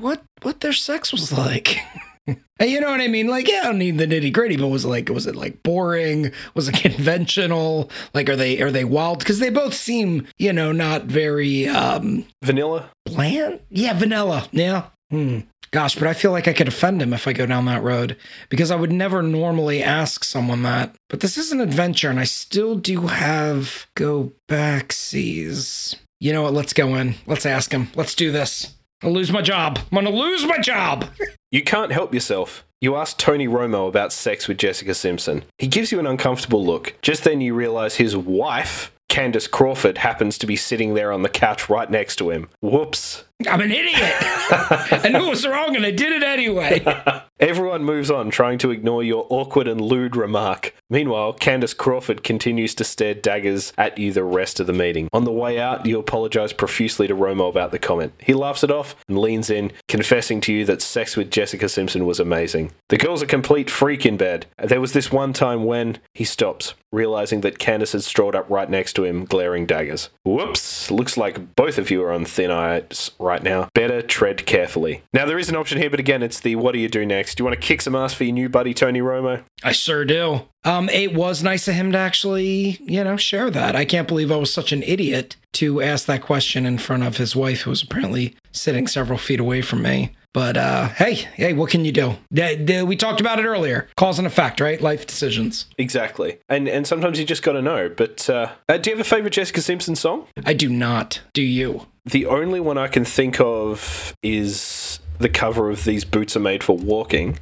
what 0.00 0.22
what 0.42 0.60
their 0.60 0.72
sex 0.72 1.12
was 1.12 1.32
like. 1.32 1.78
you 2.60 2.80
know 2.80 2.90
what 2.90 3.00
I 3.00 3.08
mean? 3.08 3.26
Like, 3.28 3.48
yeah, 3.48 3.62
I 3.62 3.66
don't 3.66 3.78
need 3.78 3.98
the 3.98 4.06
nitty 4.06 4.32
gritty, 4.32 4.56
but 4.56 4.68
was 4.68 4.84
it 4.84 4.88
like 4.88 5.08
was 5.08 5.26
it 5.26 5.36
like 5.36 5.62
boring? 5.62 6.32
Was 6.54 6.68
it 6.68 6.74
conventional? 6.82 7.90
Like, 8.14 8.28
are 8.28 8.36
they 8.36 8.60
are 8.60 8.70
they 8.70 8.84
wild? 8.84 9.18
Because 9.18 9.38
they 9.38 9.50
both 9.50 9.74
seem, 9.74 10.26
you 10.38 10.52
know, 10.52 10.72
not 10.72 11.04
very 11.04 11.68
um 11.68 12.24
vanilla. 12.42 12.90
Bland? 13.04 13.60
Yeah, 13.70 13.94
vanilla. 13.94 14.48
Yeah. 14.52 14.84
Hmm. 15.10 15.40
Gosh, 15.72 15.94
but 15.94 16.06
I 16.06 16.12
feel 16.12 16.32
like 16.32 16.48
I 16.48 16.52
could 16.52 16.68
offend 16.68 17.00
him 17.00 17.14
if 17.14 17.26
I 17.26 17.32
go 17.32 17.46
down 17.46 17.64
that 17.64 17.82
road 17.82 18.18
because 18.50 18.70
I 18.70 18.76
would 18.76 18.92
never 18.92 19.22
normally 19.22 19.82
ask 19.82 20.22
someone 20.22 20.62
that. 20.64 20.94
But 21.08 21.20
this 21.20 21.38
is 21.38 21.50
an 21.50 21.60
adventure, 21.60 22.10
and 22.10 22.20
I 22.20 22.24
still 22.24 22.76
do 22.76 23.06
have 23.06 23.86
go 23.96 24.32
backsies. 24.50 25.96
You 26.20 26.34
know 26.34 26.42
what? 26.42 26.52
Let's 26.52 26.74
go 26.74 26.94
in. 26.96 27.14
Let's 27.26 27.46
ask 27.46 27.72
him. 27.72 27.90
Let's 27.94 28.14
do 28.14 28.30
this. 28.30 28.74
I'll 29.02 29.12
lose 29.12 29.32
my 29.32 29.42
job. 29.42 29.78
I'm 29.90 30.04
gonna 30.04 30.10
lose 30.10 30.44
my 30.46 30.58
job. 30.58 31.06
you 31.50 31.62
can't 31.62 31.92
help 31.92 32.14
yourself. 32.14 32.64
You 32.80 32.96
ask 32.96 33.16
Tony 33.18 33.46
Romo 33.48 33.88
about 33.88 34.12
sex 34.12 34.48
with 34.48 34.58
Jessica 34.58 34.94
Simpson. 34.94 35.44
He 35.58 35.66
gives 35.66 35.92
you 35.92 35.98
an 36.00 36.06
uncomfortable 36.06 36.64
look. 36.64 36.94
Just 37.02 37.24
then 37.24 37.40
you 37.40 37.54
realize 37.54 37.96
his 37.96 38.16
wife, 38.16 38.92
Candace 39.08 39.46
Crawford, 39.46 39.98
happens 39.98 40.38
to 40.38 40.46
be 40.46 40.56
sitting 40.56 40.94
there 40.94 41.12
on 41.12 41.22
the 41.22 41.28
couch 41.28 41.68
right 41.68 41.90
next 41.90 42.16
to 42.16 42.30
him. 42.30 42.48
Whoops. 42.60 43.24
I'm 43.48 43.60
an 43.60 43.72
idiot. 43.72 43.96
I 44.00 45.10
knew 45.12 45.26
it 45.26 45.30
was 45.30 45.46
wrong 45.46 45.76
and 45.76 45.84
I 45.84 45.90
did 45.90 46.12
it 46.12 46.22
anyway. 46.22 46.84
Everyone 47.40 47.82
moves 47.82 48.10
on, 48.10 48.30
trying 48.30 48.58
to 48.58 48.70
ignore 48.70 49.02
your 49.02 49.26
awkward 49.28 49.66
and 49.66 49.80
lewd 49.80 50.14
remark. 50.14 50.74
Meanwhile, 50.88 51.32
Candace 51.32 51.74
Crawford 51.74 52.22
continues 52.22 52.74
to 52.76 52.84
stare 52.84 53.14
daggers 53.14 53.72
at 53.76 53.98
you 53.98 54.12
the 54.12 54.22
rest 54.22 54.60
of 54.60 54.66
the 54.66 54.72
meeting. 54.72 55.08
On 55.12 55.24
the 55.24 55.32
way 55.32 55.58
out, 55.58 55.86
you 55.86 55.98
apologize 55.98 56.52
profusely 56.52 57.08
to 57.08 57.16
Romo 57.16 57.48
about 57.48 57.72
the 57.72 57.78
comment. 57.78 58.12
He 58.20 58.34
laughs 58.34 58.62
it 58.62 58.70
off 58.70 58.94
and 59.08 59.18
leans 59.18 59.50
in, 59.50 59.72
confessing 59.88 60.40
to 60.42 60.52
you 60.52 60.64
that 60.66 60.82
sex 60.82 61.16
with 61.16 61.30
Jessica 61.30 61.68
Simpson 61.68 62.06
was 62.06 62.20
amazing. 62.20 62.72
The 62.90 62.98
girl's 62.98 63.22
a 63.22 63.26
complete 63.26 63.70
freak 63.70 64.06
in 64.06 64.16
bed. 64.16 64.46
There 64.62 64.80
was 64.80 64.92
this 64.92 65.10
one 65.10 65.32
time 65.32 65.64
when 65.64 65.98
he 66.14 66.24
stops, 66.24 66.74
realizing 66.92 67.40
that 67.40 67.58
Candace 67.58 67.92
had 67.92 68.04
strolled 68.04 68.36
up 68.36 68.48
right 68.50 68.68
next 68.68 68.92
to 68.94 69.04
him, 69.04 69.24
glaring 69.24 69.66
daggers. 69.66 70.10
Whoops! 70.24 70.90
Looks 70.90 71.16
like 71.16 71.56
both 71.56 71.78
of 71.78 71.90
you 71.90 72.02
are 72.04 72.12
on 72.12 72.24
thin 72.24 72.50
ice 72.50 73.10
right 73.18 73.31
now. 73.40 73.68
Better 73.72 74.02
tread 74.02 74.44
carefully. 74.46 75.02
Now, 75.14 75.26
there 75.26 75.38
is 75.38 75.48
an 75.48 75.54
option 75.54 75.78
here, 75.78 75.90
but 75.90 76.00
again, 76.00 76.24
it's 76.24 76.40
the 76.40 76.56
what 76.56 76.72
do 76.72 76.80
you 76.80 76.88
do 76.88 77.06
next? 77.06 77.36
Do 77.36 77.42
you 77.42 77.44
want 77.44 77.60
to 77.60 77.64
kick 77.64 77.82
some 77.82 77.94
ass 77.94 78.12
for 78.12 78.24
your 78.24 78.34
new 78.34 78.48
buddy, 78.48 78.74
Tony 78.74 79.00
Romo? 79.00 79.44
I 79.62 79.70
sure 79.70 80.04
do. 80.04 80.40
Um, 80.64 80.88
it 80.88 81.14
was 81.14 81.42
nice 81.42 81.68
of 81.68 81.74
him 81.74 81.92
to 81.92 81.98
actually, 81.98 82.80
you 82.82 83.04
know, 83.04 83.16
share 83.16 83.48
that. 83.50 83.76
I 83.76 83.84
can't 83.84 84.08
believe 84.08 84.32
I 84.32 84.36
was 84.36 84.52
such 84.52 84.72
an 84.72 84.82
idiot 84.82 85.36
to 85.52 85.80
ask 85.80 86.06
that 86.06 86.22
question 86.22 86.66
in 86.66 86.78
front 86.78 87.04
of 87.04 87.16
his 87.18 87.36
wife, 87.36 87.62
who 87.62 87.70
was 87.70 87.82
apparently 87.82 88.34
sitting 88.50 88.86
several 88.86 89.18
feet 89.18 89.40
away 89.40 89.62
from 89.62 89.82
me. 89.82 90.12
But 90.32 90.56
uh, 90.56 90.88
hey, 90.88 91.14
hey, 91.14 91.52
what 91.52 91.70
can 91.70 91.84
you 91.84 91.92
do? 91.92 92.16
We 92.30 92.96
talked 92.96 93.20
about 93.20 93.38
it 93.38 93.44
earlier. 93.44 93.88
Cause 93.96 94.18
and 94.18 94.26
effect, 94.26 94.60
right? 94.60 94.80
Life 94.80 95.06
decisions. 95.06 95.66
Exactly. 95.76 96.38
And 96.48 96.68
and 96.68 96.86
sometimes 96.86 97.18
you 97.18 97.26
just 97.26 97.42
got 97.42 97.52
to 97.52 97.62
know. 97.62 97.90
But 97.94 98.30
uh, 98.30 98.52
uh, 98.68 98.78
do 98.78 98.90
you 98.90 98.96
have 98.96 99.06
a 99.06 99.08
favorite 99.08 99.34
Jessica 99.34 99.60
Simpson 99.60 99.94
song? 99.94 100.26
I 100.46 100.54
do 100.54 100.70
not. 100.70 101.20
Do 101.34 101.42
you? 101.42 101.86
The 102.04 102.26
only 102.26 102.58
one 102.58 102.78
I 102.78 102.88
can 102.88 103.04
think 103.04 103.40
of 103.40 104.16
is 104.24 104.98
the 105.18 105.28
cover 105.28 105.70
of 105.70 105.84
"These 105.84 106.04
Boots 106.04 106.36
Are 106.36 106.40
Made 106.40 106.64
for 106.64 106.76
Walking." 106.76 107.38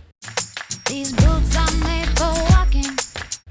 These 0.86 1.12
boots 1.12 1.56
are 1.56 1.76
made 1.84 2.08
for 2.18 2.30
walking. 2.50 2.84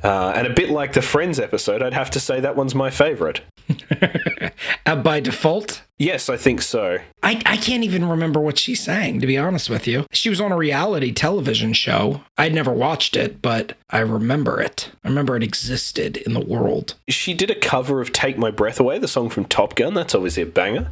Uh, 0.04 0.34
and 0.36 0.46
a 0.46 0.54
bit 0.54 0.70
like 0.70 0.94
the 0.94 1.02
Friends 1.02 1.40
episode, 1.40 1.82
I'd 1.82 1.94
have 1.94 2.12
to 2.12 2.20
say 2.20 2.40
that 2.42 2.56
one's 2.56 2.76
my 2.76 2.92
favorite. 2.92 3.42
uh, 4.86 4.96
by 4.98 5.20
default? 5.20 5.82
Yes, 6.00 6.30
I 6.30 6.38
think 6.38 6.62
so. 6.62 7.00
I, 7.22 7.42
I 7.46 7.58
can't 7.58 7.84
even 7.84 8.08
remember 8.08 8.40
what 8.40 8.58
she 8.58 8.74
sang, 8.74 9.20
to 9.20 9.28
be 9.28 9.38
honest 9.38 9.70
with 9.70 9.86
you. 9.86 10.06
She 10.14 10.30
was 10.30 10.40
on 10.40 10.54
a 10.54 10.58
reality 10.58 11.12
television 11.12 11.74
show. 11.74 12.22
I'd 12.38 12.54
never 12.54 12.72
watched 12.72 13.18
it, 13.18 13.42
but 13.42 13.76
I 13.90 14.00
remember 14.00 14.62
it. 14.62 14.92
I 15.04 15.10
remember 15.10 15.36
it 15.36 15.44
existed 15.44 16.16
in 16.16 16.34
the 16.34 16.40
world. 16.40 16.96
She 17.10 17.34
did 17.34 17.52
a 17.52 17.56
cover 17.56 18.00
of 18.00 18.14
Take 18.14 18.38
My 18.38 18.50
Breath 18.50 18.80
Away, 18.80 18.98
the 18.98 19.10
song 19.10 19.30
from 19.30 19.44
Top 19.44 19.76
Gun. 19.76 19.94
That's 19.94 20.16
obviously 20.16 20.44
a 20.44 20.46
banger. 20.46 20.90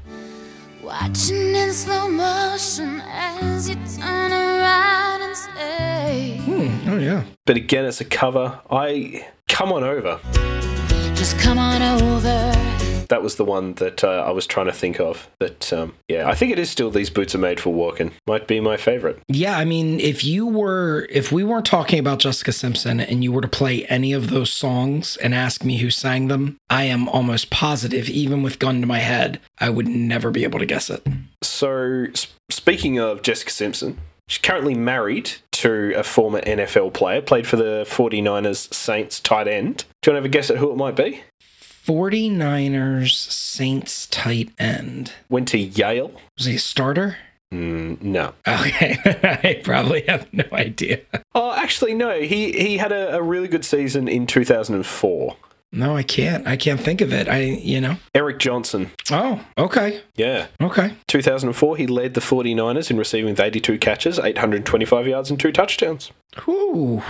Watching 0.83 1.55
in 1.55 1.71
slow 1.71 2.09
motion 2.09 3.01
as 3.05 3.69
you 3.69 3.75
turn 3.97 4.31
around 4.33 5.21
and 5.21 5.37
say, 5.37 6.41
Hmm. 6.43 6.89
Oh, 6.89 6.97
yeah. 6.97 7.23
But 7.45 7.55
again, 7.55 7.85
it's 7.85 8.01
a 8.01 8.05
cover. 8.05 8.59
I. 8.69 9.25
Come 9.47 9.71
on 9.71 9.83
over. 9.85 10.19
Just 11.15 11.39
come 11.39 11.57
on 11.57 11.81
over. 11.81 12.51
That 13.07 13.23
was 13.23 13.35
the 13.35 13.45
one 13.45 13.73
that 13.75 14.03
uh, 14.03 14.23
I 14.25 14.31
was 14.31 14.47
trying 14.47 14.67
to 14.67 14.71
think 14.71 14.99
of. 14.99 15.29
That, 15.39 15.71
um, 15.73 15.93
yeah, 16.07 16.27
I 16.27 16.35
think 16.35 16.51
it 16.51 16.59
is 16.59 16.69
still 16.69 16.91
These 16.91 17.09
Boots 17.09 17.35
Are 17.35 17.39
Made 17.39 17.59
for 17.59 17.73
Walking. 17.73 18.11
Might 18.25 18.47
be 18.47 18.59
my 18.59 18.77
favorite. 18.77 19.19
Yeah, 19.27 19.57
I 19.57 19.65
mean, 19.65 19.99
if 19.99 20.23
you 20.23 20.45
were, 20.45 21.07
if 21.09 21.31
we 21.31 21.43
weren't 21.43 21.65
talking 21.65 21.99
about 21.99 22.19
Jessica 22.19 22.51
Simpson 22.51 22.99
and 22.99 23.23
you 23.23 23.31
were 23.31 23.41
to 23.41 23.47
play 23.47 23.85
any 23.85 24.13
of 24.13 24.29
those 24.29 24.51
songs 24.51 25.17
and 25.17 25.33
ask 25.33 25.63
me 25.63 25.77
who 25.77 25.89
sang 25.89 26.27
them, 26.27 26.57
I 26.69 26.83
am 26.83 27.07
almost 27.09 27.49
positive, 27.49 28.09
even 28.09 28.43
with 28.43 28.59
gun 28.59 28.81
to 28.81 28.87
my 28.87 28.99
head, 28.99 29.39
I 29.59 29.69
would 29.69 29.87
never 29.87 30.31
be 30.31 30.43
able 30.43 30.59
to 30.59 30.65
guess 30.65 30.89
it. 30.89 31.05
So, 31.41 32.07
speaking 32.49 32.99
of 32.99 33.21
Jessica 33.21 33.51
Simpson, 33.51 33.99
she's 34.27 34.41
currently 34.41 34.75
married 34.75 35.31
to 35.53 35.93
a 35.95 36.03
former 36.03 36.41
NFL 36.41 36.93
player, 36.93 37.21
played 37.21 37.47
for 37.47 37.55
the 37.55 37.85
49ers 37.87 38.73
Saints 38.73 39.19
tight 39.19 39.47
end. 39.47 39.85
Do 40.01 40.11
you 40.11 40.13
want 40.13 40.23
to 40.23 40.23
have 40.23 40.25
a 40.25 40.29
guess 40.29 40.49
at 40.51 40.57
who 40.57 40.71
it 40.71 40.77
might 40.77 40.95
be? 40.95 41.21
49ers 41.87 43.15
Saints 43.15 44.07
tight 44.07 44.49
end. 44.59 45.13
Went 45.29 45.47
to 45.49 45.57
Yale. 45.57 46.11
Was 46.37 46.45
he 46.45 46.55
a 46.55 46.59
starter? 46.59 47.15
Mm, 47.53 48.01
no. 48.01 48.33
Okay, 48.45 48.97
I 49.05 49.61
probably 49.63 50.01
have 50.01 50.27
no 50.33 50.43
idea. 50.51 50.99
Oh, 51.33 51.53
actually, 51.53 51.93
no. 51.93 52.19
He 52.19 52.51
he 52.51 52.77
had 52.77 52.91
a, 52.91 53.15
a 53.15 53.21
really 53.21 53.47
good 53.47 53.63
season 53.63 54.09
in 54.09 54.27
2004. 54.27 55.37
No, 55.71 55.95
I 55.95 56.03
can't. 56.03 56.45
I 56.45 56.57
can't 56.57 56.79
think 56.79 56.99
of 56.99 57.13
it. 57.13 57.29
I, 57.29 57.39
you 57.43 57.79
know. 57.79 57.95
Eric 58.13 58.39
Johnson. 58.39 58.91
Oh, 59.09 59.45
okay. 59.57 60.01
Yeah. 60.15 60.47
Okay. 60.61 60.93
2004, 61.07 61.77
he 61.77 61.87
led 61.87 62.13
the 62.13 62.21
49ers 62.21 62.89
in 62.89 62.97
receiving 62.97 63.31
with 63.31 63.39
82 63.39 63.77
catches, 63.77 64.17
825 64.17 65.07
yards, 65.07 65.29
and 65.29 65.39
two 65.39 65.51
touchdowns. 65.51 66.11
Whew. 66.45 67.03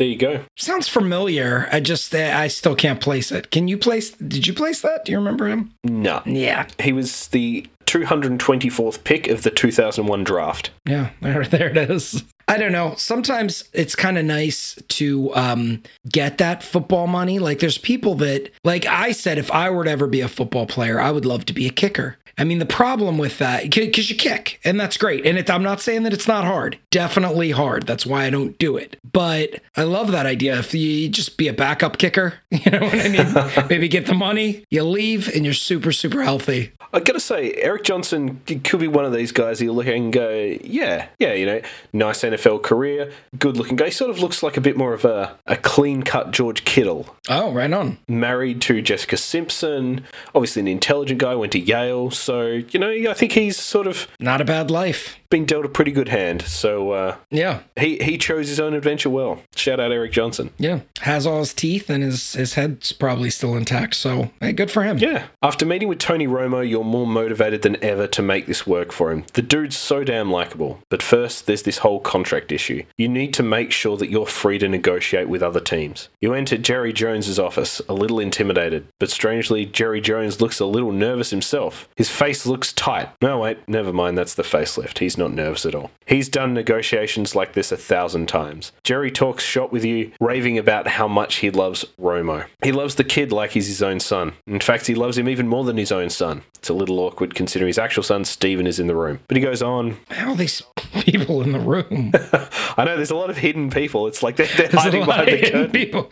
There 0.00 0.08
you 0.08 0.16
go. 0.16 0.40
Sounds 0.56 0.88
familiar. 0.88 1.68
I 1.70 1.80
just, 1.80 2.14
I 2.14 2.48
still 2.48 2.74
can't 2.74 3.02
place 3.02 3.30
it. 3.30 3.50
Can 3.50 3.68
you 3.68 3.76
place, 3.76 4.12
did 4.12 4.46
you 4.46 4.54
place 4.54 4.80
that? 4.80 5.04
Do 5.04 5.12
you 5.12 5.18
remember 5.18 5.46
him? 5.46 5.74
No. 5.84 6.22
Yeah. 6.24 6.68
He 6.82 6.94
was 6.94 7.28
the 7.28 7.66
224th 7.84 9.04
pick 9.04 9.28
of 9.28 9.42
the 9.42 9.50
2001 9.50 10.24
draft. 10.24 10.70
Yeah, 10.86 11.10
there, 11.20 11.44
there 11.44 11.68
it 11.68 11.90
is. 11.90 12.24
I 12.48 12.56
don't 12.56 12.72
know. 12.72 12.94
Sometimes 12.96 13.64
it's 13.74 13.94
kind 13.94 14.16
of 14.16 14.24
nice 14.24 14.78
to 14.88 15.34
um, 15.34 15.82
get 16.08 16.38
that 16.38 16.62
football 16.62 17.06
money. 17.06 17.38
Like, 17.38 17.58
there's 17.58 17.76
people 17.76 18.14
that, 18.16 18.50
like 18.64 18.86
I 18.86 19.12
said, 19.12 19.36
if 19.36 19.50
I 19.52 19.68
were 19.68 19.84
to 19.84 19.90
ever 19.90 20.06
be 20.06 20.22
a 20.22 20.28
football 20.28 20.64
player, 20.64 20.98
I 20.98 21.10
would 21.10 21.26
love 21.26 21.44
to 21.44 21.52
be 21.52 21.66
a 21.66 21.70
kicker. 21.70 22.16
I 22.40 22.44
mean, 22.44 22.58
the 22.58 22.64
problem 22.64 23.18
with 23.18 23.36
that, 23.36 23.64
because 23.64 24.08
you 24.08 24.16
kick, 24.16 24.60
and 24.64 24.80
that's 24.80 24.96
great. 24.96 25.26
And 25.26 25.36
it, 25.36 25.50
I'm 25.50 25.62
not 25.62 25.82
saying 25.82 26.04
that 26.04 26.14
it's 26.14 26.26
not 26.26 26.44
hard. 26.44 26.78
Definitely 26.90 27.50
hard. 27.50 27.86
That's 27.86 28.06
why 28.06 28.24
I 28.24 28.30
don't 28.30 28.56
do 28.56 28.78
it. 28.78 28.98
But 29.12 29.60
I 29.76 29.82
love 29.82 30.10
that 30.12 30.24
idea. 30.24 30.58
If 30.58 30.74
you 30.74 31.10
just 31.10 31.36
be 31.36 31.48
a 31.48 31.52
backup 31.52 31.98
kicker, 31.98 32.34
you 32.50 32.70
know 32.70 32.80
what 32.80 32.94
I 32.94 33.08
mean? 33.08 33.66
Maybe 33.68 33.88
get 33.88 34.06
the 34.06 34.14
money, 34.14 34.64
you 34.70 34.82
leave, 34.84 35.28
and 35.28 35.44
you're 35.44 35.52
super, 35.52 35.92
super 35.92 36.22
healthy. 36.22 36.72
I 36.92 36.98
gotta 37.00 37.20
say, 37.20 37.52
Eric 37.52 37.84
Johnson 37.84 38.40
could 38.46 38.80
be 38.80 38.88
one 38.88 39.04
of 39.04 39.12
these 39.12 39.30
guys 39.30 39.58
that 39.58 39.64
you 39.64 39.72
look 39.72 39.86
at 39.86 39.94
and 39.94 40.12
go, 40.12 40.30
yeah, 40.64 41.06
yeah, 41.20 41.34
you 41.34 41.46
know, 41.46 41.60
nice 41.92 42.22
NFL 42.22 42.64
career, 42.64 43.12
good 43.38 43.56
looking 43.56 43.76
guy. 43.76 43.86
He 43.86 43.90
sort 43.92 44.10
of 44.10 44.18
looks 44.18 44.42
like 44.42 44.56
a 44.56 44.60
bit 44.60 44.76
more 44.76 44.92
of 44.92 45.04
a, 45.04 45.38
a 45.46 45.56
clean 45.56 46.02
cut 46.02 46.32
George 46.32 46.64
Kittle. 46.64 47.14
Oh, 47.28 47.52
right 47.52 47.72
on. 47.72 47.98
Married 48.08 48.60
to 48.62 48.82
Jessica 48.82 49.16
Simpson, 49.16 50.04
obviously 50.34 50.60
an 50.60 50.68
intelligent 50.68 51.20
guy, 51.20 51.34
went 51.36 51.52
to 51.52 51.60
Yale. 51.60 52.10
So, 52.10 52.29
you 52.38 52.78
know, 52.78 52.90
I 52.90 53.14
think 53.14 53.32
he's 53.32 53.56
sort 53.56 53.86
of 53.86 54.06
Not 54.20 54.40
a 54.40 54.44
bad 54.44 54.70
life. 54.70 55.16
been 55.30 55.46
dealt 55.46 55.64
a 55.64 55.68
pretty 55.68 55.92
good 55.92 56.08
hand. 56.08 56.42
So 56.42 56.90
uh, 56.90 57.16
Yeah. 57.30 57.60
he, 57.78 57.98
he 57.98 58.18
chose 58.18 58.48
his 58.48 58.58
own 58.60 58.74
adventure 58.74 59.10
well. 59.10 59.40
Shout 59.54 59.78
out 59.80 59.92
Eric 59.92 60.12
Johnson. 60.12 60.50
Yeah, 60.58 60.80
has 61.00 61.26
all 61.26 61.38
his 61.40 61.54
teeth 61.54 61.88
and 61.88 62.02
his 62.02 62.32
his 62.32 62.54
head's 62.54 62.92
probably 62.92 63.30
still 63.30 63.56
intact. 63.56 63.94
So 63.94 64.30
hey, 64.40 64.52
good 64.52 64.70
for 64.70 64.82
him. 64.82 64.98
Yeah. 64.98 65.26
After 65.42 65.64
meeting 65.64 65.88
with 65.88 65.98
Tony 65.98 66.26
Romo, 66.26 66.68
you're 66.68 66.82
more 66.84 67.06
motivated 67.06 67.62
than 67.62 67.82
ever 67.82 68.06
to 68.08 68.22
make 68.22 68.46
this 68.46 68.66
work 68.66 68.90
for 68.92 69.12
him. 69.12 69.24
The 69.34 69.42
dude's 69.42 69.76
so 69.76 70.02
damn 70.04 70.30
likable. 70.30 70.80
But 70.88 71.02
first, 71.02 71.46
there's 71.46 71.62
this 71.62 71.78
whole 71.78 72.00
contract 72.00 72.50
issue. 72.52 72.82
You 72.98 73.08
need 73.08 73.32
to 73.34 73.42
make 73.42 73.70
sure 73.72 73.96
that 73.96 74.10
you're 74.10 74.26
free 74.26 74.58
to 74.58 74.68
negotiate 74.68 75.28
with 75.28 75.42
other 75.42 75.60
teams. 75.60 76.08
You 76.20 76.34
enter 76.34 76.56
Jerry 76.58 76.92
Jones's 76.92 77.38
office, 77.38 77.80
a 77.88 77.94
little 77.94 78.18
intimidated, 78.20 78.86
but 78.98 79.10
strangely, 79.10 79.64
Jerry 79.64 80.00
Jones 80.00 80.40
looks 80.40 80.58
a 80.60 80.66
little 80.66 80.92
nervous 80.92 81.30
himself. 81.30 81.88
His 81.96 82.09
face 82.10 82.46
looks 82.46 82.72
tight. 82.72 83.08
No, 83.22 83.38
wait, 83.38 83.66
never 83.68 83.92
mind, 83.92 84.18
that's 84.18 84.34
the 84.34 84.42
facelift. 84.42 84.98
He's 84.98 85.16
not 85.18 85.32
nervous 85.32 85.64
at 85.66 85.74
all. 85.74 85.90
He's 86.06 86.28
done 86.28 86.52
negotiations 86.54 87.34
like 87.36 87.52
this 87.52 87.70
a 87.72 87.76
thousand 87.76 88.26
times. 88.28 88.72
Jerry 88.84 89.10
talks 89.10 89.44
shop 89.44 89.70
with 89.72 89.84
you, 89.84 90.10
raving 90.20 90.58
about 90.58 90.88
how 90.88 91.06
much 91.08 91.36
he 91.36 91.50
loves 91.50 91.84
Romo. 92.00 92.46
He 92.62 92.72
loves 92.72 92.96
the 92.96 93.04
kid 93.04 93.30
like 93.32 93.52
he's 93.52 93.68
his 93.68 93.82
own 93.82 94.00
son. 94.00 94.32
In 94.46 94.60
fact, 94.60 94.86
he 94.86 94.94
loves 94.94 95.16
him 95.16 95.28
even 95.28 95.46
more 95.48 95.64
than 95.64 95.76
his 95.76 95.92
own 95.92 96.10
son. 96.10 96.42
It's 96.58 96.68
a 96.68 96.74
little 96.74 96.98
awkward 97.00 97.34
considering 97.34 97.68
his 97.68 97.78
actual 97.78 98.02
son, 98.02 98.24
Steven, 98.24 98.66
is 98.66 98.78
in 98.80 98.86
the 98.86 98.94
room. 98.96 99.20
But 99.28 99.36
he 99.36 99.42
goes 99.42 99.62
on, 99.62 99.96
How 100.10 100.30
are 100.32 100.36
these 100.36 100.62
people 101.00 101.40
in 101.42 101.52
the 101.52 101.60
room? 101.60 102.12
I 102.76 102.84
know 102.84 102.96
there's 102.96 103.10
a 103.10 103.16
lot 103.16 103.30
of 103.30 103.36
hidden 103.38 103.70
people. 103.70 104.06
It's 104.06 104.22
like 104.22 104.36
they're, 104.36 104.46
they're 104.56 104.68
There's 104.68 104.74
a 104.74 104.80
hiding 104.80 105.00
lot 105.06 105.26
behind 105.26 105.28
of 105.28 105.40
the 105.40 105.46
hidden 105.46 105.60
curtain. 105.70 105.70
people. 105.72 106.10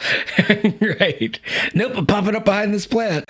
right. 1.00 1.40
Nope, 1.74 1.92
I'm 1.96 2.06
popping 2.06 2.34
up 2.36 2.44
behind 2.44 2.72
this 2.72 2.86
plant. 2.86 3.24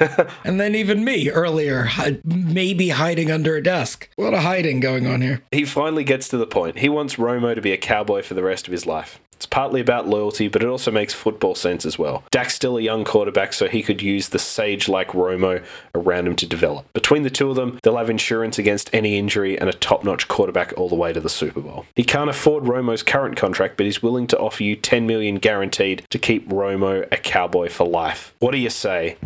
and 0.45 0.61
then 0.61 0.75
even 0.75 1.05
me 1.05 1.31
earlier, 1.31 1.85
hi- 1.85 2.19
maybe 2.59 2.89
hiding 2.89 3.31
under 3.31 3.55
a 3.55 3.63
desk. 3.63 4.09
A 4.19 4.21
lot 4.21 4.35
of 4.35 4.41
hiding 4.41 4.81
going 4.81 5.07
on 5.07 5.21
here. 5.21 5.43
He 5.53 5.65
finally 5.65 6.03
gets 6.03 6.29
to 6.31 6.37
the 6.37 6.47
point. 6.47 6.81
He 6.81 6.89
wants 6.89 7.15
Romo 7.15 7.55
to 7.55 7.61
be 7.61 7.71
a 7.71 7.77
cowboy 7.77 8.21
for 8.23 8.35
the 8.35 8.43
rest 8.43 8.67
of 8.67 8.73
his 8.73 8.85
life. 8.85 9.21
It's 9.35 9.47
partly 9.47 9.81
about 9.81 10.09
loyalty, 10.09 10.49
but 10.49 10.65
it 10.65 10.69
also 10.69 10.91
makes 10.91 11.15
football 11.15 11.55
sense 11.55 11.87
as 11.87 11.97
well. 11.97 12.25
Dak's 12.33 12.57
still 12.57 12.77
a 12.77 12.81
young 12.81 13.05
quarterback, 13.05 13.53
so 13.53 13.69
he 13.69 13.85
could 13.85 14.03
use 14.03 14.31
the 14.31 14.41
sage 14.41 14.89
like 14.89 15.11
Romo 15.11 15.65
around 15.95 16.27
him 16.27 16.35
to 16.35 16.47
develop. 16.47 16.93
Between 16.95 17.23
the 17.23 17.31
two 17.31 17.49
of 17.49 17.55
them, 17.55 17.79
they'll 17.85 17.97
have 17.97 18.11
insurance 18.11 18.59
against 18.59 18.91
any 18.93 19.17
injury 19.17 19.57
and 19.57 19.71
a 19.71 19.73
top 19.73 20.03
notch 20.03 20.27
quarterback 20.27 20.75
all 20.77 20.89
the 20.89 20.97
way 20.97 21.13
to 21.13 21.21
the 21.21 21.29
Super 21.29 21.61
Bowl. 21.61 21.87
He 21.95 22.03
can't 22.03 22.29
afford 22.29 22.65
Romo's 22.65 23.05
current 23.05 23.37
contract, 23.37 23.77
but 23.77 23.87
he's 23.87 24.03
willing 24.03 24.27
to 24.27 24.39
offer 24.41 24.65
you 24.65 24.75
10 24.75 25.07
million 25.07 25.37
guaranteed 25.37 26.03
to 26.11 26.19
keep 26.19 26.49
Romo 26.49 27.07
a 27.13 27.19
cowboy 27.19 27.69
for 27.69 27.87
life. 27.87 28.35
What 28.41 28.51
do 28.51 28.59
you 28.59 28.71
say? 28.71 29.17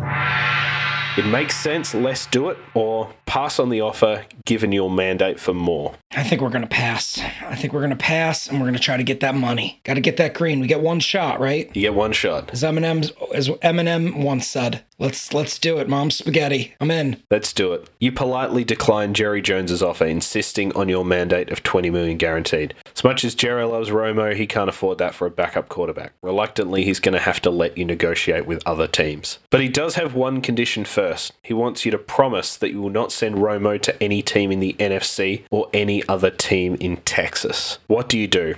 It 1.15 1.27
makes 1.27 1.55
sense, 1.55 1.93
let's 1.93 2.25
do 2.25 2.49
it, 2.49 2.57
or 2.73 3.13
pass 3.27 3.59
on 3.59 3.69
the 3.69 3.81
offer 3.81 4.25
given 4.45 4.71
your 4.71 4.89
mandate 4.89 5.39
for 5.39 5.53
more. 5.53 5.93
I 6.15 6.21
think 6.21 6.41
we're 6.41 6.49
going 6.49 6.61
to 6.61 6.67
pass. 6.67 7.19
I 7.41 7.55
think 7.55 7.73
we're 7.73 7.79
going 7.79 7.89
to 7.89 7.95
pass 7.95 8.47
and 8.47 8.59
we're 8.59 8.65
going 8.65 8.75
to 8.75 8.79
try 8.79 8.97
to 8.97 9.03
get 9.03 9.21
that 9.21 9.33
money. 9.33 9.81
Got 9.83 9.95
to 9.95 10.01
get 10.01 10.17
that 10.17 10.35
green. 10.35 10.59
We 10.59 10.67
get 10.67 10.81
one 10.81 10.99
shot, 10.99 11.39
right? 11.39 11.75
You 11.75 11.81
get 11.81 11.95
one 11.95 12.11
shot. 12.11 12.51
As 12.51 12.61
Eminem, 12.61 13.11
as 13.33 13.49
Eminem 13.49 14.23
once 14.23 14.47
said, 14.47 14.83
let's 14.99 15.33
let's 15.33 15.57
do 15.57 15.79
it, 15.79 15.89
mom. 15.89 16.11
Spaghetti. 16.11 16.75
I'm 16.79 16.91
in. 16.91 17.21
Let's 17.31 17.51
do 17.51 17.73
it. 17.73 17.89
You 17.99 18.11
politely 18.11 18.63
decline 18.63 19.13
Jerry 19.13 19.41
Jones's 19.41 19.81
offer, 19.81 20.05
insisting 20.05 20.71
on 20.75 20.87
your 20.87 21.03
mandate 21.03 21.51
of 21.51 21.63
20 21.63 21.89
million 21.89 22.17
guaranteed. 22.17 22.75
As 22.95 23.03
much 23.03 23.25
as 23.25 23.33
Jerry 23.33 23.65
loves 23.65 23.89
Romo, 23.89 24.35
he 24.35 24.45
can't 24.45 24.69
afford 24.69 24.99
that 24.99 25.15
for 25.15 25.25
a 25.25 25.31
backup 25.31 25.67
quarterback. 25.69 26.13
Reluctantly, 26.21 26.83
he's 26.83 26.99
going 26.99 27.13
to 27.13 27.19
have 27.19 27.41
to 27.41 27.49
let 27.49 27.77
you 27.77 27.85
negotiate 27.85 28.45
with 28.45 28.61
other 28.67 28.87
teams. 28.87 29.39
But 29.49 29.61
he 29.61 29.69
does 29.69 29.95
have 29.95 30.13
one 30.13 30.41
condition 30.41 30.85
first. 30.85 31.33
He 31.41 31.53
wants 31.53 31.85
you 31.85 31.91
to 31.91 31.97
promise 31.97 32.55
that 32.57 32.71
you 32.71 32.81
will 32.81 32.89
not 32.89 33.11
send 33.11 33.35
Romo 33.35 33.81
to 33.81 34.03
any 34.03 34.21
team 34.21 34.51
in 34.51 34.59
the 34.59 34.73
NFC 34.79 35.43
or 35.49 35.69
other 36.07 36.29
team 36.29 36.75
in 36.79 36.97
Texas. 36.97 37.79
What 37.87 38.09
do 38.09 38.17
you 38.17 38.27
do? 38.27 38.55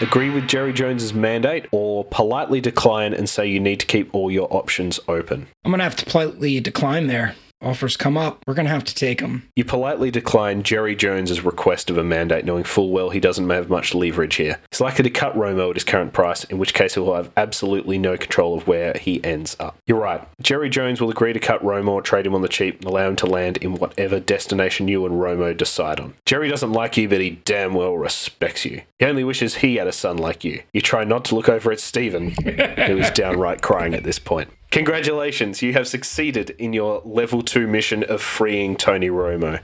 Agree 0.00 0.30
with 0.30 0.46
Jerry 0.46 0.72
Jones's 0.72 1.12
mandate 1.12 1.66
or 1.72 2.04
politely 2.04 2.60
decline 2.60 3.12
and 3.12 3.28
say 3.28 3.46
you 3.46 3.58
need 3.58 3.80
to 3.80 3.86
keep 3.86 4.14
all 4.14 4.30
your 4.30 4.46
options 4.54 5.00
open? 5.08 5.48
I'm 5.64 5.72
going 5.72 5.78
to 5.78 5.84
have 5.84 5.96
to 5.96 6.06
politely 6.06 6.60
decline 6.60 7.08
there. 7.08 7.34
Offers 7.60 7.96
come 7.96 8.16
up. 8.16 8.44
We're 8.46 8.54
going 8.54 8.66
to 8.66 8.72
have 8.72 8.84
to 8.84 8.94
take 8.94 9.18
them. 9.18 9.48
You 9.56 9.64
politely 9.64 10.12
decline 10.12 10.62
Jerry 10.62 10.94
Jones's 10.94 11.44
request 11.44 11.90
of 11.90 11.98
a 11.98 12.04
mandate, 12.04 12.44
knowing 12.44 12.62
full 12.62 12.90
well 12.90 13.10
he 13.10 13.18
doesn't 13.18 13.50
have 13.50 13.68
much 13.68 13.94
leverage 13.94 14.36
here. 14.36 14.60
He's 14.70 14.80
likely 14.80 15.02
to 15.02 15.10
cut 15.10 15.34
Romo 15.36 15.70
at 15.70 15.76
his 15.76 15.84
current 15.84 16.12
price, 16.12 16.44
in 16.44 16.58
which 16.58 16.72
case 16.72 16.94
he'll 16.94 17.14
have 17.14 17.32
absolutely 17.36 17.98
no 17.98 18.16
control 18.16 18.56
of 18.56 18.68
where 18.68 18.94
he 18.94 19.22
ends 19.24 19.56
up. 19.58 19.76
You're 19.86 19.98
right. 19.98 20.26
Jerry 20.40 20.70
Jones 20.70 21.00
will 21.00 21.10
agree 21.10 21.32
to 21.32 21.40
cut 21.40 21.62
Romo 21.62 22.02
trade 22.02 22.26
him 22.26 22.34
on 22.34 22.42
the 22.42 22.48
cheap 22.48 22.76
and 22.76 22.84
allow 22.84 23.08
him 23.08 23.16
to 23.16 23.26
land 23.26 23.56
in 23.56 23.74
whatever 23.74 24.20
destination 24.20 24.86
you 24.86 25.04
and 25.04 25.16
Romo 25.16 25.56
decide 25.56 25.98
on. 25.98 26.14
Jerry 26.26 26.48
doesn't 26.48 26.72
like 26.72 26.96
you, 26.96 27.08
but 27.08 27.20
he 27.20 27.30
damn 27.44 27.74
well 27.74 27.96
respects 27.96 28.64
you. 28.64 28.82
He 29.00 29.04
only 29.04 29.24
wishes 29.24 29.56
he 29.56 29.76
had 29.76 29.88
a 29.88 29.92
son 29.92 30.16
like 30.16 30.44
you. 30.44 30.62
You 30.72 30.80
try 30.80 31.02
not 31.02 31.24
to 31.26 31.34
look 31.34 31.48
over 31.48 31.72
at 31.72 31.80
Steven, 31.80 32.30
who 32.30 32.98
is 32.98 33.10
downright 33.10 33.62
crying 33.62 33.94
at 33.94 34.04
this 34.04 34.18
point. 34.18 34.48
Congratulations, 34.70 35.62
you 35.62 35.72
have 35.72 35.88
succeeded 35.88 36.50
in 36.50 36.72
your 36.72 37.00
level 37.04 37.42
2 37.42 37.66
mission 37.66 38.04
of 38.04 38.20
freeing 38.20 38.76
Tony 38.76 39.08
Romo. 39.08 39.60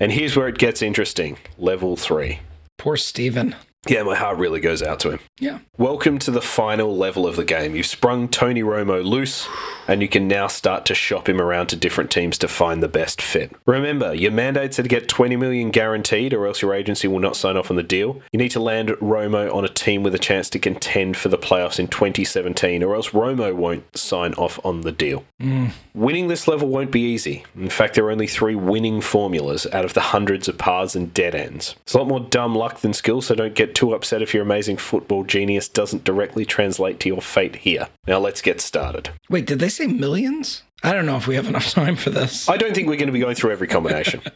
And 0.00 0.10
here's 0.12 0.36
where 0.36 0.48
it 0.48 0.58
gets 0.58 0.82
interesting 0.82 1.38
level 1.58 1.96
3. 1.96 2.40
Poor 2.76 2.96
Steven. 2.96 3.54
Yeah, 3.86 4.02
my 4.02 4.16
heart 4.16 4.38
really 4.38 4.60
goes 4.60 4.82
out 4.82 4.98
to 5.00 5.10
him. 5.12 5.20
Yeah. 5.38 5.60
Welcome 5.78 6.18
to 6.20 6.32
the 6.32 6.42
final 6.42 6.96
level 6.96 7.28
of 7.28 7.36
the 7.36 7.44
game. 7.44 7.76
You've 7.76 7.86
sprung 7.86 8.28
Tony 8.28 8.62
Romo 8.62 9.04
loose, 9.04 9.48
and 9.86 10.02
you 10.02 10.08
can 10.08 10.26
now 10.26 10.48
start 10.48 10.84
to 10.86 10.96
shop 10.96 11.28
him 11.28 11.40
around 11.40 11.68
to 11.68 11.76
different 11.76 12.10
teams 12.10 12.36
to 12.38 12.48
find 12.48 12.82
the 12.82 12.88
best 12.88 13.22
fit. 13.22 13.54
Remember, 13.66 14.12
your 14.12 14.32
mandates 14.32 14.80
are 14.80 14.82
to 14.82 14.88
get 14.88 15.08
20 15.08 15.36
million 15.36 15.70
guaranteed, 15.70 16.34
or 16.34 16.48
else 16.48 16.60
your 16.60 16.74
agency 16.74 17.06
will 17.06 17.20
not 17.20 17.36
sign 17.36 17.56
off 17.56 17.70
on 17.70 17.76
the 17.76 17.84
deal. 17.84 18.20
You 18.32 18.38
need 18.38 18.50
to 18.50 18.60
land 18.60 18.88
Romo 19.00 19.54
on 19.54 19.64
a 19.64 19.68
team 19.68 20.02
with 20.02 20.14
a 20.14 20.18
chance 20.18 20.50
to 20.50 20.58
contend 20.58 21.16
for 21.16 21.28
the 21.28 21.38
playoffs 21.38 21.78
in 21.78 21.86
2017, 21.86 22.82
or 22.82 22.96
else 22.96 23.10
Romo 23.10 23.54
won't 23.54 23.96
sign 23.96 24.34
off 24.34 24.58
on 24.64 24.80
the 24.80 24.92
deal. 24.92 25.24
Mm. 25.40 25.70
Winning 25.94 26.26
this 26.26 26.48
level 26.48 26.68
won't 26.68 26.90
be 26.90 27.00
easy. 27.00 27.44
In 27.56 27.70
fact, 27.70 27.94
there 27.94 28.04
are 28.06 28.10
only 28.10 28.26
three 28.26 28.56
winning 28.56 29.00
formulas 29.00 29.68
out 29.72 29.84
of 29.84 29.94
the 29.94 30.00
hundreds 30.00 30.48
of 30.48 30.58
paths 30.58 30.96
and 30.96 31.14
dead 31.14 31.36
ends. 31.36 31.76
It's 31.84 31.94
a 31.94 31.98
lot 31.98 32.08
more 32.08 32.20
dumb 32.20 32.56
luck 32.56 32.80
than 32.80 32.92
skill, 32.92 33.22
so 33.22 33.36
don't 33.36 33.54
get 33.54 33.67
too 33.74 33.94
upset 33.94 34.22
if 34.22 34.34
your 34.34 34.42
amazing 34.42 34.76
football 34.76 35.24
genius 35.24 35.68
doesn't 35.68 36.04
directly 36.04 36.44
translate 36.44 37.00
to 37.00 37.08
your 37.08 37.22
fate 37.22 37.56
here. 37.56 37.88
Now 38.06 38.18
let's 38.18 38.42
get 38.42 38.60
started. 38.60 39.10
Wait, 39.28 39.46
did 39.46 39.58
they 39.58 39.68
say 39.68 39.86
millions? 39.86 40.62
I 40.82 40.92
don't 40.92 41.06
know 41.06 41.16
if 41.16 41.26
we 41.26 41.34
have 41.36 41.48
enough 41.48 41.70
time 41.70 41.96
for 41.96 42.10
this. 42.10 42.48
I 42.48 42.56
don't 42.56 42.74
think 42.74 42.88
we're 42.88 42.96
going 42.96 43.08
to 43.08 43.12
be 43.12 43.18
going 43.20 43.34
through 43.34 43.52
every 43.52 43.68
combination. 43.68 44.22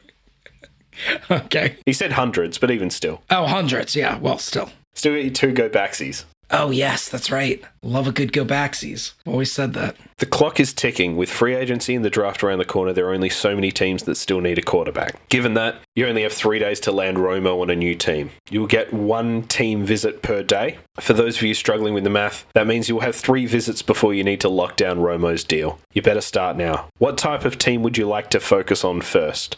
Okay. 1.30 1.76
he 1.86 1.92
said 1.92 2.12
hundreds, 2.12 2.58
but 2.58 2.70
even 2.70 2.90
still. 2.90 3.22
Oh, 3.30 3.46
hundreds. 3.46 3.96
Yeah. 3.96 4.18
Well, 4.18 4.38
still. 4.38 4.70
Still 4.94 5.14
get 5.14 5.24
your 5.24 5.32
two 5.32 5.52
go 5.52 5.68
backsies. 5.68 6.24
Oh, 6.54 6.70
yes, 6.70 7.08
that's 7.08 7.30
right. 7.30 7.64
Love 7.82 8.06
a 8.06 8.12
good 8.12 8.32
go 8.32 8.44
backsies. 8.44 9.14
Always 9.26 9.50
said 9.50 9.72
that. 9.72 9.96
The 10.18 10.26
clock 10.26 10.60
is 10.60 10.74
ticking. 10.74 11.16
With 11.16 11.30
free 11.30 11.54
agency 11.54 11.94
and 11.94 12.04
the 12.04 12.10
draft 12.10 12.44
around 12.44 12.58
the 12.58 12.66
corner, 12.66 12.92
there 12.92 13.08
are 13.08 13.14
only 13.14 13.30
so 13.30 13.54
many 13.54 13.72
teams 13.72 14.02
that 14.02 14.16
still 14.16 14.40
need 14.40 14.58
a 14.58 14.62
quarterback. 14.62 15.26
Given 15.30 15.54
that, 15.54 15.76
you 15.96 16.06
only 16.06 16.22
have 16.22 16.32
three 16.32 16.58
days 16.58 16.78
to 16.80 16.92
land 16.92 17.16
Romo 17.16 17.62
on 17.62 17.70
a 17.70 17.74
new 17.74 17.94
team. 17.94 18.30
You'll 18.50 18.66
get 18.66 18.92
one 18.92 19.44
team 19.44 19.86
visit 19.86 20.20
per 20.20 20.42
day. 20.42 20.76
For 21.00 21.14
those 21.14 21.38
of 21.38 21.42
you 21.42 21.54
struggling 21.54 21.94
with 21.94 22.04
the 22.04 22.10
math, 22.10 22.46
that 22.52 22.66
means 22.66 22.86
you'll 22.88 23.00
have 23.00 23.16
three 23.16 23.46
visits 23.46 23.80
before 23.80 24.12
you 24.12 24.22
need 24.22 24.42
to 24.42 24.50
lock 24.50 24.76
down 24.76 24.98
Romo's 24.98 25.44
deal. 25.44 25.80
You 25.94 26.02
better 26.02 26.20
start 26.20 26.58
now. 26.58 26.88
What 26.98 27.16
type 27.16 27.46
of 27.46 27.56
team 27.56 27.82
would 27.82 27.96
you 27.96 28.06
like 28.06 28.28
to 28.30 28.40
focus 28.40 28.84
on 28.84 29.00
first? 29.00 29.56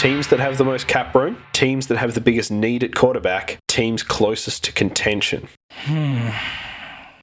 Teams 0.00 0.28
that 0.28 0.40
have 0.40 0.56
the 0.56 0.64
most 0.64 0.88
cap 0.88 1.14
room, 1.14 1.36
teams 1.52 1.88
that 1.88 1.98
have 1.98 2.14
the 2.14 2.22
biggest 2.22 2.50
need 2.50 2.82
at 2.82 2.94
quarterback, 2.94 3.58
teams 3.68 4.02
closest 4.02 4.64
to 4.64 4.72
contention. 4.72 5.46
Hmm. 5.70 6.30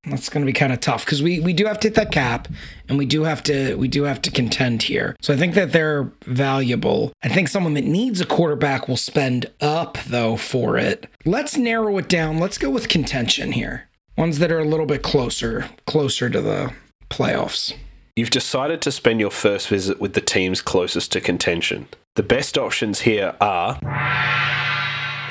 That's 0.06 0.30
going 0.30 0.46
to 0.46 0.46
be 0.46 0.54
kind 0.54 0.72
of 0.72 0.80
tough 0.80 1.04
because 1.04 1.24
we, 1.24 1.40
we 1.40 1.54
do 1.54 1.66
have 1.66 1.80
to 1.80 1.88
hit 1.88 1.96
that 1.96 2.12
cap 2.12 2.48
and 2.88 3.00
we 3.00 3.08
do 3.08 3.24
have 3.24 3.42
to 3.46 3.74
we 3.78 3.88
do 3.88 4.04
have 4.04 4.22
to 4.22 4.30
contend 4.30 4.84
here. 4.84 5.16
So 5.24 5.34
I 5.34 5.38
think 5.38 5.56
that 5.56 5.72
they're 5.72 6.12
valuable. 6.28 7.14
I 7.24 7.30
think 7.30 7.48
someone 7.48 7.74
that 7.74 7.84
needs 7.84 8.22
a 8.22 8.28
quarterback 8.28 8.88
will 8.88 8.96
spend 8.96 9.48
up 9.60 9.98
though 10.06 10.38
for 10.38 10.78
it. 10.78 11.08
Let's 11.26 11.58
narrow 11.58 11.98
it 11.98 12.08
down. 12.08 12.38
Let's 12.38 12.60
go 12.60 12.70
with 12.70 12.90
contention 12.90 13.54
here. 13.54 13.90
Ones 14.20 14.38
that 14.38 14.52
are 14.52 14.60
a 14.60 14.66
little 14.66 14.86
bit 14.86 15.02
closer 15.02 15.68
closer 15.88 16.30
to 16.30 16.42
the 16.42 16.72
playoffs. 17.10 17.74
You've 18.16 18.30
decided 18.30 18.82
to 18.82 18.92
spend 18.92 19.20
your 19.20 19.32
first 19.32 19.68
visit 19.68 20.00
with 20.00 20.14
the 20.14 20.22
teams 20.22 20.62
closest 20.62 21.12
to 21.14 21.22
contention. 21.22 21.88
The 22.18 22.24
best 22.24 22.58
options 22.58 23.02
here 23.02 23.36
are. 23.40 23.78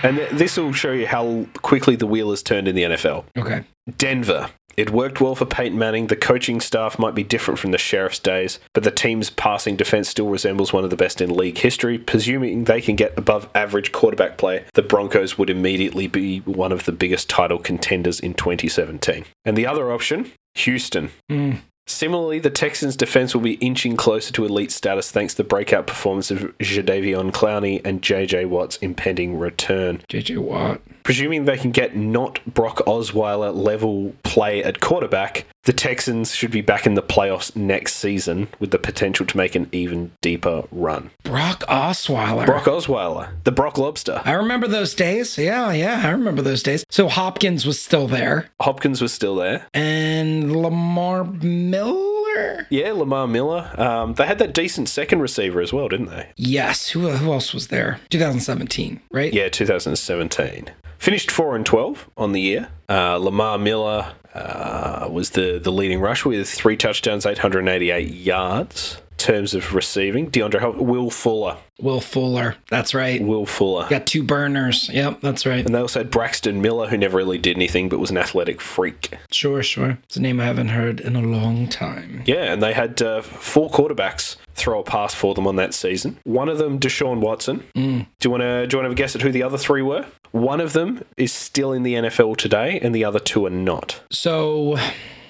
And 0.05 0.19
th- 0.19 0.31
this 0.31 0.57
will 0.57 0.73
show 0.73 0.93
you 0.93 1.09
how 1.09 1.47
quickly 1.63 1.97
the 1.97 2.07
wheel 2.07 2.31
has 2.31 2.45
turned 2.45 2.69
in 2.69 2.77
the 2.77 2.85
NFL. 2.85 3.25
Okay. 3.37 3.65
Denver. 3.99 4.51
It 4.77 4.91
worked 4.91 5.21
well 5.21 5.35
for 5.35 5.47
Peyton 5.47 5.77
Manning. 5.77 6.07
The 6.07 6.15
coaching 6.15 6.61
staff 6.61 6.97
might 6.97 7.17
be 7.17 7.25
different 7.25 7.59
from 7.59 7.73
the 7.73 7.79
Sheriff's 7.79 8.21
days, 8.21 8.61
but 8.73 8.85
the 8.85 8.93
team's 8.93 9.31
passing 9.31 9.75
defense 9.75 10.09
still 10.09 10.29
resembles 10.29 10.73
one 10.73 10.85
of 10.85 10.91
the 10.91 10.97
best 10.97 11.21
in 11.21 11.37
league 11.37 11.59
history. 11.59 11.99
Presuming 11.99 12.65
they 12.65 12.81
can 12.81 12.95
get 12.95 13.19
above 13.19 13.49
average 13.53 13.91
quarterback 13.91 14.39
play, 14.39 14.65
the 14.75 14.83
Broncos 14.83 15.37
would 15.37 15.51
immediately 15.51 16.07
be 16.07 16.39
one 16.41 16.71
of 16.71 16.85
the 16.85 16.93
biggest 16.93 17.29
title 17.29 17.59
contenders 17.59 18.21
in 18.21 18.35
2017. 18.35 19.25
And 19.45 19.57
the 19.57 19.67
other 19.67 19.91
option, 19.91 20.31
Houston. 20.55 21.11
Mm. 21.29 21.59
Similarly, 21.87 22.41
the 22.41 22.51
Texans' 22.51 22.97
defense 22.97 23.33
will 23.33 23.43
be 23.43 23.55
inching 23.55 23.97
closer 23.97 24.33
to 24.33 24.45
elite 24.45 24.73
status 24.73 25.11
thanks 25.11 25.35
to 25.35 25.43
the 25.43 25.49
breakout 25.49 25.87
performance 25.87 26.33
of 26.33 26.57
Jadeveon 26.59 27.31
Clowney 27.31 27.81
and 27.85 28.03
JJ 28.03 28.49
Watt's 28.49 28.77
impending 28.79 29.39
return. 29.39 30.03
JJ 30.09 30.39
Watt. 30.39 30.81
Presuming 31.07 31.45
they 31.45 31.57
can 31.57 31.71
get 31.71 31.95
not 31.95 32.41
Brock 32.53 32.79
Osweiler 32.79 33.55
level 33.55 34.13
play 34.25 34.61
at 34.65 34.81
quarterback, 34.81 35.47
the 35.63 35.73
Texans 35.73 36.35
should 36.35 36.51
be 36.51 36.63
back 36.63 36.85
in 36.85 36.95
the 36.95 37.03
playoffs 37.03 37.55
next 37.55 37.95
season 37.95 38.49
with 38.59 38.73
the 38.73 38.79
potential 38.81 39.25
to 39.25 39.37
make 39.37 39.55
an 39.55 39.69
even 39.71 40.11
deeper 40.21 40.65
run. 40.73 41.13
Brock 41.23 41.61
Osweiler. 41.69 42.45
Brock 42.45 42.65
Osweiler, 42.65 43.29
the 43.45 43.53
Brock 43.53 43.79
Lobster. 43.79 44.21
I 44.25 44.33
remember 44.33 44.67
those 44.67 44.95
days. 44.97 45.39
Yeah, 45.39 45.71
yeah, 45.71 46.03
I 46.05 46.11
remember 46.11 46.43
those 46.43 46.65
days. 46.65 46.85
So 46.91 47.07
Hopkins 47.09 47.65
was 47.65 47.81
still 47.81 48.09
there, 48.09 48.49
Hopkins 48.61 49.01
was 49.01 49.13
still 49.13 49.37
there. 49.37 49.65
and 49.73 50.57
Lamar 50.61 51.23
Miller. 51.23 52.67
Yeah, 52.69 52.91
Lamar 52.93 53.29
Miller. 53.29 53.71
Um, 53.81 54.15
they 54.15 54.27
had 54.27 54.41
that 54.41 54.55
decent 54.55 54.89
second 54.89 55.21
receiver 55.21 55.61
as 55.61 55.73
well, 55.73 55.89
didn't 55.89 56.11
they? 56.11 56.33
Yes. 56.35 56.89
Who 56.91 57.09
who 57.11 57.33
else 57.33 57.55
was 57.55 57.69
there? 57.69 58.01
2017, 58.11 59.01
right? 59.13 59.33
Yeah, 59.33 59.49
2017. 59.49 60.71
Finished 60.99 61.31
4 61.31 61.57
and 61.57 61.67
12 61.67 62.11
on 62.17 62.33
the 62.33 62.41
year. 62.41 62.69
Uh, 62.89 63.17
Lamar 63.17 63.59
Miller 63.59 64.13
uh, 64.35 65.09
was 65.11 65.31
the, 65.31 65.61
the 65.63 65.71
leading 65.73 66.01
rusher 66.01 66.29
with 66.29 66.49
three 66.49 66.77
touchdowns, 66.77 67.27
888 67.27 68.09
yards. 68.09 69.01
Terms 69.19 69.55
of 69.55 69.75
receiving, 69.75 70.31
DeAndre 70.31 70.61
Hop- 70.61 70.77
Will 70.77 71.11
Fuller. 71.11 71.57
Will 71.81 72.01
Fuller. 72.01 72.55
That's 72.69 72.95
right. 72.95 73.21
Will 73.23 73.47
Fuller. 73.47 73.87
Got 73.89 74.07
two 74.07 74.23
burners. 74.23 74.89
Yep, 74.91 75.21
that's 75.21 75.45
right. 75.47 75.65
And 75.65 75.75
they 75.75 75.79
also 75.81 76.01
had 76.01 76.11
Braxton 76.11 76.61
Miller, 76.63 76.87
who 76.89 76.97
never 76.99 77.17
really 77.17 77.39
did 77.39 77.57
anything 77.57 77.89
but 77.89 77.99
was 77.99 78.11
an 78.11 78.19
athletic 78.19 78.61
freak. 78.61 79.11
Sure, 79.31 79.63
sure. 79.63 79.99
It's 80.05 80.17
a 80.17 80.21
name 80.23 80.39
I 80.41 80.45
haven't 80.45 80.69
heard 80.69 81.01
in 81.01 81.17
a 81.17 81.23
long 81.23 81.69
time. 81.69 82.23
Yeah, 82.27 82.53
and 82.53 82.63
they 82.63 82.73
had 82.75 83.01
uh, 83.03 83.23
four 83.23 83.71
quarterbacks 83.71 84.37
throw 84.55 84.81
a 84.81 84.85
pass 84.85 85.15
for 85.15 85.35
them 85.35 85.47
on 85.47 85.57
that 85.57 85.75
season. 85.75 86.19
One 86.25 86.49
of 86.49 86.59
them, 86.59 86.79
Deshaun 86.79 87.21
Watson. 87.21 87.65
Do 87.75 87.81
you 88.23 88.31
want 88.31 88.43
to 88.43 88.67
do 88.67 88.77
you 88.77 88.79
want 88.79 88.85
to 88.85 88.89
have 88.89 88.93
a 88.93 88.95
guess 88.95 89.15
at 89.17 89.23
who 89.23 89.33
the 89.33 89.43
other 89.43 89.59
three 89.59 89.83
were? 89.83 90.07
One 90.33 90.61
of 90.61 90.73
them 90.75 91.03
is 91.17 91.33
still 91.33 91.73
in 91.73 91.83
the 91.83 91.95
NFL 91.95 92.37
today, 92.37 92.79
and 92.81 92.95
the 92.95 93.05
other 93.05 93.19
two 93.19 93.45
are 93.47 93.51
not. 93.51 94.01
So 94.11 94.77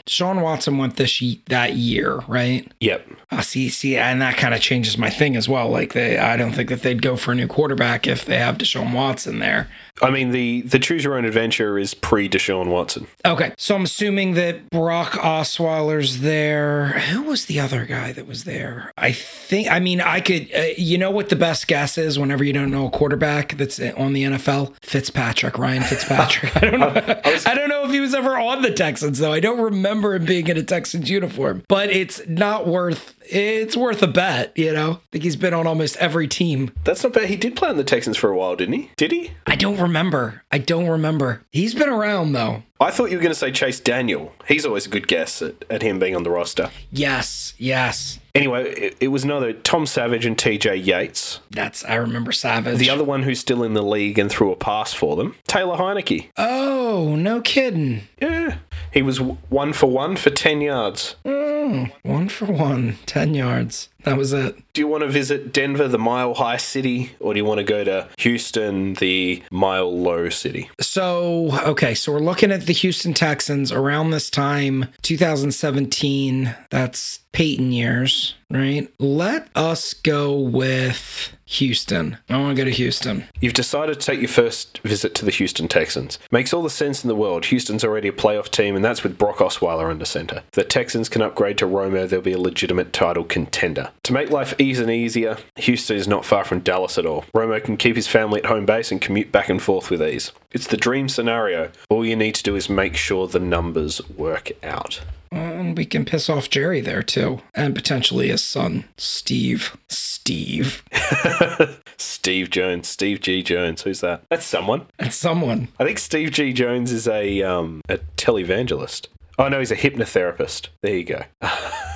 Sean 0.07 0.41
Watson 0.41 0.79
went 0.79 0.97
this 0.97 1.21
ye- 1.21 1.43
that 1.47 1.75
year, 1.75 2.21
right? 2.29 2.71
Yep. 2.81 3.09
Uh, 3.31 3.41
see, 3.41 3.69
see, 3.69 3.97
and 3.97 4.23
that 4.23 4.37
kind 4.37 4.55
of 4.55 4.61
changes 4.61 4.97
my 4.97 5.11
thing 5.11 5.37
as 5.37 5.49
well. 5.49 5.69
Like 5.69 5.93
they, 5.95 6.17
I 6.19 6.37
don't 6.37 6.53
think 6.53 6.69
that 6.69 6.83
they'd 6.83 7.03
go 7.03 7.17
for 7.17 7.33
a 7.33 7.35
new 7.35 7.49
quarterback 7.49 8.07
if 8.07 8.25
they 8.25 8.39
have 8.39 8.57
Deshaun 8.59 8.93
Watson 8.95 9.41
there. 9.41 9.69
I 10.03 10.11
mean, 10.11 10.31
the 10.31 10.61
the 10.61 10.79
choose 10.79 11.03
your 11.05 11.17
own 11.17 11.25
adventure 11.25 11.79
is 11.79 11.95
pre 11.95 12.29
Deshaun 12.29 12.67
Watson. 12.69 13.07
Okay, 13.25 13.53
so 13.57 13.75
I'm 13.75 13.85
assuming 13.85 14.35
that 14.35 14.69
Brock 14.69 15.13
Osweiler's 15.13 16.21
there. 16.21 16.89
Who 17.11 17.23
was 17.23 17.47
the 17.47 17.61
other 17.61 17.87
guy 17.87 18.13
that 18.13 18.27
was 18.27 18.45
there? 18.45 18.93
I 18.99 19.13
think. 19.13 19.71
I 19.71 19.81
mean, 19.81 20.03
I 20.03 20.21
could. 20.21 20.51
Uh, 20.55 20.65
you 20.77 20.99
know 20.99 21.11
what 21.11 21.31
the 21.31 21.37
best 21.37 21.67
guess 21.67 21.97
is 21.97 22.19
whenever 22.19 22.45
you 22.45 22.53
don't 22.53 22.71
know 22.71 22.87
a 22.89 22.91
quarterback 22.91 23.57
that's 23.57 23.81
on 23.81 24.13
the 24.13 24.25
NFL? 24.25 24.75
Fitzpatrick, 24.83 25.57
Ryan 25.59 25.83
Fitzpatrick. 25.83 26.55
I 26.63 26.71
don't 26.71 26.81
know. 26.81 26.93
I 27.47 27.55
don't 27.55 27.71
know 27.71 27.85
if 27.87 27.91
he 27.91 28.01
was 28.01 28.15
ever 28.15 28.37
on 28.39 28.61
the 28.61 28.71
Texans 28.73 29.19
though. 29.19 29.33
I 29.33 29.41
don't 29.41 29.61
remember 29.61 29.96
him 30.15 30.25
being 30.25 30.49
in 30.49 30.57
a 30.57 30.63
Texans 30.63 31.11
uniform. 31.11 31.63
But 31.69 31.91
it's 31.91 32.21
not 32.29 32.67
worth. 32.67 33.16
It's 33.29 33.77
worth 33.77 34.03
a 34.03 34.07
bet. 34.07 34.53
You 34.57 34.73
know, 34.73 34.93
I 34.93 34.99
think 35.13 35.25
he's 35.25 35.37
been 35.37 35.55
on 35.55 35.67
almost 35.67 35.97
every 35.97 36.29
team. 36.29 36.71
That's 36.85 37.03
not 37.03 37.13
bad. 37.13 37.29
He 37.29 37.37
did 37.37 37.57
play 37.57 37.69
on 37.69 37.77
the 37.77 37.85
Texans 37.85 38.17
for 38.17 38.31
a 38.31 38.37
while, 38.37 38.57
didn't 38.57 38.75
he? 38.75 38.91
Did 38.97 39.13
he? 39.13 39.33
I 39.47 39.57
don't 39.57 39.79
remember. 39.81 40.43
I 40.53 40.59
don't 40.59 40.89
remember. 40.89 41.43
He's 41.51 41.75
been 41.75 41.89
around 41.89 42.33
though. 42.33 42.63
I 42.79 42.91
thought 42.91 43.11
you 43.11 43.17
were 43.17 43.23
going 43.23 43.33
to 43.33 43.39
say 43.39 43.51
Chase 43.53 43.81
Daniel. 43.81 44.35
He's 44.47 44.67
always 44.67 44.85
a 44.87 44.91
good 44.91 45.09
guess 45.09 45.41
at, 45.41 45.65
at 45.71 45.81
him 45.81 45.99
being 45.99 46.15
on 46.15 46.25
the 46.25 46.31
roster. 46.31 46.71
Yes. 46.93 47.55
Yes. 47.57 48.19
Anyway, 48.35 48.69
it, 48.73 48.97
it 49.01 49.09
was 49.09 49.25
another 49.25 49.55
Tom 49.55 49.87
Savage 49.87 50.27
and 50.27 50.37
TJ 50.37 50.85
Yates. 50.85 51.41
That's 51.51 51.87
I 51.87 51.95
remember 51.95 52.33
Savage. 52.33 52.77
The 52.77 52.91
other 52.91 53.03
one 53.05 53.23
who's 53.23 53.41
still 53.41 53.63
in 53.63 53.73
the 53.73 53.83
league 53.83 54.19
and 54.19 54.31
threw 54.31 54.53
a 54.53 54.57
pass 54.57 54.93
for 54.93 55.17
them, 55.17 55.35
Taylor 55.47 55.79
Heinicke. 55.79 56.29
Oh, 56.37 57.17
no 57.17 57.41
kidding. 57.41 58.03
Yeah, 58.21 58.59
he 58.93 59.01
was 59.01 59.23
one 59.23 59.73
for 59.73 59.87
one 59.91 60.17
for 60.17 60.29
10 60.29 60.61
yards. 60.61 61.17
Mm, 61.25 61.47
Oh, 61.69 61.89
one 62.05 62.29
for 62.29 62.45
one, 62.45 62.97
10 63.07 63.16
yards. 63.25 63.89
That 64.07 64.17
was 64.17 64.33
it. 64.33 64.57
Do 64.73 64.81
you 64.81 64.87
want 64.87 65.03
to 65.03 65.09
visit 65.09 65.53
Denver, 65.53 65.89
the 65.89 65.99
mile 65.99 66.35
high 66.35 66.59
city, 66.59 67.11
or 67.19 67.35
do 67.35 67.39
you 67.39 67.45
want 67.45 67.59
to 67.59 67.65
go 67.65 67.83
to 67.83 68.09
Houston, 68.19 68.95
the 68.95 69.43
mile 69.51 69.93
low 69.99 70.29
city? 70.29 70.71
So, 70.81 71.51
okay, 71.65 71.95
so 71.95 72.13
we're 72.13 72.21
looking 72.21 72.53
at 72.53 72.67
the 72.67 72.73
Houston 72.73 73.15
Texans 73.15 73.73
around 73.73 74.13
this 74.13 74.31
time, 74.31 74.87
2017. 75.03 76.55
That's 76.71 77.19
Peyton 77.33 77.73
years, 77.73 78.35
right? 78.51 78.89
Let 78.99 79.49
us 79.55 79.93
go 79.93 80.39
with 80.39 81.37
Houston. 81.45 82.17
I 82.31 82.39
want 82.39 82.57
to 82.57 82.63
go 82.63 82.65
to 82.65 82.75
Houston. 82.75 83.25
You've 83.41 83.53
decided 83.53 84.01
to 84.01 84.07
take 84.07 84.21
your 84.21 84.29
first 84.29 84.79
visit 84.79 85.15
to 85.17 85.25
the 85.25 85.31
Houston 85.31 85.69
Texans. 85.69 86.19
Makes 86.31 86.55
all 86.55 86.63
the 86.63 86.71
sense 86.71 87.05
in 87.05 87.09
the 87.09 87.15
world. 87.15 87.45
Houston's 87.47 87.85
already 87.85 88.09
a 88.09 88.13
playoff 88.13 88.51
team, 88.51 88.75
and 88.75 88.85
that's 88.85 89.03
with 89.03 89.19
Brock 89.19 89.37
Osweiler 89.37 89.91
under 89.91 90.07
center. 90.07 90.43
If 90.49 90.53
the 90.53 90.65
Texans 90.65 91.09
can 91.11 91.21
upgrade 91.21 91.59
to 91.59 91.67
Romo, 91.67 92.09
they'll 92.09 92.23
be 92.23 92.33
a 92.33 92.39
legitimate 92.39 92.95
title 92.95 93.25
contender. 93.25 93.91
To 94.05 94.13
make 94.13 94.31
life 94.31 94.55
easy 94.59 94.83
and 94.83 94.91
easier, 94.91 95.37
Houston 95.57 95.97
is 95.97 96.07
not 96.09 96.25
far 96.25 96.45
from 96.45 96.61
Dallas 96.61 96.99
at 96.99 97.07
all. 97.07 97.25
Romo 97.35 97.63
can 97.63 97.77
keep 97.77 97.97
his 97.97 98.07
family 98.07 98.41
at 98.41 98.47
home 98.47 98.67
base 98.67 98.93
and 98.93 99.01
commute 99.01 99.33
back 99.33 99.49
and 99.49 99.61
forth 99.61 99.91
with 99.91 100.03
ease. 100.03 100.33
It's 100.53 100.69
the 100.69 100.77
dream 100.77 101.09
scenario. 101.09 101.71
All 101.91 102.05
you 102.07 102.17
need 102.17 102.35
to 102.37 102.43
do 102.43 102.57
is 102.57 102.69
make 102.69 102.97
sure 102.97 103.27
the 103.27 103.41
numbers 103.41 104.01
work 104.11 104.53
out. 104.63 105.01
And 105.33 105.77
we 105.77 105.85
can 105.85 106.05
piss 106.05 106.31
off 106.31 106.49
Jerry 106.49 106.81
there 106.81 107.03
too, 107.03 107.43
and 107.55 107.75
potentially 107.75 108.29
his 108.29 108.43
son, 108.43 108.85
Steve. 108.97 109.77
Steve. 109.89 110.83
Steve 111.99 112.51
Jones, 112.51 112.89
Steve 112.89 113.21
G. 113.21 113.43
Jones. 113.43 113.83
Who's 113.83 114.01
that? 114.01 114.23
That's 114.31 114.47
someone. 114.47 114.87
That's 114.99 115.17
someone. 115.17 115.69
I 115.79 115.85
think 115.85 115.99
Steve 115.99 116.31
G. 116.31 116.53
Jones 116.53 116.93
is 116.93 117.09
a 117.09 117.43
um 117.43 117.81
a 117.89 117.99
televangelist. 118.17 119.09
Oh 119.39 119.49
no, 119.49 119.59
he's 119.59 119.71
a 119.73 119.77
hypnotherapist. 119.77 120.69
There 120.83 120.97
you 120.97 121.05
go. 121.05 121.23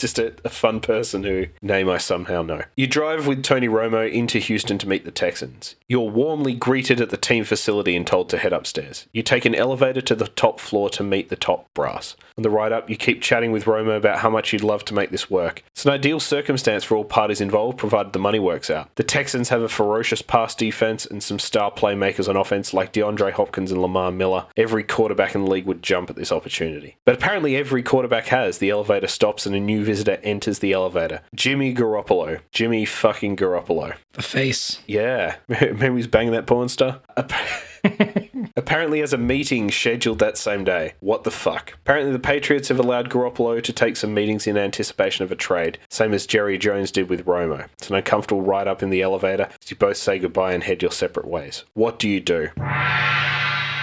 Just 0.00 0.18
a, 0.18 0.32
a, 0.46 0.48
fun 0.48 0.80
person 0.80 1.24
who 1.24 1.48
name 1.60 1.90
I 1.90 1.98
somehow 1.98 2.40
know. 2.40 2.62
You 2.74 2.86
drive 2.86 3.26
with 3.26 3.42
Tony 3.42 3.68
Romo 3.68 4.10
into 4.10 4.38
Houston 4.38 4.78
to 4.78 4.88
meet 4.88 5.04
the 5.04 5.10
Texans. 5.10 5.76
You're 5.88 6.08
warmly 6.08 6.54
greeted 6.54 7.02
at 7.02 7.10
the 7.10 7.18
team 7.18 7.44
facility 7.44 7.94
and 7.94 8.06
told 8.06 8.30
to 8.30 8.38
head 8.38 8.54
upstairs. 8.54 9.06
You 9.12 9.22
take 9.22 9.44
an 9.44 9.54
elevator 9.54 10.00
to 10.00 10.14
the 10.14 10.28
top 10.28 10.58
floor 10.58 10.88
to 10.90 11.02
meet 11.02 11.28
the 11.28 11.36
top 11.36 11.68
brass. 11.74 12.16
On 12.38 12.42
the 12.42 12.48
ride 12.48 12.72
up, 12.72 12.88
you 12.88 12.96
keep 12.96 13.20
chatting 13.20 13.52
with 13.52 13.66
Romo 13.66 13.94
about 13.94 14.20
how 14.20 14.30
much 14.30 14.54
you'd 14.54 14.62
love 14.62 14.86
to 14.86 14.94
make 14.94 15.10
this 15.10 15.28
work. 15.28 15.62
It's 15.72 15.84
an 15.84 15.92
ideal 15.92 16.18
circumstance 16.18 16.82
for 16.82 16.96
all 16.96 17.04
parties 17.04 17.42
involved, 17.42 17.76
provided 17.76 18.14
the 18.14 18.18
money 18.18 18.38
works 18.38 18.70
out. 18.70 18.88
The 18.94 19.02
Texans 19.02 19.50
have 19.50 19.60
a 19.60 19.68
ferocious 19.68 20.22
pass 20.22 20.54
defense 20.54 21.04
and 21.04 21.22
some 21.22 21.38
star 21.38 21.70
playmakers 21.70 22.26
on 22.26 22.38
offense 22.38 22.72
like 22.72 22.94
DeAndre 22.94 23.32
Hopkins 23.32 23.70
and 23.70 23.82
Lamar 23.82 24.10
Miller. 24.10 24.46
Every 24.56 24.82
quarterback 24.82 25.34
in 25.34 25.44
the 25.44 25.50
league 25.50 25.66
would 25.66 25.82
jump 25.82 26.08
at 26.08 26.16
this 26.16 26.32
opportunity. 26.32 26.96
But 27.04 27.16
apparently, 27.16 27.54
every 27.56 27.82
quarterback 27.82 28.28
has. 28.28 28.56
The 28.56 28.70
elevator 28.70 29.06
stops 29.06 29.44
and 29.44 29.54
a 29.54 29.60
new 29.60 29.89
visitor 29.90 30.20
enters 30.22 30.60
the 30.60 30.72
elevator. 30.72 31.20
Jimmy 31.34 31.74
Garoppolo. 31.74 32.38
Jimmy 32.52 32.84
fucking 32.84 33.36
Garoppolo. 33.36 33.96
The 34.12 34.22
face. 34.22 34.78
Yeah. 34.86 35.34
Remember 35.48 35.96
he's 35.96 36.06
banging 36.06 36.30
that 36.30 36.46
porn 36.46 36.68
star? 36.68 37.00
Apparently, 38.56 39.00
has 39.00 39.12
a 39.12 39.18
meeting 39.18 39.68
scheduled 39.72 40.20
that 40.20 40.38
same 40.38 40.62
day. 40.62 40.94
What 41.00 41.24
the 41.24 41.32
fuck? 41.32 41.72
Apparently, 41.72 42.12
the 42.12 42.20
Patriots 42.20 42.68
have 42.68 42.78
allowed 42.78 43.10
Garoppolo 43.10 43.60
to 43.60 43.72
take 43.72 43.96
some 43.96 44.14
meetings 44.14 44.46
in 44.46 44.56
anticipation 44.56 45.24
of 45.24 45.32
a 45.32 45.36
trade, 45.36 45.78
same 45.88 46.14
as 46.14 46.24
Jerry 46.24 46.56
Jones 46.56 46.92
did 46.92 47.10
with 47.10 47.26
Romo. 47.26 47.66
It's 47.72 47.90
an 47.90 47.96
uncomfortable 47.96 48.42
ride 48.42 48.68
up 48.68 48.84
in 48.84 48.90
the 48.90 49.02
elevator 49.02 49.48
as 49.60 49.70
you 49.72 49.76
both 49.76 49.96
say 49.96 50.20
goodbye 50.20 50.52
and 50.52 50.62
head 50.62 50.82
your 50.82 50.92
separate 50.92 51.26
ways. 51.26 51.64
What 51.74 51.98
do 51.98 52.08
you 52.08 52.20
do? 52.20 52.50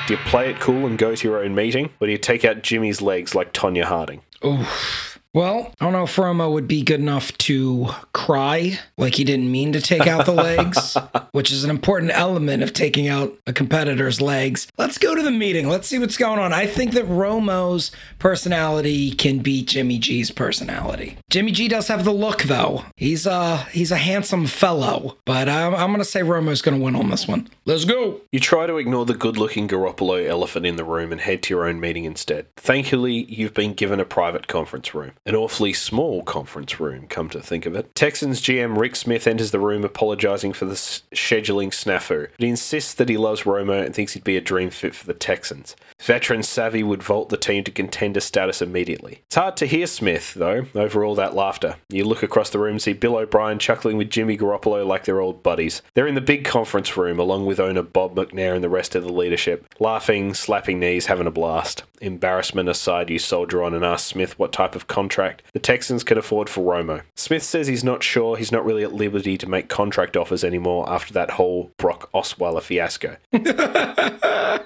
Do 0.08 0.14
you 0.14 0.20
play 0.20 0.52
it 0.52 0.62
cool 0.62 0.86
and 0.86 0.98
go 0.98 1.16
to 1.16 1.28
your 1.28 1.44
own 1.44 1.54
meeting, 1.54 1.90
or 2.00 2.08
do 2.08 2.12
you 2.12 2.18
take 2.18 2.46
out 2.46 2.62
Jimmy's 2.62 3.02
legs 3.02 3.36
like 3.36 3.52
Tonya 3.52 3.84
Harding? 3.84 4.22
Oof. 4.46 5.07
Well, 5.34 5.72
I 5.80 5.86
don't 5.86 5.94
know 5.94 6.04
if 6.04 6.16
Romo 6.16 6.52
would 6.52 6.68
be 6.68 6.82
good 6.82 7.00
enough 7.00 7.38
to 7.40 7.90
cry 8.14 8.80
like 8.98 9.16
he 9.16 9.24
didn't 9.24 9.52
mean 9.52 9.74
to 9.74 9.82
take 9.82 10.08
out 10.08 10.26
the 10.26 10.34
legs, 10.34 10.98
which 11.32 11.52
is 11.52 11.64
an 11.64 11.70
important 11.70 12.12
element 12.14 12.64
of 12.64 12.74
taking 12.74 13.08
out 13.08 13.38
a 13.46 13.54
competitor's 13.54 14.20
legs. 14.20 14.68
Let's 14.78 14.98
go 14.98 15.14
to 15.16 15.22
the 15.22 15.32
meeting. 15.32 15.68
Let's 15.68 15.88
see 15.88 16.00
what's 16.00 16.18
going 16.18 16.40
on. 16.40 16.54
I 16.54 16.66
think 16.66 16.94
that 16.94 17.06
Romo's 17.06 17.92
personality 18.20 19.12
can 19.12 19.40
beat 19.40 19.68
Jimmy 19.68 20.00
G's 20.00 20.32
personality. 20.32 21.18
Jimmy 21.30 21.52
G 21.52 21.68
does 21.68 21.88
have 21.88 22.06
the 22.06 22.14
look, 22.14 22.44
though. 22.44 22.84
He's 22.96 23.26
a 23.26 23.58
he's 23.72 23.92
a 23.92 23.98
handsome 23.98 24.48
fellow, 24.48 25.18
but 25.26 25.50
I'm, 25.50 25.76
I'm 25.76 25.92
gonna 25.92 26.04
say 26.06 26.22
Romo's 26.22 26.62
gonna 26.62 26.80
win 26.80 26.96
on 26.96 27.10
this 27.10 27.28
one. 27.28 27.48
Let's 27.66 27.86
go. 27.86 28.22
You 28.32 28.40
try 28.40 28.66
to 28.66 28.78
ignore 28.78 29.06
the 29.06 29.14
good-looking 29.14 29.68
Garoppolo 29.68 30.26
elephant 30.26 30.66
in 30.66 30.78
the 30.78 30.86
room 30.86 31.12
and 31.12 31.22
head 31.22 31.44
to 31.44 31.54
your 31.54 31.66
own 31.66 31.80
meeting 31.80 32.06
instead. 32.06 32.48
Thankfully, 32.56 33.26
you've 33.30 33.54
been 33.54 33.74
given 33.74 34.00
a 34.00 34.06
private 34.06 34.48
conference 34.48 34.96
room. 34.96 35.12
An 35.28 35.36
awfully 35.36 35.74
small 35.74 36.24
conference 36.24 36.80
room, 36.80 37.06
come 37.08 37.28
to 37.32 37.42
think 37.42 37.66
of 37.66 37.76
it. 37.76 37.94
Texans 37.94 38.40
GM 38.42 38.78
Rick 38.78 38.96
Smith 38.96 39.28
enters 39.28 39.52
the 39.52 39.60
room 39.60 39.84
apologising 39.84 40.54
for 40.54 40.64
the 40.64 40.72
s- 40.72 41.02
scheduling 41.14 41.68
snafu, 41.68 42.30
but 42.32 42.44
he 42.44 42.48
insists 42.48 42.94
that 42.94 43.10
he 43.10 43.18
loves 43.18 43.42
Romo 43.42 43.86
and 43.86 43.94
thinks 43.94 44.14
he'd 44.14 44.24
be 44.24 44.38
a 44.38 44.42
dream 44.42 44.70
fit 44.70 44.96
for 44.96 45.06
the 45.06 45.14
Texans. 45.14 45.76
Veteran 46.00 46.44
Savvy 46.44 46.82
would 46.82 47.04
vault 47.04 47.28
the 47.28 47.36
team 47.36 47.66
to 47.66 47.72
contender 47.72 48.22
status 48.22 48.62
immediately. 48.62 49.20
It's 49.26 49.36
hard 49.36 49.58
to 49.58 49.66
hear 49.66 49.86
Smith, 49.86 50.34
though, 50.34 50.68
over 50.74 51.04
all 51.04 51.16
that 51.16 51.36
laughter. 51.36 51.76
You 51.90 52.06
look 52.06 52.24
across 52.24 52.50
the 52.50 52.60
room 52.60 52.80
see 52.80 52.94
Bill 52.94 53.18
O'Brien 53.18 53.60
chuckling 53.60 53.98
with 53.98 54.10
Jimmy 54.10 54.38
Garoppolo 54.38 54.88
like 54.88 55.04
they're 55.04 55.20
old 55.20 55.44
buddies. 55.44 55.82
They're 55.94 56.08
in 56.08 56.16
the 56.16 56.22
big 56.22 56.46
conference 56.46 56.96
room 56.96 57.20
along 57.20 57.46
with 57.46 57.60
owner 57.60 57.82
Bob 57.82 58.16
McNair 58.16 58.56
and 58.56 58.64
the 58.64 58.70
rest 58.70 58.96
of 58.96 59.04
the 59.04 59.12
leadership, 59.12 59.76
laughing, 59.78 60.34
slapping 60.34 60.80
knees, 60.80 61.08
having 61.08 61.28
a 61.28 61.32
blast. 61.32 61.84
Embarrassment 62.00 62.70
aside, 62.70 63.10
you 63.10 63.20
soldier 63.20 63.62
on 63.62 63.74
and 63.74 63.84
ask 63.84 64.06
Smith 64.08 64.40
what 64.40 64.54
type 64.54 64.74
of 64.74 64.88
contract 64.88 65.17
the 65.54 65.60
Texans 65.60 66.04
can 66.04 66.18
afford 66.18 66.50
for 66.50 66.62
Romo. 66.62 67.02
Smith 67.16 67.44
says 67.44 67.68
he's 67.68 67.84
not 67.84 68.04
sure 68.04 68.38
he's 68.38 68.52
not 68.52 68.66
really 68.66 68.84
at 68.84 68.94
liberty 68.94 69.38
to 69.38 69.50
make 69.50 69.68
contract 69.68 70.16
offers 70.16 70.44
anymore 70.44 70.90
after 70.90 71.14
that 71.14 71.32
whole 71.32 71.72
Brock 71.78 72.10
Osweiler 72.14 72.62
fiasco. 72.62 73.18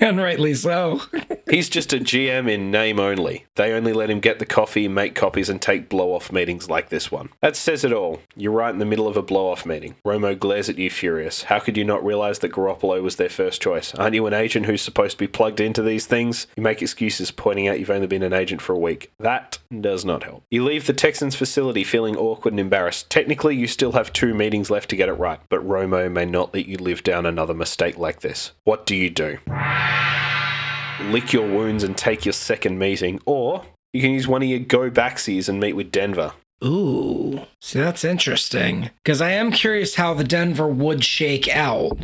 and 0.00 0.18
rightly 0.18 0.54
so. 0.54 1.00
He's 1.50 1.68
just 1.68 1.92
a 1.92 1.98
GM 1.98 2.50
in 2.50 2.70
name 2.70 2.98
only. 2.98 3.44
They 3.54 3.72
only 3.72 3.92
let 3.92 4.10
him 4.10 4.20
get 4.20 4.38
the 4.38 4.46
coffee, 4.46 4.88
make 4.88 5.14
copies, 5.14 5.48
and 5.48 5.60
take 5.60 5.88
blow 5.88 6.12
off 6.12 6.32
meetings 6.32 6.70
like 6.70 6.88
this 6.88 7.12
one. 7.12 7.28
That 7.40 7.54
says 7.54 7.84
it 7.84 7.92
all. 7.92 8.20
You're 8.34 8.52
right 8.52 8.72
in 8.72 8.78
the 8.78 8.84
middle 8.84 9.06
of 9.06 9.16
a 9.16 9.22
blow 9.22 9.50
off 9.50 9.66
meeting. 9.66 9.94
Romo 10.04 10.38
glares 10.38 10.68
at 10.68 10.78
you 10.78 10.90
furious. 10.90 11.44
How 11.44 11.58
could 11.58 11.76
you 11.76 11.84
not 11.84 12.04
realize 12.04 12.40
that 12.40 12.52
Garoppolo 12.52 13.02
was 13.02 13.16
their 13.16 13.28
first 13.28 13.62
choice? 13.62 13.94
Aren't 13.94 14.14
you 14.14 14.26
an 14.26 14.34
agent 14.34 14.66
who's 14.66 14.82
supposed 14.82 15.12
to 15.12 15.18
be 15.18 15.28
plugged 15.28 15.60
into 15.60 15.82
these 15.82 16.06
things? 16.06 16.46
You 16.56 16.62
make 16.62 16.82
excuses 16.82 17.30
pointing 17.30 17.68
out 17.68 17.78
you've 17.78 17.90
only 17.90 18.06
been 18.06 18.22
an 18.22 18.32
agent 18.32 18.62
for 18.62 18.72
a 18.72 18.78
week. 18.78 19.12
That 19.18 19.58
does 19.80 20.04
not 20.04 20.24
help. 20.24 20.44
You 20.50 20.64
leave 20.64 20.86
the 20.86 20.92
Texans 20.92 21.34
facility 21.34 21.84
feeling 21.84 22.16
awkward 22.16 22.52
and 22.52 22.60
embarrassed. 22.60 23.10
Technically, 23.10 23.56
you 23.56 23.66
still 23.66 23.92
have 23.92 24.12
two 24.12 24.34
meetings 24.34 24.70
left 24.70 24.90
to 24.90 24.96
get 24.96 25.08
it 25.08 25.14
right, 25.14 25.40
but 25.48 25.66
Romo 25.66 26.10
may 26.10 26.24
not 26.24 26.54
let 26.54 26.66
you 26.66 26.78
live 26.78 27.02
down 27.02 27.26
another 27.26 27.54
mistake 27.54 27.98
like 27.98 28.20
this. 28.20 28.52
What 28.64 28.86
do 28.86 28.94
you 28.94 29.10
do? 29.10 29.38
lick 31.10 31.32
your 31.32 31.46
wounds 31.46 31.84
and 31.84 31.96
take 31.96 32.24
your 32.24 32.32
second 32.32 32.78
meeting, 32.78 33.20
or 33.26 33.64
you 33.92 34.00
can 34.00 34.12
use 34.12 34.28
one 34.28 34.42
of 34.42 34.48
your 34.48 34.60
go 34.60 34.90
backsies 34.90 35.48
and 35.48 35.60
meet 35.60 35.74
with 35.74 35.92
Denver. 35.92 36.32
Ooh, 36.64 37.42
see, 37.60 37.80
that's 37.80 38.04
interesting 38.04 38.90
because 39.02 39.20
I 39.20 39.32
am 39.32 39.52
curious 39.52 39.96
how 39.96 40.14
the 40.14 40.24
Denver 40.24 40.68
would 40.68 41.04
shake 41.04 41.48
out. 41.48 41.98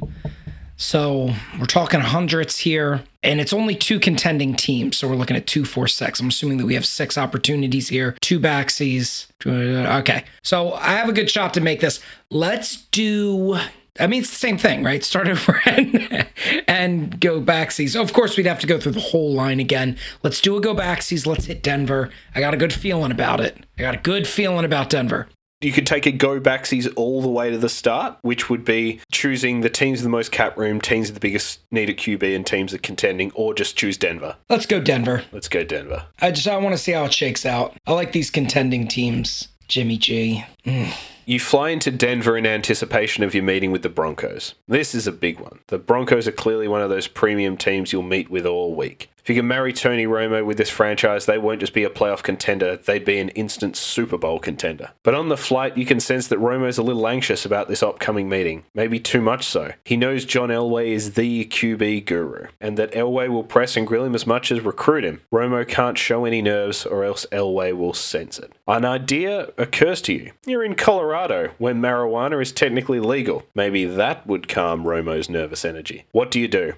So 0.80 1.34
we're 1.58 1.66
talking 1.66 2.00
hundreds 2.00 2.56
here, 2.56 3.04
and 3.22 3.38
it's 3.38 3.52
only 3.52 3.74
two 3.74 4.00
contending 4.00 4.56
teams. 4.56 4.96
So 4.96 5.08
we're 5.08 5.14
looking 5.14 5.36
at 5.36 5.46
two, 5.46 5.66
four, 5.66 5.86
six. 5.86 6.20
I'm 6.20 6.28
assuming 6.28 6.56
that 6.56 6.64
we 6.64 6.72
have 6.72 6.86
six 6.86 7.18
opportunities 7.18 7.90
here, 7.90 8.16
two 8.22 8.40
backsies. 8.40 9.26
Okay, 9.46 10.24
so 10.42 10.72
I 10.72 10.92
have 10.92 11.10
a 11.10 11.12
good 11.12 11.30
shot 11.30 11.52
to 11.54 11.60
make 11.60 11.80
this. 11.80 12.00
Let's 12.30 12.76
do 12.86 13.58
I 13.98 14.06
mean, 14.06 14.22
it's 14.22 14.30
the 14.30 14.36
same 14.36 14.56
thing, 14.56 14.82
right? 14.82 15.04
Start 15.04 15.28
over 15.28 15.60
and, 16.66 17.20
go 17.20 17.42
backsies. 17.42 18.00
Of 18.00 18.14
course, 18.14 18.38
we'd 18.38 18.46
have 18.46 18.60
to 18.60 18.66
go 18.66 18.80
through 18.80 18.92
the 18.92 19.00
whole 19.00 19.34
line 19.34 19.60
again. 19.60 19.98
Let's 20.22 20.40
do 20.40 20.56
a 20.56 20.60
go 20.62 20.74
backsies. 20.74 21.26
Let's 21.26 21.44
hit 21.44 21.62
Denver. 21.62 22.08
I 22.34 22.40
got 22.40 22.54
a 22.54 22.56
good 22.56 22.72
feeling 22.72 23.12
about 23.12 23.40
it. 23.40 23.58
I 23.78 23.82
got 23.82 23.94
a 23.94 23.98
good 23.98 24.26
feeling 24.26 24.64
about 24.64 24.88
Denver. 24.88 25.28
You 25.60 25.72
could 25.72 25.86
take 25.86 26.06
a 26.06 26.12
go 26.12 26.40
backsies 26.40 26.90
all 26.96 27.20
the 27.20 27.28
way 27.28 27.50
to 27.50 27.58
the 27.58 27.68
start, 27.68 28.16
which 28.22 28.48
would 28.48 28.64
be 28.64 29.00
choosing 29.12 29.60
the 29.60 29.68
teams 29.68 29.98
with 29.98 30.04
the 30.04 30.10
most 30.10 30.32
cap 30.32 30.56
room, 30.56 30.80
teams 30.80 31.08
with 31.08 31.14
the 31.14 31.20
biggest 31.20 31.60
need 31.70 31.90
at 31.90 31.98
QB, 31.98 32.34
and 32.34 32.46
teams 32.46 32.72
that 32.72 32.82
contending, 32.82 33.30
or 33.34 33.52
just 33.52 33.76
choose 33.76 33.98
Denver. 33.98 34.36
Let's 34.48 34.64
go 34.64 34.80
Denver. 34.80 35.22
Let's 35.32 35.48
go 35.48 35.62
Denver. 35.62 36.06
I 36.18 36.30
just 36.30 36.48
I 36.48 36.56
want 36.56 36.72
to 36.72 36.78
see 36.78 36.92
how 36.92 37.04
it 37.04 37.12
shakes 37.12 37.44
out. 37.44 37.76
I 37.86 37.92
like 37.92 38.12
these 38.12 38.30
contending 38.30 38.88
teams. 38.88 39.48
Jimmy 39.68 39.98
G. 39.98 40.44
Mm. 40.64 40.92
You 41.26 41.38
fly 41.38 41.68
into 41.68 41.92
Denver 41.92 42.36
in 42.36 42.44
anticipation 42.44 43.22
of 43.22 43.34
your 43.34 43.44
meeting 43.44 43.70
with 43.70 43.82
the 43.82 43.88
Broncos. 43.88 44.54
This 44.66 44.96
is 44.96 45.06
a 45.06 45.12
big 45.12 45.38
one. 45.38 45.60
The 45.68 45.78
Broncos 45.78 46.26
are 46.26 46.32
clearly 46.32 46.66
one 46.66 46.82
of 46.82 46.90
those 46.90 47.06
premium 47.06 47.56
teams 47.56 47.92
you'll 47.92 48.02
meet 48.02 48.30
with 48.30 48.46
all 48.46 48.74
week. 48.74 49.10
If 49.30 49.36
you 49.36 49.42
can 49.42 49.46
marry 49.48 49.72
Tony 49.72 50.06
Romo 50.06 50.44
with 50.44 50.56
this 50.56 50.70
franchise, 50.70 51.26
they 51.26 51.38
won't 51.38 51.60
just 51.60 51.72
be 51.72 51.84
a 51.84 51.88
playoff 51.88 52.20
contender, 52.20 52.76
they'd 52.78 53.04
be 53.04 53.20
an 53.20 53.28
instant 53.28 53.76
Super 53.76 54.18
Bowl 54.18 54.40
contender. 54.40 54.90
But 55.04 55.14
on 55.14 55.28
the 55.28 55.36
flight, 55.36 55.78
you 55.78 55.86
can 55.86 56.00
sense 56.00 56.26
that 56.26 56.40
Romo's 56.40 56.78
a 56.78 56.82
little 56.82 57.06
anxious 57.06 57.44
about 57.44 57.68
this 57.68 57.80
upcoming 57.80 58.28
meeting, 58.28 58.64
maybe 58.74 58.98
too 58.98 59.20
much 59.20 59.46
so. 59.46 59.70
He 59.84 59.96
knows 59.96 60.24
John 60.24 60.48
Elway 60.48 60.88
is 60.88 61.12
the 61.12 61.44
QB 61.44 62.06
guru, 62.06 62.48
and 62.60 62.76
that 62.76 62.90
Elway 62.90 63.28
will 63.28 63.44
press 63.44 63.76
and 63.76 63.86
grill 63.86 64.04
him 64.04 64.16
as 64.16 64.26
much 64.26 64.50
as 64.50 64.62
recruit 64.62 65.04
him. 65.04 65.20
Romo 65.32 65.64
can't 65.64 65.96
show 65.96 66.24
any 66.24 66.42
nerves, 66.42 66.84
or 66.84 67.04
else 67.04 67.24
Elway 67.30 67.72
will 67.72 67.94
sense 67.94 68.36
it. 68.36 68.50
An 68.66 68.84
idea 68.84 69.52
occurs 69.56 70.02
to 70.02 70.12
you. 70.12 70.32
You're 70.44 70.64
in 70.64 70.74
Colorado, 70.74 71.52
where 71.58 71.72
marijuana 71.72 72.42
is 72.42 72.50
technically 72.50 72.98
legal. 72.98 73.44
Maybe 73.54 73.84
that 73.84 74.26
would 74.26 74.48
calm 74.48 74.82
Romo's 74.82 75.30
nervous 75.30 75.64
energy. 75.64 76.06
What 76.10 76.32
do 76.32 76.40
you 76.40 76.48
do? 76.48 76.72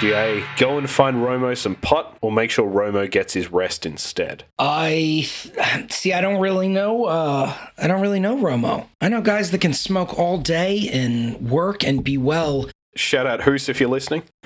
Do 0.00 0.08
you 0.08 0.44
go 0.58 0.76
and 0.76 0.90
find 0.90 1.16
Romo 1.16 1.56
some 1.56 1.74
pot, 1.76 2.18
or 2.20 2.30
make 2.30 2.50
sure 2.50 2.68
Romo 2.68 3.10
gets 3.10 3.32
his 3.32 3.50
rest 3.50 3.86
instead? 3.86 4.44
I 4.58 5.26
see. 5.90 6.12
I 6.12 6.20
don't 6.20 6.40
really 6.40 6.68
know. 6.68 7.06
Uh, 7.06 7.56
I 7.78 7.86
don't 7.86 8.02
really 8.02 8.20
know 8.20 8.36
Romo. 8.36 8.86
I 9.00 9.08
know 9.08 9.22
guys 9.22 9.52
that 9.52 9.60
can 9.62 9.72
smoke 9.72 10.18
all 10.18 10.36
day 10.36 10.88
and 10.92 11.50
work 11.50 11.82
and 11.82 12.04
be 12.04 12.18
well. 12.18 12.68
Shout 12.94 13.26
out 13.26 13.42
Hoos 13.42 13.68
if 13.68 13.80
you're 13.80 13.90
listening. 13.90 14.22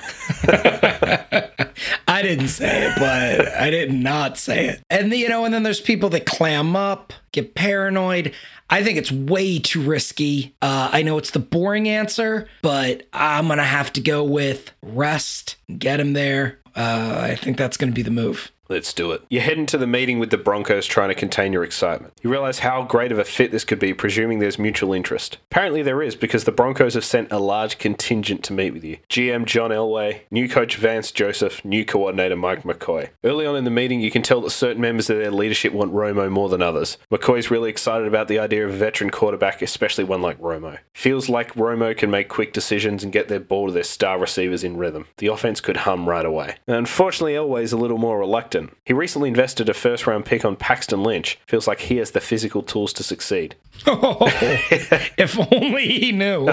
I 2.09 2.23
didn't 2.23 2.49
say 2.49 2.87
it, 2.87 2.95
but 2.99 3.49
I 3.55 3.71
did 3.71 3.93
not 3.93 4.39
say 4.39 4.67
it. 4.67 4.83
And 4.91 5.13
you 5.13 5.29
know, 5.29 5.45
and 5.45 5.55
then 5.55 5.63
there's 5.63 5.81
people 5.81 6.11
that 6.11 6.27
clam 6.27 6.75
up, 6.77 7.13
get 7.33 7.55
paranoid. 7.55 8.35
I 8.73 8.85
think 8.85 8.99
it's 8.99 9.11
way 9.11 9.59
too 9.59 9.83
risky. 9.83 10.55
Uh, 10.63 10.91
I 10.93 11.03
know 11.03 11.19
it's 11.19 11.33
the 11.33 11.41
boring 11.41 11.89
answer, 11.89 12.47
but 12.63 13.09
I'm 13.13 13.49
gonna 13.49 13.65
have 13.65 13.93
to 13.95 14.01
go 14.01 14.23
with 14.23 14.71
rest, 14.81 15.57
get 15.77 15.99
him 15.99 16.13
there. 16.13 16.61
Uh, 16.77 17.19
I 17.21 17.35
think 17.35 17.57
that's 17.57 17.77
gonna 17.77 17.91
be 17.93 18.03
the 18.03 18.13
move. 18.13 18.53
Let's 18.71 18.93
do 18.93 19.11
it. 19.11 19.23
You 19.29 19.41
head 19.41 19.59
into 19.59 19.77
the 19.77 19.87
meeting 19.89 20.21
with 20.21 20.31
the 20.31 20.39
Broncos 20.39 20.87
trying 20.87 21.09
to 21.09 21.15
contain 21.17 21.53
your 21.53 21.65
excitement. 21.65 22.15
You 22.23 22.31
realize 22.31 22.61
how 22.61 22.85
great 22.85 23.11
of 23.11 23.19
a 23.19 23.25
fit 23.25 23.51
this 23.51 23.65
could 23.65 23.81
be, 23.81 23.93
presuming 23.93 24.39
there's 24.39 24.61
mutual 24.61 24.93
interest. 24.93 25.39
Apparently, 25.51 25.83
there 25.83 26.01
is 26.01 26.15
because 26.15 26.45
the 26.45 26.53
Broncos 26.53 26.95
have 26.95 27.05
sent 27.05 27.33
a 27.33 27.41
large 27.41 27.79
contingent 27.79 28.45
to 28.45 28.53
meet 28.53 28.73
with 28.73 28.85
you. 28.85 28.99
GM 29.09 29.45
John 29.45 29.73
Elway, 29.73 30.21
new 30.31 30.49
coach 30.49 30.77
Vance 30.77 31.11
Joseph, 31.11 31.65
new 31.65 31.85
coordinator 31.85 32.37
Mike 32.37 32.63
McCoy. 32.63 33.09
Early 33.25 33.45
on 33.45 33.57
in 33.57 33.65
the 33.65 33.71
meeting, 33.71 34.01
you 34.01 34.13
can 34.13 34.23
tell 34.23 34.41
that 34.43 34.51
certain 34.51 34.81
members 34.81 35.11
of 35.11 35.19
their 35.19 35.33
leadership 35.33 35.73
want 35.73 35.93
Romo 35.93 36.31
more 36.31 36.49
than 36.49 36.63
others. 36.63 36.97
McCoy's 37.11 37.51
really 37.51 37.71
excited 37.71 38.07
about 38.07 38.29
the 38.29 38.39
idea 38.39 38.65
of 38.65 38.73
a 38.73 38.77
veteran 38.77 39.11
quarterback, 39.11 39.63
especially 39.63 40.05
one 40.05 40.23
like 40.23 40.41
Romo. 40.41 40.79
Feels 40.95 41.29
like 41.29 41.55
Romo 41.55 41.97
can 41.97 42.09
make 42.09 42.29
quick 42.29 42.53
decisions 42.53 43.03
and 43.03 43.13
get 43.13 43.27
their 43.27 43.41
ball 43.41 43.67
to 43.67 43.73
their 43.73 43.83
star 43.83 44.17
receivers 44.17 44.63
in 44.63 44.77
rhythm. 44.77 45.09
The 45.17 45.27
offense 45.27 45.61
could 45.61 45.79
hum 45.79 46.09
right 46.09 46.25
away. 46.25 46.55
Unfortunately, 46.69 47.33
Elway's 47.33 47.73
a 47.73 47.77
little 47.77 47.99
more 47.99 48.21
reluctant. 48.21 48.60
He 48.85 48.93
recently 48.93 49.29
invested 49.29 49.69
a 49.69 49.75
first 49.75 50.07
round 50.07 50.25
pick 50.25 50.45
on 50.45 50.57
Paxton 50.57 51.03
Lynch. 51.03 51.39
Feels 51.47 51.67
like 51.67 51.81
he 51.81 51.97
has 51.97 52.11
the 52.11 52.21
physical 52.21 52.63
tools 52.63 52.93
to 52.95 53.03
succeed. 53.03 53.55
if 53.87 55.39
only 55.53 55.87
he 55.87 56.13
knew. 56.13 56.49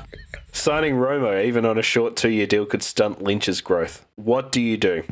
Signing 0.52 0.94
Romo, 0.94 1.42
even 1.44 1.64
on 1.64 1.78
a 1.78 1.82
short 1.82 2.16
two 2.16 2.30
year 2.30 2.46
deal, 2.46 2.66
could 2.66 2.82
stunt 2.82 3.22
Lynch's 3.22 3.60
growth. 3.60 4.04
What 4.16 4.52
do 4.52 4.60
you 4.60 4.76
do? 4.76 5.02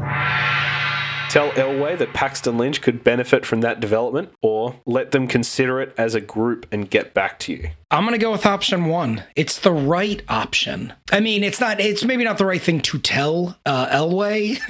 Tell 1.31 1.51
Elway 1.53 1.97
that 1.97 2.13
Paxton 2.13 2.59
Lynch 2.59 2.83
could 2.83 3.05
benefit 3.05 3.47
from 3.47 3.61
that 3.61 3.79
development, 3.79 4.33
or 4.43 4.81
let 4.85 5.13
them 5.13 5.29
consider 5.29 5.81
it 5.81 5.95
as 5.97 6.17
a 6.17 6.21
group 6.21 6.67
and 6.73 6.91
get 6.91 7.15
back 7.15 7.39
to 7.41 7.53
you. 7.53 7.71
I'm 7.93 8.05
going 8.05 8.13
to 8.13 8.25
go 8.25 8.31
with 8.31 8.47
option 8.47 8.87
one. 8.87 9.25
It's 9.35 9.59
the 9.59 9.73
right 9.73 10.23
option. 10.29 10.93
I 11.11 11.19
mean, 11.19 11.43
it's 11.43 11.61
not, 11.61 11.81
it's 11.81 12.05
maybe 12.05 12.23
not 12.23 12.39
the 12.39 12.47
right 12.47 12.63
thing 12.63 12.81
to 12.83 12.99
tell 12.99 13.59
uh, 13.67 13.87
Elway, 13.89 14.61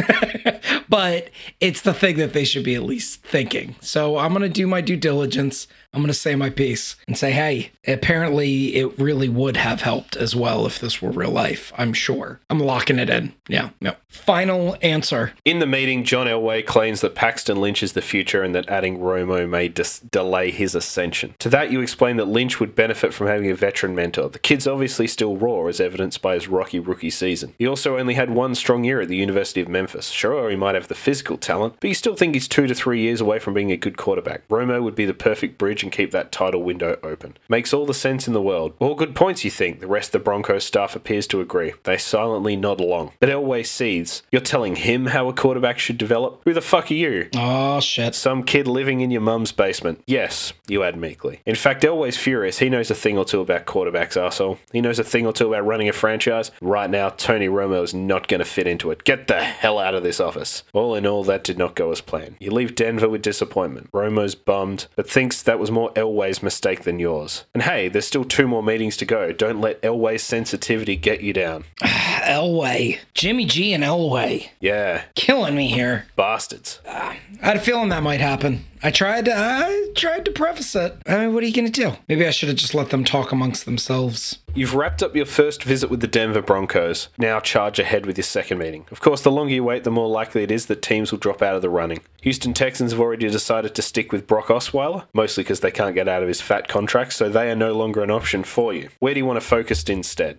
but 0.88 1.28
it's 1.60 1.82
the 1.82 1.92
thing 1.92 2.16
that 2.16 2.32
they 2.32 2.44
should 2.44 2.64
be 2.64 2.74
at 2.74 2.82
least 2.82 3.22
thinking. 3.22 3.76
So 3.80 4.16
I'm 4.16 4.32
going 4.32 4.42
to 4.42 4.48
do 4.48 4.66
my 4.66 4.80
due 4.80 4.96
diligence. 4.96 5.66
I'm 5.92 6.00
going 6.00 6.08
to 6.08 6.14
say 6.14 6.34
my 6.36 6.50
piece 6.50 6.96
and 7.08 7.18
say, 7.18 7.32
hey, 7.32 7.72
apparently 7.86 8.76
it 8.76 8.98
really 8.98 9.28
would 9.28 9.56
have 9.56 9.82
helped 9.82 10.16
as 10.16 10.36
well 10.36 10.64
if 10.64 10.78
this 10.78 11.02
were 11.02 11.10
real 11.10 11.32
life. 11.32 11.72
I'm 11.76 11.92
sure. 11.92 12.40
I'm 12.48 12.60
locking 12.60 12.98
it 12.98 13.10
in. 13.10 13.34
Yeah. 13.48 13.70
No. 13.80 13.96
Final 14.08 14.76
answer. 14.82 15.32
In 15.44 15.58
the 15.58 15.66
meeting, 15.66 16.04
John 16.04 16.26
Elway 16.26 16.64
claims 16.64 17.00
that 17.00 17.16
Paxton 17.16 17.60
Lynch 17.60 17.82
is 17.82 17.92
the 17.92 18.02
future 18.02 18.42
and 18.42 18.54
that 18.54 18.68
adding 18.68 18.98
Romo 18.98 19.48
may 19.48 19.68
dis- 19.68 19.98
delay 19.98 20.50
his 20.52 20.74
ascension. 20.74 21.34
To 21.40 21.48
that, 21.50 21.72
you 21.72 21.80
explain 21.80 22.16
that 22.16 22.28
Lynch 22.28 22.60
would 22.60 22.74
benefit 22.74 23.09
from 23.14 23.26
having 23.26 23.50
a 23.50 23.54
veteran 23.54 23.94
mentor. 23.94 24.28
The 24.28 24.38
kid's 24.38 24.66
obviously 24.66 25.06
still 25.06 25.36
raw, 25.36 25.66
as 25.66 25.80
evidenced 25.80 26.22
by 26.22 26.34
his 26.34 26.48
rocky 26.48 26.78
rookie 26.78 27.10
season. 27.10 27.54
He 27.58 27.66
also 27.66 27.98
only 27.98 28.14
had 28.14 28.30
one 28.30 28.54
strong 28.54 28.84
year 28.84 29.00
at 29.00 29.08
the 29.08 29.16
University 29.16 29.60
of 29.60 29.68
Memphis. 29.68 30.08
Sure, 30.08 30.50
he 30.50 30.56
might 30.56 30.74
have 30.74 30.88
the 30.88 30.94
physical 30.94 31.36
talent, 31.36 31.74
but 31.80 31.88
you 31.88 31.94
still 31.94 32.14
think 32.14 32.34
he's 32.34 32.48
two 32.48 32.66
to 32.66 32.74
three 32.74 33.00
years 33.00 33.20
away 33.20 33.38
from 33.38 33.54
being 33.54 33.72
a 33.72 33.76
good 33.76 33.96
quarterback. 33.96 34.46
Romo 34.48 34.82
would 34.82 34.94
be 34.94 35.04
the 35.04 35.14
perfect 35.14 35.58
bridge 35.58 35.82
and 35.82 35.92
keep 35.92 36.10
that 36.10 36.32
title 36.32 36.62
window 36.62 36.98
open. 37.02 37.36
Makes 37.48 37.72
all 37.72 37.86
the 37.86 37.94
sense 37.94 38.26
in 38.26 38.32
the 38.34 38.42
world. 38.42 38.74
All 38.78 38.94
good 38.94 39.14
points, 39.14 39.44
you 39.44 39.50
think. 39.50 39.80
The 39.80 39.86
rest 39.86 40.08
of 40.08 40.12
the 40.20 40.24
Broncos 40.24 40.64
staff 40.64 40.96
appears 40.96 41.26
to 41.28 41.40
agree. 41.40 41.72
They 41.84 41.96
silently 41.98 42.56
nod 42.56 42.80
along. 42.80 43.12
But 43.20 43.28
Elway 43.28 43.66
sees. 43.66 44.22
You're 44.30 44.40
telling 44.40 44.76
him 44.76 45.06
how 45.06 45.28
a 45.28 45.32
quarterback 45.32 45.78
should 45.78 45.98
develop? 45.98 46.40
Who 46.44 46.52
the 46.52 46.60
fuck 46.60 46.90
are 46.90 46.94
you? 46.94 47.28
Oh, 47.36 47.80
shit. 47.80 48.14
Some 48.14 48.42
kid 48.42 48.66
living 48.66 49.00
in 49.00 49.10
your 49.10 49.20
mum's 49.20 49.52
basement. 49.52 50.02
Yes, 50.06 50.52
you 50.68 50.82
add 50.82 50.96
meekly. 50.96 51.40
In 51.46 51.54
fact, 51.54 51.82
Elway's 51.82 52.16
furious. 52.16 52.58
He 52.58 52.68
knows 52.68 52.90
a 52.90 52.94
thing 53.00 53.18
or 53.18 53.24
two 53.24 53.40
about 53.40 53.66
quarterbacks, 53.66 54.16
asshole. 54.20 54.58
He 54.72 54.80
knows 54.80 54.98
a 54.98 55.04
thing 55.04 55.26
or 55.26 55.32
two 55.32 55.48
about 55.52 55.66
running 55.66 55.88
a 55.88 55.92
franchise. 55.92 56.50
Right 56.60 56.88
now, 56.90 57.08
Tony 57.10 57.48
Romo 57.48 57.82
is 57.82 57.94
not 57.94 58.28
going 58.28 58.38
to 58.40 58.44
fit 58.44 58.66
into 58.66 58.90
it. 58.90 59.04
Get 59.04 59.26
the 59.26 59.42
hell 59.42 59.78
out 59.78 59.94
of 59.94 60.02
this 60.02 60.20
office. 60.20 60.62
All 60.72 60.94
in 60.94 61.06
all, 61.06 61.24
that 61.24 61.44
did 61.44 61.58
not 61.58 61.74
go 61.74 61.90
as 61.90 62.00
planned. 62.00 62.36
You 62.40 62.50
leave 62.52 62.74
Denver 62.74 63.08
with 63.08 63.22
disappointment. 63.22 63.90
Romo's 63.92 64.34
bummed, 64.34 64.86
but 64.96 65.08
thinks 65.10 65.42
that 65.42 65.58
was 65.58 65.70
more 65.70 65.92
Elway's 65.94 66.42
mistake 66.42 66.82
than 66.84 66.98
yours. 66.98 67.44
And 67.54 67.62
hey, 67.62 67.88
there's 67.88 68.06
still 68.06 68.24
two 68.24 68.46
more 68.46 68.62
meetings 68.62 68.96
to 68.98 69.04
go. 69.04 69.32
Don't 69.32 69.60
let 69.60 69.80
Elway's 69.82 70.22
sensitivity 70.22 70.96
get 70.96 71.20
you 71.22 71.32
down. 71.32 71.64
Elway. 72.20 72.98
Jimmy 73.14 73.44
G 73.46 73.72
and 73.72 73.82
Elway. 73.84 74.48
Yeah, 74.60 75.02
Killing 75.14 75.54
me 75.56 75.68
here. 75.68 76.06
bastards. 76.16 76.80
Ah, 76.86 77.16
I 77.42 77.46
had 77.46 77.56
a 77.56 77.60
feeling 77.60 77.88
that 77.90 78.02
might 78.02 78.20
happen. 78.20 78.64
I 78.82 78.90
tried 78.90 79.26
to, 79.26 79.32
I 79.36 79.88
tried 79.94 80.24
to 80.24 80.30
preface 80.30 80.74
it. 80.74 80.96
I 81.06 81.18
mean, 81.18 81.34
what 81.34 81.42
are 81.42 81.46
you 81.46 81.52
going 81.52 81.70
to 81.70 81.80
do? 81.80 81.96
Maybe 82.08 82.26
I 82.26 82.30
should 82.30 82.48
have 82.48 82.56
just 82.56 82.74
let 82.74 82.88
them 82.88 83.04
talk 83.04 83.30
amongst 83.30 83.66
themselves. 83.66 84.38
You've 84.54 84.74
wrapped 84.74 85.02
up 85.02 85.14
your 85.14 85.26
first 85.26 85.64
visit 85.64 85.90
with 85.90 86.00
the 86.00 86.06
Denver 86.06 86.40
Broncos. 86.40 87.08
Now 87.18 87.40
charge 87.40 87.78
ahead 87.78 88.06
with 88.06 88.16
your 88.16 88.24
second 88.24 88.58
meeting. 88.58 88.86
Of 88.90 89.00
course, 89.00 89.20
the 89.20 89.30
longer 89.30 89.52
you 89.52 89.64
wait, 89.64 89.84
the 89.84 89.90
more 89.90 90.08
likely 90.08 90.42
it 90.42 90.50
is 90.50 90.66
that 90.66 90.80
teams 90.80 91.12
will 91.12 91.18
drop 91.18 91.42
out 91.42 91.56
of 91.56 91.62
the 91.62 91.68
running. 91.68 92.00
Houston 92.22 92.54
Texans 92.54 92.92
have 92.92 93.00
already 93.00 93.28
decided 93.28 93.74
to 93.74 93.82
stick 93.82 94.12
with 94.12 94.26
Brock 94.26 94.46
Osweiler, 94.46 95.04
mostly 95.12 95.44
because 95.44 95.60
they 95.60 95.70
can't 95.70 95.94
get 95.94 96.08
out 96.08 96.22
of 96.22 96.28
his 96.28 96.40
fat 96.40 96.66
contract, 96.66 97.12
so 97.12 97.28
they 97.28 97.50
are 97.50 97.56
no 97.56 97.74
longer 97.74 98.02
an 98.02 98.10
option 98.10 98.44
for 98.44 98.72
you. 98.72 98.88
Where 98.98 99.12
do 99.12 99.20
you 99.20 99.26
want 99.26 99.40
to 99.40 99.46
focus 99.46 99.84
instead? 99.84 100.38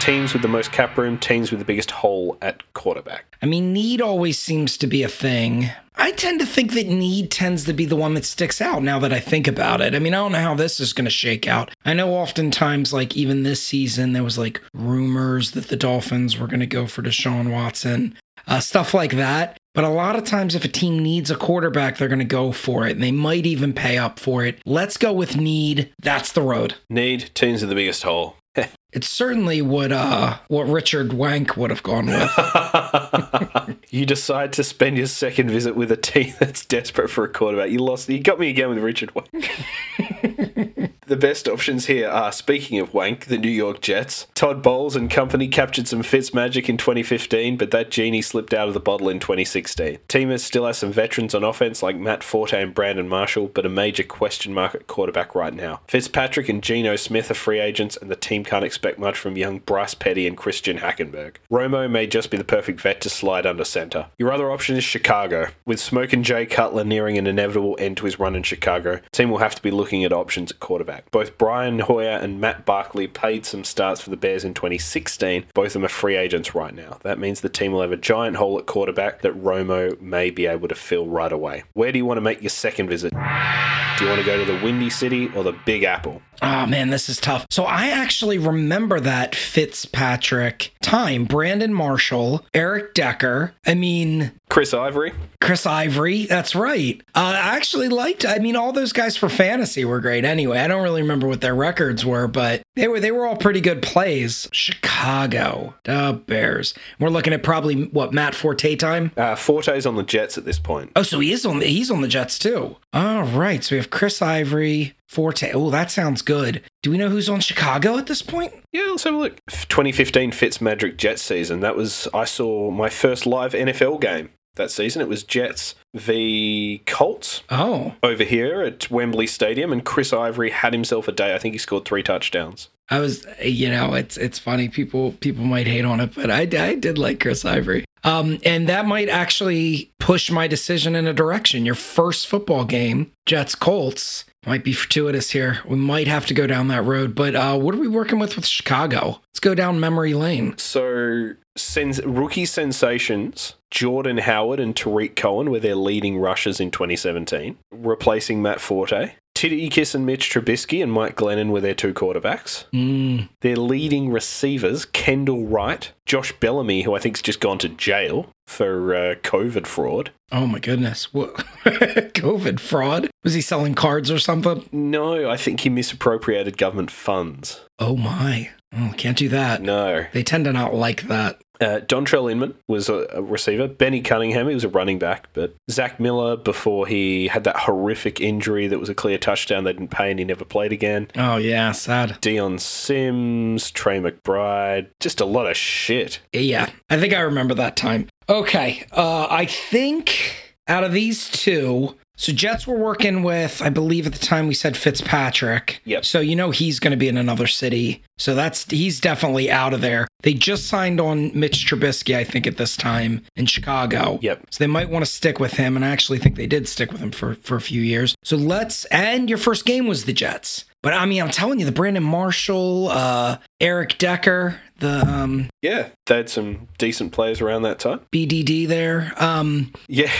Teams 0.00 0.32
with 0.32 0.42
the 0.42 0.48
most 0.48 0.72
cap 0.72 0.98
room, 0.98 1.16
teams 1.18 1.52
with 1.52 1.60
the 1.60 1.64
biggest 1.64 1.92
hole 1.92 2.36
at 2.42 2.60
quarterback. 2.74 3.36
I 3.40 3.46
mean, 3.46 3.72
need 3.72 4.00
always 4.00 4.38
seems 4.38 4.76
to 4.78 4.88
be 4.88 5.04
a 5.04 5.08
thing. 5.08 5.70
I 5.94 6.12
tend 6.12 6.40
to 6.40 6.46
think 6.46 6.72
that 6.72 6.86
need 6.86 7.30
tends 7.30 7.64
to 7.64 7.72
be 7.72 7.84
the 7.84 7.96
one 7.96 8.14
that 8.14 8.24
sticks 8.24 8.60
out 8.60 8.82
now 8.82 8.98
that 9.00 9.12
I 9.12 9.20
think 9.20 9.46
about 9.46 9.80
it. 9.80 9.94
I 9.94 9.98
mean, 9.98 10.14
I 10.14 10.18
don't 10.18 10.32
know 10.32 10.38
how 10.38 10.54
this 10.54 10.80
is 10.80 10.92
going 10.92 11.04
to 11.04 11.10
shake 11.10 11.46
out. 11.46 11.70
I 11.84 11.94
know 11.94 12.14
oftentimes, 12.14 12.92
like 12.92 13.16
even 13.16 13.42
this 13.42 13.62
season, 13.62 14.12
there 14.12 14.24
was 14.24 14.38
like 14.38 14.60
rumors 14.72 15.52
that 15.52 15.68
the 15.68 15.76
Dolphins 15.76 16.38
were 16.38 16.46
going 16.46 16.60
to 16.60 16.66
go 16.66 16.86
for 16.86 17.02
Deshaun 17.02 17.52
Watson, 17.52 18.16
uh, 18.46 18.60
stuff 18.60 18.94
like 18.94 19.12
that. 19.12 19.58
But 19.74 19.84
a 19.84 19.88
lot 19.88 20.16
of 20.16 20.24
times, 20.24 20.54
if 20.54 20.64
a 20.64 20.68
team 20.68 20.98
needs 21.02 21.30
a 21.30 21.36
quarterback, 21.36 21.96
they're 21.96 22.08
going 22.08 22.18
to 22.18 22.24
go 22.24 22.52
for 22.52 22.86
it 22.86 22.92
and 22.92 23.02
they 23.02 23.12
might 23.12 23.46
even 23.46 23.72
pay 23.72 23.96
up 23.96 24.18
for 24.18 24.44
it. 24.44 24.60
Let's 24.66 24.96
go 24.96 25.12
with 25.12 25.36
need. 25.36 25.92
That's 26.00 26.32
the 26.32 26.42
road. 26.42 26.74
Need, 26.90 27.30
teams 27.34 27.62
with 27.62 27.70
the 27.70 27.74
biggest 27.74 28.02
hole. 28.02 28.36
It's 28.92 29.08
certainly 29.08 29.62
what 29.62 29.90
uh 29.90 30.36
what 30.48 30.68
Richard 30.68 31.14
Wank 31.14 31.56
would 31.56 31.70
have 31.70 31.82
gone 31.82 32.06
with. 32.06 33.76
you 33.90 34.04
decide 34.04 34.52
to 34.54 34.64
spend 34.64 34.98
your 34.98 35.06
second 35.06 35.50
visit 35.50 35.74
with 35.74 35.90
a 35.90 35.96
team 35.96 36.34
that's 36.40 36.66
desperate 36.66 37.08
for 37.08 37.24
a 37.24 37.28
quarterback. 37.28 37.70
You 37.70 37.78
lost. 37.78 38.10
You 38.10 38.20
got 38.20 38.38
me 38.38 38.50
again 38.50 38.68
with 38.68 38.78
Richard 38.78 39.14
Wank. 39.14 39.30
the 41.06 41.16
best 41.16 41.48
options 41.48 41.86
here 41.86 42.08
are, 42.08 42.32
speaking 42.32 42.78
of 42.80 42.92
Wank, 42.92 43.26
the 43.26 43.38
New 43.38 43.50
York 43.50 43.80
Jets. 43.80 44.26
Todd 44.34 44.62
Bowles 44.62 44.94
and 44.94 45.10
company 45.10 45.48
captured 45.48 45.88
some 45.88 46.02
Fitz 46.02 46.34
magic 46.34 46.68
in 46.68 46.76
2015, 46.76 47.56
but 47.56 47.70
that 47.70 47.90
genie 47.90 48.22
slipped 48.22 48.52
out 48.52 48.68
of 48.68 48.74
the 48.74 48.80
bottle 48.80 49.08
in 49.08 49.20
2016. 49.20 49.98
Team 50.08 50.36
still 50.38 50.66
has 50.66 50.78
some 50.78 50.92
veterans 50.92 51.34
on 51.34 51.44
offense 51.44 51.82
like 51.82 51.96
Matt 51.96 52.22
Forte 52.22 52.60
and 52.60 52.74
Brandon 52.74 53.08
Marshall, 53.08 53.48
but 53.48 53.66
a 53.66 53.70
major 53.70 54.02
question 54.02 54.52
mark 54.52 54.74
at 54.74 54.86
quarterback 54.86 55.34
right 55.34 55.54
now. 55.54 55.80
Fitzpatrick 55.86 56.48
and 56.48 56.62
Geno 56.62 56.96
Smith 56.96 57.30
are 57.30 57.34
free 57.34 57.60
agents, 57.60 57.96
and 57.96 58.10
the 58.10 58.16
team 58.16 58.44
can't 58.44 58.64
expect 58.64 58.81
expect 58.82 58.98
much 58.98 59.16
from 59.16 59.36
young 59.36 59.60
Bryce 59.60 59.94
Petty 59.94 60.26
and 60.26 60.36
Christian 60.36 60.78
Hackenberg. 60.78 61.36
Romo 61.52 61.88
may 61.88 62.04
just 62.04 62.32
be 62.32 62.36
the 62.36 62.42
perfect 62.42 62.80
vet 62.80 63.00
to 63.02 63.08
slide 63.08 63.46
under 63.46 63.64
center. 63.64 64.06
Your 64.18 64.32
other 64.32 64.50
option 64.50 64.76
is 64.76 64.82
Chicago. 64.82 65.50
With 65.64 65.78
Smoke 65.78 66.12
and 66.12 66.24
Jay 66.24 66.46
Cutler 66.46 66.82
nearing 66.82 67.16
an 67.16 67.28
inevitable 67.28 67.76
end 67.78 67.98
to 67.98 68.06
his 68.06 68.18
run 68.18 68.34
in 68.34 68.42
Chicago, 68.42 68.98
team 69.12 69.30
will 69.30 69.38
have 69.38 69.54
to 69.54 69.62
be 69.62 69.70
looking 69.70 70.02
at 70.02 70.12
options 70.12 70.50
at 70.50 70.58
quarterback. 70.58 71.08
Both 71.12 71.38
Brian 71.38 71.78
Hoyer 71.78 72.18
and 72.18 72.40
Matt 72.40 72.66
Barkley 72.66 73.06
paid 73.06 73.46
some 73.46 73.62
starts 73.62 74.00
for 74.00 74.10
the 74.10 74.16
Bears 74.16 74.44
in 74.44 74.52
2016. 74.52 75.44
Both 75.54 75.66
of 75.66 75.72
them 75.74 75.84
are 75.84 75.88
free 75.88 76.16
agents 76.16 76.52
right 76.52 76.74
now. 76.74 76.98
That 77.02 77.20
means 77.20 77.40
the 77.40 77.48
team 77.48 77.70
will 77.70 77.82
have 77.82 77.92
a 77.92 77.96
giant 77.96 78.34
hole 78.34 78.58
at 78.58 78.66
quarterback 78.66 79.22
that 79.22 79.40
Romo 79.40 80.00
may 80.00 80.30
be 80.30 80.46
able 80.46 80.66
to 80.66 80.74
fill 80.74 81.06
right 81.06 81.32
away. 81.32 81.62
Where 81.74 81.92
do 81.92 81.98
you 81.98 82.04
want 82.04 82.16
to 82.16 82.22
make 82.22 82.42
your 82.42 82.50
second 82.50 82.88
visit? 82.88 83.12
Do 83.12 84.04
you 84.04 84.10
want 84.10 84.20
to 84.20 84.26
go 84.26 84.44
to 84.44 84.52
the 84.52 84.58
Windy 84.64 84.90
City 84.90 85.28
or 85.36 85.44
the 85.44 85.52
Big 85.64 85.84
Apple? 85.84 86.20
Oh 86.40 86.66
man, 86.66 86.90
this 86.90 87.08
is 87.08 87.20
tough. 87.20 87.46
So 87.50 87.64
I 87.64 87.88
actually 87.88 88.36
remember 88.38 88.62
that 88.76 89.34
Fitzpatrick 89.34 90.72
time. 90.82 91.24
Brandon 91.24 91.72
Marshall, 91.74 92.44
Eric 92.54 92.94
Decker. 92.94 93.52
I 93.66 93.74
mean, 93.74 94.32
Chris 94.48 94.74
Ivory. 94.74 95.12
Chris 95.40 95.66
Ivory. 95.66 96.26
That's 96.26 96.54
right. 96.54 97.00
Uh, 97.14 97.20
I 97.42 97.56
actually 97.56 97.88
liked. 97.88 98.24
I 98.24 98.38
mean, 98.38 98.56
all 98.56 98.72
those 98.72 98.92
guys 98.92 99.16
for 99.16 99.28
fantasy 99.28 99.84
were 99.84 100.00
great. 100.00 100.24
Anyway, 100.24 100.58
I 100.58 100.68
don't 100.68 100.82
really 100.82 101.02
remember 101.02 101.26
what 101.26 101.40
their 101.40 101.54
records 101.54 102.04
were, 102.04 102.26
but 102.28 102.62
they 102.76 102.88
were 102.88 103.00
they 103.00 103.10
were 103.12 103.26
all 103.26 103.36
pretty 103.36 103.60
good 103.60 103.82
plays. 103.82 104.48
Chicago, 104.52 105.74
the 105.84 106.20
Bears. 106.26 106.74
We're 107.00 107.08
looking 107.08 107.32
at 107.32 107.42
probably 107.42 107.84
what 107.86 108.12
Matt 108.12 108.34
Forte 108.34 108.76
time. 108.76 109.12
Uh, 109.16 109.34
Forte's 109.36 109.86
on 109.86 109.96
the 109.96 110.02
Jets 110.02 110.38
at 110.38 110.44
this 110.44 110.58
point. 110.58 110.92
Oh, 110.96 111.02
so 111.02 111.20
he 111.20 111.32
is 111.32 111.44
on. 111.46 111.58
The, 111.58 111.66
He's 111.66 111.90
on 111.90 112.00
the 112.02 112.08
Jets 112.08 112.38
too. 112.38 112.76
All 112.92 113.24
right. 113.24 113.62
So 113.64 113.74
we 113.74 113.78
have 113.78 113.90
Chris 113.90 114.20
Ivory, 114.22 114.94
Forte. 115.12 115.52
Oh, 115.52 115.70
that 115.70 115.90
sounds 115.90 116.22
good. 116.22 116.62
Do 116.82 116.90
we 116.90 116.98
know 116.98 117.10
who's 117.10 117.28
on 117.28 117.40
Chicago 117.40 117.98
at 117.98 118.06
this 118.06 118.22
point? 118.22 118.54
Yeah, 118.72 118.88
let's 118.90 119.04
have 119.04 119.14
a 119.14 119.18
look. 119.18 119.36
2015 119.50 120.32
Fitzmagic 120.32 120.96
Jets 120.96 121.22
season. 121.22 121.60
That 121.60 121.76
was 121.76 122.08
I 122.14 122.24
saw 122.24 122.70
my 122.70 122.88
first 122.88 123.26
live 123.26 123.52
NFL 123.52 124.00
game 124.00 124.30
that 124.54 124.70
season. 124.70 125.02
It 125.02 125.08
was 125.08 125.22
Jets 125.22 125.74
v 125.94 126.82
Colts 126.86 127.42
Oh, 127.50 127.94
over 128.02 128.24
here 128.24 128.62
at 128.62 128.90
Wembley 128.90 129.26
Stadium, 129.26 129.72
and 129.72 129.84
Chris 129.84 130.12
Ivory 130.12 130.50
had 130.50 130.72
himself 130.72 131.08
a 131.08 131.12
day. 131.12 131.34
I 131.34 131.38
think 131.38 131.54
he 131.54 131.58
scored 131.58 131.84
three 131.84 132.02
touchdowns. 132.02 132.68
I 132.90 132.98
was, 132.98 133.26
you 133.42 133.70
know, 133.70 133.94
it's 133.94 134.16
it's 134.16 134.38
funny. 134.38 134.68
People 134.68 135.12
people 135.12 135.44
might 135.44 135.66
hate 135.66 135.84
on 135.84 136.00
it, 136.00 136.14
but 136.14 136.30
I, 136.30 136.40
I 136.40 136.74
did 136.74 136.98
like 136.98 137.20
Chris 137.20 137.44
Ivory. 137.44 137.84
Um, 138.04 138.38
and 138.44 138.68
that 138.68 138.86
might 138.86 139.08
actually 139.08 139.92
push 140.00 140.30
my 140.30 140.48
decision 140.48 140.96
in 140.96 141.06
a 141.06 141.12
direction. 141.12 141.64
Your 141.64 141.76
first 141.76 142.26
football 142.26 142.64
game, 142.64 143.12
Jets 143.26 143.54
Colts, 143.54 144.24
might 144.46 144.64
be 144.64 144.72
fortuitous 144.72 145.30
here. 145.30 145.60
We 145.66 145.76
might 145.76 146.08
have 146.08 146.26
to 146.26 146.34
go 146.34 146.46
down 146.46 146.68
that 146.68 146.82
road. 146.84 147.14
But 147.14 147.34
uh, 147.34 147.58
what 147.58 147.74
are 147.74 147.78
we 147.78 147.88
working 147.88 148.18
with 148.18 148.36
with 148.36 148.46
Chicago? 148.46 149.20
Let's 149.30 149.40
go 149.40 149.54
down 149.54 149.80
memory 149.80 150.14
lane. 150.14 150.56
So, 150.58 151.34
sens- 151.56 152.02
rookie 152.04 152.46
sensations 152.46 153.54
Jordan 153.70 154.18
Howard 154.18 154.60
and 154.60 154.76
Tarik 154.76 155.16
Cohen 155.16 155.50
were 155.50 155.60
their 155.60 155.74
leading 155.74 156.18
rushers 156.18 156.60
in 156.60 156.70
2017, 156.70 157.56
replacing 157.70 158.42
Matt 158.42 158.60
Forte. 158.60 159.12
Titty 159.42 159.70
Kiss 159.70 159.92
and 159.96 160.06
Mitch 160.06 160.30
Trubisky 160.30 160.80
and 160.84 160.92
Mike 160.92 161.16
Glennon 161.16 161.50
were 161.50 161.60
their 161.60 161.74
two 161.74 161.92
quarterbacks. 161.92 162.64
Mm, 162.72 163.28
Their 163.40 163.56
leading 163.56 164.08
receivers, 164.08 164.84
Kendall 164.84 165.46
Wright, 165.46 165.90
Josh 166.06 166.30
Bellamy, 166.38 166.82
who 166.82 166.94
I 166.94 167.00
think's 167.00 167.20
just 167.20 167.40
gone 167.40 167.58
to 167.58 167.68
jail 167.68 168.30
for 168.46 168.94
uh, 168.94 169.14
COVID 169.16 169.66
fraud. 169.66 170.12
oh 170.30 170.46
my 170.46 170.60
goodness, 170.60 171.12
what 171.12 171.34
COVID 171.64 172.60
fraud? 172.60 173.10
Was 173.24 173.34
he 173.34 173.40
selling 173.40 173.74
cards 173.74 174.12
or 174.12 174.20
something? 174.20 174.64
No, 174.70 175.28
I 175.28 175.36
think 175.36 175.58
he 175.62 175.68
misappropriated 175.68 176.56
government 176.56 176.92
funds. 176.92 177.62
Oh 177.80 177.96
my, 177.96 178.50
oh, 178.72 178.94
can't 178.96 179.18
do 179.18 179.28
that. 179.30 179.60
No. 179.60 180.06
They 180.12 180.22
tend 180.22 180.44
to 180.44 180.52
not 180.52 180.72
like 180.72 181.02
that. 181.08 181.40
Uh, 181.62 181.80
Dontrelle 181.80 182.30
Inman 182.30 182.54
was 182.68 182.88
a, 182.88 183.06
a 183.12 183.22
receiver. 183.22 183.68
Benny 183.68 184.00
Cunningham, 184.00 184.48
he 184.48 184.54
was 184.54 184.64
a 184.64 184.68
running 184.68 184.98
back. 184.98 185.28
But 185.32 185.54
Zach 185.70 186.00
Miller, 186.00 186.36
before 186.36 186.86
he 186.86 187.28
had 187.28 187.44
that 187.44 187.56
horrific 187.56 188.20
injury 188.20 188.66
that 188.66 188.80
was 188.80 188.88
a 188.88 188.94
clear 188.94 189.16
touchdown 189.18 189.64
they 189.64 189.72
didn't 189.72 189.88
pay 189.88 190.10
and 190.10 190.18
he 190.18 190.24
never 190.24 190.44
played 190.44 190.72
again. 190.72 191.08
Oh 191.16 191.36
yeah, 191.36 191.72
sad. 191.72 192.20
Dion 192.20 192.58
Sims, 192.58 193.70
Trey 193.70 194.00
McBride, 194.00 194.88
just 195.00 195.20
a 195.20 195.24
lot 195.24 195.48
of 195.48 195.56
shit. 195.56 196.20
Yeah, 196.32 196.68
I 196.90 196.98
think 196.98 197.14
I 197.14 197.20
remember 197.20 197.54
that 197.54 197.76
time. 197.76 198.08
Okay, 198.28 198.84
uh, 198.92 199.26
I 199.30 199.46
think 199.46 200.34
out 200.68 200.84
of 200.84 200.92
these 200.92 201.28
two, 201.28 201.96
so 202.22 202.32
Jets 202.32 202.68
were 202.68 202.76
working 202.76 203.24
with, 203.24 203.60
I 203.60 203.68
believe 203.68 204.06
at 204.06 204.12
the 204.12 204.24
time 204.24 204.46
we 204.46 204.54
said 204.54 204.76
Fitzpatrick. 204.76 205.80
Yep. 205.84 206.04
So 206.04 206.20
you 206.20 206.36
know 206.36 206.52
he's 206.52 206.78
going 206.78 206.92
to 206.92 206.96
be 206.96 207.08
in 207.08 207.16
another 207.16 207.48
city. 207.48 208.04
So 208.16 208.36
that's 208.36 208.70
he's 208.70 209.00
definitely 209.00 209.50
out 209.50 209.74
of 209.74 209.80
there. 209.80 210.06
They 210.22 210.32
just 210.32 210.68
signed 210.68 211.00
on 211.00 211.36
Mitch 211.36 211.66
Trubisky, 211.66 212.14
I 212.14 212.22
think, 212.22 212.46
at 212.46 212.58
this 212.58 212.76
time 212.76 213.24
in 213.34 213.46
Chicago. 213.46 214.20
Yep. 214.22 214.46
So 214.50 214.62
they 214.62 214.68
might 214.68 214.88
want 214.88 215.04
to 215.04 215.10
stick 215.10 215.40
with 215.40 215.54
him, 215.54 215.74
and 215.74 215.84
I 215.84 215.88
actually 215.88 216.20
think 216.20 216.36
they 216.36 216.46
did 216.46 216.68
stick 216.68 216.92
with 216.92 217.00
him 217.00 217.10
for 217.10 217.34
for 217.34 217.56
a 217.56 217.60
few 217.60 217.82
years. 217.82 218.14
So 218.22 218.36
let's. 218.36 218.84
And 218.84 219.28
your 219.28 219.38
first 219.38 219.64
game 219.64 219.88
was 219.88 220.04
the 220.04 220.12
Jets. 220.12 220.64
But 220.82 220.94
I 220.94 221.06
mean, 221.06 221.22
I'm 221.22 221.30
telling 221.30 221.60
you, 221.60 221.64
the 221.66 221.72
Brandon 221.72 222.02
Marshall, 222.02 222.88
uh, 222.88 223.38
Eric 223.60 223.98
Decker, 223.98 224.60
the 224.78 225.06
um, 225.06 225.48
Yeah, 225.62 225.90
they 226.06 226.16
had 226.16 226.28
some 226.28 226.66
decent 226.76 227.12
players 227.12 227.40
around 227.40 227.62
that 227.62 227.78
time. 227.78 228.00
BDD 228.12 228.66
there. 228.66 229.12
Um, 229.16 229.72
Yeah, 229.88 230.10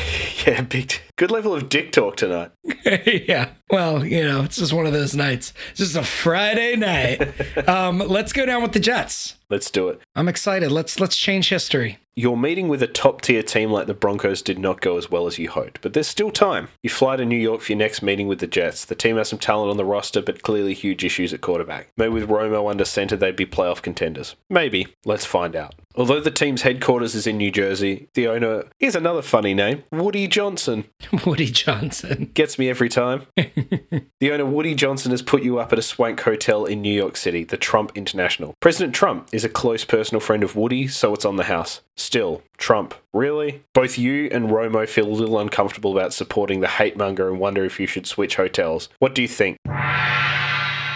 yeah, 0.46 0.60
big, 0.62 0.94
good 1.16 1.30
level 1.30 1.52
of 1.54 1.68
dick 1.68 1.90
talk 1.92 2.16
tonight. 2.16 2.52
yeah. 2.84 3.50
Well, 3.70 4.04
you 4.04 4.22
know, 4.22 4.42
it's 4.42 4.56
just 4.56 4.72
one 4.72 4.86
of 4.86 4.92
those 4.92 5.16
nights. 5.16 5.52
It's 5.70 5.80
just 5.80 5.96
a 5.96 6.04
Friday 6.04 6.76
night. 6.76 7.68
um, 7.68 7.98
let's 7.98 8.32
go 8.32 8.46
down 8.46 8.62
with 8.62 8.72
the 8.72 8.80
Jets. 8.80 9.36
Let's 9.50 9.70
do 9.70 9.88
it. 9.88 10.00
I'm 10.14 10.28
excited. 10.28 10.70
Let's 10.70 11.00
let's 11.00 11.16
change 11.16 11.48
history. 11.48 11.98
Your 12.14 12.36
meeting 12.36 12.68
with 12.68 12.82
a 12.82 12.86
top 12.86 13.22
tier 13.22 13.42
team 13.42 13.70
like 13.70 13.86
the 13.86 13.94
Broncos 13.94 14.42
did 14.42 14.58
not 14.58 14.82
go 14.82 14.98
as 14.98 15.10
well 15.10 15.26
as 15.26 15.38
you 15.38 15.48
hoped, 15.48 15.80
but 15.80 15.94
there's 15.94 16.06
still 16.06 16.30
time. 16.30 16.68
You 16.82 16.90
fly 16.90 17.16
to 17.16 17.24
New 17.24 17.38
York 17.38 17.62
for 17.62 17.72
your 17.72 17.78
next 17.78 18.02
meeting 18.02 18.28
with 18.28 18.38
the 18.38 18.46
Jets. 18.46 18.84
The 18.84 18.94
team 18.94 19.16
has 19.16 19.30
some 19.30 19.38
talent 19.38 19.70
on 19.70 19.78
the 19.78 19.84
roster, 19.86 20.20
but 20.20 20.42
clearly 20.42 20.74
huge 20.74 21.04
issues 21.04 21.32
at 21.32 21.40
quarterback. 21.40 21.88
Maybe 21.96 22.12
with 22.12 22.28
Romo 22.28 22.70
under 22.70 22.84
center, 22.84 23.16
they'd 23.16 23.34
be 23.34 23.46
playoff 23.46 23.80
contenders. 23.80 24.36
Maybe. 24.50 24.88
Let's 25.06 25.24
find 25.24 25.56
out. 25.56 25.74
Although 25.94 26.20
the 26.20 26.30
team's 26.30 26.62
headquarters 26.62 27.14
is 27.14 27.26
in 27.26 27.36
New 27.36 27.50
Jersey, 27.50 28.08
the 28.14 28.26
owner, 28.28 28.64
here's 28.78 28.94
another 28.94 29.20
funny 29.22 29.52
name, 29.52 29.84
Woody 29.90 30.26
Johnson. 30.26 30.84
Woody 31.26 31.50
Johnson. 31.50 32.30
Gets 32.32 32.58
me 32.58 32.70
every 32.70 32.88
time. 32.88 33.26
the 33.36 34.32
owner, 34.32 34.46
Woody 34.46 34.74
Johnson, 34.74 35.10
has 35.10 35.22
put 35.22 35.42
you 35.42 35.58
up 35.58 35.72
at 35.72 35.78
a 35.78 35.82
swank 35.82 36.20
hotel 36.20 36.64
in 36.64 36.80
New 36.80 36.94
York 36.94 37.16
City, 37.16 37.44
the 37.44 37.58
Trump 37.58 37.92
International. 37.94 38.54
President 38.60 38.94
Trump 38.94 39.28
is 39.32 39.44
a 39.44 39.50
close 39.50 39.84
personal 39.84 40.20
friend 40.20 40.42
of 40.42 40.56
Woody, 40.56 40.88
so 40.88 41.12
it's 41.12 41.26
on 41.26 41.36
the 41.36 41.44
house. 41.44 41.82
Still, 42.02 42.42
Trump, 42.56 42.94
really? 43.12 43.62
Both 43.74 43.96
you 43.96 44.28
and 44.32 44.48
Romo 44.48 44.88
feel 44.88 45.06
a 45.06 45.14
little 45.14 45.38
uncomfortable 45.38 45.96
about 45.96 46.12
supporting 46.12 46.58
the 46.58 46.66
hate 46.66 46.96
monger 46.96 47.28
and 47.28 47.38
wonder 47.38 47.64
if 47.64 47.78
you 47.78 47.86
should 47.86 48.08
switch 48.08 48.34
hotels. 48.34 48.88
What 48.98 49.14
do 49.14 49.22
you 49.22 49.28
think? 49.28 49.56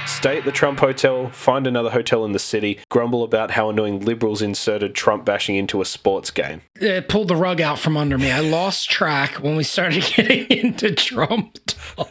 Stay 0.07 0.39
at 0.39 0.45
the 0.45 0.53
Trump 0.53 0.79
Hotel, 0.79 1.29
find 1.31 1.67
another 1.67 1.91
hotel 1.91 2.25
in 2.25 2.33
the 2.33 2.39
city, 2.39 2.79
grumble 2.91 3.25
about 3.25 3.51
how 3.51 3.71
annoying 3.71 4.05
liberals 4.05 4.41
inserted 4.41 4.95
Trump 4.95 5.25
bashing 5.25 5.57
into 5.57 5.81
a 5.81 5.85
sports 5.85 6.31
game. 6.31 6.63
It 6.77 7.09
pulled 7.09 7.29
the 7.29 7.37
rug 7.37 7.61
out 7.61 7.79
from 7.79 7.97
under 7.97 8.17
me. 8.17 8.31
I 8.31 8.41
lost 8.41 8.89
track 8.89 9.35
when 9.43 9.57
we 9.57 9.65
started 9.65 10.05
getting 10.17 10.47
into 10.47 10.95
Trump 10.95 11.59
talk. 11.67 12.11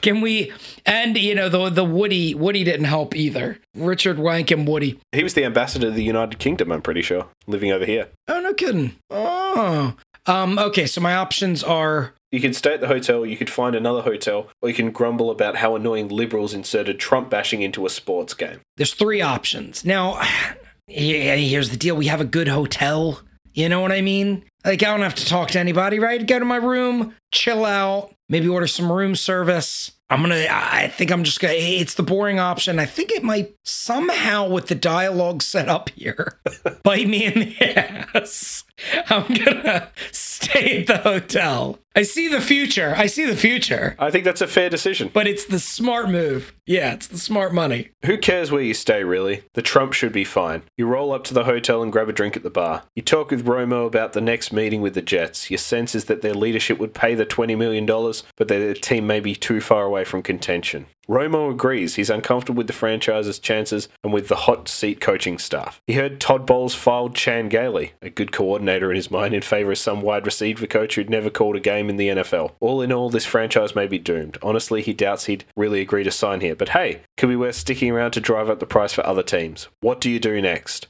Can 0.00 0.20
we? 0.20 0.52
And 0.84 1.16
you 1.16 1.34
know 1.34 1.48
the 1.48 1.68
the 1.68 1.84
Woody 1.84 2.34
Woody 2.34 2.64
didn't 2.64 2.86
help 2.86 3.14
either. 3.14 3.58
Richard 3.74 4.18
Wank 4.18 4.50
and 4.50 4.66
Woody. 4.66 4.98
He 5.12 5.22
was 5.22 5.34
the 5.34 5.44
ambassador 5.44 5.88
to 5.88 5.92
the 5.92 6.02
United 6.02 6.38
Kingdom, 6.38 6.72
I'm 6.72 6.82
pretty 6.82 7.02
sure, 7.02 7.26
living 7.46 7.70
over 7.72 7.84
here. 7.84 8.08
Oh 8.28 8.40
no 8.40 8.54
kidding. 8.54 8.96
Oh. 9.10 9.94
Um. 10.26 10.58
Okay. 10.58 10.86
So 10.86 11.00
my 11.00 11.14
options 11.14 11.62
are 11.62 12.14
You 12.36 12.42
could 12.42 12.54
stay 12.54 12.74
at 12.74 12.82
the 12.82 12.86
hotel, 12.86 13.24
you 13.24 13.38
could 13.38 13.48
find 13.48 13.74
another 13.74 14.02
hotel, 14.02 14.50
or 14.60 14.68
you 14.68 14.74
can 14.74 14.90
grumble 14.90 15.30
about 15.30 15.56
how 15.56 15.74
annoying 15.74 16.08
liberals 16.08 16.52
inserted 16.52 17.00
Trump 17.00 17.30
bashing 17.30 17.62
into 17.62 17.86
a 17.86 17.88
sports 17.88 18.34
game. 18.34 18.60
there's 18.76 18.92
three 18.92 19.22
options. 19.22 19.86
Now, 19.86 20.20
here's 20.86 21.70
the 21.70 21.78
deal. 21.78 21.96
We 21.96 22.08
have 22.08 22.20
a 22.20 22.26
good 22.26 22.48
hotel. 22.48 23.22
You 23.54 23.70
know 23.70 23.80
what 23.80 23.90
I 23.90 24.02
mean? 24.02 24.44
Like, 24.66 24.82
I 24.82 24.88
don't 24.88 25.00
have 25.00 25.14
to 25.14 25.24
talk 25.24 25.48
to 25.52 25.58
anybody, 25.58 25.98
right? 25.98 26.26
Go 26.26 26.38
to 26.38 26.44
my 26.44 26.56
room, 26.56 27.14
chill 27.32 27.64
out, 27.64 28.12
maybe 28.28 28.48
order 28.48 28.66
some 28.66 28.92
room 28.92 29.14
service. 29.16 29.92
I'm 30.10 30.20
gonna, 30.20 30.46
I 30.50 30.88
think 30.88 31.10
I'm 31.10 31.24
just 31.24 31.40
gonna, 31.40 31.54
it's 31.56 31.94
the 31.94 32.02
boring 32.02 32.38
option. 32.38 32.78
I 32.78 32.84
think 32.84 33.10
it 33.10 33.24
might 33.24 33.54
somehow, 33.64 34.46
with 34.48 34.66
the 34.66 34.74
dialogue 34.74 35.42
set 35.42 35.68
up 35.68 35.88
here, 35.88 36.38
bite 36.84 37.08
me 37.08 37.24
in 37.24 37.34
the 37.34 37.56
ass. 38.14 38.62
I'm 39.08 39.26
gonna 39.26 39.90
stay 40.12 40.82
at 40.82 40.86
the 40.86 40.98
hotel. 40.98 41.78
I 41.96 42.02
see 42.02 42.28
the 42.28 42.42
future. 42.42 42.92
I 42.94 43.06
see 43.06 43.24
the 43.24 43.34
future. 43.34 43.96
I 43.98 44.10
think 44.10 44.24
that's 44.24 44.42
a 44.42 44.46
fair 44.46 44.68
decision. 44.68 45.10
But 45.14 45.26
it's 45.26 45.46
the 45.46 45.58
smart 45.58 46.10
move. 46.10 46.52
Yeah, 46.66 46.92
it's 46.92 47.06
the 47.06 47.16
smart 47.16 47.54
money. 47.54 47.88
Who 48.04 48.18
cares 48.18 48.50
where 48.50 48.60
you 48.60 48.74
stay, 48.74 49.02
really? 49.02 49.44
The 49.54 49.62
Trump 49.62 49.94
should 49.94 50.12
be 50.12 50.24
fine. 50.24 50.64
You 50.76 50.86
roll 50.86 51.10
up 51.12 51.24
to 51.24 51.34
the 51.34 51.44
hotel 51.44 51.82
and 51.82 51.90
grab 51.90 52.10
a 52.10 52.12
drink 52.12 52.36
at 52.36 52.42
the 52.42 52.50
bar. 52.50 52.82
You 52.94 53.00
talk 53.00 53.30
with 53.30 53.46
Romo 53.46 53.86
about 53.86 54.12
the 54.12 54.20
next 54.20 54.52
meeting 54.52 54.82
with 54.82 54.92
the 54.92 55.00
Jets. 55.00 55.50
Your 55.50 55.56
sense 55.56 55.94
is 55.94 56.04
that 56.04 56.20
their 56.20 56.34
leadership 56.34 56.78
would 56.78 56.92
pay 56.92 57.14
the 57.14 57.24
$20 57.24 57.56
million, 57.56 57.86
but 57.86 58.48
their 58.48 58.74
team 58.74 59.06
may 59.06 59.20
be 59.20 59.34
too 59.34 59.62
far 59.62 59.84
away 59.84 60.04
from 60.04 60.22
contention. 60.22 60.84
Romo 61.08 61.52
agrees 61.52 61.94
he's 61.94 62.10
uncomfortable 62.10 62.56
with 62.56 62.66
the 62.66 62.72
franchise's 62.72 63.38
chances 63.38 63.88
and 64.02 64.12
with 64.12 64.26
the 64.26 64.34
hot 64.34 64.68
seat 64.68 65.00
coaching 65.00 65.38
staff. 65.38 65.80
He 65.86 65.92
heard 65.92 66.20
Todd 66.20 66.46
Bowles 66.46 66.74
filed 66.74 67.14
Chan 67.14 67.48
Gailey, 67.48 67.92
a 68.02 68.10
good 68.10 68.32
coordinator 68.32 68.90
in 68.90 68.96
his 68.96 69.10
mind, 69.10 69.32
in 69.32 69.42
favour 69.42 69.72
of 69.72 69.78
some 69.78 70.00
wide 70.00 70.26
receiver 70.26 70.66
coach 70.66 70.96
who'd 70.96 71.08
never 71.08 71.30
called 71.30 71.54
a 71.54 71.60
game 71.60 71.85
in 71.88 71.96
the 71.96 72.08
NFL. 72.08 72.52
All 72.60 72.82
in 72.82 72.92
all, 72.92 73.10
this 73.10 73.24
franchise 73.24 73.74
may 73.74 73.86
be 73.86 73.98
doomed. 73.98 74.38
Honestly, 74.42 74.82
he 74.82 74.92
doubts 74.92 75.26
he'd 75.26 75.44
really 75.56 75.80
agree 75.80 76.04
to 76.04 76.10
sign 76.10 76.40
here. 76.40 76.54
But 76.54 76.70
hey, 76.70 77.02
could 77.16 77.28
be 77.28 77.36
worth 77.36 77.56
sticking 77.56 77.90
around 77.90 78.12
to 78.12 78.20
drive 78.20 78.50
up 78.50 78.60
the 78.60 78.66
price 78.66 78.92
for 78.92 79.06
other 79.06 79.22
teams. 79.22 79.68
What 79.80 80.00
do 80.00 80.10
you 80.10 80.18
do 80.18 80.40
next? 80.40 80.86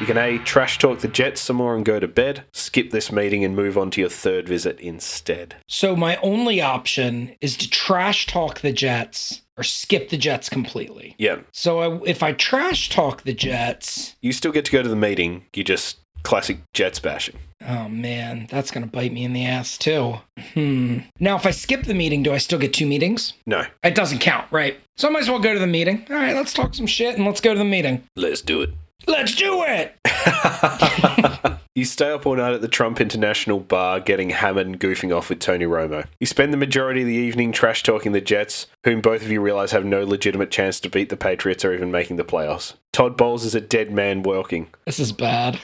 You 0.00 0.06
can 0.06 0.18
A, 0.18 0.38
trash 0.38 0.78
talk 0.78 0.98
the 0.98 1.06
Jets 1.06 1.40
some 1.40 1.56
more 1.56 1.76
and 1.76 1.84
go 1.84 2.00
to 2.00 2.08
bed, 2.08 2.42
skip 2.52 2.90
this 2.90 3.12
meeting 3.12 3.44
and 3.44 3.54
move 3.54 3.78
on 3.78 3.90
to 3.92 4.00
your 4.00 4.10
third 4.10 4.48
visit 4.48 4.80
instead. 4.80 5.54
So 5.68 5.94
my 5.94 6.16
only 6.16 6.60
option 6.60 7.36
is 7.40 7.56
to 7.58 7.70
trash 7.70 8.26
talk 8.26 8.62
the 8.62 8.72
Jets 8.72 9.42
or 9.56 9.62
skip 9.62 10.08
the 10.08 10.16
Jets 10.16 10.48
completely. 10.48 11.14
Yeah. 11.18 11.40
So 11.52 11.78
I, 11.80 12.00
if 12.04 12.22
I 12.22 12.32
trash 12.32 12.88
talk 12.88 13.22
the 13.22 13.32
Jets, 13.32 14.16
You 14.20 14.32
still 14.32 14.50
get 14.50 14.64
to 14.64 14.72
go 14.72 14.82
to 14.82 14.88
the 14.88 14.96
meeting, 14.96 15.44
you 15.54 15.62
just 15.62 15.98
classic 16.22 16.58
Jets 16.74 16.98
bashing. 16.98 17.36
oh 17.68 17.88
man, 17.88 18.46
that's 18.50 18.70
to 18.84 18.90
bite 18.90 19.12
me 19.12 19.24
in 19.24 19.32
the 19.32 19.44
ass 19.46 19.78
too. 19.78 20.16
Hmm. 20.54 20.98
Now, 21.20 21.36
if 21.36 21.46
I 21.46 21.50
skip 21.52 21.84
the 21.84 21.94
meeting, 21.94 22.22
do 22.22 22.32
I 22.32 22.38
still 22.38 22.58
get 22.58 22.72
two 22.74 22.86
meetings? 22.86 23.34
No, 23.46 23.64
It 23.82 23.94
doesn't 23.94 24.18
count, 24.18 24.46
right? 24.50 24.78
So 24.96 25.08
I 25.08 25.10
might 25.10 25.22
as 25.22 25.30
well 25.30 25.38
go 25.38 25.52
to 25.54 25.58
the 25.60 25.66
meeting. 25.66 26.06
All 26.10 26.16
right, 26.16 26.34
let's 26.34 26.52
talk 26.52 26.74
some 26.74 26.86
shit 26.86 27.16
and 27.16 27.24
let's 27.26 27.40
go 27.40 27.52
to 27.52 27.58
the 27.58 27.64
meeting. 27.64 28.02
let's 28.16 28.40
do 28.40 28.62
it. 28.62 28.70
Let's 29.06 29.34
do 29.34 29.64
it. 29.66 29.96
You 31.74 31.86
stay 31.86 32.10
up 32.10 32.26
all 32.26 32.36
night 32.36 32.52
at 32.52 32.60
the 32.60 32.68
Trump 32.68 33.00
International 33.00 33.58
Bar 33.58 34.00
getting 34.00 34.28
hammered 34.28 34.66
and 34.66 34.78
goofing 34.78 35.16
off 35.16 35.30
with 35.30 35.38
Tony 35.38 35.64
Romo. 35.64 36.04
You 36.20 36.26
spend 36.26 36.52
the 36.52 36.58
majority 36.58 37.00
of 37.00 37.06
the 37.06 37.14
evening 37.14 37.50
trash 37.50 37.82
talking 37.82 38.12
the 38.12 38.20
Jets, 38.20 38.66
whom 38.84 39.00
both 39.00 39.22
of 39.22 39.30
you 39.30 39.40
realize 39.40 39.70
have 39.70 39.86
no 39.86 40.04
legitimate 40.04 40.50
chance 40.50 40.78
to 40.80 40.90
beat 40.90 41.08
the 41.08 41.16
Patriots 41.16 41.64
or 41.64 41.72
even 41.72 41.90
making 41.90 42.16
the 42.16 42.24
playoffs. 42.24 42.74
Todd 42.92 43.16
Bowles 43.16 43.46
is 43.46 43.54
a 43.54 43.60
dead 43.60 43.90
man 43.90 44.22
working. 44.22 44.68
This 44.84 45.00
is 45.00 45.12
bad. 45.12 45.58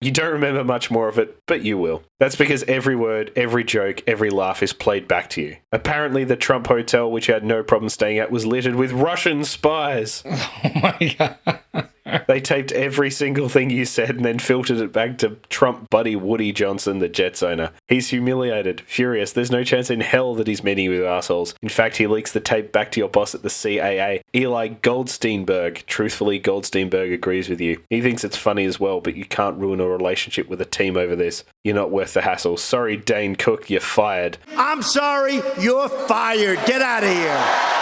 you 0.00 0.10
don't 0.10 0.32
remember 0.32 0.64
much 0.64 0.90
more 0.90 1.08
of 1.08 1.18
it, 1.18 1.38
but 1.44 1.62
you 1.62 1.76
will. 1.76 2.02
That's 2.18 2.36
because 2.36 2.62
every 2.62 2.96
word, 2.96 3.30
every 3.36 3.64
joke, 3.64 4.02
every 4.06 4.30
laugh 4.30 4.62
is 4.62 4.72
played 4.72 5.06
back 5.06 5.28
to 5.30 5.42
you. 5.42 5.56
Apparently, 5.72 6.24
the 6.24 6.36
Trump 6.36 6.68
hotel, 6.68 7.10
which 7.10 7.28
you 7.28 7.34
had 7.34 7.44
no 7.44 7.62
problem 7.62 7.90
staying 7.90 8.16
at, 8.18 8.30
was 8.30 8.46
littered 8.46 8.76
with 8.76 8.92
Russian 8.92 9.44
spies. 9.44 10.22
Oh 10.64 10.70
my 10.80 11.16
god. 11.18 11.88
They 12.26 12.40
taped 12.40 12.72
every 12.72 13.10
single 13.10 13.48
thing 13.48 13.70
you 13.70 13.84
said 13.84 14.10
and 14.10 14.24
then 14.24 14.38
filtered 14.38 14.78
it 14.78 14.92
back 14.92 15.18
to 15.18 15.36
Trump 15.48 15.90
buddy 15.90 16.16
Woody 16.16 16.52
Johnson, 16.52 16.98
the 16.98 17.08
Jets 17.08 17.42
owner. 17.42 17.70
He's 17.88 18.08
humiliated, 18.08 18.80
furious. 18.82 19.32
There's 19.32 19.50
no 19.50 19.64
chance 19.64 19.90
in 19.90 20.00
hell 20.00 20.34
that 20.34 20.46
he's 20.46 20.64
meeting 20.64 20.90
with 20.90 21.02
assholes. 21.02 21.54
In 21.62 21.68
fact, 21.68 21.96
he 21.96 22.06
leaks 22.06 22.32
the 22.32 22.40
tape 22.40 22.72
back 22.72 22.90
to 22.92 23.00
your 23.00 23.08
boss 23.08 23.34
at 23.34 23.42
the 23.42 23.48
CAA, 23.48 24.22
Eli 24.34 24.68
Goldsteinberg. 24.68 25.86
Truthfully, 25.86 26.40
Goldsteinberg 26.40 27.12
agrees 27.12 27.48
with 27.48 27.60
you. 27.60 27.82
He 27.90 28.00
thinks 28.00 28.24
it's 28.24 28.36
funny 28.36 28.64
as 28.64 28.80
well, 28.80 29.00
but 29.00 29.16
you 29.16 29.24
can't 29.24 29.58
ruin 29.58 29.80
a 29.80 29.86
relationship 29.86 30.48
with 30.48 30.60
a 30.60 30.66
team 30.66 30.96
over 30.96 31.16
this. 31.16 31.44
You're 31.64 31.74
not 31.74 31.90
worth 31.90 32.14
the 32.14 32.22
hassle. 32.22 32.56
Sorry, 32.56 32.96
Dane 32.96 33.36
Cook, 33.36 33.70
you're 33.70 33.80
fired. 33.80 34.38
I'm 34.56 34.82
sorry, 34.82 35.40
you're 35.60 35.88
fired. 35.88 36.58
Get 36.66 36.82
out 36.82 37.04
of 37.04 37.10
here. 37.10 37.81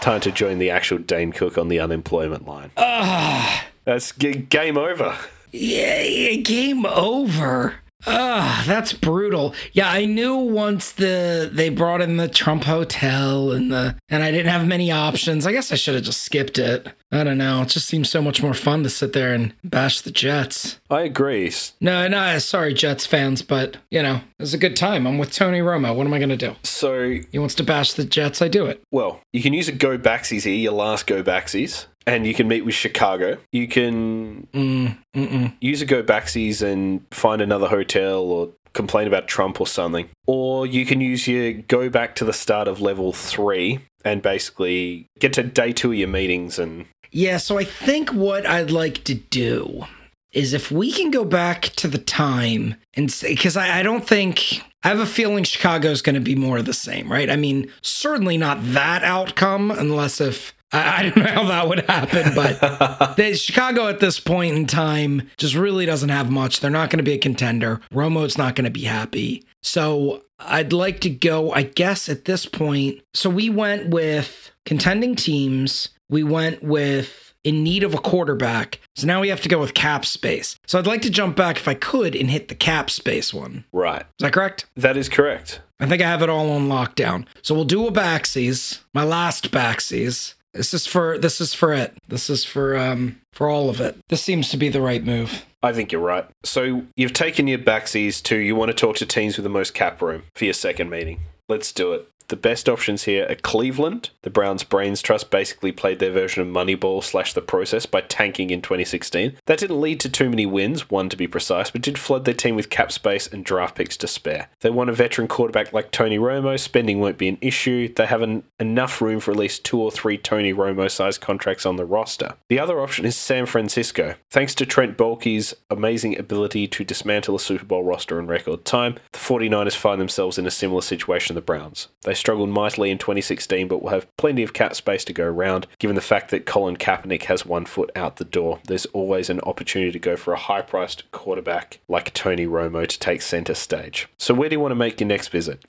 Time 0.00 0.20
to 0.20 0.30
join 0.32 0.58
the 0.58 0.70
actual 0.70 0.98
Dane 0.98 1.32
Cook 1.32 1.58
on 1.58 1.68
the 1.68 1.80
unemployment 1.80 2.46
line. 2.46 2.70
Ah. 2.76 3.66
That's 3.84 4.12
g- 4.12 4.32
game 4.34 4.78
over. 4.78 5.16
Yeah, 5.52 6.02
yeah, 6.02 6.34
game 6.36 6.86
over. 6.86 7.74
Ah, 8.06 8.62
that's 8.66 8.92
brutal. 8.92 9.54
Yeah, 9.72 9.90
I 9.90 10.04
knew 10.04 10.36
once 10.36 10.92
the 10.92 11.50
they 11.52 11.68
brought 11.68 12.00
in 12.00 12.16
the 12.16 12.28
Trump 12.28 12.64
hotel 12.64 13.50
and 13.52 13.72
the 13.72 13.96
and 14.08 14.22
I 14.22 14.30
didn't 14.30 14.52
have 14.52 14.66
many 14.66 14.90
options. 14.92 15.46
I 15.46 15.52
guess 15.52 15.72
I 15.72 15.74
should 15.74 15.94
have 15.94 16.04
just 16.04 16.22
skipped 16.22 16.58
it. 16.58 16.86
I 17.10 17.24
don't 17.24 17.38
know. 17.38 17.62
It 17.62 17.68
just 17.68 17.86
seems 17.88 18.08
so 18.08 18.22
much 18.22 18.42
more 18.42 18.54
fun 18.54 18.82
to 18.82 18.90
sit 18.90 19.14
there 19.14 19.32
and 19.34 19.52
bash 19.64 20.02
the 20.02 20.10
Jets. 20.10 20.78
I 20.90 21.02
agree. 21.02 21.52
No, 21.80 22.06
no, 22.08 22.38
sorry, 22.38 22.74
Jets 22.74 23.06
fans, 23.06 23.42
but 23.42 23.78
you 23.90 24.02
know, 24.02 24.16
it 24.16 24.42
was 24.42 24.54
a 24.54 24.58
good 24.58 24.76
time. 24.76 25.06
I'm 25.06 25.18
with 25.18 25.32
Tony 25.32 25.60
Romo. 25.60 25.94
What 25.94 26.06
am 26.06 26.12
I 26.14 26.18
gonna 26.18 26.36
do? 26.36 26.54
So 26.62 27.18
He 27.32 27.38
wants 27.38 27.54
to 27.56 27.64
bash 27.64 27.94
the 27.94 28.04
Jets. 28.04 28.40
I 28.42 28.48
do 28.48 28.66
it. 28.66 28.82
Well, 28.92 29.20
you 29.32 29.42
can 29.42 29.54
use 29.54 29.68
a 29.68 29.72
go 29.72 29.98
backsies 29.98 30.44
here, 30.44 30.54
your 30.54 30.72
last 30.72 31.06
go 31.06 31.22
backsies, 31.22 31.86
and 32.08 32.26
you 32.26 32.34
can 32.34 32.48
meet 32.48 32.64
with 32.64 32.74
Chicago. 32.74 33.36
You 33.52 33.68
can 33.68 34.48
Mm, 34.54 35.52
use 35.60 35.82
a 35.82 35.86
go 35.86 36.02
backsies 36.02 36.62
and 36.62 37.04
find 37.10 37.42
another 37.42 37.68
hotel 37.68 38.20
or 38.22 38.48
complain 38.72 39.06
about 39.06 39.28
Trump 39.28 39.60
or 39.60 39.66
something. 39.66 40.08
Or 40.26 40.66
you 40.66 40.86
can 40.86 41.00
use 41.00 41.28
your 41.28 41.52
go 41.52 41.88
back 41.90 42.14
to 42.16 42.24
the 42.24 42.32
start 42.32 42.66
of 42.68 42.80
level 42.80 43.12
three 43.12 43.80
and 44.04 44.22
basically 44.22 45.06
get 45.18 45.32
to 45.34 45.42
day 45.42 45.72
two 45.72 45.92
of 45.92 45.98
your 45.98 46.08
meetings 46.08 46.58
and 46.58 46.86
Yeah, 47.10 47.36
so 47.38 47.58
I 47.58 47.64
think 47.64 48.10
what 48.10 48.46
I'd 48.46 48.70
like 48.70 49.04
to 49.04 49.14
do 49.14 49.84
is 50.32 50.52
if 50.52 50.70
we 50.70 50.92
can 50.92 51.10
go 51.10 51.24
back 51.24 51.62
to 51.76 51.88
the 51.88 51.98
time 51.98 52.76
and 52.94 53.14
because 53.22 53.56
I, 53.56 53.80
I 53.80 53.82
don't 53.82 54.06
think, 54.06 54.62
I 54.82 54.88
have 54.88 55.00
a 55.00 55.06
feeling 55.06 55.42
Chicago's 55.44 56.02
going 56.02 56.14
to 56.14 56.20
be 56.20 56.34
more 56.36 56.58
of 56.58 56.66
the 56.66 56.74
same, 56.74 57.10
right? 57.10 57.30
I 57.30 57.36
mean, 57.36 57.70
certainly 57.82 58.36
not 58.36 58.58
that 58.74 59.02
outcome, 59.02 59.70
unless 59.70 60.20
if, 60.20 60.52
I, 60.72 60.98
I 60.98 61.02
don't 61.02 61.16
know 61.16 61.30
how 61.30 61.44
that 61.44 61.68
would 61.68 61.80
happen, 61.88 62.34
but 62.34 63.34
Chicago 63.36 63.88
at 63.88 64.00
this 64.00 64.20
point 64.20 64.56
in 64.56 64.66
time 64.66 65.28
just 65.36 65.54
really 65.54 65.86
doesn't 65.86 66.08
have 66.08 66.30
much. 66.30 66.60
They're 66.60 66.70
not 66.70 66.90
going 66.90 66.98
to 66.98 67.02
be 67.04 67.14
a 67.14 67.18
contender. 67.18 67.80
Romo's 67.92 68.38
not 68.38 68.54
going 68.54 68.64
to 68.64 68.70
be 68.70 68.84
happy. 68.84 69.44
So 69.62 70.22
I'd 70.38 70.72
like 70.72 71.00
to 71.00 71.10
go, 71.10 71.52
I 71.52 71.62
guess, 71.62 72.08
at 72.08 72.24
this 72.26 72.46
point. 72.46 73.00
So 73.14 73.30
we 73.30 73.50
went 73.50 73.88
with 73.88 74.50
contending 74.64 75.16
teams. 75.16 75.88
We 76.08 76.22
went 76.22 76.62
with 76.62 77.34
in 77.44 77.62
need 77.62 77.82
of 77.82 77.94
a 77.94 77.98
quarterback. 77.98 78.80
So 78.96 79.06
now 79.06 79.20
we 79.20 79.28
have 79.28 79.40
to 79.42 79.48
go 79.48 79.58
with 79.58 79.74
cap 79.74 80.04
space. 80.04 80.56
So 80.66 80.78
I'd 80.78 80.86
like 80.86 81.02
to 81.02 81.10
jump 81.10 81.36
back 81.36 81.56
if 81.56 81.68
I 81.68 81.74
could 81.74 82.14
and 82.14 82.30
hit 82.30 82.48
the 82.48 82.54
cap 82.54 82.90
space 82.90 83.32
one. 83.32 83.64
right. 83.72 84.02
Is 84.02 84.06
that 84.20 84.32
correct? 84.32 84.66
That 84.76 84.96
is 84.96 85.08
correct. 85.08 85.60
I 85.80 85.86
think 85.86 86.02
I 86.02 86.06
have 86.08 86.22
it 86.22 86.28
all 86.28 86.50
on 86.50 86.68
lockdown. 86.68 87.26
So 87.42 87.54
we'll 87.54 87.64
do 87.64 87.86
a 87.86 87.92
backsies, 87.92 88.80
my 88.92 89.04
last 89.04 89.50
backsies. 89.52 90.34
This 90.58 90.74
is 90.74 90.88
for 90.88 91.18
this 91.18 91.40
is 91.40 91.54
for 91.54 91.72
it. 91.72 91.96
This 92.08 92.28
is 92.28 92.44
for 92.44 92.76
um 92.76 93.20
for 93.30 93.48
all 93.48 93.70
of 93.70 93.80
it. 93.80 93.96
This 94.08 94.20
seems 94.20 94.48
to 94.50 94.56
be 94.56 94.68
the 94.68 94.80
right 94.80 95.04
move. 95.04 95.46
I 95.62 95.72
think 95.72 95.92
you're 95.92 96.00
right. 96.00 96.26
So 96.42 96.82
you've 96.96 97.12
taken 97.12 97.46
your 97.46 97.60
backsies 97.60 98.20
to 98.24 98.36
you 98.36 98.56
want 98.56 98.70
to 98.70 98.74
talk 98.74 98.96
to 98.96 99.06
teams 99.06 99.36
with 99.36 99.44
the 99.44 99.50
most 99.50 99.72
cap 99.72 100.02
room 100.02 100.24
for 100.34 100.46
your 100.46 100.54
second 100.54 100.90
meeting. 100.90 101.20
Let's 101.48 101.72
do 101.72 101.94
it. 101.94 102.10
The 102.28 102.36
best 102.36 102.68
options 102.68 103.04
here 103.04 103.26
are 103.30 103.36
Cleveland. 103.36 104.10
The 104.20 104.28
Browns 104.28 104.62
Brains 104.62 105.00
Trust 105.00 105.30
basically 105.30 105.72
played 105.72 105.98
their 105.98 106.10
version 106.10 106.42
of 106.42 106.48
Moneyball 106.48 107.02
slash 107.02 107.32
the 107.32 107.40
process 107.40 107.86
by 107.86 108.02
tanking 108.02 108.50
in 108.50 108.60
2016. 108.60 109.38
That 109.46 109.58
didn't 109.58 109.80
lead 109.80 109.98
to 110.00 110.10
too 110.10 110.28
many 110.28 110.44
wins, 110.44 110.90
one 110.90 111.08
to 111.08 111.16
be 111.16 111.26
precise, 111.26 111.70
but 111.70 111.80
did 111.80 111.98
flood 111.98 112.26
their 112.26 112.34
team 112.34 112.54
with 112.54 112.68
cap 112.68 112.92
space 112.92 113.26
and 113.26 113.46
draft 113.46 113.76
picks 113.76 113.96
to 113.98 114.06
spare. 114.06 114.50
They 114.60 114.68
want 114.68 114.90
a 114.90 114.92
veteran 114.92 115.26
quarterback 115.26 115.72
like 115.72 115.90
Tony 115.90 116.18
Romo, 116.18 116.60
spending 116.60 117.00
won't 117.00 117.16
be 117.16 117.28
an 117.28 117.38
issue. 117.40 117.90
They 117.94 118.04
have 118.04 118.20
an, 118.20 118.42
enough 118.60 119.00
room 119.00 119.20
for 119.20 119.30
at 119.30 119.38
least 119.38 119.64
two 119.64 119.80
or 119.80 119.90
three 119.90 120.18
Tony 120.18 120.52
Romo 120.52 120.90
sized 120.90 121.22
contracts 121.22 121.64
on 121.64 121.76
the 121.76 121.86
roster. 121.86 122.34
The 122.50 122.60
other 122.60 122.78
option 122.78 123.06
is 123.06 123.16
San 123.16 123.46
Francisco. 123.46 124.16
Thanks 124.28 124.54
to 124.56 124.66
Trent 124.66 124.98
Baalke's 124.98 125.54
amazing 125.70 126.18
ability 126.18 126.68
to 126.68 126.84
dismantle 126.84 127.36
a 127.36 127.40
Super 127.40 127.64
Bowl 127.64 127.84
roster 127.84 128.20
in 128.20 128.26
record 128.26 128.66
time, 128.66 128.96
the 129.12 129.18
49ers 129.18 129.74
find 129.74 129.98
themselves 129.98 130.36
in 130.36 130.46
a 130.46 130.50
similar 130.50 130.82
situation 130.82 131.37
the 131.38 131.42
Browns. 131.42 131.86
They 132.02 132.14
struggled 132.14 132.48
mightily 132.48 132.90
in 132.90 132.98
2016, 132.98 133.68
but 133.68 133.80
will 133.80 133.90
have 133.90 134.16
plenty 134.16 134.42
of 134.42 134.52
cap 134.52 134.74
space 134.74 135.04
to 135.04 135.12
go 135.12 135.24
around. 135.24 135.68
Given 135.78 135.94
the 135.94 136.02
fact 136.02 136.30
that 136.30 136.46
Colin 136.46 136.76
Kaepernick 136.76 137.24
has 137.24 137.46
one 137.46 137.64
foot 137.64 137.90
out 137.94 138.16
the 138.16 138.24
door, 138.24 138.58
there's 138.64 138.86
always 138.86 139.30
an 139.30 139.40
opportunity 139.42 139.92
to 139.92 139.98
go 140.00 140.16
for 140.16 140.32
a 140.32 140.38
high 140.38 140.62
priced 140.62 141.08
quarterback 141.12 141.78
like 141.86 142.12
Tony 142.12 142.46
Romo 142.46 142.86
to 142.88 142.98
take 142.98 143.22
center 143.22 143.54
stage. 143.54 144.08
So, 144.18 144.34
where 144.34 144.48
do 144.48 144.56
you 144.56 144.60
want 144.60 144.72
to 144.72 144.76
make 144.76 144.98
your 144.98 145.06
next 145.06 145.28
visit? 145.28 145.64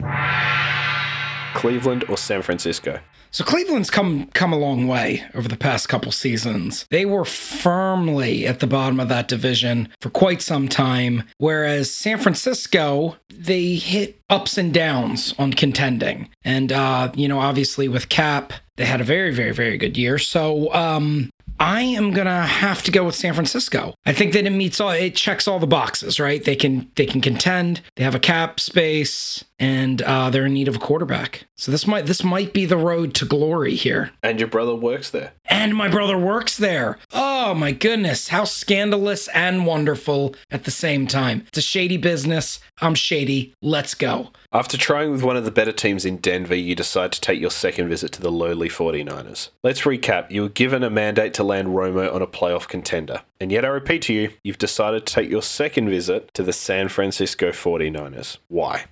Cleveland 1.53 2.05
or 2.09 2.17
San 2.17 2.41
Francisco? 2.41 2.99
So 3.31 3.43
Cleveland's 3.43 3.89
come 3.89 4.27
come 4.33 4.51
a 4.53 4.57
long 4.57 4.87
way 4.87 5.23
over 5.35 5.47
the 5.47 5.57
past 5.57 5.87
couple 5.87 6.11
seasons. 6.11 6.85
They 6.89 7.05
were 7.05 7.25
firmly 7.25 8.47
at 8.47 8.59
the 8.59 8.67
bottom 8.67 8.99
of 8.99 9.09
that 9.09 9.27
division 9.27 9.89
for 10.01 10.09
quite 10.09 10.41
some 10.41 10.67
time, 10.67 11.23
whereas 11.37 11.93
San 11.93 12.17
Francisco 12.17 13.17
they 13.29 13.75
hit 13.75 14.19
ups 14.29 14.57
and 14.57 14.73
downs 14.73 15.33
on 15.37 15.53
contending. 15.53 16.29
And 16.43 16.71
uh, 16.71 17.11
you 17.15 17.27
know, 17.27 17.39
obviously 17.39 17.87
with 17.87 18.09
Cap, 18.09 18.53
they 18.77 18.85
had 18.85 19.01
a 19.01 19.05
very 19.05 19.33
very 19.33 19.51
very 19.53 19.77
good 19.77 19.97
year. 19.97 20.17
So 20.17 20.73
um 20.73 21.29
I 21.59 21.81
am 21.81 22.11
gonna 22.11 22.45
have 22.45 22.83
to 22.83 22.91
go 22.91 23.03
with 23.03 23.15
San 23.15 23.33
Francisco. 23.33 23.93
I 24.05 24.13
think 24.13 24.33
that 24.33 24.45
it 24.45 24.49
meets 24.51 24.79
all 24.79 24.91
it 24.91 25.15
checks 25.15 25.47
all 25.47 25.59
the 25.59 25.67
boxes, 25.67 26.19
right? 26.19 26.43
They 26.43 26.55
can 26.55 26.89
they 26.95 27.05
can 27.05 27.21
contend, 27.21 27.81
they 27.95 28.03
have 28.03 28.15
a 28.15 28.19
cap 28.19 28.59
space, 28.59 29.43
and 29.59 30.01
uh, 30.01 30.29
they're 30.29 30.45
in 30.45 30.53
need 30.53 30.67
of 30.67 30.77
a 30.77 30.79
quarterback. 30.79 31.45
So 31.55 31.71
this 31.71 31.85
might 31.85 32.05
this 32.05 32.23
might 32.23 32.53
be 32.53 32.65
the 32.65 32.77
road 32.77 33.13
to 33.15 33.25
glory 33.25 33.75
here. 33.75 34.11
And 34.23 34.39
your 34.39 34.47
brother 34.47 34.75
works 34.75 35.09
there. 35.09 35.33
And 35.45 35.75
my 35.75 35.89
brother 35.89 36.17
works 36.17 36.57
there. 36.57 36.97
Oh 37.11 37.53
my 37.53 37.71
goodness, 37.71 38.29
how 38.29 38.45
scandalous 38.45 39.27
and 39.29 39.65
wonderful 39.65 40.35
at 40.49 40.63
the 40.63 40.71
same 40.71 41.07
time. 41.07 41.43
It's 41.47 41.57
a 41.57 41.61
shady 41.61 41.97
business. 41.97 42.59
I'm 42.81 42.95
shady. 42.95 43.53
Let's 43.61 43.93
go. 43.93 44.29
After 44.51 44.77
trying 44.77 45.11
with 45.11 45.23
one 45.23 45.35
of 45.37 45.45
the 45.45 45.51
better 45.51 45.71
teams 45.71 46.05
in 46.05 46.17
Denver, 46.17 46.55
you 46.55 46.75
decide 46.75 47.11
to 47.11 47.21
take 47.21 47.39
your 47.39 47.51
second 47.51 47.89
visit 47.89 48.11
to 48.13 48.21
the 48.21 48.31
lowly 48.31 48.69
49ers. 48.69 49.49
Let's 49.63 49.81
recap. 49.81 50.31
You 50.31 50.43
were 50.43 50.49
given 50.49 50.83
a 50.83 50.89
mandate 50.89 51.33
to 51.35 51.43
land 51.43 51.69
Romo 51.69 52.13
on 52.13 52.21
a 52.21 52.27
playoff 52.27 52.67
contender. 52.67 53.21
And 53.41 53.53
yet, 53.53 53.63
I 53.63 53.69
repeat 53.69 54.01
to 54.03 54.13
you, 54.13 54.31
you've 54.43 54.57
decided 54.57 55.05
to 55.05 55.13
take 55.13 55.29
your 55.29 55.41
second 55.41 55.89
visit 55.89 56.33
to 56.33 56.43
the 56.43 56.51
San 56.51 56.89
Francisco 56.89 57.51
49ers. 57.51 58.37
Why? 58.49 58.83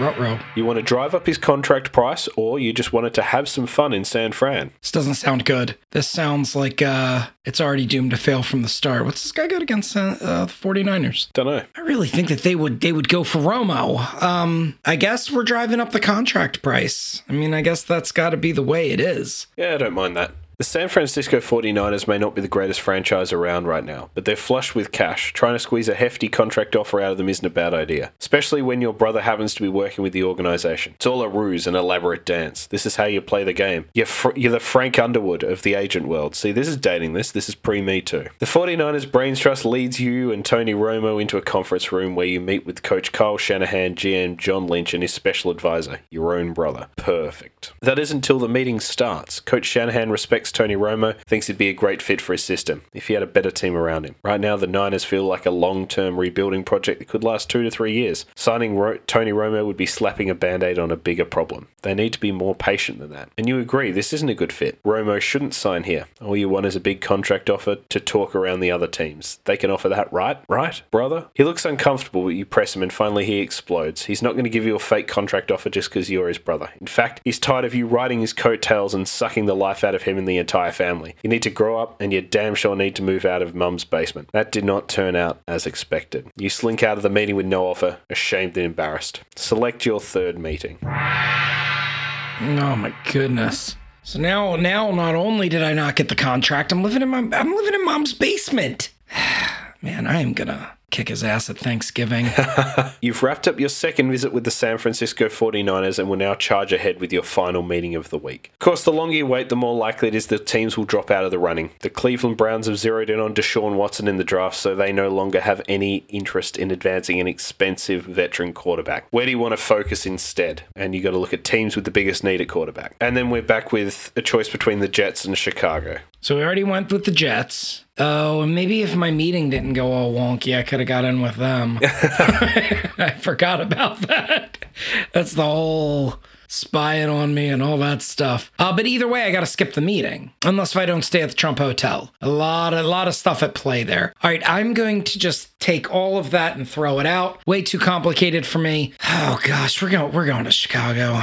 Ruh-roh. 0.00 0.38
You 0.54 0.64
want 0.64 0.78
to 0.78 0.82
drive 0.82 1.14
up 1.14 1.26
his 1.26 1.36
contract 1.38 1.92
price, 1.92 2.28
or 2.36 2.58
you 2.58 2.72
just 2.72 2.92
wanted 2.92 3.12
to 3.14 3.22
have 3.22 3.48
some 3.48 3.66
fun 3.66 3.92
in 3.92 4.04
San 4.04 4.32
Fran? 4.32 4.70
This 4.80 4.92
doesn't 4.92 5.16
sound 5.16 5.44
good. 5.44 5.76
This 5.90 6.08
sounds 6.08 6.54
like 6.54 6.80
uh, 6.80 7.26
it's 7.44 7.60
already 7.60 7.84
doomed 7.84 8.12
to 8.12 8.16
fail 8.16 8.42
from 8.42 8.62
the 8.62 8.68
start. 8.68 9.04
What's 9.04 9.22
this 9.22 9.32
guy 9.32 9.48
got 9.48 9.60
against 9.60 9.96
uh, 9.96 10.14
the 10.14 10.46
49ers? 10.52 11.32
Don't 11.32 11.46
know. 11.46 11.62
I 11.74 11.80
really 11.80 12.08
think 12.08 12.28
that 12.28 12.42
they 12.42 12.54
would 12.54 12.80
they 12.80 12.92
would 12.92 13.08
go 13.08 13.24
for 13.24 13.38
Romo. 13.40 14.22
Um, 14.22 14.78
I 14.84 14.96
guess 14.96 15.30
we're 15.30 15.42
driving 15.44 15.80
up 15.80 15.90
the 15.90 16.00
contract 16.00 16.62
price. 16.62 17.22
I 17.28 17.32
mean, 17.32 17.52
I 17.52 17.60
guess 17.60 17.82
that's 17.82 18.12
got 18.12 18.30
to 18.30 18.36
be 18.36 18.52
the 18.52 18.62
way 18.62 18.90
it 18.90 19.00
is. 19.00 19.48
Yeah, 19.56 19.74
I 19.74 19.78
don't 19.78 19.94
mind 19.94 20.16
that. 20.16 20.32
The 20.58 20.64
San 20.64 20.88
Francisco 20.88 21.38
49ers 21.38 22.08
may 22.08 22.18
not 22.18 22.34
be 22.34 22.40
the 22.40 22.48
greatest 22.48 22.80
franchise 22.80 23.32
around 23.32 23.68
right 23.68 23.84
now, 23.84 24.10
but 24.14 24.24
they're 24.24 24.34
flush 24.34 24.74
with 24.74 24.90
cash. 24.90 25.32
Trying 25.32 25.54
to 25.54 25.60
squeeze 25.60 25.88
a 25.88 25.94
hefty 25.94 26.28
contract 26.28 26.74
offer 26.74 27.00
out 27.00 27.12
of 27.12 27.18
them 27.18 27.28
isn't 27.28 27.46
a 27.46 27.48
bad 27.48 27.72
idea, 27.74 28.12
especially 28.18 28.60
when 28.60 28.80
your 28.80 28.92
brother 28.92 29.20
happens 29.20 29.54
to 29.54 29.62
be 29.62 29.68
working 29.68 30.02
with 30.02 30.12
the 30.12 30.24
organization. 30.24 30.94
It's 30.94 31.06
all 31.06 31.22
a 31.22 31.28
ruse, 31.28 31.68
an 31.68 31.76
elaborate 31.76 32.26
dance. 32.26 32.66
This 32.66 32.86
is 32.86 32.96
how 32.96 33.04
you 33.04 33.20
play 33.20 33.44
the 33.44 33.52
game. 33.52 33.84
You're, 33.94 34.06
fr- 34.06 34.34
you're 34.34 34.50
the 34.50 34.58
Frank 34.58 34.98
Underwood 34.98 35.44
of 35.44 35.62
the 35.62 35.74
agent 35.74 36.08
world. 36.08 36.34
See, 36.34 36.50
this 36.50 36.66
is 36.66 36.76
dating 36.76 37.12
this. 37.12 37.30
This 37.30 37.48
is 37.48 37.54
pre 37.54 37.80
Me 37.80 38.00
Too. 38.00 38.26
The 38.40 38.46
49ers 38.46 39.12
Brains 39.12 39.38
Trust 39.38 39.64
leads 39.64 40.00
you 40.00 40.32
and 40.32 40.44
Tony 40.44 40.74
Romo 40.74 41.22
into 41.22 41.36
a 41.36 41.40
conference 41.40 41.92
room 41.92 42.16
where 42.16 42.26
you 42.26 42.40
meet 42.40 42.66
with 42.66 42.82
Coach 42.82 43.12
Kyle 43.12 43.38
Shanahan, 43.38 43.94
GM 43.94 44.36
John 44.38 44.66
Lynch, 44.66 44.92
and 44.92 45.04
his 45.04 45.14
special 45.14 45.52
advisor, 45.52 46.00
your 46.10 46.36
own 46.36 46.52
brother. 46.52 46.88
Perfect. 46.96 47.74
That 47.78 48.00
is 48.00 48.10
until 48.10 48.40
the 48.40 48.48
meeting 48.48 48.80
starts. 48.80 49.38
Coach 49.38 49.64
Shanahan 49.64 50.10
respects 50.10 50.47
Tony 50.52 50.76
Romo, 50.76 51.16
thinks 51.26 51.46
he'd 51.46 51.58
be 51.58 51.68
a 51.68 51.74
great 51.74 52.02
fit 52.02 52.20
for 52.20 52.32
his 52.32 52.44
system 52.44 52.82
if 52.92 53.08
he 53.08 53.14
had 53.14 53.22
a 53.22 53.26
better 53.26 53.50
team 53.50 53.76
around 53.76 54.04
him. 54.04 54.14
Right 54.22 54.40
now, 54.40 54.56
the 54.56 54.66
Niners 54.66 55.04
feel 55.04 55.24
like 55.24 55.46
a 55.46 55.50
long 55.50 55.86
term 55.86 56.18
rebuilding 56.18 56.64
project 56.64 56.98
that 56.98 57.08
could 57.08 57.24
last 57.24 57.48
two 57.48 57.62
to 57.62 57.70
three 57.70 57.92
years. 57.92 58.26
Signing 58.34 58.76
Ro- 58.76 58.98
Tony 59.06 59.32
Romo 59.32 59.66
would 59.66 59.76
be 59.76 59.86
slapping 59.86 60.30
a 60.30 60.34
band 60.34 60.62
aid 60.62 60.78
on 60.78 60.90
a 60.90 60.96
bigger 60.96 61.24
problem. 61.24 61.68
They 61.82 61.94
need 61.94 62.12
to 62.12 62.20
be 62.20 62.32
more 62.32 62.54
patient 62.54 62.98
than 62.98 63.10
that. 63.10 63.30
And 63.38 63.48
you 63.48 63.58
agree, 63.58 63.92
this 63.92 64.12
isn't 64.12 64.28
a 64.28 64.34
good 64.34 64.52
fit. 64.52 64.82
Romo 64.82 65.20
shouldn't 65.20 65.54
sign 65.54 65.84
here. 65.84 66.06
All 66.20 66.36
you 66.36 66.48
want 66.48 66.66
is 66.66 66.76
a 66.76 66.80
big 66.80 67.00
contract 67.00 67.48
offer 67.48 67.76
to 67.76 68.00
talk 68.00 68.34
around 68.34 68.60
the 68.60 68.70
other 68.70 68.86
teams. 68.88 69.38
They 69.44 69.56
can 69.56 69.70
offer 69.70 69.88
that, 69.88 70.12
right? 70.12 70.38
Right, 70.48 70.82
brother? 70.90 71.28
He 71.34 71.44
looks 71.44 71.64
uncomfortable, 71.64 72.24
but 72.24 72.30
you 72.30 72.44
press 72.44 72.74
him 72.74 72.82
and 72.82 72.92
finally 72.92 73.24
he 73.24 73.38
explodes. 73.38 74.06
He's 74.06 74.22
not 74.22 74.32
going 74.32 74.44
to 74.44 74.50
give 74.50 74.64
you 74.64 74.74
a 74.74 74.80
fake 74.80 75.06
contract 75.06 75.52
offer 75.52 75.70
just 75.70 75.90
because 75.90 76.10
you're 76.10 76.28
his 76.28 76.38
brother. 76.38 76.70
In 76.80 76.86
fact, 76.86 77.20
he's 77.24 77.38
tired 77.38 77.64
of 77.64 77.74
you 77.74 77.86
riding 77.86 78.20
his 78.20 78.32
coattails 78.32 78.94
and 78.94 79.06
sucking 79.06 79.46
the 79.46 79.54
life 79.54 79.84
out 79.84 79.94
of 79.94 80.02
him 80.02 80.18
in 80.18 80.24
the 80.24 80.37
entire 80.38 80.72
family. 80.72 81.14
You 81.22 81.30
need 81.30 81.42
to 81.42 81.50
grow 81.50 81.78
up 81.78 82.00
and 82.00 82.12
you 82.12 82.20
damn 82.20 82.54
sure 82.54 82.76
need 82.76 82.96
to 82.96 83.02
move 83.02 83.24
out 83.24 83.42
of 83.42 83.54
mum's 83.54 83.84
basement. 83.84 84.30
That 84.32 84.52
did 84.52 84.64
not 84.64 84.88
turn 84.88 85.16
out 85.16 85.40
as 85.46 85.66
expected. 85.66 86.30
You 86.36 86.48
slink 86.48 86.82
out 86.82 86.96
of 86.96 87.02
the 87.02 87.10
meeting 87.10 87.36
with 87.36 87.46
no 87.46 87.66
offer, 87.66 87.98
ashamed 88.08 88.56
and 88.56 88.66
embarrassed. 88.66 89.20
Select 89.36 89.84
your 89.84 90.00
third 90.00 90.38
meeting. 90.38 90.78
Oh 90.82 92.76
my 92.76 92.94
goodness. 93.12 93.76
So 94.04 94.18
now, 94.18 94.56
now, 94.56 94.90
not 94.90 95.14
only 95.14 95.48
did 95.48 95.62
I 95.62 95.74
not 95.74 95.96
get 95.96 96.08
the 96.08 96.14
contract, 96.14 96.72
I'm 96.72 96.82
living 96.82 97.02
in 97.02 97.08
my, 97.08 97.18
I'm 97.18 97.54
living 97.54 97.74
in 97.74 97.84
mom's 97.84 98.14
basement. 98.14 98.90
Man, 99.82 100.06
I 100.06 100.20
am 100.20 100.32
gonna 100.32 100.77
kick 100.98 101.10
his 101.10 101.22
ass 101.22 101.48
at 101.48 101.56
Thanksgiving. 101.56 102.26
You've 103.00 103.22
wrapped 103.22 103.46
up 103.46 103.60
your 103.60 103.68
second 103.68 104.10
visit 104.10 104.32
with 104.32 104.42
the 104.42 104.50
San 104.50 104.78
Francisco 104.78 105.26
49ers 105.28 105.96
and 106.00 106.08
will 106.08 106.16
now 106.16 106.34
charge 106.34 106.72
ahead 106.72 107.00
with 107.00 107.12
your 107.12 107.22
final 107.22 107.62
meeting 107.62 107.94
of 107.94 108.10
the 108.10 108.18
week. 108.18 108.50
Of 108.54 108.58
course, 108.58 108.82
the 108.82 108.92
longer 108.92 109.14
you 109.14 109.24
wait, 109.24 109.48
the 109.48 109.54
more 109.54 109.76
likely 109.76 110.08
it 110.08 110.16
is 110.16 110.26
that 110.26 110.44
teams 110.44 110.76
will 110.76 110.84
drop 110.84 111.12
out 111.12 111.24
of 111.24 111.30
the 111.30 111.38
running. 111.38 111.70
The 111.82 111.90
Cleveland 111.90 112.36
Browns 112.36 112.66
have 112.66 112.78
zeroed 112.78 113.10
in 113.10 113.20
on 113.20 113.32
Deshaun 113.32 113.76
Watson 113.76 114.08
in 114.08 114.16
the 114.16 114.24
draft, 114.24 114.56
so 114.56 114.74
they 114.74 114.90
no 114.90 115.08
longer 115.08 115.40
have 115.40 115.62
any 115.68 115.98
interest 116.08 116.56
in 116.56 116.72
advancing 116.72 117.20
an 117.20 117.28
expensive 117.28 118.02
veteran 118.02 118.52
quarterback. 118.52 119.06
Where 119.12 119.24
do 119.24 119.30
you 119.30 119.38
want 119.38 119.52
to 119.52 119.56
focus 119.56 120.04
instead? 120.04 120.64
And 120.74 120.96
you 120.96 121.00
got 121.00 121.12
to 121.12 121.18
look 121.18 121.32
at 121.32 121.44
teams 121.44 121.76
with 121.76 121.84
the 121.84 121.92
biggest 121.92 122.24
need 122.24 122.40
at 122.40 122.48
quarterback. 122.48 122.96
And 123.00 123.16
then 123.16 123.30
we're 123.30 123.40
back 123.40 123.70
with 123.70 124.10
a 124.16 124.22
choice 124.22 124.48
between 124.48 124.80
the 124.80 124.88
Jets 124.88 125.24
and 125.24 125.38
Chicago. 125.38 126.00
So 126.20 126.36
we 126.36 126.42
already 126.42 126.64
went 126.64 126.92
with 126.92 127.04
the 127.04 127.10
Jets. 127.10 127.84
Oh, 127.98 128.46
maybe 128.46 128.82
if 128.82 128.94
my 128.94 129.10
meeting 129.10 129.50
didn't 129.50 129.72
go 129.72 129.92
all 129.92 130.12
wonky, 130.12 130.56
I 130.56 130.62
could 130.62 130.80
have 130.80 130.88
got 130.88 131.04
in 131.04 131.20
with 131.20 131.36
them. 131.36 131.78
I 131.82 133.16
forgot 133.20 133.60
about 133.60 134.00
that. 134.02 134.64
That's 135.12 135.32
the 135.32 135.44
whole 135.44 136.18
spying 136.48 137.10
on 137.10 137.34
me 137.34 137.48
and 137.48 137.62
all 137.62 137.76
that 137.78 138.02
stuff. 138.02 138.50
Uh, 138.58 138.74
but 138.74 138.86
either 138.86 139.06
way, 139.06 139.24
I 139.24 139.30
got 139.30 139.40
to 139.40 139.46
skip 139.46 139.74
the 139.74 139.80
meeting 139.80 140.32
unless 140.44 140.72
if 140.72 140.78
I 140.78 140.86
don't 140.86 141.02
stay 141.02 141.20
at 141.22 141.28
the 141.28 141.34
Trump 141.34 141.58
Hotel. 141.58 142.12
A 142.20 142.28
lot, 142.28 142.72
a 142.74 142.82
lot 142.82 143.06
of 143.06 143.14
stuff 143.14 143.42
at 143.42 143.54
play 143.54 143.84
there. 143.84 144.14
All 144.22 144.30
right, 144.30 144.42
I'm 144.48 144.74
going 144.74 145.04
to 145.04 145.18
just 145.18 145.58
take 145.60 145.92
all 145.92 146.18
of 146.18 146.30
that 146.30 146.56
and 146.56 146.68
throw 146.68 146.98
it 146.98 147.06
out. 147.06 147.46
Way 147.46 147.62
too 147.62 147.78
complicated 147.78 148.46
for 148.46 148.58
me. 148.58 148.94
Oh 149.30 149.40
gosh, 149.44 149.82
we're 149.82 149.90
going, 149.90 150.12
we're 150.12 150.24
going 150.24 150.44
to 150.44 150.50
Chicago. 150.50 151.20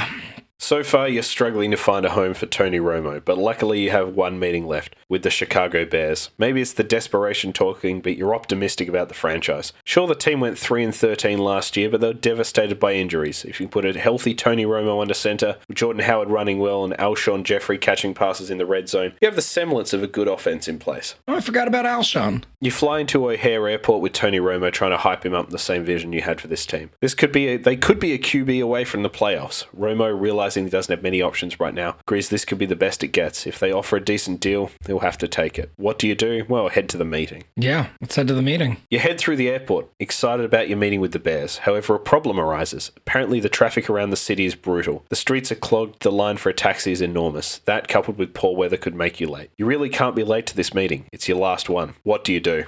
So 0.57 0.83
far, 0.83 1.09
you're 1.09 1.21
struggling 1.21 1.69
to 1.71 1.77
find 1.77 2.05
a 2.05 2.11
home 2.11 2.33
for 2.33 2.45
Tony 2.45 2.79
Romo, 2.79 3.23
but 3.23 3.37
luckily 3.37 3.81
you 3.81 3.91
have 3.91 4.15
one 4.15 4.39
meeting 4.39 4.65
left 4.65 4.95
with 5.09 5.21
the 5.23 5.29
Chicago 5.29 5.85
Bears. 5.85 6.29
Maybe 6.37 6.61
it's 6.61 6.73
the 6.73 6.83
desperation 6.83 7.51
talking, 7.51 7.99
but 7.99 8.15
you're 8.15 8.33
optimistic 8.33 8.87
about 8.87 9.09
the 9.09 9.13
franchise. 9.13 9.73
Sure, 9.83 10.07
the 10.07 10.15
team 10.15 10.39
went 10.39 10.57
3 10.57 10.85
and 10.85 10.95
13 10.95 11.39
last 11.39 11.75
year, 11.75 11.89
but 11.89 11.99
they 11.99 12.07
were 12.07 12.13
devastated 12.13 12.79
by 12.79 12.93
injuries. 12.93 13.43
If 13.43 13.59
you 13.59 13.67
put 13.67 13.85
a 13.85 13.99
healthy 13.99 14.33
Tony 14.33 14.65
Romo 14.65 15.01
under 15.01 15.13
center, 15.13 15.57
with 15.67 15.77
Jordan 15.77 16.03
Howard 16.03 16.29
running 16.29 16.59
well 16.59 16.85
and 16.85 16.93
Alshon 16.93 17.43
Jeffery 17.43 17.77
catching 17.77 18.13
passes 18.13 18.49
in 18.49 18.57
the 18.57 18.65
red 18.65 18.87
zone, 18.87 19.13
you 19.21 19.27
have 19.27 19.35
the 19.35 19.41
semblance 19.41 19.91
of 19.93 20.03
a 20.03 20.07
good 20.07 20.29
offense 20.29 20.69
in 20.69 20.79
place. 20.79 21.15
Oh, 21.27 21.35
I 21.35 21.41
forgot 21.41 21.67
about 21.67 21.85
Alshon. 21.85 22.43
You 22.61 22.71
fly 22.71 22.99
into 22.99 23.29
O'Hare 23.29 23.67
Airport 23.67 24.01
with 24.01 24.13
Tony 24.13 24.39
Romo 24.39 24.71
trying 24.71 24.91
to 24.91 24.97
hype 24.97 25.25
him 25.25 25.35
up 25.35 25.45
in 25.47 25.51
the 25.51 25.59
same 25.59 25.83
vision 25.83 26.13
you 26.13 26.21
had 26.21 26.39
for 26.39 26.47
this 26.47 26.65
team. 26.65 26.91
This 27.01 27.13
could 27.13 27.33
be 27.33 27.49
a, 27.49 27.57
they 27.57 27.75
could 27.75 27.99
be 27.99 28.13
a 28.13 28.17
QB 28.17 28.63
away 28.63 28.85
from 28.85 29.03
the 29.03 29.09
playoffs. 29.09 29.65
Romo 29.77 30.17
realizing 30.45 30.65
he 30.65 30.69
doesn't 30.69 30.93
have 30.93 31.01
many 31.01 31.23
options 31.23 31.59
right 31.59 31.73
now 31.73 31.95
agrees 32.01 32.29
this 32.29 32.45
could 32.45 32.59
be 32.59 32.67
the 32.67 32.75
best 32.75 33.03
it 33.03 33.07
gets. 33.07 33.47
If 33.47 33.59
they 33.59 33.71
offer 33.71 33.95
a 33.95 34.03
decent 34.03 34.39
deal, 34.39 34.69
he'll 34.85 34.99
have 34.99 35.17
to 35.17 35.27
take 35.27 35.57
it. 35.57 35.71
What 35.75 35.97
do 35.97 36.07
you 36.07 36.13
do? 36.13 36.45
Well, 36.47 36.69
head 36.69 36.87
to 36.89 36.97
the 36.97 37.05
meeting. 37.05 37.45
Yeah, 37.55 37.87
let's 37.99 38.15
head 38.15 38.27
to 38.27 38.35
the 38.35 38.43
meeting. 38.43 38.77
You 38.91 38.99
head 38.99 39.17
through 39.17 39.37
the 39.37 39.49
airport, 39.49 39.87
excited 39.99 40.45
about 40.45 40.69
your 40.69 40.77
meeting 40.77 41.01
with 41.01 41.13
the 41.13 41.19
Bears. 41.19 41.59
However, 41.59 41.95
a 41.95 41.99
problem 41.99 42.39
arises. 42.39 42.91
Apparently, 42.95 43.39
the 43.39 43.49
traffic 43.49 43.89
around 43.89 44.11
the 44.11 44.17
city 44.17 44.45
is 44.45 44.53
brutal. 44.53 45.03
The 45.09 45.15
streets 45.15 45.51
are 45.51 45.55
clogged, 45.55 46.03
the 46.03 46.11
line 46.11 46.37
for 46.37 46.49
a 46.49 46.53
taxi 46.53 46.91
is 46.91 47.01
enormous. 47.01 47.57
That, 47.65 47.87
coupled 47.87 48.19
with 48.19 48.35
poor 48.35 48.55
weather, 48.55 48.77
could 48.77 48.95
make 48.95 49.19
you 49.19 49.27
late. 49.27 49.49
You 49.57 49.65
really 49.65 49.89
can't 49.89 50.15
be 50.15 50.23
late 50.23 50.45
to 50.47 50.55
this 50.55 50.75
meeting. 50.75 51.05
It's 51.11 51.27
your 51.27 51.39
last 51.39 51.69
one. 51.69 51.95
What 52.03 52.23
do 52.23 52.33
you 52.33 52.39
do? 52.39 52.65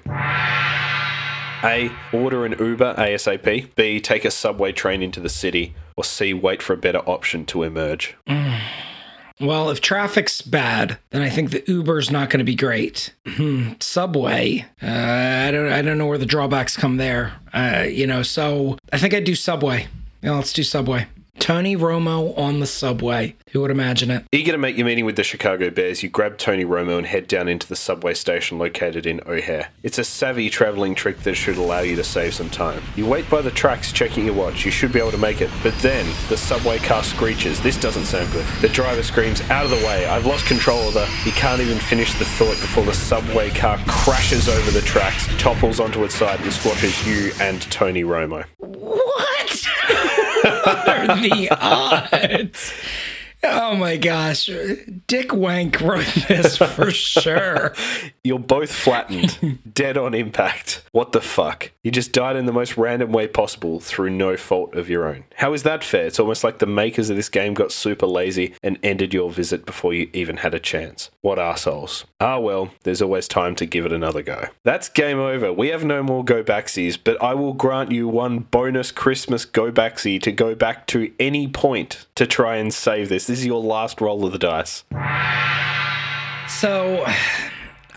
A. 1.64 1.91
Order 2.14 2.45
an 2.45 2.56
Uber 2.60 2.95
ASAP. 2.95 3.76
B. 3.76 3.99
Take 3.99 4.26
a 4.26 4.32
subway 4.32 4.72
train 4.72 5.04
into 5.04 5.20
the 5.20 5.30
city. 5.30 5.76
Or 5.98 6.03
C. 6.06 6.34
Wait 6.34 6.61
for 6.61 6.74
a 6.74 6.78
better 6.78 6.99
option 6.99 7.45
to 7.48 7.64
emerge. 7.64 8.15
Well, 9.40 9.69
if 9.69 9.82
traffic's 9.82 10.41
bad, 10.41 10.98
then 11.11 11.22
I 11.22 11.30
think 11.30 11.52
the 11.52 11.64
Uber's 11.68 12.10
not 12.10 12.30
going 12.30 12.40
to 12.40 12.44
be 12.45 12.56
great. 12.56 13.14
Hmm, 13.28 13.74
Subway, 13.80 14.65
uh, 14.82 14.88
I 14.88 15.52
don't, 15.52 15.72
I 15.72 15.82
don't 15.84 15.98
know 15.99 16.07
where 16.07 16.18
the 16.18 16.26
drawbacks 16.26 16.76
come 16.76 16.98
there. 16.98 17.34
Uh, 17.53 17.86
you 17.88 18.07
know, 18.07 18.24
so 18.24 18.78
I 18.91 18.98
think 18.98 19.14
I'd 19.14 19.26
do 19.26 19.36
Subway. 19.36 19.88
Yeah, 20.24 20.32
let's 20.32 20.53
do 20.53 20.64
Subway. 20.64 21.06
Tony 21.39 21.77
Romo 21.77 22.38
on 22.38 22.59
the 22.59 22.68
subway. 22.68 23.35
Who 23.51 23.61
would 23.61 23.72
imagine 23.72 24.11
it? 24.11 24.26
Eager 24.31 24.51
to 24.51 24.57
make 24.57 24.77
your 24.77 24.85
meeting 24.85 25.05
with 25.05 25.15
the 25.15 25.23
Chicago 25.23 25.69
Bears, 25.69 26.03
you 26.03 26.09
grab 26.09 26.38
Tony 26.38 26.65
Romo 26.65 26.97
and 26.97 27.07
head 27.07 27.27
down 27.27 27.47
into 27.47 27.68
the 27.68 27.76
subway 27.76 28.14
station 28.14 28.57
located 28.57 29.05
in 29.05 29.22
O'Hare. 29.26 29.69
It's 29.84 29.97
a 29.97 30.03
savvy 30.03 30.49
traveling 30.49 30.95
trick 30.95 31.19
that 31.19 31.35
should 31.35 31.57
allow 31.57 31.80
you 31.80 31.95
to 31.95 32.03
save 32.03 32.34
some 32.34 32.49
time. 32.49 32.81
You 32.95 33.05
wait 33.05 33.30
by 33.30 33.41
the 33.41 33.51
tracks 33.51 33.91
checking 33.91 34.26
your 34.26 34.34
watch, 34.34 34.65
you 34.65 34.72
should 34.72 34.91
be 34.91 34.99
able 34.99 35.11
to 35.11 35.18
make 35.18 35.41
it, 35.41 35.49
but 35.64 35.73
then 35.80 36.05
the 36.30 36.38
subway 36.38 36.80
car 36.80 37.03
screeches. 37.03 37.61
This 37.61 37.80
doesn't 37.80 38.05
sound 38.05 38.31
good. 38.31 38.45
The 38.61 38.69
driver 38.69 39.03
screams, 39.03 39.41
Out 39.49 39.65
of 39.65 39.72
the 39.72 39.77
way, 39.77 40.05
I've 40.05 40.26
lost 40.26 40.45
control 40.47 40.88
of 40.89 40.95
the. 40.95 41.05
He 41.23 41.31
can't 41.31 41.61
even 41.61 41.77
finish 41.77 42.14
the 42.19 42.26
thought 42.26 42.59
before 42.59 42.84
the 42.84 42.93
subway 42.93 43.49
car 43.51 43.80
crashes 43.88 44.49
over 44.49 44.72
the 44.72 44.81
tracks, 44.81 45.27
topples 45.38 45.80
onto 45.80 46.03
its 46.03 46.15
side, 46.15 46.41
and 46.41 46.51
squashes 46.51 47.07
you 47.07 47.31
and 47.39 47.61
Tony 47.72 48.03
Romo. 48.03 48.45
What? 48.57 49.68
what 50.64 50.88
are 50.88 51.19
the 51.22 51.49
odds? 51.51 52.73
Oh 53.43 53.76
my 53.76 53.97
gosh. 53.97 54.49
Dick 55.05 55.34
Wank 55.34 55.80
wrote 55.81 56.11
this 56.27 56.57
for 56.57 56.89
sure. 56.89 57.73
You're 58.23 58.39
both 58.39 58.72
flattened, 58.72 59.59
dead 59.73 59.97
on 59.97 60.14
impact. 60.14 60.84
What 60.91 61.11
the 61.11 61.22
fuck? 61.22 61.72
You 61.84 61.91
just 61.91 62.11
died 62.11 62.35
in 62.35 62.45
the 62.47 62.51
most 62.51 62.77
random 62.77 63.11
way 63.11 63.27
possible 63.27 63.80
through 63.80 64.09
no 64.09 64.35
fault 64.38 64.76
of 64.76 64.89
your 64.89 65.07
own. 65.07 65.23
How 65.35 65.53
is 65.53 65.64
that 65.64 65.84
fair? 65.84 66.07
It's 66.07 66.19
almost 66.19 66.43
like 66.43 66.57
the 66.57 66.65
makers 66.65 67.09
of 67.09 67.15
this 67.15 67.30
game 67.30 67.53
got 67.53 67.72
super 67.72 68.07
lazy 68.07 68.55
and 68.64 68.80
ended 68.81 69.14
your 69.14 69.30
visit 69.30 69.65
before 69.65 69.93
you 69.93 70.09
even 70.14 70.38
had 70.38 70.53
a 70.53 70.59
chance. 70.59 71.11
What 71.22 71.39
assholes. 71.39 72.05
Ah 72.19 72.39
well, 72.39 72.72
there's 72.84 73.01
always 73.01 73.27
time 73.27 73.55
to 73.55 73.65
give 73.65 73.85
it 73.85 73.93
another 73.93 74.23
go. 74.23 74.47
That's 74.64 74.89
game 74.89 75.19
over. 75.19 75.53
We 75.53 75.68
have 75.69 75.85
no 75.85 76.01
more 76.01 76.26
go 76.26 76.43
backsies, 76.43 76.97
but 77.01 77.22
I 77.22 77.35
will 77.35 77.53
grant 77.53 77.91
you 77.91 78.07
one 78.07 78.39
bonus 78.39 78.91
Christmas 78.91 79.45
go 79.45 79.72
backsie 79.72 80.19
to 80.23 80.31
go 80.31 80.55
back 80.55 80.88
to 80.88 81.11
any 81.19 81.47
point 81.47 82.07
to 82.15 82.26
try 82.26 82.55
and 82.57 82.73
save 82.73 83.09
this. 83.09 83.27
This 83.28 83.40
is 83.40 83.45
your 83.45 83.62
last 83.62 83.99
roll 83.99 84.26
of 84.26 84.32
the 84.32 84.40
dice. 84.40 84.86
So, 86.48 87.06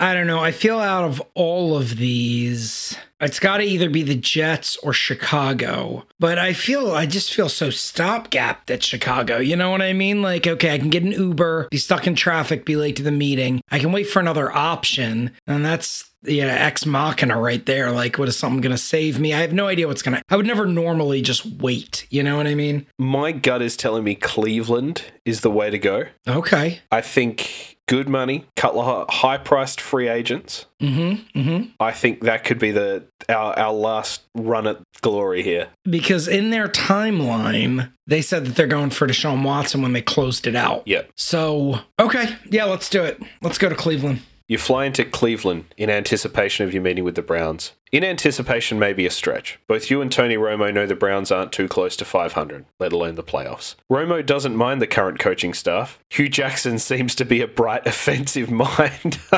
I 0.01 0.15
don't 0.15 0.27
know. 0.27 0.41
I 0.41 0.51
feel 0.51 0.81
out 0.81 1.05
of 1.05 1.23
all 1.35 1.77
of 1.77 1.99
these, 1.99 2.97
it's 3.21 3.39
got 3.39 3.59
to 3.59 3.65
either 3.65 3.91
be 3.91 4.03
the 4.03 4.15
Jets 4.15 4.79
or 4.79 4.95
Chicago. 4.95 6.07
But 6.19 6.39
I 6.39 6.55
feel, 6.55 6.93
I 6.93 7.05
just 7.05 7.35
feel 7.35 7.51
so 7.51 7.69
stopgapped 7.69 8.71
at 8.71 8.83
Chicago. 8.83 9.37
You 9.37 9.57
know 9.57 9.71
what 9.71 9.83
I 9.83 9.93
mean? 9.93 10.23
Like, 10.23 10.47
okay, 10.47 10.73
I 10.73 10.79
can 10.79 10.89
get 10.89 11.03
an 11.03 11.13
Uber, 11.13 11.69
be 11.71 11.77
stuck 11.77 12.07
in 12.07 12.15
traffic, 12.15 12.65
be 12.65 12.77
late 12.77 12.97
to 12.97 13.03
the 13.03 13.11
meeting. 13.11 13.61
I 13.71 13.79
can 13.79 13.93
wait 13.93 14.05
for 14.05 14.21
another 14.21 14.51
option. 14.51 15.33
And 15.47 15.63
that's, 15.67 16.11
yeah, 16.23 16.47
ex 16.47 16.87
machina 16.87 17.39
right 17.39 17.65
there. 17.67 17.93
Like, 17.93 18.17
what 18.17 18.29
is 18.29 18.39
something 18.39 18.63
going 18.63 18.75
to 18.75 18.79
save 18.79 19.21
me? 19.21 19.35
I 19.35 19.41
have 19.41 19.53
no 19.53 19.67
idea 19.67 19.87
what's 19.87 20.03
going 20.03 20.17
to, 20.17 20.23
I 20.31 20.37
would 20.37 20.47
never 20.47 20.65
normally 20.65 21.21
just 21.21 21.45
wait. 21.45 22.07
You 22.09 22.23
know 22.23 22.39
what 22.39 22.47
I 22.47 22.55
mean? 22.55 22.87
My 22.99 23.33
gut 23.33 23.61
is 23.61 23.77
telling 23.77 24.05
me 24.05 24.15
Cleveland 24.15 25.05
is 25.27 25.43
the 25.43 25.51
way 25.51 25.69
to 25.69 25.79
go. 25.79 26.05
Okay. 26.27 26.81
I 26.91 27.03
think 27.03 27.70
good 27.91 28.09
money, 28.09 28.47
couple 28.55 28.81
of 28.81 29.11
high 29.11 29.37
priced 29.37 29.81
free 29.81 30.07
agents. 30.07 30.67
Mm-hmm. 30.81 31.39
Mm-hmm. 31.39 31.71
I 31.81 31.91
think 31.91 32.21
that 32.21 32.45
could 32.45 32.61
be 32.61 32.71
the 32.71 33.05
our, 33.29 33.59
our 33.59 33.73
last 33.73 34.23
run 34.37 34.69
at 34.69 34.79
glory 35.01 35.43
here. 35.43 35.67
Because 35.83 36.29
in 36.29 36.51
their 36.51 36.69
timeline, 36.69 37.93
they 38.07 38.23
said 38.23 38.47
that 38.47 38.55
they're 38.55 38.69
going 38.69 38.91
for 38.91 39.09
Deshaun 39.09 39.43
Watson 39.43 39.83
when 39.83 39.93
they 39.93 40.03
closed 40.03 40.47
it 40.47 40.55
out. 40.55 40.85
Yeah. 40.87 41.03
So, 41.17 41.81
okay. 41.99 42.37
Yeah, 42.49 42.67
let's 42.67 42.89
do 42.89 43.03
it. 43.03 43.21
Let's 43.43 43.59
go 43.59 43.69
to 43.69 43.75
Cleveland. 43.75 44.21
You 44.51 44.59
fly 44.59 44.87
into 44.87 45.05
Cleveland 45.05 45.67
in 45.77 45.91
anticipation 45.91 46.67
of 46.67 46.75
your 46.75 46.83
meeting 46.83 47.05
with 47.05 47.15
the 47.15 47.23
Browns. 47.23 47.71
In 47.93 48.03
anticipation 48.03 48.81
may 48.81 48.93
be 48.93 49.07
a 49.07 49.11
stretch. 49.11 49.61
Both 49.69 49.93
you 49.93 50.03
and 50.03 50.11
Tony 50.11 50.35
Romo 50.35 50.75
know 50.75 50.87
the 50.87 50.97
Browns 50.97 51.31
aren't 51.31 51.53
too 51.53 51.69
close 51.69 51.95
to 51.95 52.05
500, 52.05 52.65
let 52.81 52.93
alone 52.93 53.15
the 53.15 53.23
playoffs. 53.23 53.77
Romo 53.89 54.27
doesn't 54.27 54.57
mind 54.57 54.83
the 54.83 54.89
current 54.89 55.21
coaching 55.21 55.55
staff. 55.55 56.01
Hue 56.09 56.29
Jackson 56.29 56.79
seems 56.81 57.15
to 57.15 57.25
be 57.25 57.41
a 57.43 57.47
bright 57.47 57.87
offensive 57.87 58.51
mind. 58.51 59.21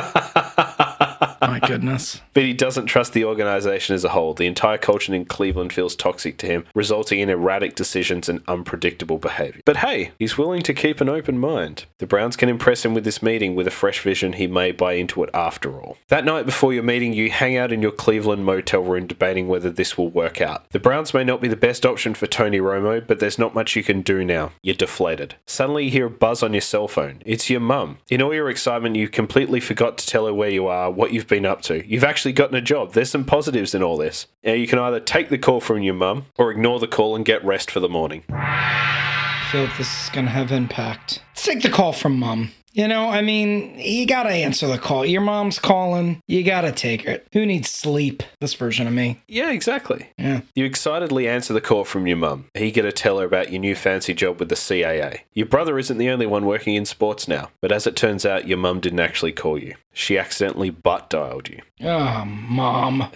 My 1.43 1.59
goodness. 1.59 2.21
But 2.35 2.45
he 2.45 2.55
doesn't 2.55 2.87
trust 2.87 3.13
the 3.13 3.27
organization 3.27 3.95
as 3.95 4.05
a 4.05 4.09
whole. 4.09 4.33
The 4.33 4.47
entire 4.47 4.79
culture 4.79 5.15
in 5.15 5.27
Cleveland 5.27 5.71
feels 5.75 5.95
toxic 5.95 6.39
to 6.39 6.47
him, 6.47 6.65
resulting 6.75 7.21
in 7.21 7.29
erratic 7.29 7.75
decisions 7.75 8.27
and 8.27 8.43
unpredictable 8.49 9.19
behavior. 9.19 9.61
But 9.67 9.77
hey, 9.79 10.13
he's 10.19 10.39
willing 10.39 10.63
to 10.63 10.73
keep 10.73 11.03
an 11.03 11.11
open 11.11 11.39
mind. 11.39 11.85
The 11.99 12.07
Browns 12.07 12.37
can 12.37 12.49
impress 12.49 12.87
him 12.87 12.95
with 12.95 13.05
this 13.05 13.23
meeting 13.23 13.55
with 13.55 13.67
a 13.67 13.71
fresh 13.71 14.01
vision 14.01 14.33
he 14.33 14.47
may 14.47 14.73
buy 14.73 14.95
into 14.95 15.23
it 15.25 15.31
after 15.35 15.79
all. 15.79 15.99
That 16.09 16.25
night 16.25 16.47
before 16.47 16.73
your 16.73 16.85
meeting, 16.85 17.13
you 17.13 17.31
hang 17.31 17.59
out 17.59 17.71
in 17.71 17.83
your 17.83 17.91
Cleveland 17.91 18.47
motel 18.47 18.83
room 18.83 19.07
debating 19.07 19.47
whether 19.47 19.69
this 19.69 19.99
will 19.99 20.09
work 20.09 20.41
out. 20.41 20.71
The 20.71 20.81
Browns 20.81 21.13
may 21.13 21.25
not 21.25 21.43
be 21.43 21.49
the 21.49 21.57
best 21.57 21.85
option 21.85 22.15
for 22.15 22.27
Tony 22.27 22.61
Romo, 22.61 23.07
but 23.07 23.19
there's 23.19 23.39
not 23.39 23.55
much 23.55 23.77
you 23.77 23.83
can 23.85 24.01
do 24.01 24.25
now. 24.25 24.53
You're 24.63 24.75
deflated. 24.75 25.35
Suddenly 25.45 25.85
you 25.85 25.91
hear 25.91 26.07
a 26.07 26.11
buzz 26.11 26.43
on 26.43 26.55
your 26.55 26.63
cell 26.63 26.89
phone. 26.89 27.23
It's 27.27 27.51
your 27.51 27.61
mum. 27.61 27.99
In 28.09 28.23
all 28.23 28.33
your 28.33 28.49
excitement, 28.49 28.97
you 28.97 29.09
completely 29.09 29.61
forgot 29.61 29.99
to 29.99 30.07
tell 30.07 30.25
her 30.25 30.33
where 30.33 30.49
you 30.49 30.67
are, 30.67 30.91
what 30.91 31.13
you've 31.13 31.27
been 31.33 31.47
up 31.47 31.63
to. 31.63 31.83
You've 31.89 32.05
actually 32.05 32.35
gotten 32.35 32.57
a 32.57 32.61
job. 32.61 32.93
There's 32.93 33.09
some 33.09 33.25
positives 33.25 33.75
in 33.75 33.83
all 33.83 33.97
this. 33.97 34.27
Now, 34.45 34.53
you 34.53 34.67
can 34.67 34.79
either 34.79 35.01
take 35.01 35.31
the 35.31 35.39
call 35.39 35.63
from 35.63 35.81
your 35.81 35.95
mum 35.95 36.27
or 36.37 36.51
ignore 36.51 36.79
the 36.79 36.87
call 36.87 37.17
and 37.17 37.25
get 37.25 37.43
rest 37.43 37.71
for 37.71 37.81
the 37.81 37.89
morning. 37.89 38.23
I 38.29 39.49
feel 39.51 39.67
this 39.79 40.05
is 40.05 40.11
going 40.11 40.27
to 40.27 40.31
have 40.31 40.53
impact. 40.53 41.23
Let's 41.31 41.47
take 41.47 41.63
the 41.63 41.71
call 41.71 41.95
from 41.95 42.19
mom. 42.19 42.51
You 42.73 42.89
know, 42.89 43.11
I 43.11 43.21
mean, 43.21 43.79
you 43.79 44.07
gotta 44.07 44.31
answer 44.31 44.67
the 44.67 44.79
call. 44.79 45.05
Your 45.05 45.21
mom's 45.21 45.59
calling. 45.59 46.23
You 46.27 46.43
gotta 46.43 46.73
take 46.73 47.05
it. 47.05 47.27
Who 47.33 47.45
needs 47.45 47.71
sleep? 47.71 48.23
This 48.41 48.55
version 48.55 48.87
of 48.87 48.93
me. 48.95 49.21
Yeah, 49.29 49.51
exactly. 49.51 50.09
Yeah. 50.19 50.41
You 50.55 50.65
excitedly 50.65 51.29
answer 51.29 51.53
the 51.53 51.61
call 51.61 51.85
from 51.85 52.07
your 52.07 52.17
mum, 52.17 52.47
eager 52.57 52.83
to 52.83 52.93
tell 52.93 53.19
her 53.19 53.27
about 53.27 53.53
your 53.53 53.61
new 53.61 53.75
fancy 53.75 54.15
job 54.15 54.39
with 54.41 54.49
the 54.49 54.55
CAA. 54.55 55.21
Your 55.35 55.47
brother 55.47 55.79
isn't 55.79 55.99
the 55.99 56.09
only 56.09 56.27
one 56.27 56.47
working 56.47 56.75
in 56.75 56.87
sports 56.87 57.29
now, 57.29 57.51
but 57.61 57.73
as 57.73 57.87
it 57.87 57.97
turns 57.97 58.25
out, 58.25 58.49
your 58.49 58.59
mum 58.59 58.81
didn't 58.81 59.01
actually 59.01 59.33
call 59.33 59.59
you. 59.59 59.75
She 59.95 60.17
accidentally 60.17 60.71
butt 60.71 61.11
dialed 61.11 61.51
you. 61.51 61.61
Oh, 61.83 62.25
mom. 62.25 63.11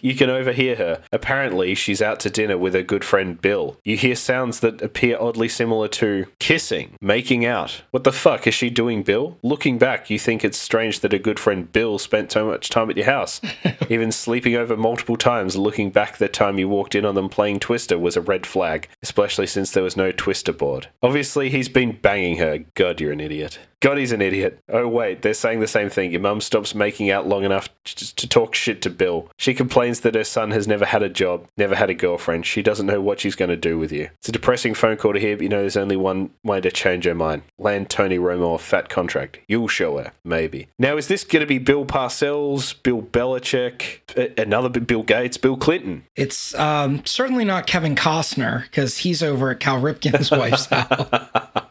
You 0.00 0.14
can 0.16 0.28
overhear 0.28 0.74
her. 0.76 1.02
Apparently, 1.12 1.74
she's 1.74 2.02
out 2.02 2.18
to 2.20 2.30
dinner 2.30 2.58
with 2.58 2.74
her 2.74 2.82
good 2.82 3.04
friend 3.04 3.40
Bill. 3.40 3.78
You 3.84 3.96
hear 3.96 4.16
sounds 4.16 4.60
that 4.60 4.82
appear 4.82 5.16
oddly 5.20 5.48
similar 5.48 5.86
to 5.88 6.26
kissing, 6.40 6.96
making 7.00 7.46
out. 7.46 7.82
What 7.92 8.04
the 8.04 8.12
fuck 8.12 8.46
is 8.46 8.54
she 8.54 8.70
doing, 8.70 8.95
Bill? 9.02 9.38
Looking 9.42 9.78
back, 9.78 10.10
you 10.10 10.18
think 10.18 10.44
it's 10.44 10.58
strange 10.58 11.00
that 11.00 11.12
a 11.12 11.18
good 11.18 11.38
friend 11.38 11.70
Bill 11.72 11.98
spent 11.98 12.32
so 12.32 12.46
much 12.46 12.70
time 12.70 12.90
at 12.90 12.96
your 12.96 13.06
house. 13.06 13.40
Even 13.90 14.12
sleeping 14.12 14.54
over 14.54 14.76
multiple 14.76 15.16
times, 15.16 15.56
looking 15.56 15.90
back 15.90 16.16
the 16.18 16.28
time 16.28 16.58
you 16.58 16.68
walked 16.68 16.94
in 16.94 17.04
on 17.04 17.14
them 17.14 17.28
playing 17.28 17.60
Twister 17.60 17.98
was 17.98 18.16
a 18.16 18.20
red 18.20 18.46
flag, 18.46 18.88
especially 19.02 19.46
since 19.46 19.70
there 19.70 19.82
was 19.82 19.96
no 19.96 20.12
Twister 20.12 20.52
board. 20.52 20.88
Obviously, 21.02 21.50
he's 21.50 21.68
been 21.68 21.92
banging 21.92 22.38
her. 22.38 22.58
God, 22.74 23.00
you're 23.00 23.12
an 23.12 23.20
idiot. 23.20 23.58
God, 23.86 23.98
he's 23.98 24.10
an 24.10 24.20
idiot. 24.20 24.58
Oh, 24.68 24.88
wait, 24.88 25.22
they're 25.22 25.32
saying 25.32 25.60
the 25.60 25.68
same 25.68 25.90
thing. 25.90 26.10
Your 26.10 26.20
mum 26.20 26.40
stops 26.40 26.74
making 26.74 27.08
out 27.08 27.28
long 27.28 27.44
enough 27.44 27.68
to, 27.84 28.16
to 28.16 28.28
talk 28.28 28.56
shit 28.56 28.82
to 28.82 28.90
Bill. 28.90 29.30
She 29.36 29.54
complains 29.54 30.00
that 30.00 30.16
her 30.16 30.24
son 30.24 30.50
has 30.50 30.66
never 30.66 30.84
had 30.84 31.04
a 31.04 31.08
job, 31.08 31.46
never 31.56 31.76
had 31.76 31.88
a 31.88 31.94
girlfriend. 31.94 32.46
She 32.46 32.62
doesn't 32.62 32.86
know 32.86 33.00
what 33.00 33.20
she's 33.20 33.36
going 33.36 33.50
to 33.50 33.56
do 33.56 33.78
with 33.78 33.92
you. 33.92 34.10
It's 34.18 34.28
a 34.28 34.32
depressing 34.32 34.74
phone 34.74 34.96
call 34.96 35.12
to 35.12 35.20
hear, 35.20 35.36
but 35.36 35.44
you 35.44 35.48
know 35.48 35.60
there's 35.60 35.76
only 35.76 35.94
one 35.94 36.30
way 36.42 36.60
to 36.62 36.72
change 36.72 37.04
her 37.04 37.14
mind. 37.14 37.42
Land 37.58 37.88
Tony 37.88 38.18
Romo 38.18 38.56
a 38.56 38.58
fat 38.58 38.88
contract. 38.88 39.38
You'll 39.46 39.68
show 39.68 39.98
her, 39.98 40.10
maybe. 40.24 40.66
Now, 40.80 40.96
is 40.96 41.06
this 41.06 41.22
going 41.22 41.42
to 41.42 41.46
be 41.46 41.58
Bill 41.58 41.84
Parcells, 41.84 42.74
Bill 42.82 43.02
Belichick, 43.02 44.00
another 44.36 44.80
Bill 44.80 45.04
Gates, 45.04 45.36
Bill 45.36 45.56
Clinton? 45.56 46.04
It's 46.16 46.56
um, 46.56 47.06
certainly 47.06 47.44
not 47.44 47.68
Kevin 47.68 47.94
Costner 47.94 48.62
because 48.62 48.98
he's 48.98 49.22
over 49.22 49.52
at 49.52 49.60
Cal 49.60 49.80
Ripken's 49.80 50.32
wife's 50.32 50.66
house. 50.70 51.65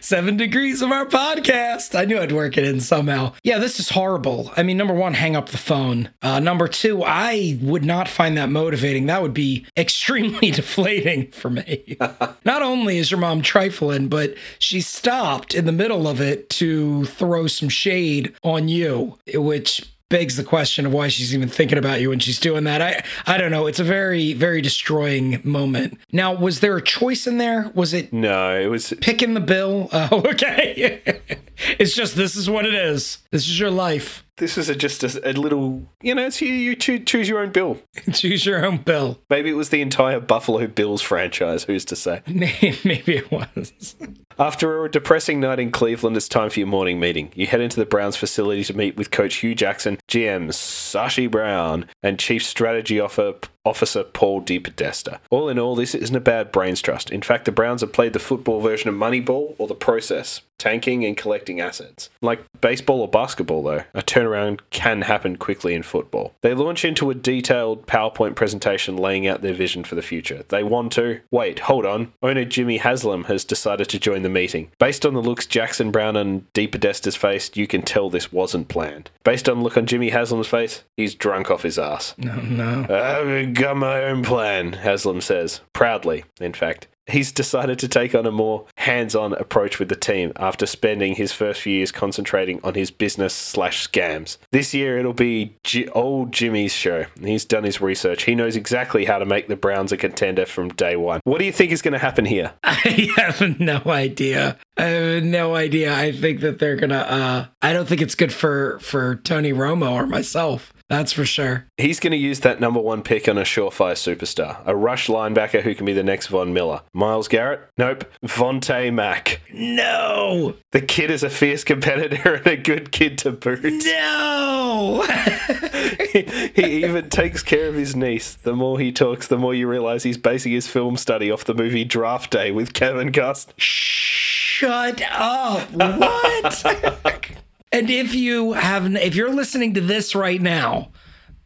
Seven 0.00 0.36
degrees 0.36 0.82
of 0.82 0.90
our 0.90 1.06
podcast. 1.06 1.98
I 1.98 2.04
knew 2.04 2.18
I'd 2.18 2.32
work 2.32 2.56
it 2.56 2.64
in 2.64 2.80
somehow. 2.80 3.32
Yeah, 3.42 3.58
this 3.58 3.78
is 3.80 3.90
horrible. 3.90 4.52
I 4.56 4.62
mean, 4.62 4.76
number 4.76 4.94
one, 4.94 5.14
hang 5.14 5.36
up 5.36 5.48
the 5.48 5.58
phone. 5.58 6.10
Uh, 6.22 6.40
number 6.40 6.68
two, 6.68 7.02
I 7.04 7.58
would 7.62 7.84
not 7.84 8.08
find 8.08 8.36
that 8.36 8.50
motivating. 8.50 9.06
That 9.06 9.22
would 9.22 9.34
be 9.34 9.66
extremely 9.76 10.50
deflating 10.50 11.30
for 11.30 11.50
me. 11.50 11.96
not 12.44 12.62
only 12.62 12.98
is 12.98 13.10
your 13.10 13.20
mom 13.20 13.42
trifling, 13.42 14.08
but 14.08 14.34
she 14.58 14.80
stopped 14.80 15.54
in 15.54 15.64
the 15.66 15.72
middle 15.72 16.08
of 16.08 16.20
it 16.20 16.50
to 16.50 17.04
throw 17.06 17.46
some 17.46 17.68
shade 17.68 18.34
on 18.42 18.68
you, 18.68 19.18
which 19.34 19.93
begs 20.10 20.36
the 20.36 20.44
question 20.44 20.86
of 20.86 20.92
why 20.92 21.08
she's 21.08 21.34
even 21.34 21.48
thinking 21.48 21.78
about 21.78 22.00
you 22.00 22.10
when 22.10 22.18
she's 22.18 22.38
doing 22.38 22.64
that. 22.64 22.82
I 22.82 23.02
I 23.26 23.38
don't 23.38 23.50
know. 23.50 23.66
It's 23.66 23.80
a 23.80 23.84
very 23.84 24.32
very 24.32 24.60
destroying 24.60 25.40
moment. 25.44 25.98
Now, 26.12 26.34
was 26.34 26.60
there 26.60 26.76
a 26.76 26.82
choice 26.82 27.26
in 27.26 27.38
there? 27.38 27.70
Was 27.74 27.92
it 27.94 28.12
No, 28.12 28.58
it 28.58 28.66
was. 28.66 28.92
picking 29.00 29.34
the 29.34 29.40
bill? 29.40 29.88
Oh, 29.92 30.22
okay. 30.26 31.00
it's 31.78 31.94
just 31.94 32.16
this 32.16 32.36
is 32.36 32.50
what 32.50 32.66
it 32.66 32.74
is. 32.74 33.18
This 33.30 33.48
is 33.48 33.58
your 33.58 33.70
life. 33.70 34.23
This 34.36 34.58
is 34.58 34.68
a, 34.68 34.74
just 34.74 35.04
a, 35.04 35.30
a 35.30 35.32
little, 35.32 35.86
you 36.02 36.12
know, 36.14 36.26
it's 36.26 36.40
you, 36.40 36.48
you 36.52 36.74
choo- 36.74 36.98
choose 36.98 37.28
your 37.28 37.38
own 37.38 37.52
bill. 37.52 37.78
Choose 38.12 38.44
your 38.44 38.64
own 38.66 38.78
bill. 38.78 39.20
Maybe 39.30 39.50
it 39.50 39.54
was 39.54 39.68
the 39.68 39.80
entire 39.80 40.18
Buffalo 40.18 40.66
Bills 40.66 41.02
franchise, 41.02 41.64
who's 41.64 41.84
to 41.86 41.96
say? 41.96 42.22
Maybe 42.26 43.16
it 43.16 43.30
was. 43.30 43.94
After 44.36 44.84
a 44.84 44.90
depressing 44.90 45.38
night 45.38 45.60
in 45.60 45.70
Cleveland, 45.70 46.16
it's 46.16 46.28
time 46.28 46.50
for 46.50 46.58
your 46.58 46.66
morning 46.66 46.98
meeting. 46.98 47.30
You 47.36 47.46
head 47.46 47.60
into 47.60 47.76
the 47.76 47.86
Browns 47.86 48.16
facility 48.16 48.64
to 48.64 48.76
meet 48.76 48.96
with 48.96 49.12
Coach 49.12 49.36
Hue 49.36 49.54
Jackson, 49.54 49.98
GM 50.08 50.48
Sashi 50.48 51.30
Brown, 51.30 51.86
and 52.02 52.18
Chief 52.18 52.42
Strategy 52.42 52.98
Officer, 52.98 53.34
Officer 53.64 54.04
Paul 54.04 54.42
DePodesta. 54.42 55.18
All 55.30 55.48
in 55.48 55.58
all, 55.58 55.74
this 55.74 55.94
isn't 55.94 56.14
a 56.14 56.20
bad 56.20 56.52
brains 56.52 56.82
trust. 56.82 57.10
In 57.10 57.22
fact, 57.22 57.44
the 57.44 57.52
Browns 57.52 57.80
have 57.80 57.92
played 57.92 58.12
the 58.12 58.18
football 58.18 58.60
version 58.60 58.88
of 58.88 58.94
Moneyball 58.94 59.54
or 59.58 59.66
the 59.66 59.74
process, 59.74 60.42
tanking 60.58 61.04
and 61.04 61.16
collecting 61.16 61.60
assets. 61.60 62.10
Like 62.20 62.44
baseball 62.60 63.00
or 63.00 63.08
basketball, 63.08 63.62
though, 63.62 63.84
a 63.94 64.02
turnaround 64.02 64.60
can 64.70 65.02
happen 65.02 65.36
quickly 65.36 65.74
in 65.74 65.82
football. 65.82 66.34
They 66.42 66.54
launch 66.54 66.84
into 66.84 67.10
a 67.10 67.14
detailed 67.14 67.86
PowerPoint 67.86 68.34
presentation 68.34 68.96
laying 68.96 69.26
out 69.26 69.42
their 69.42 69.54
vision 69.54 69.84
for 69.84 69.94
the 69.94 70.02
future. 70.02 70.44
They 70.48 70.62
want 70.62 70.92
to. 70.92 71.20
Wait, 71.30 71.60
hold 71.60 71.86
on. 71.86 72.12
Owner 72.22 72.44
Jimmy 72.44 72.78
Haslam 72.78 73.24
has 73.24 73.44
decided 73.44 73.88
to 73.88 73.98
join 73.98 74.22
the 74.22 74.28
meeting. 74.28 74.70
Based 74.78 75.06
on 75.06 75.14
the 75.14 75.22
looks 75.22 75.46
Jackson 75.46 75.90
Brown 75.90 76.16
and 76.16 76.52
DePodesta's 76.52 77.16
face, 77.16 77.50
you 77.54 77.66
can 77.66 77.82
tell 77.82 78.10
this 78.10 78.32
wasn't 78.32 78.68
planned. 78.68 79.10
Based 79.24 79.48
on 79.48 79.58
the 79.58 79.64
look 79.64 79.76
on 79.76 79.86
Jimmy 79.86 80.10
Haslam's 80.10 80.48
face, 80.48 80.84
he's 80.96 81.14
drunk 81.14 81.50
off 81.50 81.62
his 81.62 81.78
ass. 81.78 82.14
No, 82.18 82.36
no. 82.36 82.86
I've 82.90 83.53
got 83.54 83.76
my 83.76 84.02
own 84.04 84.22
plan, 84.22 84.72
Haslam 84.74 85.20
says, 85.20 85.60
proudly, 85.72 86.24
in 86.40 86.52
fact. 86.52 86.88
He's 87.06 87.32
decided 87.32 87.78
to 87.80 87.88
take 87.88 88.14
on 88.14 88.24
a 88.24 88.30
more 88.30 88.64
hands 88.78 89.14
on 89.14 89.34
approach 89.34 89.78
with 89.78 89.90
the 89.90 89.94
team 89.94 90.32
after 90.36 90.64
spending 90.64 91.14
his 91.14 91.32
first 91.32 91.60
few 91.60 91.74
years 91.76 91.92
concentrating 91.92 92.60
on 92.64 92.72
his 92.72 92.90
business 92.90 93.34
slash 93.34 93.86
scams. 93.86 94.38
This 94.52 94.72
year 94.72 94.98
it'll 94.98 95.12
be 95.12 95.54
G- 95.64 95.86
old 95.90 96.32
Jimmy's 96.32 96.72
show. 96.72 97.04
He's 97.20 97.44
done 97.44 97.64
his 97.64 97.82
research. 97.82 98.22
He 98.22 98.34
knows 98.34 98.56
exactly 98.56 99.04
how 99.04 99.18
to 99.18 99.26
make 99.26 99.48
the 99.48 99.56
Browns 99.56 99.92
a 99.92 99.98
contender 99.98 100.46
from 100.46 100.68
day 100.70 100.96
one. 100.96 101.20
What 101.24 101.40
do 101.40 101.44
you 101.44 101.52
think 101.52 101.72
is 101.72 101.82
going 101.82 101.92
to 101.92 101.98
happen 101.98 102.24
here? 102.24 102.54
I 102.64 103.10
have 103.18 103.60
no 103.60 103.82
idea. 103.84 104.56
I 104.78 104.84
have 104.84 105.24
no 105.24 105.54
idea. 105.54 105.94
I 105.94 106.10
think 106.10 106.40
that 106.40 106.58
they're 106.58 106.76
gonna. 106.76 106.96
uh 106.96 107.46
I 107.60 107.74
don't 107.74 107.86
think 107.86 108.00
it's 108.00 108.14
good 108.14 108.32
for 108.32 108.78
for 108.80 109.16
Tony 109.16 109.52
Romo 109.52 109.92
or 109.92 110.06
myself. 110.06 110.72
That's 110.94 111.12
for 111.12 111.24
sure. 111.24 111.66
He's 111.76 111.98
going 111.98 112.12
to 112.12 112.16
use 112.16 112.38
that 112.40 112.60
number 112.60 112.78
one 112.78 113.02
pick 113.02 113.28
on 113.28 113.36
a 113.36 113.42
surefire 113.42 113.96
superstar, 113.96 114.58
a 114.64 114.76
rush 114.76 115.08
linebacker 115.08 115.60
who 115.60 115.74
can 115.74 115.86
be 115.86 115.92
the 115.92 116.04
next 116.04 116.28
Von 116.28 116.52
Miller. 116.52 116.82
Myles 116.92 117.26
Garrett? 117.26 117.68
Nope. 117.76 118.04
Vontae 118.24 118.94
Mack. 118.94 119.40
No, 119.52 120.54
The 120.70 120.80
kid 120.80 121.10
is 121.10 121.24
a 121.24 121.30
fierce 121.30 121.64
competitor 121.64 122.34
and 122.44 122.46
a 122.46 122.56
good 122.56 122.92
kid 122.92 123.18
to 123.18 123.32
boot. 123.32 123.64
no. 123.84 125.02
he 126.12 126.84
even 126.84 127.10
takes 127.10 127.42
care 127.42 127.66
of 127.66 127.74
his 127.74 127.96
niece. 127.96 128.34
The 128.34 128.54
more 128.54 128.78
he 128.78 128.92
talks, 128.92 129.26
the 129.26 129.36
more 129.36 129.52
you 129.52 129.66
realize 129.68 130.04
he's 130.04 130.16
basing 130.16 130.52
his 130.52 130.68
film 130.68 130.96
study 130.96 131.28
off 131.28 131.44
the 131.44 131.54
movie 131.54 131.84
Draft 131.84 132.30
Day 132.30 132.52
with 132.52 132.72
Kevin 132.72 133.10
Costner. 133.10 133.52
Shut 133.56 135.02
up. 135.10 135.68
What? 135.72 137.40
and 137.74 137.90
if 137.90 138.14
you 138.14 138.52
have 138.52 138.94
if 138.94 139.16
you're 139.16 139.34
listening 139.34 139.74
to 139.74 139.80
this 139.80 140.14
right 140.14 140.40
now 140.40 140.92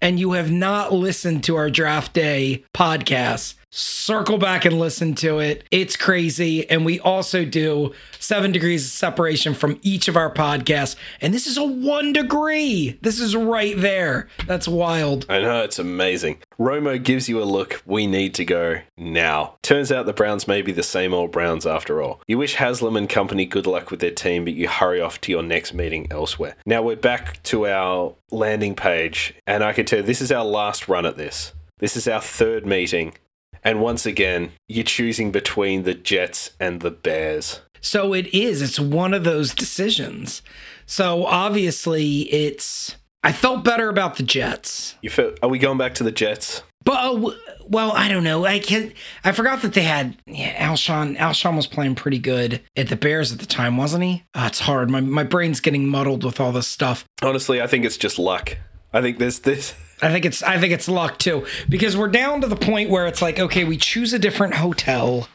and 0.03 0.21
you 0.21 0.33
have 0.33 0.51
not 0.51 0.93
listened 0.93 1.43
to 1.45 1.57
our 1.57 1.71
draft 1.71 2.13
day 2.13 2.65
podcast, 2.75 3.55
circle 3.71 4.39
back 4.39 4.65
and 4.65 4.79
listen 4.79 5.15
to 5.17 5.39
it. 5.39 5.65
It's 5.71 5.97
crazy. 5.97 6.69
And 6.71 6.85
we 6.85 6.99
also 7.01 7.45
do 7.45 7.93
seven 8.19 8.53
degrees 8.53 8.87
of 8.87 8.93
separation 8.93 9.55
from 9.55 9.79
each 9.83 10.09
of 10.09 10.17
our 10.17 10.33
podcasts. 10.33 10.97
And 11.21 11.35
this 11.35 11.47
is 11.47 11.57
a 11.57 11.65
one 11.65 12.13
degree. 12.13 12.99
This 13.03 13.21
is 13.21 13.37
right 13.37 13.79
there. 13.79 14.29
That's 14.47 14.67
wild. 14.67 15.27
I 15.29 15.41
know, 15.41 15.63
it's 15.63 15.79
amazing. 15.79 16.39
Romo 16.59 17.03
gives 17.03 17.29
you 17.29 17.43
a 17.43 17.45
look, 17.45 17.83
we 17.87 18.07
need 18.07 18.35
to 18.35 18.45
go 18.45 18.81
now. 18.97 19.57
Turns 19.63 19.93
out 19.93 20.07
the 20.07 20.13
Browns 20.13 20.49
may 20.49 20.63
be 20.63 20.73
the 20.73 20.83
same 20.83 21.15
old 21.15 21.31
Browns 21.31 21.67
after 21.67 22.03
all. 22.03 22.21
You 22.27 22.39
wish 22.39 22.55
Haslam 22.55 22.97
and 22.97 23.09
company 23.09 23.45
good 23.45 23.67
luck 23.67 23.91
with 23.91 24.01
their 24.01 24.11
team, 24.11 24.45
but 24.45 24.55
you 24.55 24.69
hurry 24.69 25.01
off 25.01 25.21
to 25.23 25.33
your 25.33 25.43
next 25.43 25.75
meeting 25.75 26.09
elsewhere. 26.11 26.57
Now 26.67 26.83
we're 26.83 26.97
back 26.97 27.43
to 27.45 27.67
our 27.67 28.15
landing 28.31 28.75
page, 28.75 29.35
and 29.47 29.63
I 29.63 29.73
can 29.73 29.87
tell 29.87 30.01
you 30.01 30.05
this 30.05 30.21
is 30.21 30.33
our 30.33 30.45
last 30.45 30.89
run 30.89 31.07
at 31.07 31.17
this. 31.17 31.53
This 31.79 31.97
is 31.97 32.09
our 32.09 32.21
third 32.21 32.67
meeting. 32.67 33.15
And 33.65 33.81
once 33.81 34.07
again, 34.07 34.53
you're 34.69 34.85
choosing 34.85 35.31
between 35.31 35.83
the 35.83 35.95
Jets 35.95 36.53
and 36.61 36.81
the 36.81 36.91
Bears. 36.91 37.61
So 37.81 38.13
it 38.13 38.27
is. 38.35 38.63
It's 38.63 38.81
one 38.81 39.15
of 39.15 39.25
those 39.25 39.55
decisions. 39.55 40.43
So 40.87 41.27
obviously, 41.27 42.23
it's. 42.33 42.97
I 43.23 43.33
felt 43.33 43.65
better 43.65 43.89
about 43.89 44.17
the 44.17 44.23
Jets. 44.23 44.97
You 45.03 45.11
feel, 45.11 45.35
are 45.43 45.49
we 45.49 45.59
going 45.59 45.79
back 45.79 45.95
to 45.97 46.05
the 46.05 46.13
Jets? 46.13 46.63
But 46.85 47.13
w- 47.13 47.39
well, 47.67 47.93
I 47.93 48.09
don't 48.09 48.25
know. 48.25 48.47
I 48.47 48.61
can 48.61 48.93
I 49.25 49.33
forgot 49.33 49.63
that 49.63 49.75
they 49.75 49.83
had 49.83 50.17
yeah, 50.27 50.67
Alshon. 50.67 51.19
Alshon 51.19 51.57
was 51.57 51.67
playing 51.67 51.97
pretty 51.97 52.19
good 52.19 52.63
at 52.77 52.89
the 52.89 52.97
Bears 52.97 53.33
at 53.33 53.41
the 53.41 53.47
time, 53.47 53.77
wasn't 53.77 54.05
he? 54.05 54.25
Uh, 54.35 54.45
it's 54.47 54.61
hard. 54.61 54.89
My 54.89 55.01
my 55.01 55.25
brain's 55.25 55.61
getting 55.61 55.87
muddled 55.87 56.25
with 56.25 56.41
all 56.41 56.53
this 56.53 56.67
stuff. 56.67 57.05
Honestly, 57.21 57.61
I 57.61 57.67
think 57.67 57.85
it's 57.85 57.99
just 57.99 58.19
luck. 58.19 58.57
I 58.93 59.03
think 59.03 59.19
there's 59.19 59.41
this. 59.41 59.75
I 60.03 60.11
think 60.11 60.25
it's 60.25 60.43
I 60.43 60.59
think 60.59 60.73
it's 60.73 60.89
luck 60.89 61.19
too 61.19 61.47
because 61.69 61.97
we're 61.97 62.09
down 62.09 62.41
to 62.41 62.47
the 62.47 62.57
point 62.57 62.91
where 62.91 63.07
it's 63.07 63.23
like 63.23 63.39
okay, 63.39 63.65
we 63.65 63.77
choose 63.77 64.13
a 64.13 64.19
different 64.19 64.55
hotel. 64.55 65.29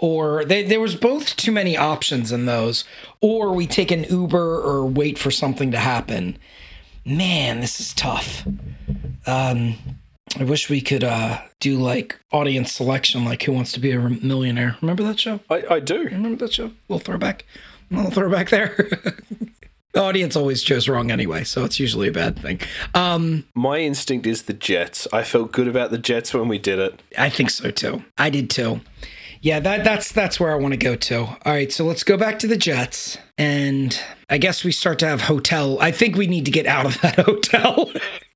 Or 0.00 0.44
they, 0.44 0.62
there 0.62 0.78
was 0.78 0.94
both 0.94 1.34
too 1.34 1.50
many 1.50 1.76
options 1.76 2.30
in 2.30 2.46
those, 2.46 2.84
or 3.20 3.52
we 3.52 3.66
take 3.66 3.90
an 3.90 4.04
Uber 4.04 4.60
or 4.60 4.86
wait 4.86 5.18
for 5.18 5.32
something 5.32 5.72
to 5.72 5.78
happen. 5.78 6.38
Man, 7.04 7.58
this 7.58 7.80
is 7.80 7.94
tough. 7.94 8.46
Um, 9.26 9.74
I 10.38 10.44
wish 10.44 10.70
we 10.70 10.80
could 10.80 11.02
uh, 11.02 11.40
do 11.58 11.78
like 11.78 12.18
audience 12.32 12.72
selection, 12.72 13.24
like 13.24 13.42
Who 13.42 13.52
Wants 13.52 13.72
to 13.72 13.80
Be 13.80 13.90
a 13.90 13.98
Millionaire. 13.98 14.76
Remember 14.80 15.02
that 15.02 15.18
show? 15.18 15.40
I, 15.50 15.64
I 15.68 15.80
do. 15.80 16.04
Remember 16.04 16.36
that 16.46 16.52
show? 16.52 16.70
little 16.88 17.00
throwback. 17.00 17.44
A 17.90 17.96
little 17.96 18.10
throwback 18.10 18.50
there. 18.50 18.88
the 19.94 20.02
audience 20.02 20.36
always 20.36 20.62
chose 20.62 20.88
wrong 20.88 21.10
anyway, 21.10 21.44
so 21.44 21.64
it's 21.64 21.80
usually 21.80 22.08
a 22.08 22.12
bad 22.12 22.38
thing. 22.38 22.60
Um, 22.94 23.44
My 23.54 23.78
instinct 23.78 24.26
is 24.26 24.42
the 24.42 24.52
Jets. 24.52 25.08
I 25.12 25.22
felt 25.22 25.52
good 25.52 25.68
about 25.68 25.90
the 25.90 25.98
Jets 25.98 26.34
when 26.34 26.48
we 26.48 26.58
did 26.58 26.78
it. 26.78 27.02
I 27.16 27.30
think 27.30 27.50
so 27.50 27.70
too. 27.70 28.04
I 28.18 28.30
did 28.30 28.50
too. 28.50 28.80
Yeah, 29.40 29.60
that 29.60 29.84
that's 29.84 30.10
that's 30.12 30.40
where 30.40 30.50
I 30.52 30.56
want 30.56 30.72
to 30.72 30.78
go 30.78 30.96
to. 30.96 31.20
All 31.20 31.38
right, 31.46 31.70
so 31.72 31.84
let's 31.84 32.02
go 32.02 32.16
back 32.16 32.40
to 32.40 32.46
the 32.48 32.56
Jets, 32.56 33.18
and 33.38 33.98
I 34.28 34.36
guess 34.38 34.64
we 34.64 34.72
start 34.72 34.98
to 34.98 35.06
have 35.06 35.20
hotel. 35.22 35.78
I 35.80 35.92
think 35.92 36.16
we 36.16 36.26
need 36.26 36.44
to 36.46 36.50
get 36.50 36.66
out 36.66 36.86
of 36.86 37.00
that 37.02 37.20
hotel. 37.24 37.92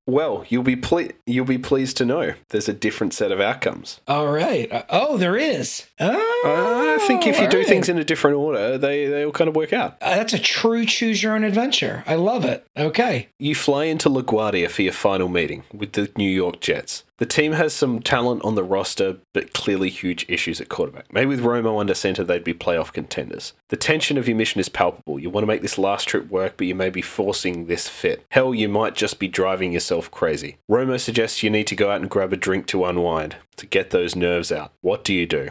Well, 0.06 0.44
you'll 0.48 0.62
be 0.62 0.76
ple- 0.76 1.10
you'll 1.26 1.44
be 1.44 1.58
pleased 1.58 1.96
to 1.98 2.04
know 2.04 2.34
there's 2.50 2.68
a 2.68 2.72
different 2.72 3.14
set 3.14 3.30
of 3.32 3.40
outcomes. 3.40 4.00
All 4.08 4.28
right. 4.28 4.70
Uh, 4.70 4.82
Oh, 4.90 5.16
there 5.16 5.36
is. 5.36 5.86
Oh, 6.04 6.96
I 7.00 7.06
think 7.06 7.26
if 7.26 7.40
you 7.40 7.48
do 7.48 7.58
all 7.58 7.64
things 7.64 7.88
in 7.88 7.98
a 7.98 8.04
different 8.04 8.36
order, 8.36 8.78
they 8.78 9.06
they 9.06 9.24
all 9.24 9.32
kind 9.32 9.48
of 9.48 9.56
work 9.56 9.72
out. 9.72 9.96
Uh, 10.00 10.16
that's 10.16 10.32
a 10.32 10.38
true 10.38 10.84
choose 10.84 11.22
your 11.22 11.34
own 11.34 11.44
adventure. 11.44 12.02
I 12.06 12.16
love 12.16 12.44
it. 12.44 12.66
Okay. 12.76 13.28
You 13.38 13.54
fly 13.54 13.84
into 13.84 14.08
LaGuardia 14.08 14.70
for 14.70 14.82
your 14.82 14.92
final 14.92 15.28
meeting 15.28 15.64
with 15.72 15.92
the 15.92 16.10
New 16.16 16.30
York 16.30 16.60
Jets. 16.60 17.04
The 17.18 17.26
team 17.26 17.52
has 17.52 17.72
some 17.72 18.00
talent 18.00 18.42
on 18.44 18.56
the 18.56 18.64
roster, 18.64 19.18
but 19.32 19.52
clearly 19.52 19.90
huge 19.90 20.26
issues 20.28 20.60
at 20.60 20.68
quarterback. 20.68 21.12
Maybe 21.12 21.28
with 21.28 21.44
Romo 21.44 21.78
under 21.78 21.94
center, 21.94 22.24
they'd 22.24 22.42
be 22.42 22.52
playoff 22.52 22.92
contenders. 22.92 23.52
The 23.68 23.76
tension 23.76 24.18
of 24.18 24.26
your 24.26 24.36
mission 24.36 24.60
is 24.60 24.68
palpable. 24.68 25.20
You 25.20 25.30
want 25.30 25.44
to 25.44 25.46
make 25.46 25.62
this 25.62 25.78
last 25.78 26.08
trip 26.08 26.28
work, 26.30 26.54
but 26.56 26.66
you 26.66 26.74
may 26.74 26.90
be 26.90 27.00
forcing 27.00 27.66
this 27.66 27.86
fit. 27.86 28.24
Hell, 28.30 28.52
you 28.52 28.68
might 28.68 28.96
just 28.96 29.20
be 29.20 29.28
driving 29.28 29.72
yourself 29.72 30.10
crazy. 30.10 30.56
Romo 30.68 30.98
suggests 30.98 31.44
you 31.44 31.50
need 31.50 31.68
to 31.68 31.76
go 31.76 31.92
out 31.92 32.00
and 32.00 32.10
grab 32.10 32.32
a 32.32 32.36
drink 32.36 32.66
to 32.68 32.84
unwind, 32.86 33.36
to 33.56 33.66
get 33.66 33.90
those 33.90 34.16
nerves 34.16 34.50
out. 34.50 34.72
What 34.80 35.04
do 35.04 35.14
you 35.14 35.26
do? 35.26 35.50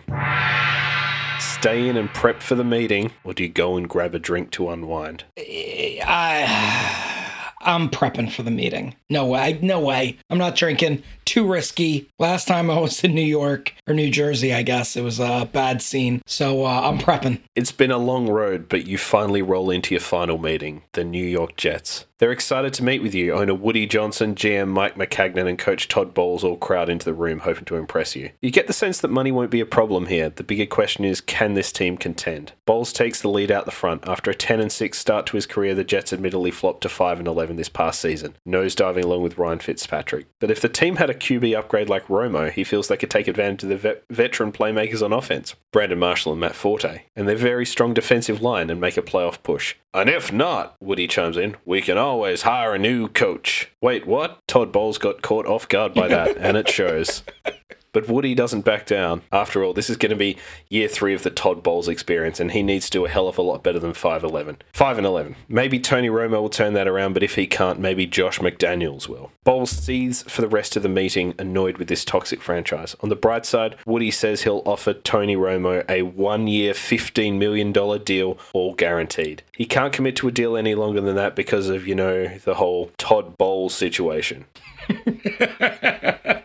Stay 1.40 1.88
in 1.88 1.98
and 1.98 2.10
prep 2.14 2.42
for 2.42 2.56
the 2.56 2.64
meeting, 2.64 3.12
or 3.24 3.34
do 3.34 3.44
you 3.44 3.50
go 3.50 3.78
and 3.78 3.90
grab 3.90 4.14
a 4.14 4.20
drink 4.20 4.52
to 4.52 4.70
unwind? 4.70 5.24
I 5.38 7.02
I'm 7.64 7.90
prepping 7.90 8.32
for 8.32 8.44
the 8.44 8.52
meeting. 8.52 8.96
No 9.10 9.26
way. 9.26 9.60
No 9.62 9.80
way. 9.80 10.18
I'm 10.30 10.38
not 10.38 10.56
drinking. 10.56 11.04
Too 11.32 11.48
risky. 11.48 12.10
Last 12.20 12.46
time 12.46 12.70
I 12.70 12.78
was 12.78 13.06
in 13.06 13.16
New 13.16 13.22
York 13.22 13.74
or 13.88 13.94
New 13.94 14.10
Jersey, 14.10 14.54
I 14.54 14.64
guess 14.64 14.98
it 14.98 15.02
was 15.02 15.22
a 15.22 15.48
bad 15.50 15.82
scene. 15.82 16.22
So 16.26 16.66
uh, 16.66 16.82
I'm 16.84 16.98
prepping. 16.98 17.40
It's 17.56 17.72
been 17.72 17.90
a 17.90 17.98
long 17.98 18.28
road, 18.28 18.68
but 18.68 18.86
you 18.86 18.98
finally 18.98 19.42
roll 19.42 19.70
into 19.70 19.94
your 19.94 20.02
final 20.02 20.38
meeting, 20.38 20.82
the 20.92 21.06
New 21.06 21.24
York 21.26 21.56
Jets. 21.56 22.06
They're 22.22 22.32
excited 22.32 22.72
to 22.76 22.84
meet 22.84 23.02
with 23.02 23.16
you. 23.16 23.34
Owner 23.34 23.56
Woody 23.56 23.88
Johnson, 23.88 24.36
GM 24.36 24.68
Mike 24.68 24.96
Maccagnan, 24.96 25.48
and 25.48 25.58
coach 25.58 25.88
Todd 25.88 26.14
Bowles 26.14 26.44
all 26.44 26.56
crowd 26.56 26.88
into 26.88 27.06
the 27.06 27.16
room 27.16 27.40
hoping 27.40 27.66
to 27.66 27.78
impress 27.78 28.16
you. 28.16 28.30
You 28.44 28.52
get 28.52 28.68
the 28.68 28.74
sense 28.74 29.00
that 29.00 29.08
money 29.08 29.32
won't 29.32 29.50
be 29.50 29.60
a 29.60 29.66
problem 29.66 30.06
here. 30.06 30.30
The 30.30 30.44
bigger 30.44 30.68
question 30.68 31.04
is 31.04 31.20
can 31.20 31.56
this 31.56 31.72
team 31.72 31.98
contend? 31.98 32.52
Bowles 32.68 32.94
takes 32.94 33.24
the 33.24 33.28
lead 33.28 33.50
out 33.50 33.66
the 33.66 33.72
front. 33.72 34.08
After 34.08 34.30
a 34.30 34.36
10 34.36 34.60
and 34.60 34.72
6 34.72 35.00
start 35.00 35.26
to 35.26 35.38
his 35.38 35.48
career, 35.48 35.74
the 35.74 35.84
Jets 35.84 36.14
admittedly 36.14 36.52
flopped 36.52 36.82
to 36.82 36.90
5 36.90 37.18
and 37.18 37.28
11 37.28 37.56
this 37.56 37.70
past 37.70 38.00
season, 38.00 38.36
nosediving 38.48 39.04
along 39.04 39.24
with 39.24 39.40
Ryan 39.40 39.58
Fitzpatrick. 39.58 40.28
But 40.40 40.52
if 40.52 40.62
the 40.62 40.70
team 40.70 40.98
had 40.98 41.10
a 41.10 41.16
QB 41.22 41.58
upgrade 41.58 41.88
like 41.88 42.08
Romo, 42.08 42.52
he 42.52 42.64
feels 42.64 42.88
they 42.88 42.98
could 42.98 43.10
take 43.10 43.28
advantage 43.28 43.64
of 43.64 43.70
the 43.70 43.78
vet- 43.78 44.04
veteran 44.10 44.52
playmakers 44.52 45.04
on 45.04 45.14
offense, 45.14 45.56
Brandon 45.72 46.00
Marshall 46.00 46.34
and 46.34 46.42
Matt 46.42 46.56
Forte, 46.56 47.04
and 47.16 47.28
their 47.28 47.36
very 47.36 47.66
strong 47.66 47.94
defensive 47.94 48.42
line 48.42 48.70
and 48.70 48.82
make 48.82 48.98
a 48.98 49.02
playoff 49.02 49.42
push. 49.44 49.76
And 49.94 50.10
if 50.10 50.34
not, 50.34 50.76
Woody 50.82 51.08
chimes 51.08 51.38
in, 51.38 51.56
we 51.66 51.82
can 51.82 51.98
always 51.98 52.42
hire 52.42 52.74
a 52.74 52.80
new 52.80 53.08
coach. 53.08 53.70
Wait, 53.82 54.06
what? 54.08 54.40
Todd 54.48 54.72
Bowles 54.72 54.98
got 54.98 55.22
caught 55.22 55.46
off 55.46 55.68
guard 55.68 55.94
by 55.94 56.08
that, 56.08 56.38
and 56.38 56.58
it 56.58 56.68
shows. 56.68 57.24
But 57.94 58.08
Woody 58.08 58.34
doesn't 58.34 58.62
back 58.62 58.86
down. 58.86 59.22
After 59.32 59.64
all, 59.64 59.74
this 59.74 59.90
is 59.90 59.98
going 59.98 60.12
to 60.12 60.16
be 60.16 60.38
year 60.70 60.88
three 60.88 61.14
of 61.14 61.24
the 61.24 61.30
Todd 61.30 61.62
Bowles 61.62 61.90
experience, 61.90 62.40
and 62.40 62.52
he 62.52 62.64
needs 62.64 62.86
to 62.86 62.92
do 62.92 63.06
a 63.06 63.10
hell 63.10 63.28
of 63.28 63.38
a 63.38 63.42
lot 63.42 63.64
better 63.64 63.80
than 63.80 63.94
5 63.94 64.24
11. 64.24 64.60
5 64.72 64.98
and 64.98 65.06
11. 65.06 65.36
Maybe 65.50 65.80
Tony 65.80 66.08
Romo 66.08 66.42
will 66.42 66.50
turn 66.50 66.74
that 66.74 66.88
around, 66.88 67.14
but 67.14 67.24
if 67.24 67.36
he 67.36 67.48
can't, 67.48 67.80
maybe 67.80 68.06
Josh 68.06 68.40
McDaniels 68.40 69.10
will. 69.10 69.32
Bowles 69.44 69.72
sees 69.72 70.24
for 70.24 70.42
the 70.42 70.48
rest 70.48 70.78
of 70.78 70.84
the 70.84 70.90
meeting, 70.90 71.34
annoyed 71.38 71.78
with 71.78 71.90
this 71.90 72.06
toxic 72.06 72.42
franchise. 72.42 72.96
On 73.02 73.10
the 73.10 73.16
bright 73.16 73.46
side, 73.46 73.76
Woody 73.86 74.12
says 74.12 74.44
he'll 74.44 74.64
offer 74.66 74.94
Tony 74.94 75.36
Romo 75.36 75.84
a 75.90 76.04
one 76.04 76.48
year, 76.48 76.74
$15 76.74 77.38
million 77.38 77.74
deal, 78.04 78.38
all 78.54 78.74
guaranteed. 78.74 79.44
He 79.58 79.66
can't 79.66 79.92
commit 79.92 80.16
to 80.18 80.28
a 80.30 80.32
deal 80.32 80.56
any 80.56 80.76
longer 80.76 81.02
than 81.02 81.16
that 81.16 81.36
because 81.36 81.68
of, 81.68 81.86
you 81.88 81.96
know, 81.96 82.28
the 82.46 82.56
whole 82.56 82.92
Todd 82.98 83.38
Bowles 83.38 83.74
situation. 83.76 84.46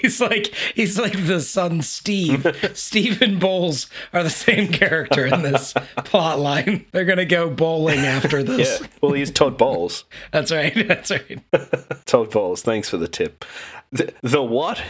He's 0.00 0.20
like 0.20 0.46
he's 0.74 0.98
like 0.98 1.26
the 1.26 1.40
son 1.40 1.82
Steve. 1.82 2.46
Steve 2.74 3.20
and 3.22 3.38
Bowles 3.38 3.88
are 4.12 4.22
the 4.22 4.30
same 4.30 4.68
character 4.68 5.26
in 5.26 5.42
this 5.42 5.74
plot 6.04 6.38
line. 6.38 6.86
They're 6.92 7.04
gonna 7.04 7.24
go 7.24 7.50
bowling 7.50 8.00
after 8.00 8.42
this. 8.42 8.80
Yeah, 8.80 8.86
well, 9.02 9.12
he's 9.12 9.30
Todd 9.30 9.58
Bowles. 9.58 10.04
That's 10.32 10.50
right. 10.52 10.74
That's 10.88 11.10
right. 11.10 11.38
Todd 12.06 12.30
Bowles, 12.30 12.62
thanks 12.62 12.88
for 12.88 12.96
the 12.96 13.08
tip. 13.08 13.44
The, 13.92 14.14
the 14.22 14.42
what? 14.42 14.80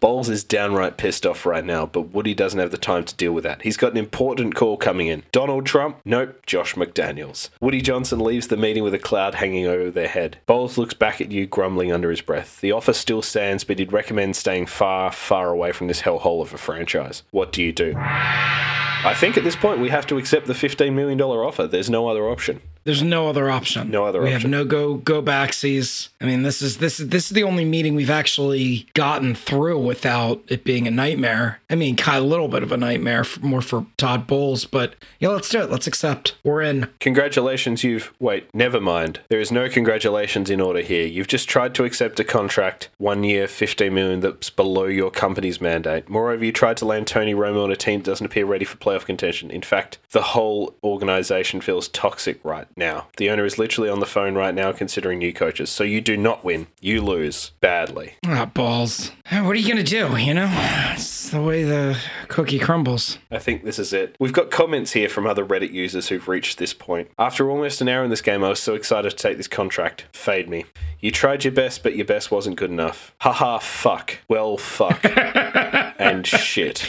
Bowles 0.00 0.28
is 0.28 0.44
downright 0.44 0.98
pissed 0.98 1.24
off 1.24 1.46
right 1.46 1.64
now, 1.64 1.86
but 1.86 2.12
Woody 2.12 2.34
doesn't 2.34 2.60
have 2.60 2.70
the 2.70 2.76
time 2.76 3.04
to 3.04 3.14
deal 3.14 3.32
with 3.32 3.44
that. 3.44 3.62
He's 3.62 3.78
got 3.78 3.92
an 3.92 3.98
important 3.98 4.54
call 4.54 4.76
coming 4.76 5.06
in. 5.06 5.22
Donald 5.32 5.64
Trump? 5.64 5.96
Nope, 6.04 6.44
Josh 6.44 6.74
McDaniels. 6.74 7.48
Woody 7.62 7.80
Johnson 7.80 8.20
leaves 8.20 8.48
the 8.48 8.58
meeting 8.58 8.82
with 8.82 8.92
a 8.92 8.98
cloud 8.98 9.36
hanging 9.36 9.66
over 9.66 9.90
their 9.90 10.08
head. 10.08 10.38
Bowles 10.44 10.76
looks 10.76 10.92
back 10.92 11.22
at 11.22 11.32
you, 11.32 11.46
grumbling 11.46 11.90
under 11.90 12.10
his 12.10 12.20
breath. 12.20 12.60
The 12.60 12.72
offer 12.72 12.92
still 12.92 13.22
stands, 13.22 13.64
but 13.64 13.78
he'd 13.78 13.94
recommend 13.94 14.36
staying 14.36 14.66
far, 14.66 15.10
far 15.10 15.48
away 15.48 15.72
from 15.72 15.86
this 15.86 16.02
hellhole 16.02 16.42
of 16.42 16.52
a 16.52 16.58
franchise. 16.58 17.22
What 17.30 17.52
do 17.52 17.62
you 17.62 17.72
do? 17.72 17.94
I 17.96 19.14
think 19.16 19.38
at 19.38 19.44
this 19.44 19.56
point 19.56 19.80
we 19.80 19.88
have 19.88 20.06
to 20.08 20.18
accept 20.18 20.46
the 20.46 20.52
$15 20.52 20.92
million 20.92 21.18
offer. 21.18 21.66
There's 21.66 21.88
no 21.88 22.08
other 22.08 22.28
option. 22.28 22.60
There's 22.84 23.02
no 23.02 23.28
other 23.28 23.50
option. 23.50 23.90
No 23.90 24.04
other 24.04 24.20
we 24.20 24.32
option. 24.32 24.50
We 24.50 24.56
have 24.56 24.64
no 24.64 24.64
go 24.64 24.94
go 24.94 25.22
backsies. 25.22 26.08
I 26.20 26.24
mean, 26.24 26.42
this 26.42 26.62
is 26.62 26.78
this 26.78 26.98
is 26.98 27.08
this 27.08 27.26
is 27.26 27.30
the 27.30 27.42
only 27.42 27.64
meeting 27.64 27.94
we've 27.94 28.10
actually 28.10 28.86
gotten 28.94 29.34
through 29.34 29.78
without 29.78 30.42
it 30.48 30.64
being 30.64 30.86
a 30.86 30.90
nightmare. 30.90 31.60
I 31.68 31.74
mean, 31.74 31.96
kind 31.96 32.18
of 32.18 32.24
a 32.24 32.26
little 32.26 32.48
bit 32.48 32.62
of 32.62 32.72
a 32.72 32.76
nightmare, 32.76 33.20
f- 33.20 33.42
more 33.42 33.60
for 33.60 33.86
Todd 33.96 34.26
Bowles, 34.26 34.64
but 34.64 34.94
yeah, 35.18 35.28
let's 35.28 35.48
do 35.48 35.60
it. 35.60 35.70
Let's 35.70 35.86
accept. 35.86 36.36
We're 36.42 36.62
in. 36.62 36.88
Congratulations, 37.00 37.84
you've. 37.84 38.12
Wait, 38.18 38.52
never 38.54 38.80
mind. 38.80 39.20
There 39.28 39.40
is 39.40 39.52
no 39.52 39.68
congratulations 39.68 40.48
in 40.48 40.60
order 40.60 40.80
here. 40.80 41.06
You've 41.06 41.28
just 41.28 41.48
tried 41.48 41.74
to 41.74 41.84
accept 41.84 42.18
a 42.18 42.24
contract, 42.24 42.88
one 42.98 43.24
year, 43.24 43.46
15 43.46 43.92
million, 43.92 44.20
that's 44.20 44.50
below 44.50 44.86
your 44.86 45.10
company's 45.10 45.60
mandate. 45.60 46.08
Moreover, 46.08 46.44
you 46.44 46.52
tried 46.52 46.78
to 46.78 46.86
land 46.86 47.06
Tony 47.06 47.34
Romo 47.34 47.64
on 47.64 47.70
a 47.70 47.76
team 47.76 48.00
that 48.00 48.06
doesn't 48.06 48.26
appear 48.26 48.46
ready 48.46 48.64
for 48.64 48.78
playoff 48.78 49.04
contention. 49.04 49.50
In 49.50 49.62
fact, 49.62 49.98
the 50.10 50.22
whole 50.22 50.74
organization 50.82 51.60
feels 51.60 51.88
toxic 51.88 52.42
right 52.44 52.66
now. 52.76 53.08
The 53.16 53.30
owner 53.30 53.44
is 53.44 53.58
literally 53.58 53.90
on 53.90 54.00
the 54.00 54.06
phone 54.06 54.34
right 54.34 54.54
now 54.54 54.72
considering 54.72 55.18
new 55.18 55.32
coaches. 55.32 55.70
So 55.70 55.84
you 55.84 56.00
do 56.00 56.16
not 56.16 56.44
win. 56.44 56.66
You 56.80 57.02
lose 57.02 57.52
badly. 57.60 58.14
Ah, 58.26 58.46
balls. 58.46 59.12
What 59.30 59.50
are 59.50 59.54
you 59.54 59.68
gonna 59.68 59.82
do? 59.82 60.16
You 60.16 60.34
know, 60.34 60.48
it's 60.94 61.30
the 61.30 61.40
way 61.40 61.64
the 61.64 61.96
cookie 62.28 62.58
crumbles. 62.58 63.18
I 63.30 63.38
think 63.38 63.64
this 63.64 63.78
is 63.78 63.92
it. 63.92 64.16
We've 64.18 64.32
got 64.32 64.50
comments 64.50 64.92
here 64.92 65.08
from 65.08 65.26
other 65.26 65.44
Reddit 65.44 65.72
users 65.72 66.08
who've 66.08 66.26
reached 66.28 66.58
this 66.58 66.74
point. 66.74 67.08
After 67.18 67.50
almost 67.50 67.80
an 67.80 67.88
hour 67.88 68.02
in 68.04 68.10
this 68.10 68.22
game, 68.22 68.42
I 68.42 68.48
was 68.48 68.60
so 68.60 68.74
excited 68.74 69.10
to 69.10 69.16
take 69.16 69.36
this 69.36 69.48
contract. 69.48 70.06
Fade 70.12 70.48
me. 70.48 70.64
You 71.00 71.10
tried 71.10 71.44
your 71.44 71.52
best, 71.52 71.82
but 71.82 71.96
your 71.96 72.06
best 72.06 72.30
wasn't 72.30 72.56
good 72.56 72.70
enough. 72.70 73.14
Haha, 73.20 73.58
fuck. 73.58 74.18
Well, 74.28 74.56
fuck. 74.56 75.00
and 75.98 76.26
shit. 76.26 76.86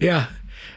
Yeah. 0.00 0.26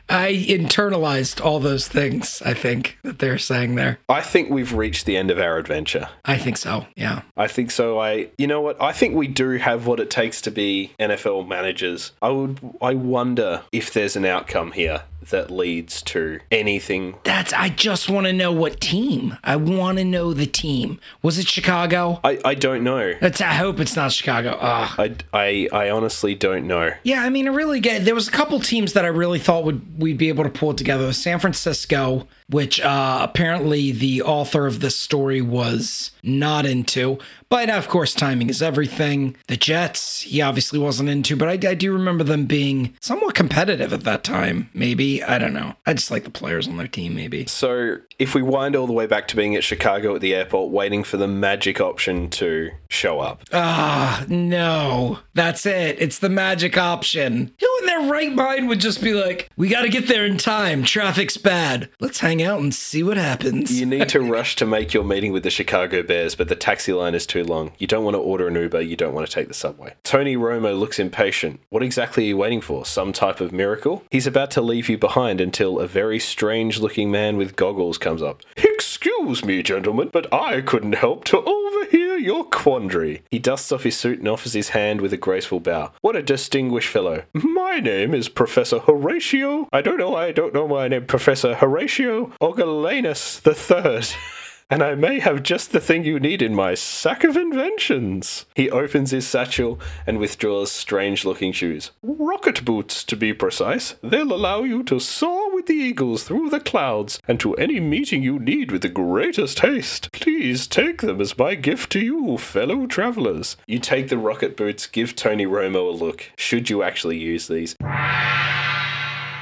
I 0.10 0.34
internalized 0.34 1.44
all 1.44 1.60
those 1.60 1.88
things, 1.88 2.41
I 2.44 2.53
think, 2.53 2.98
that 3.03 3.19
they're 3.19 3.38
saying 3.38 3.76
there. 3.76 3.99
I 4.10 4.22
think 4.22 4.49
we've 4.49 4.73
reached 4.73 5.06
the 5.06 5.18
end 5.18 5.30
of 5.31 5.40
our 5.40 5.57
adventure. 5.57 6.10
I 6.26 6.38
think 6.38 6.57
so. 6.57 6.88
Yeah. 6.95 7.22
I 7.38 7.48
think 7.48 7.72
so. 7.72 7.99
I, 7.99 8.30
you 8.38 8.48
know 8.48 8.61
what? 8.61 8.81
I 8.81 8.91
think 8.91 9.15
we 9.15 9.27
do 9.27 9.52
have 9.52 9.86
what 9.86 9.99
it 9.99 10.10
takes 10.10 10.41
to 10.41 10.52
be 10.52 10.91
NFL 10.99 11.48
managers. 11.48 12.11
I 12.22 12.30
would, 12.30 12.60
I 12.81 12.95
wonder 12.95 13.64
if 13.72 13.94
there's 13.94 14.15
an 14.15 14.26
outcome 14.26 14.72
here 14.72 15.03
that 15.30 15.52
leads 15.52 16.02
to 16.04 16.40
anything. 16.52 17.16
That's 17.24 17.54
I 17.54 17.70
just 17.70 18.10
want 18.10 18.28
to 18.28 18.34
know 18.34 18.52
what 18.52 18.80
team. 18.80 19.38
I 19.44 19.56
want 19.56 19.98
to 19.98 20.04
know 20.06 20.34
the 20.34 20.46
team. 20.46 21.00
Was 21.22 21.38
it 21.38 21.48
Chicago? 21.48 22.20
I, 22.24 22.40
I 22.44 22.56
don't 22.56 22.84
know. 22.84 23.14
That's 23.20 23.41
I 23.41 23.54
hope 23.54 23.80
it's 23.80 23.96
not 23.96 24.12
Chicago. 24.12 24.58
Ugh. 24.60 25.00
I, 25.00 25.16
I, 25.34 25.70
I 25.72 25.90
honestly 25.90 26.36
don't 26.36 26.68
know. 26.68 26.91
Yeah, 27.04 27.24
I 27.24 27.30
mean, 27.30 27.48
I 27.48 27.52
really 27.52 27.80
get. 27.80 28.06
There 28.06 28.16
was 28.16 28.28
a 28.28 28.32
couple 28.32 28.60
teams 28.60 28.94
that 28.94 29.06
I 29.06 29.10
really 29.10 29.40
thought 29.40 29.64
would 29.66 30.02
we'd 30.02 30.18
be 30.18 30.30
able 30.30 30.44
to 30.44 30.50
pull 30.50 30.72
it 30.72 30.78
together. 30.78 31.12
San 31.14 31.40
Francisco, 31.40 32.28
which 32.49 32.80
uh, 32.81 33.19
apparently 33.21 33.91
the 33.91 34.21
author 34.21 34.67
of 34.67 34.80
this 34.80 34.97
story 34.97 35.41
was 35.41 36.11
not 36.23 36.65
into, 36.65 37.17
but 37.49 37.69
of 37.69 37.88
course, 37.88 38.13
timing 38.13 38.49
is 38.49 38.61
everything. 38.61 39.35
The 39.47 39.57
Jets, 39.57 40.21
he 40.21 40.41
obviously 40.41 40.77
wasn't 40.77 41.09
into, 41.09 41.35
but 41.35 41.47
I, 41.47 41.69
I 41.69 41.73
do 41.73 41.91
remember 41.93 42.23
them 42.23 42.45
being 42.45 42.95
somewhat 43.01 43.34
competitive 43.35 43.91
at 43.93 44.03
that 44.03 44.23
time. 44.23 44.69
Maybe 44.73 45.23
I 45.23 45.38
don't 45.39 45.53
know. 45.53 45.73
I 45.85 45.93
just 45.93 46.11
like 46.11 46.23
the 46.26 46.30
players 46.30 46.67
on 46.67 46.77
their 46.77 46.88
team. 46.88 47.15
Maybe. 47.15 47.45
So, 47.47 47.97
if 48.19 48.35
we 48.35 48.41
wind 48.41 48.76
all 48.76 48.85
the 48.85 48.93
way 48.93 49.07
back 49.07 49.27
to 49.30 49.35
being 49.35 49.55
at 49.55 49.63
Chicago 49.63 50.13
at 50.13 50.21
the 50.21 50.35
airport, 50.35 50.71
waiting 50.71 51.03
for 51.03 51.17
the 51.17 51.27
magic 51.27 51.80
option 51.81 52.30
to 52.31 52.69
show 52.89 53.19
up, 53.19 53.41
Ah, 53.53 54.26
no. 54.27 55.19
That's 55.34 55.65
it. 55.65 55.99
It's 56.01 56.19
the 56.19 56.30
magic 56.30 56.77
option. 56.77 57.53
Who 57.59 57.77
in 57.80 57.85
their 57.85 58.11
right 58.11 58.34
mind 58.34 58.67
would 58.67 58.80
just 58.81 59.01
be 59.01 59.13
like, 59.13 59.49
we 59.57 59.69
got 59.69 59.81
to 59.84 59.89
get 59.89 60.07
there 60.07 60.26
in 60.26 60.38
time. 60.38 60.84
Traffic's 60.84 61.38
bad. 61.38 61.89
Let's 61.99 62.19
hang 62.19 62.39
out 62.44 62.60
and 62.60 62.74
see 62.74 63.03
what 63.03 63.18
happens. 63.18 63.80
you 63.80 63.86
need 63.86 64.10
to 64.10 64.22
rush 64.22 64.56
to 64.57 64.66
make 64.66 64.94
your 64.94 65.03
meeting 65.03 65.32
with 65.34 65.44
the 65.44 65.49
Chicago 65.49 66.03
Bears, 66.03 66.36
but 66.36 66.48
the 66.48 66.56
taxi 66.56 66.94
line 66.94 67.16
is 67.16 67.26
too 67.26 67.44
long. 67.44 67.72
You 67.78 67.88
don't 67.88 68.03
want 68.03 68.16
to 68.16 68.20
order 68.20 68.48
an 68.48 68.56
Uber, 68.56 68.82
you 68.82 68.95
don't 68.95 69.14
want 69.14 69.28
to 69.28 69.34
take 69.34 69.48
the 69.48 69.53
subway. 69.53 69.94
Tony 70.03 70.36
Romo 70.36 70.78
looks 70.78 70.99
impatient. 70.99 71.60
What 71.70 71.84
exactly 71.84 72.24
are 72.24 72.28
you 72.28 72.38
waiting 72.38 72.61
for? 72.61 72.86
Some 72.86 73.14
type 73.14 73.40
of 73.41 73.52
miracle? 73.52 74.03
He's 74.11 74.28
about 74.28 74.52
to 74.52 74.61
leave 74.61 74.90
you 74.90 74.98
behind 74.98 75.41
until 75.41 75.80
a 75.80 75.88
very 75.88 76.20
strange 76.20 76.80
looking 76.80 77.11
man 77.11 77.38
with 77.38 77.56
goggles 77.56 77.98
comes 77.98 78.22
up. 78.22 78.41
Excuse 78.57 79.45
me, 79.45 79.61
gentlemen, 79.64 80.10
but 80.11 80.32
I 80.34 80.61
couldn't 80.61 80.95
help 80.95 81.24
to 81.26 81.38
overhear 81.38 82.09
your 82.22 82.44
quandary. 82.46 83.24
He 83.32 83.40
dusts 83.40 83.72
off 83.72 83.84
his 83.84 83.98
suit 83.98 84.20
and 84.20 84.28
offers 84.28 84.54
his 84.54 84.70
hand 84.70 85.02
with 85.02 85.14
a 85.14 85.18
graceful 85.18 85.60
bow. 85.60 85.91
What 86.02 86.16
a 86.16 86.22
distinguished 86.22 86.90
fellow. 86.90 87.24
My 87.34 87.80
name 87.80 88.14
is 88.14 88.30
Professor 88.30 88.80
Horatio. 88.80 89.68
I 89.72 89.82
don't 89.82 89.98
know, 89.98 90.16
I 90.16 90.32
don't 90.32 90.54
know 90.54 90.68
my 90.68 90.88
name. 90.88 91.06
Professor 91.06 91.56
Horatio 91.56 92.32
Ogalanus 92.41 93.41
the 93.41 93.54
Third. 93.54 94.08
And 94.72 94.84
I 94.84 94.94
may 94.94 95.20
have 95.20 95.41
just 95.41 95.72
the 95.72 95.80
thing 95.80 96.04
you 96.04 96.20
need 96.20 96.44
in 96.44 96.54
my 96.54 96.76
sack 96.76 97.24
of 97.24 97.36
inventions. 97.36 98.46
He 98.54 98.70
opens 98.70 99.10
his 99.10 99.28
satchel 99.28 99.80
and 100.06 100.20
withdraws 100.20 100.72
strange 100.72 101.26
looking 101.26 101.52
shoes. 101.52 101.90
Rocket 102.04 102.64
boots, 102.64 103.04
to 103.06 103.16
be 103.16 103.34
precise. 103.34 103.96
They'll 104.04 104.32
allow 104.32 104.62
you 104.62 104.84
to 104.84 105.00
soar 105.00 105.52
with 105.56 105.66
the 105.66 105.74
eagles 105.74 106.24
through 106.24 106.52
the 106.52 106.60
clouds 106.60 107.20
and 107.28 107.40
to 107.40 107.56
any 107.56 107.80
meeting 107.80 108.22
you 108.22 108.38
need 108.38 108.72
with 108.72 108.84
the 108.84 108.90
greatest 108.90 109.62
haste. 109.62 110.12
Please 110.12 110.68
take 110.68 111.02
them 111.02 111.20
as 111.20 111.36
my 111.36 111.56
gift 111.56 111.91
to 111.94 112.00
you, 112.00 112.38
fellow 112.38 112.86
travelers. 112.86 113.58
You 113.66 113.80
take 113.80 114.10
the 114.10 114.20
rocket 114.20 114.56
boots, 114.56 114.86
give 114.86 115.16
Tony 115.16 115.48
Romo 115.48 115.88
a 115.88 115.91
look. 115.91 116.32
Should 116.38 116.70
you 116.70 116.84
actually 116.84 117.18
use 117.18 117.48
these? 117.48 117.76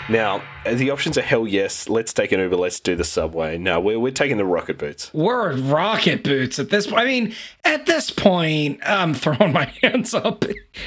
Now, 0.10 0.42
the 0.66 0.90
options 0.90 1.18
are 1.18 1.22
hell 1.22 1.46
yes, 1.46 1.90
let's 1.90 2.14
take 2.14 2.32
an 2.32 2.40
Uber, 2.40 2.56
let's 2.56 2.80
do 2.80 2.96
the 2.96 3.04
subway. 3.04 3.58
No, 3.58 3.82
we're, 3.82 4.00
we're 4.00 4.12
taking 4.12 4.38
the 4.38 4.46
rocket 4.46 4.78
boots. 4.78 5.12
We're 5.14 5.58
rocket 5.58 6.24
boots 6.24 6.60
at 6.60 6.70
this 6.70 6.88
point. 6.88 7.02
I 7.02 7.06
mean, 7.06 7.36
at 7.66 7.86
this 7.86 8.10
point, 8.10 8.80
I'm 8.86 9.14
throwing 9.14 9.52
my 9.52 9.66
hands 9.84 10.14
up 10.14 10.46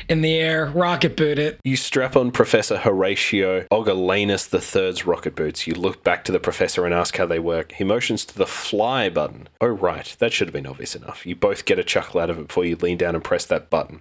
in 0.09 0.23
the 0.23 0.37
air, 0.37 0.67
rocket 0.67 1.19
boot 1.19 1.39
it. 1.39 1.61
You 1.65 1.77
strap 1.77 2.17
on 2.17 2.31
Professor 2.31 2.79
Horatio 2.79 3.67
Ogalanus 3.71 4.51
III's 4.55 5.05
rocket 5.07 5.37
boots. 5.37 5.67
You 5.67 5.75
look 5.75 6.03
back 6.03 6.25
to 6.25 6.33
the 6.33 6.41
professor 6.41 6.87
and 6.87 6.95
ask 6.95 7.17
how 7.17 7.27
they 7.27 7.39
work. 7.39 7.73
He 7.73 7.85
motions 7.85 8.25
to 8.25 8.39
the 8.39 8.47
fly 8.47 9.11
button. 9.11 9.49
Oh, 9.61 9.67
right, 9.67 10.17
that 10.19 10.33
should 10.33 10.49
have 10.49 10.55
been 10.55 10.67
obvious 10.67 10.97
enough. 10.97 11.27
You 11.27 11.37
both 11.37 11.67
get 11.67 11.79
a 11.79 11.85
chuckle 11.85 12.21
out 12.21 12.31
of 12.31 12.39
it 12.39 12.49
before 12.49 12.65
you 12.65 12.77
lean 12.77 12.97
down 12.97 13.15
and 13.15 13.23
press 13.23 13.45
that 13.47 13.69
button. 13.69 14.01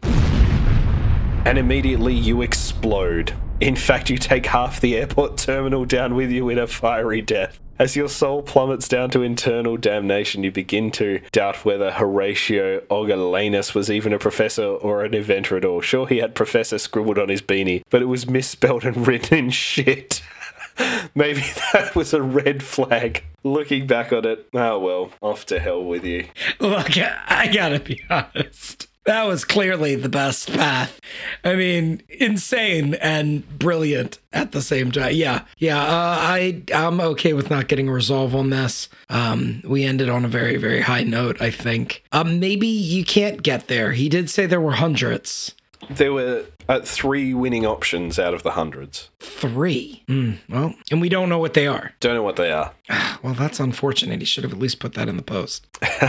And 1.46 1.58
immediately 1.58 2.14
you 2.14 2.42
explode. 2.42 3.34
In 3.62 3.76
fact, 3.76 4.10
you 4.10 4.18
take 4.18 4.46
half 4.46 4.80
the 4.80 4.96
airport 4.96 5.38
terminal 5.38 5.84
down 5.84 6.16
with 6.16 6.32
you 6.32 6.48
in 6.48 6.58
a 6.58 6.66
fiery 6.66 7.22
death. 7.22 7.60
As 7.78 7.96
your 7.96 8.08
soul 8.08 8.42
plummets 8.42 8.88
down 8.88 9.10
to 9.12 9.22
internal 9.22 9.76
damnation, 9.76 10.44
you 10.44 10.52
begin 10.52 10.92
to 10.92 11.20
doubt 11.34 11.66
whether 11.66 11.92
Horatio 11.92 12.80
Ogalanus 12.90 13.74
was 13.74 13.92
even 13.92 14.14
a 14.14 14.20
professor 14.20 14.66
or 14.66 15.04
an 15.04 15.14
inventor 15.14 15.58
at 15.58 15.66
all. 15.66 15.82
Sure, 15.82 16.08
he 16.08 16.18
had 16.18 16.36
professor 16.36 16.78
scribbled 16.78 17.20
on 17.20 17.28
his 17.28 17.42
beanie, 17.42 17.84
but 17.90 18.02
it 18.02 18.06
was 18.06 18.30
misspelled 18.30 18.86
and 18.86 18.96
written 19.08 19.38
in 19.38 19.50
shit. 19.50 20.22
Maybe 21.16 21.44
that 21.74 21.96
was 21.96 22.14
a 22.14 22.22
red 22.22 22.64
flag. 22.64 23.24
Looking 23.44 23.88
back 23.88 24.14
on 24.14 24.26
it, 24.26 24.48
oh 24.54 24.80
well, 24.80 25.12
off 25.22 25.46
to 25.48 25.60
hell 25.60 25.84
with 25.84 26.06
you. 26.06 26.28
Look, 26.60 26.98
I 26.98 27.50
gotta 27.54 27.80
be 27.80 28.02
honest. 28.10 28.89
That 29.06 29.24
was 29.24 29.44
clearly 29.46 29.96
the 29.96 30.10
best 30.10 30.52
path. 30.52 31.00
I 31.44 31.56
mean, 31.56 32.04
insane 32.10 32.94
and 32.96 33.48
brilliant 33.58 34.20
at 34.34 34.52
the 34.52 34.62
same 34.62 34.92
time. 34.92 35.14
Yeah, 35.16 35.46
yeah. 35.58 35.82
Uh, 35.82 36.18
I 36.20 36.62
I'm 36.74 37.00
okay 37.02 37.34
with 37.34 37.50
not 37.50 37.68
getting 37.68 37.90
a 37.90 37.94
resolve 37.94 38.36
on 38.36 38.50
this. 38.50 38.90
Um, 39.10 39.62
we 39.66 39.84
ended 39.84 40.10
on 40.10 40.26
a 40.26 40.28
very 40.28 40.58
very 40.58 40.82
high 40.82 41.04
note. 41.04 41.42
I 41.42 41.50
think. 41.50 42.04
Um, 42.12 42.40
maybe 42.40 42.68
you 42.68 43.04
can't 43.04 43.42
get 43.42 43.68
there. 43.68 43.94
He 43.94 44.10
did 44.10 44.30
say 44.30 44.46
there 44.46 44.62
were 44.62 44.74
hundreds. 44.74 45.56
There 45.90 46.14
were 46.14 46.46
Uh, 46.70 46.80
three 46.82 47.34
winning 47.34 47.66
options 47.66 48.18
out 48.20 48.34
of 48.36 48.44
the 48.44 48.52
hundreds. 48.52 49.10
Three. 49.20 50.04
Mm, 50.08 50.38
well, 50.48 50.76
and 50.92 51.02
we 51.02 51.10
don't 51.10 51.28
know 51.28 51.40
what 51.40 51.56
they 51.56 51.66
are. 51.68 51.94
Don't 52.00 52.14
know 52.14 52.24
what 52.24 52.36
they 52.38 52.52
are. 52.52 52.74
Well, 53.22 53.34
that's 53.34 53.60
unfortunate. 53.60 54.20
He 54.22 54.26
should 54.26 54.46
have 54.46 54.54
at 54.54 54.60
least 54.60 54.80
put 54.80 54.94
that 54.94 55.10
in 55.10 55.18
the 55.18 55.22
post. 55.24 55.68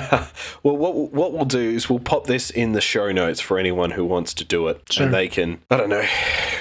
well, 0.62 0.76
what 0.76 0.94
what 1.12 1.32
we'll 1.32 1.44
do 1.44 1.58
is 1.58 1.90
we'll 1.90 1.98
pop 1.98 2.28
this 2.28 2.50
in 2.50 2.70
the 2.70 2.80
show 2.80 3.10
notes 3.10 3.40
for 3.40 3.58
anyone 3.58 3.90
who 3.90 4.04
wants 4.04 4.32
to 4.34 4.44
do 4.44 4.68
it, 4.68 4.80
Sure. 4.90 5.06
and 5.06 5.14
they 5.14 5.26
can 5.26 5.58
I 5.72 5.76
don't 5.76 5.88
know 5.88 6.04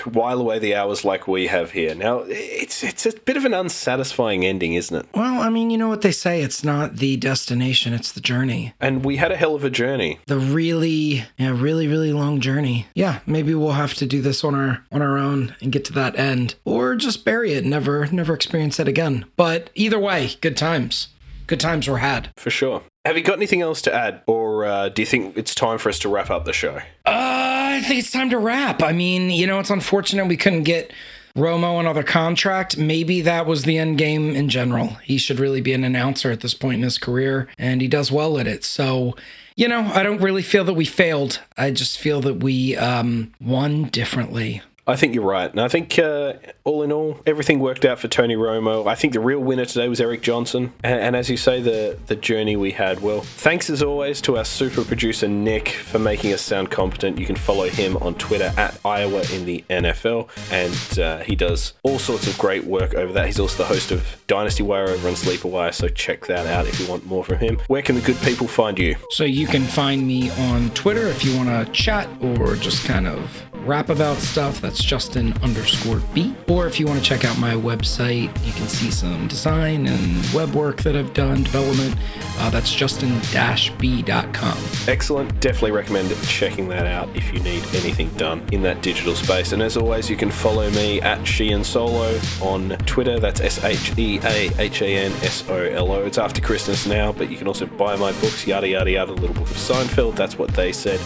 while 0.05 0.39
away 0.39 0.57
the 0.57 0.73
hours 0.73 1.05
like 1.05 1.27
we 1.27 1.45
have 1.47 1.71
here. 1.71 1.93
Now 1.93 2.23
it's 2.27 2.83
it's 2.83 3.05
a 3.05 3.11
bit 3.19 3.37
of 3.37 3.45
an 3.45 3.53
unsatisfying 3.53 4.43
ending, 4.43 4.73
isn't 4.73 4.95
it? 4.95 5.05
Well, 5.13 5.39
I 5.39 5.49
mean, 5.49 5.69
you 5.69 5.77
know 5.77 5.87
what 5.87 6.01
they 6.01 6.11
say. 6.11 6.41
It's 6.41 6.63
not 6.63 6.95
the 6.95 7.15
destination, 7.17 7.93
it's 7.93 8.11
the 8.11 8.21
journey. 8.21 8.73
And 8.79 9.05
we 9.05 9.17
had 9.17 9.31
a 9.31 9.35
hell 9.35 9.53
of 9.53 9.63
a 9.63 9.69
journey. 9.69 10.17
The 10.25 10.39
really, 10.39 11.25
yeah, 11.37 11.51
really, 11.55 11.87
really 11.87 12.11
long 12.11 12.39
journey. 12.39 12.87
Yeah, 12.95 13.19
maybe 13.27 13.53
we'll 13.53 13.73
have 13.73 13.88
to 13.95 14.05
do 14.05 14.21
this 14.21 14.43
on 14.43 14.55
our 14.55 14.83
on 14.91 15.01
our 15.01 15.17
own 15.17 15.55
and 15.61 15.71
get 15.71 15.85
to 15.85 15.93
that 15.93 16.17
end, 16.17 16.55
or 16.65 16.95
just 16.95 17.25
bury 17.25 17.53
it, 17.53 17.65
never, 17.65 18.07
never 18.07 18.33
experience 18.33 18.79
it 18.79 18.87
again. 18.87 19.25
But 19.35 19.69
either 19.75 19.99
way, 19.99 20.31
good 20.41 20.57
times. 20.57 21.09
Good 21.47 21.59
times 21.59 21.87
were 21.87 21.97
had. 21.97 22.31
For 22.37 22.51
sure. 22.51 22.83
Have 23.05 23.17
you 23.17 23.23
got 23.23 23.37
anything 23.37 23.61
else 23.61 23.81
to 23.83 23.93
add, 23.93 24.21
or 24.27 24.65
uh, 24.65 24.89
do 24.89 25.01
you 25.01 25.05
think 25.05 25.35
it's 25.35 25.55
time 25.55 25.79
for 25.79 25.89
us 25.89 25.97
to 25.99 26.09
wrap 26.09 26.29
up 26.29 26.45
the 26.45 26.53
show? 26.53 26.75
Uh, 26.75 26.79
I 27.07 27.81
think 27.87 27.99
it's 27.99 28.11
time 28.11 28.29
to 28.29 28.37
wrap. 28.37 28.83
I 28.83 28.91
mean, 28.91 29.31
you 29.31 29.47
know, 29.47 29.59
it's 29.59 29.71
unfortunate 29.71 30.27
we 30.27 30.37
couldn't 30.37 30.63
get 30.63 30.93
Romo 31.35 31.79
another 31.79 32.03
contract. 32.03 32.77
Maybe 32.77 33.21
that 33.21 33.45
was 33.45 33.63
the 33.63 33.77
end 33.77 33.97
game 33.97 34.35
in 34.35 34.49
general. 34.49 34.89
He 35.03 35.17
should 35.17 35.39
really 35.39 35.61
be 35.61 35.73
an 35.73 35.83
announcer 35.83 36.29
at 36.31 36.41
this 36.41 36.53
point 36.53 36.75
in 36.75 36.83
his 36.83 36.97
career, 36.97 37.47
and 37.57 37.81
he 37.81 37.87
does 37.87 38.11
well 38.11 38.37
at 38.37 38.47
it. 38.47 38.63
So, 38.63 39.15
you 39.59 39.67
know, 39.67 39.91
I 39.93 40.03
don't 40.03 40.21
really 40.21 40.41
feel 40.41 40.63
that 40.63 40.73
we 40.73 40.85
failed. 40.85 41.41
I 41.57 41.71
just 41.71 41.99
feel 41.99 42.21
that 42.21 42.35
we 42.35 42.77
um, 42.77 43.33
won 43.41 43.89
differently. 43.89 44.61
I 44.89 44.95
think 44.95 45.13
you're 45.13 45.23
right. 45.23 45.51
And 45.51 45.61
I 45.61 45.67
think, 45.67 45.99
uh, 45.99 46.33
all 46.63 46.81
in 46.81 46.91
all, 46.91 47.19
everything 47.27 47.59
worked 47.59 47.85
out 47.85 47.99
for 47.99 48.07
Tony 48.07 48.35
Romo. 48.35 48.87
I 48.87 48.95
think 48.95 49.13
the 49.13 49.19
real 49.19 49.39
winner 49.39 49.65
today 49.65 49.87
was 49.87 50.01
Eric 50.01 50.23
Johnson. 50.23 50.73
And, 50.83 50.99
and 50.99 51.15
as 51.15 51.29
you 51.29 51.37
say, 51.37 51.61
the, 51.61 51.99
the 52.07 52.15
journey 52.15 52.55
we 52.55 52.71
had. 52.71 52.99
Well, 52.99 53.21
thanks 53.21 53.69
as 53.69 53.83
always 53.83 54.19
to 54.21 54.37
our 54.37 54.45
super 54.45 54.83
producer, 54.83 55.27
Nick, 55.27 55.69
for 55.69 55.99
making 55.99 56.33
us 56.33 56.41
sound 56.41 56.71
competent. 56.71 57.19
You 57.19 57.27
can 57.27 57.35
follow 57.35 57.69
him 57.69 57.97
on 57.97 58.15
Twitter 58.15 58.51
at 58.57 58.79
Iowa 58.83 59.21
in 59.31 59.45
the 59.45 59.63
NFL. 59.69 60.29
And 60.51 60.99
uh, 60.99 61.19
he 61.19 61.35
does 61.35 61.73
all 61.83 61.99
sorts 61.99 62.25
of 62.25 62.35
great 62.39 62.63
work 62.63 62.95
over 62.95 63.13
that. 63.13 63.27
He's 63.27 63.39
also 63.39 63.57
the 63.61 63.69
host 63.69 63.91
of 63.91 64.03
Dynasty 64.25 64.63
Wire 64.63 64.89
over 64.89 65.07
on 65.07 65.15
Sleeper 65.15 65.49
Wire. 65.49 65.71
So 65.71 65.87
check 65.87 66.25
that 66.25 66.47
out 66.47 66.65
if 66.65 66.79
you 66.79 66.87
want 66.87 67.05
more 67.05 67.23
from 67.23 67.37
him. 67.37 67.59
Where 67.67 67.83
can 67.83 67.93
the 67.93 68.01
good 68.01 68.17
people 68.21 68.47
find 68.47 68.79
you? 68.79 68.95
So 69.11 69.23
you 69.23 69.45
can 69.45 69.65
find 69.65 70.07
me 70.07 70.31
on 70.31 70.71
Twitter 70.71 71.07
if 71.07 71.23
you 71.23 71.37
want 71.37 71.49
to 71.49 71.71
chat 71.73 72.09
or 72.21 72.55
just 72.55 72.85
kind 72.85 73.07
of 73.07 73.48
rap 73.65 73.89
about 73.89 74.17
stuff. 74.17 74.61
That's 74.61 74.83
Justin 74.83 75.33
underscore 75.41 76.01
B. 76.13 76.35
Or 76.47 76.67
if 76.67 76.79
you 76.79 76.85
want 76.85 76.99
to 76.99 77.05
check 77.05 77.25
out 77.25 77.37
my 77.37 77.53
website, 77.53 78.29
you 78.45 78.53
can 78.53 78.67
see 78.67 78.91
some 78.91 79.27
design 79.27 79.87
and 79.87 80.33
web 80.33 80.53
work 80.53 80.81
that 80.83 80.95
I've 80.95 81.13
done, 81.13 81.43
development. 81.43 81.95
Uh, 82.37 82.49
that's 82.49 82.73
justin-b.com. 82.73 84.57
Excellent. 84.87 85.39
Definitely 85.41 85.71
recommend 85.71 86.15
checking 86.23 86.69
that 86.69 86.87
out 86.87 87.13
if 87.15 87.33
you 87.33 87.39
need 87.39 87.63
anything 87.75 88.09
done 88.11 88.47
in 88.51 88.61
that 88.61 88.81
digital 88.81 89.15
space. 89.15 89.51
And 89.51 89.61
as 89.61 89.75
always, 89.77 90.09
you 90.09 90.15
can 90.15 90.31
follow 90.31 90.69
me 90.71 91.01
at 91.01 91.19
Sheahan 91.19 91.65
Solo 91.65 92.19
on 92.41 92.77
Twitter. 92.85 93.19
That's 93.19 93.41
S 93.41 93.63
H 93.63 93.97
E 93.97 94.19
A 94.23 94.49
H 94.57 94.81
A 94.81 94.97
N 95.05 95.11
S 95.23 95.43
O 95.49 95.55
L 95.55 95.91
O. 95.91 96.05
It's 96.05 96.17
after 96.17 96.41
Christmas 96.41 96.85
now, 96.85 97.11
but 97.11 97.29
you 97.29 97.37
can 97.37 97.47
also 97.47 97.65
buy 97.65 97.95
my 97.97 98.11
books, 98.13 98.47
yada 98.47 98.67
yada 98.67 98.91
yada. 98.91 99.11
Little 99.11 99.33
Book 99.33 99.49
of 99.49 99.57
Seinfeld. 99.57 100.15
That's 100.15 100.37
what 100.37 100.49
they 100.51 100.71
said. 100.71 100.99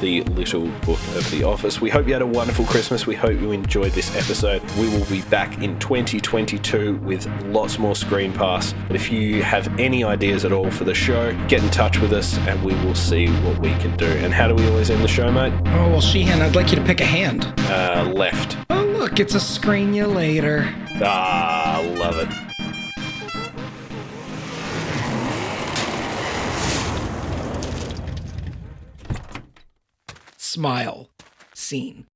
The 0.00 0.22
Little 0.22 0.68
Book 0.82 1.00
of 1.16 1.30
The 1.30 1.42
Office. 1.42 1.80
We 1.80 1.90
hope 1.96 2.06
you 2.06 2.12
had 2.12 2.20
a 2.20 2.26
wonderful 2.26 2.66
Christmas. 2.66 3.06
We 3.06 3.14
hope 3.14 3.40
you 3.40 3.52
enjoyed 3.52 3.92
this 3.92 4.14
episode. 4.14 4.62
We 4.72 4.86
will 4.90 5.06
be 5.06 5.22
back 5.30 5.62
in 5.62 5.78
2022 5.78 6.96
with 6.96 7.26
lots 7.44 7.78
more 7.78 7.96
Screen 7.96 8.34
Pass. 8.34 8.74
But 8.86 8.96
if 8.96 9.10
you 9.10 9.42
have 9.42 9.66
any 9.80 10.04
ideas 10.04 10.44
at 10.44 10.52
all 10.52 10.70
for 10.70 10.84
the 10.84 10.92
show, 10.92 11.32
get 11.48 11.62
in 11.62 11.70
touch 11.70 11.98
with 11.98 12.12
us 12.12 12.36
and 12.40 12.62
we 12.62 12.74
will 12.84 12.94
see 12.94 13.28
what 13.28 13.58
we 13.60 13.70
can 13.76 13.96
do. 13.96 14.04
And 14.04 14.34
how 14.34 14.46
do 14.46 14.54
we 14.54 14.68
always 14.68 14.90
end 14.90 15.02
the 15.02 15.08
show, 15.08 15.32
mate? 15.32 15.54
Oh, 15.68 15.88
well, 15.88 16.02
Sheahan, 16.02 16.42
I'd 16.42 16.54
like 16.54 16.70
you 16.70 16.76
to 16.76 16.84
pick 16.84 17.00
a 17.00 17.06
hand. 17.06 17.46
Uh, 17.60 18.12
left. 18.14 18.58
Oh, 18.68 18.84
look, 18.84 19.18
it's 19.18 19.34
a 19.34 19.40
screen 19.40 19.94
you 19.94 20.06
later. 20.06 20.68
Ah, 21.00 21.82
love 21.96 22.18
it. 22.18 22.28
Smile. 30.36 31.08
Scene. 31.66 32.06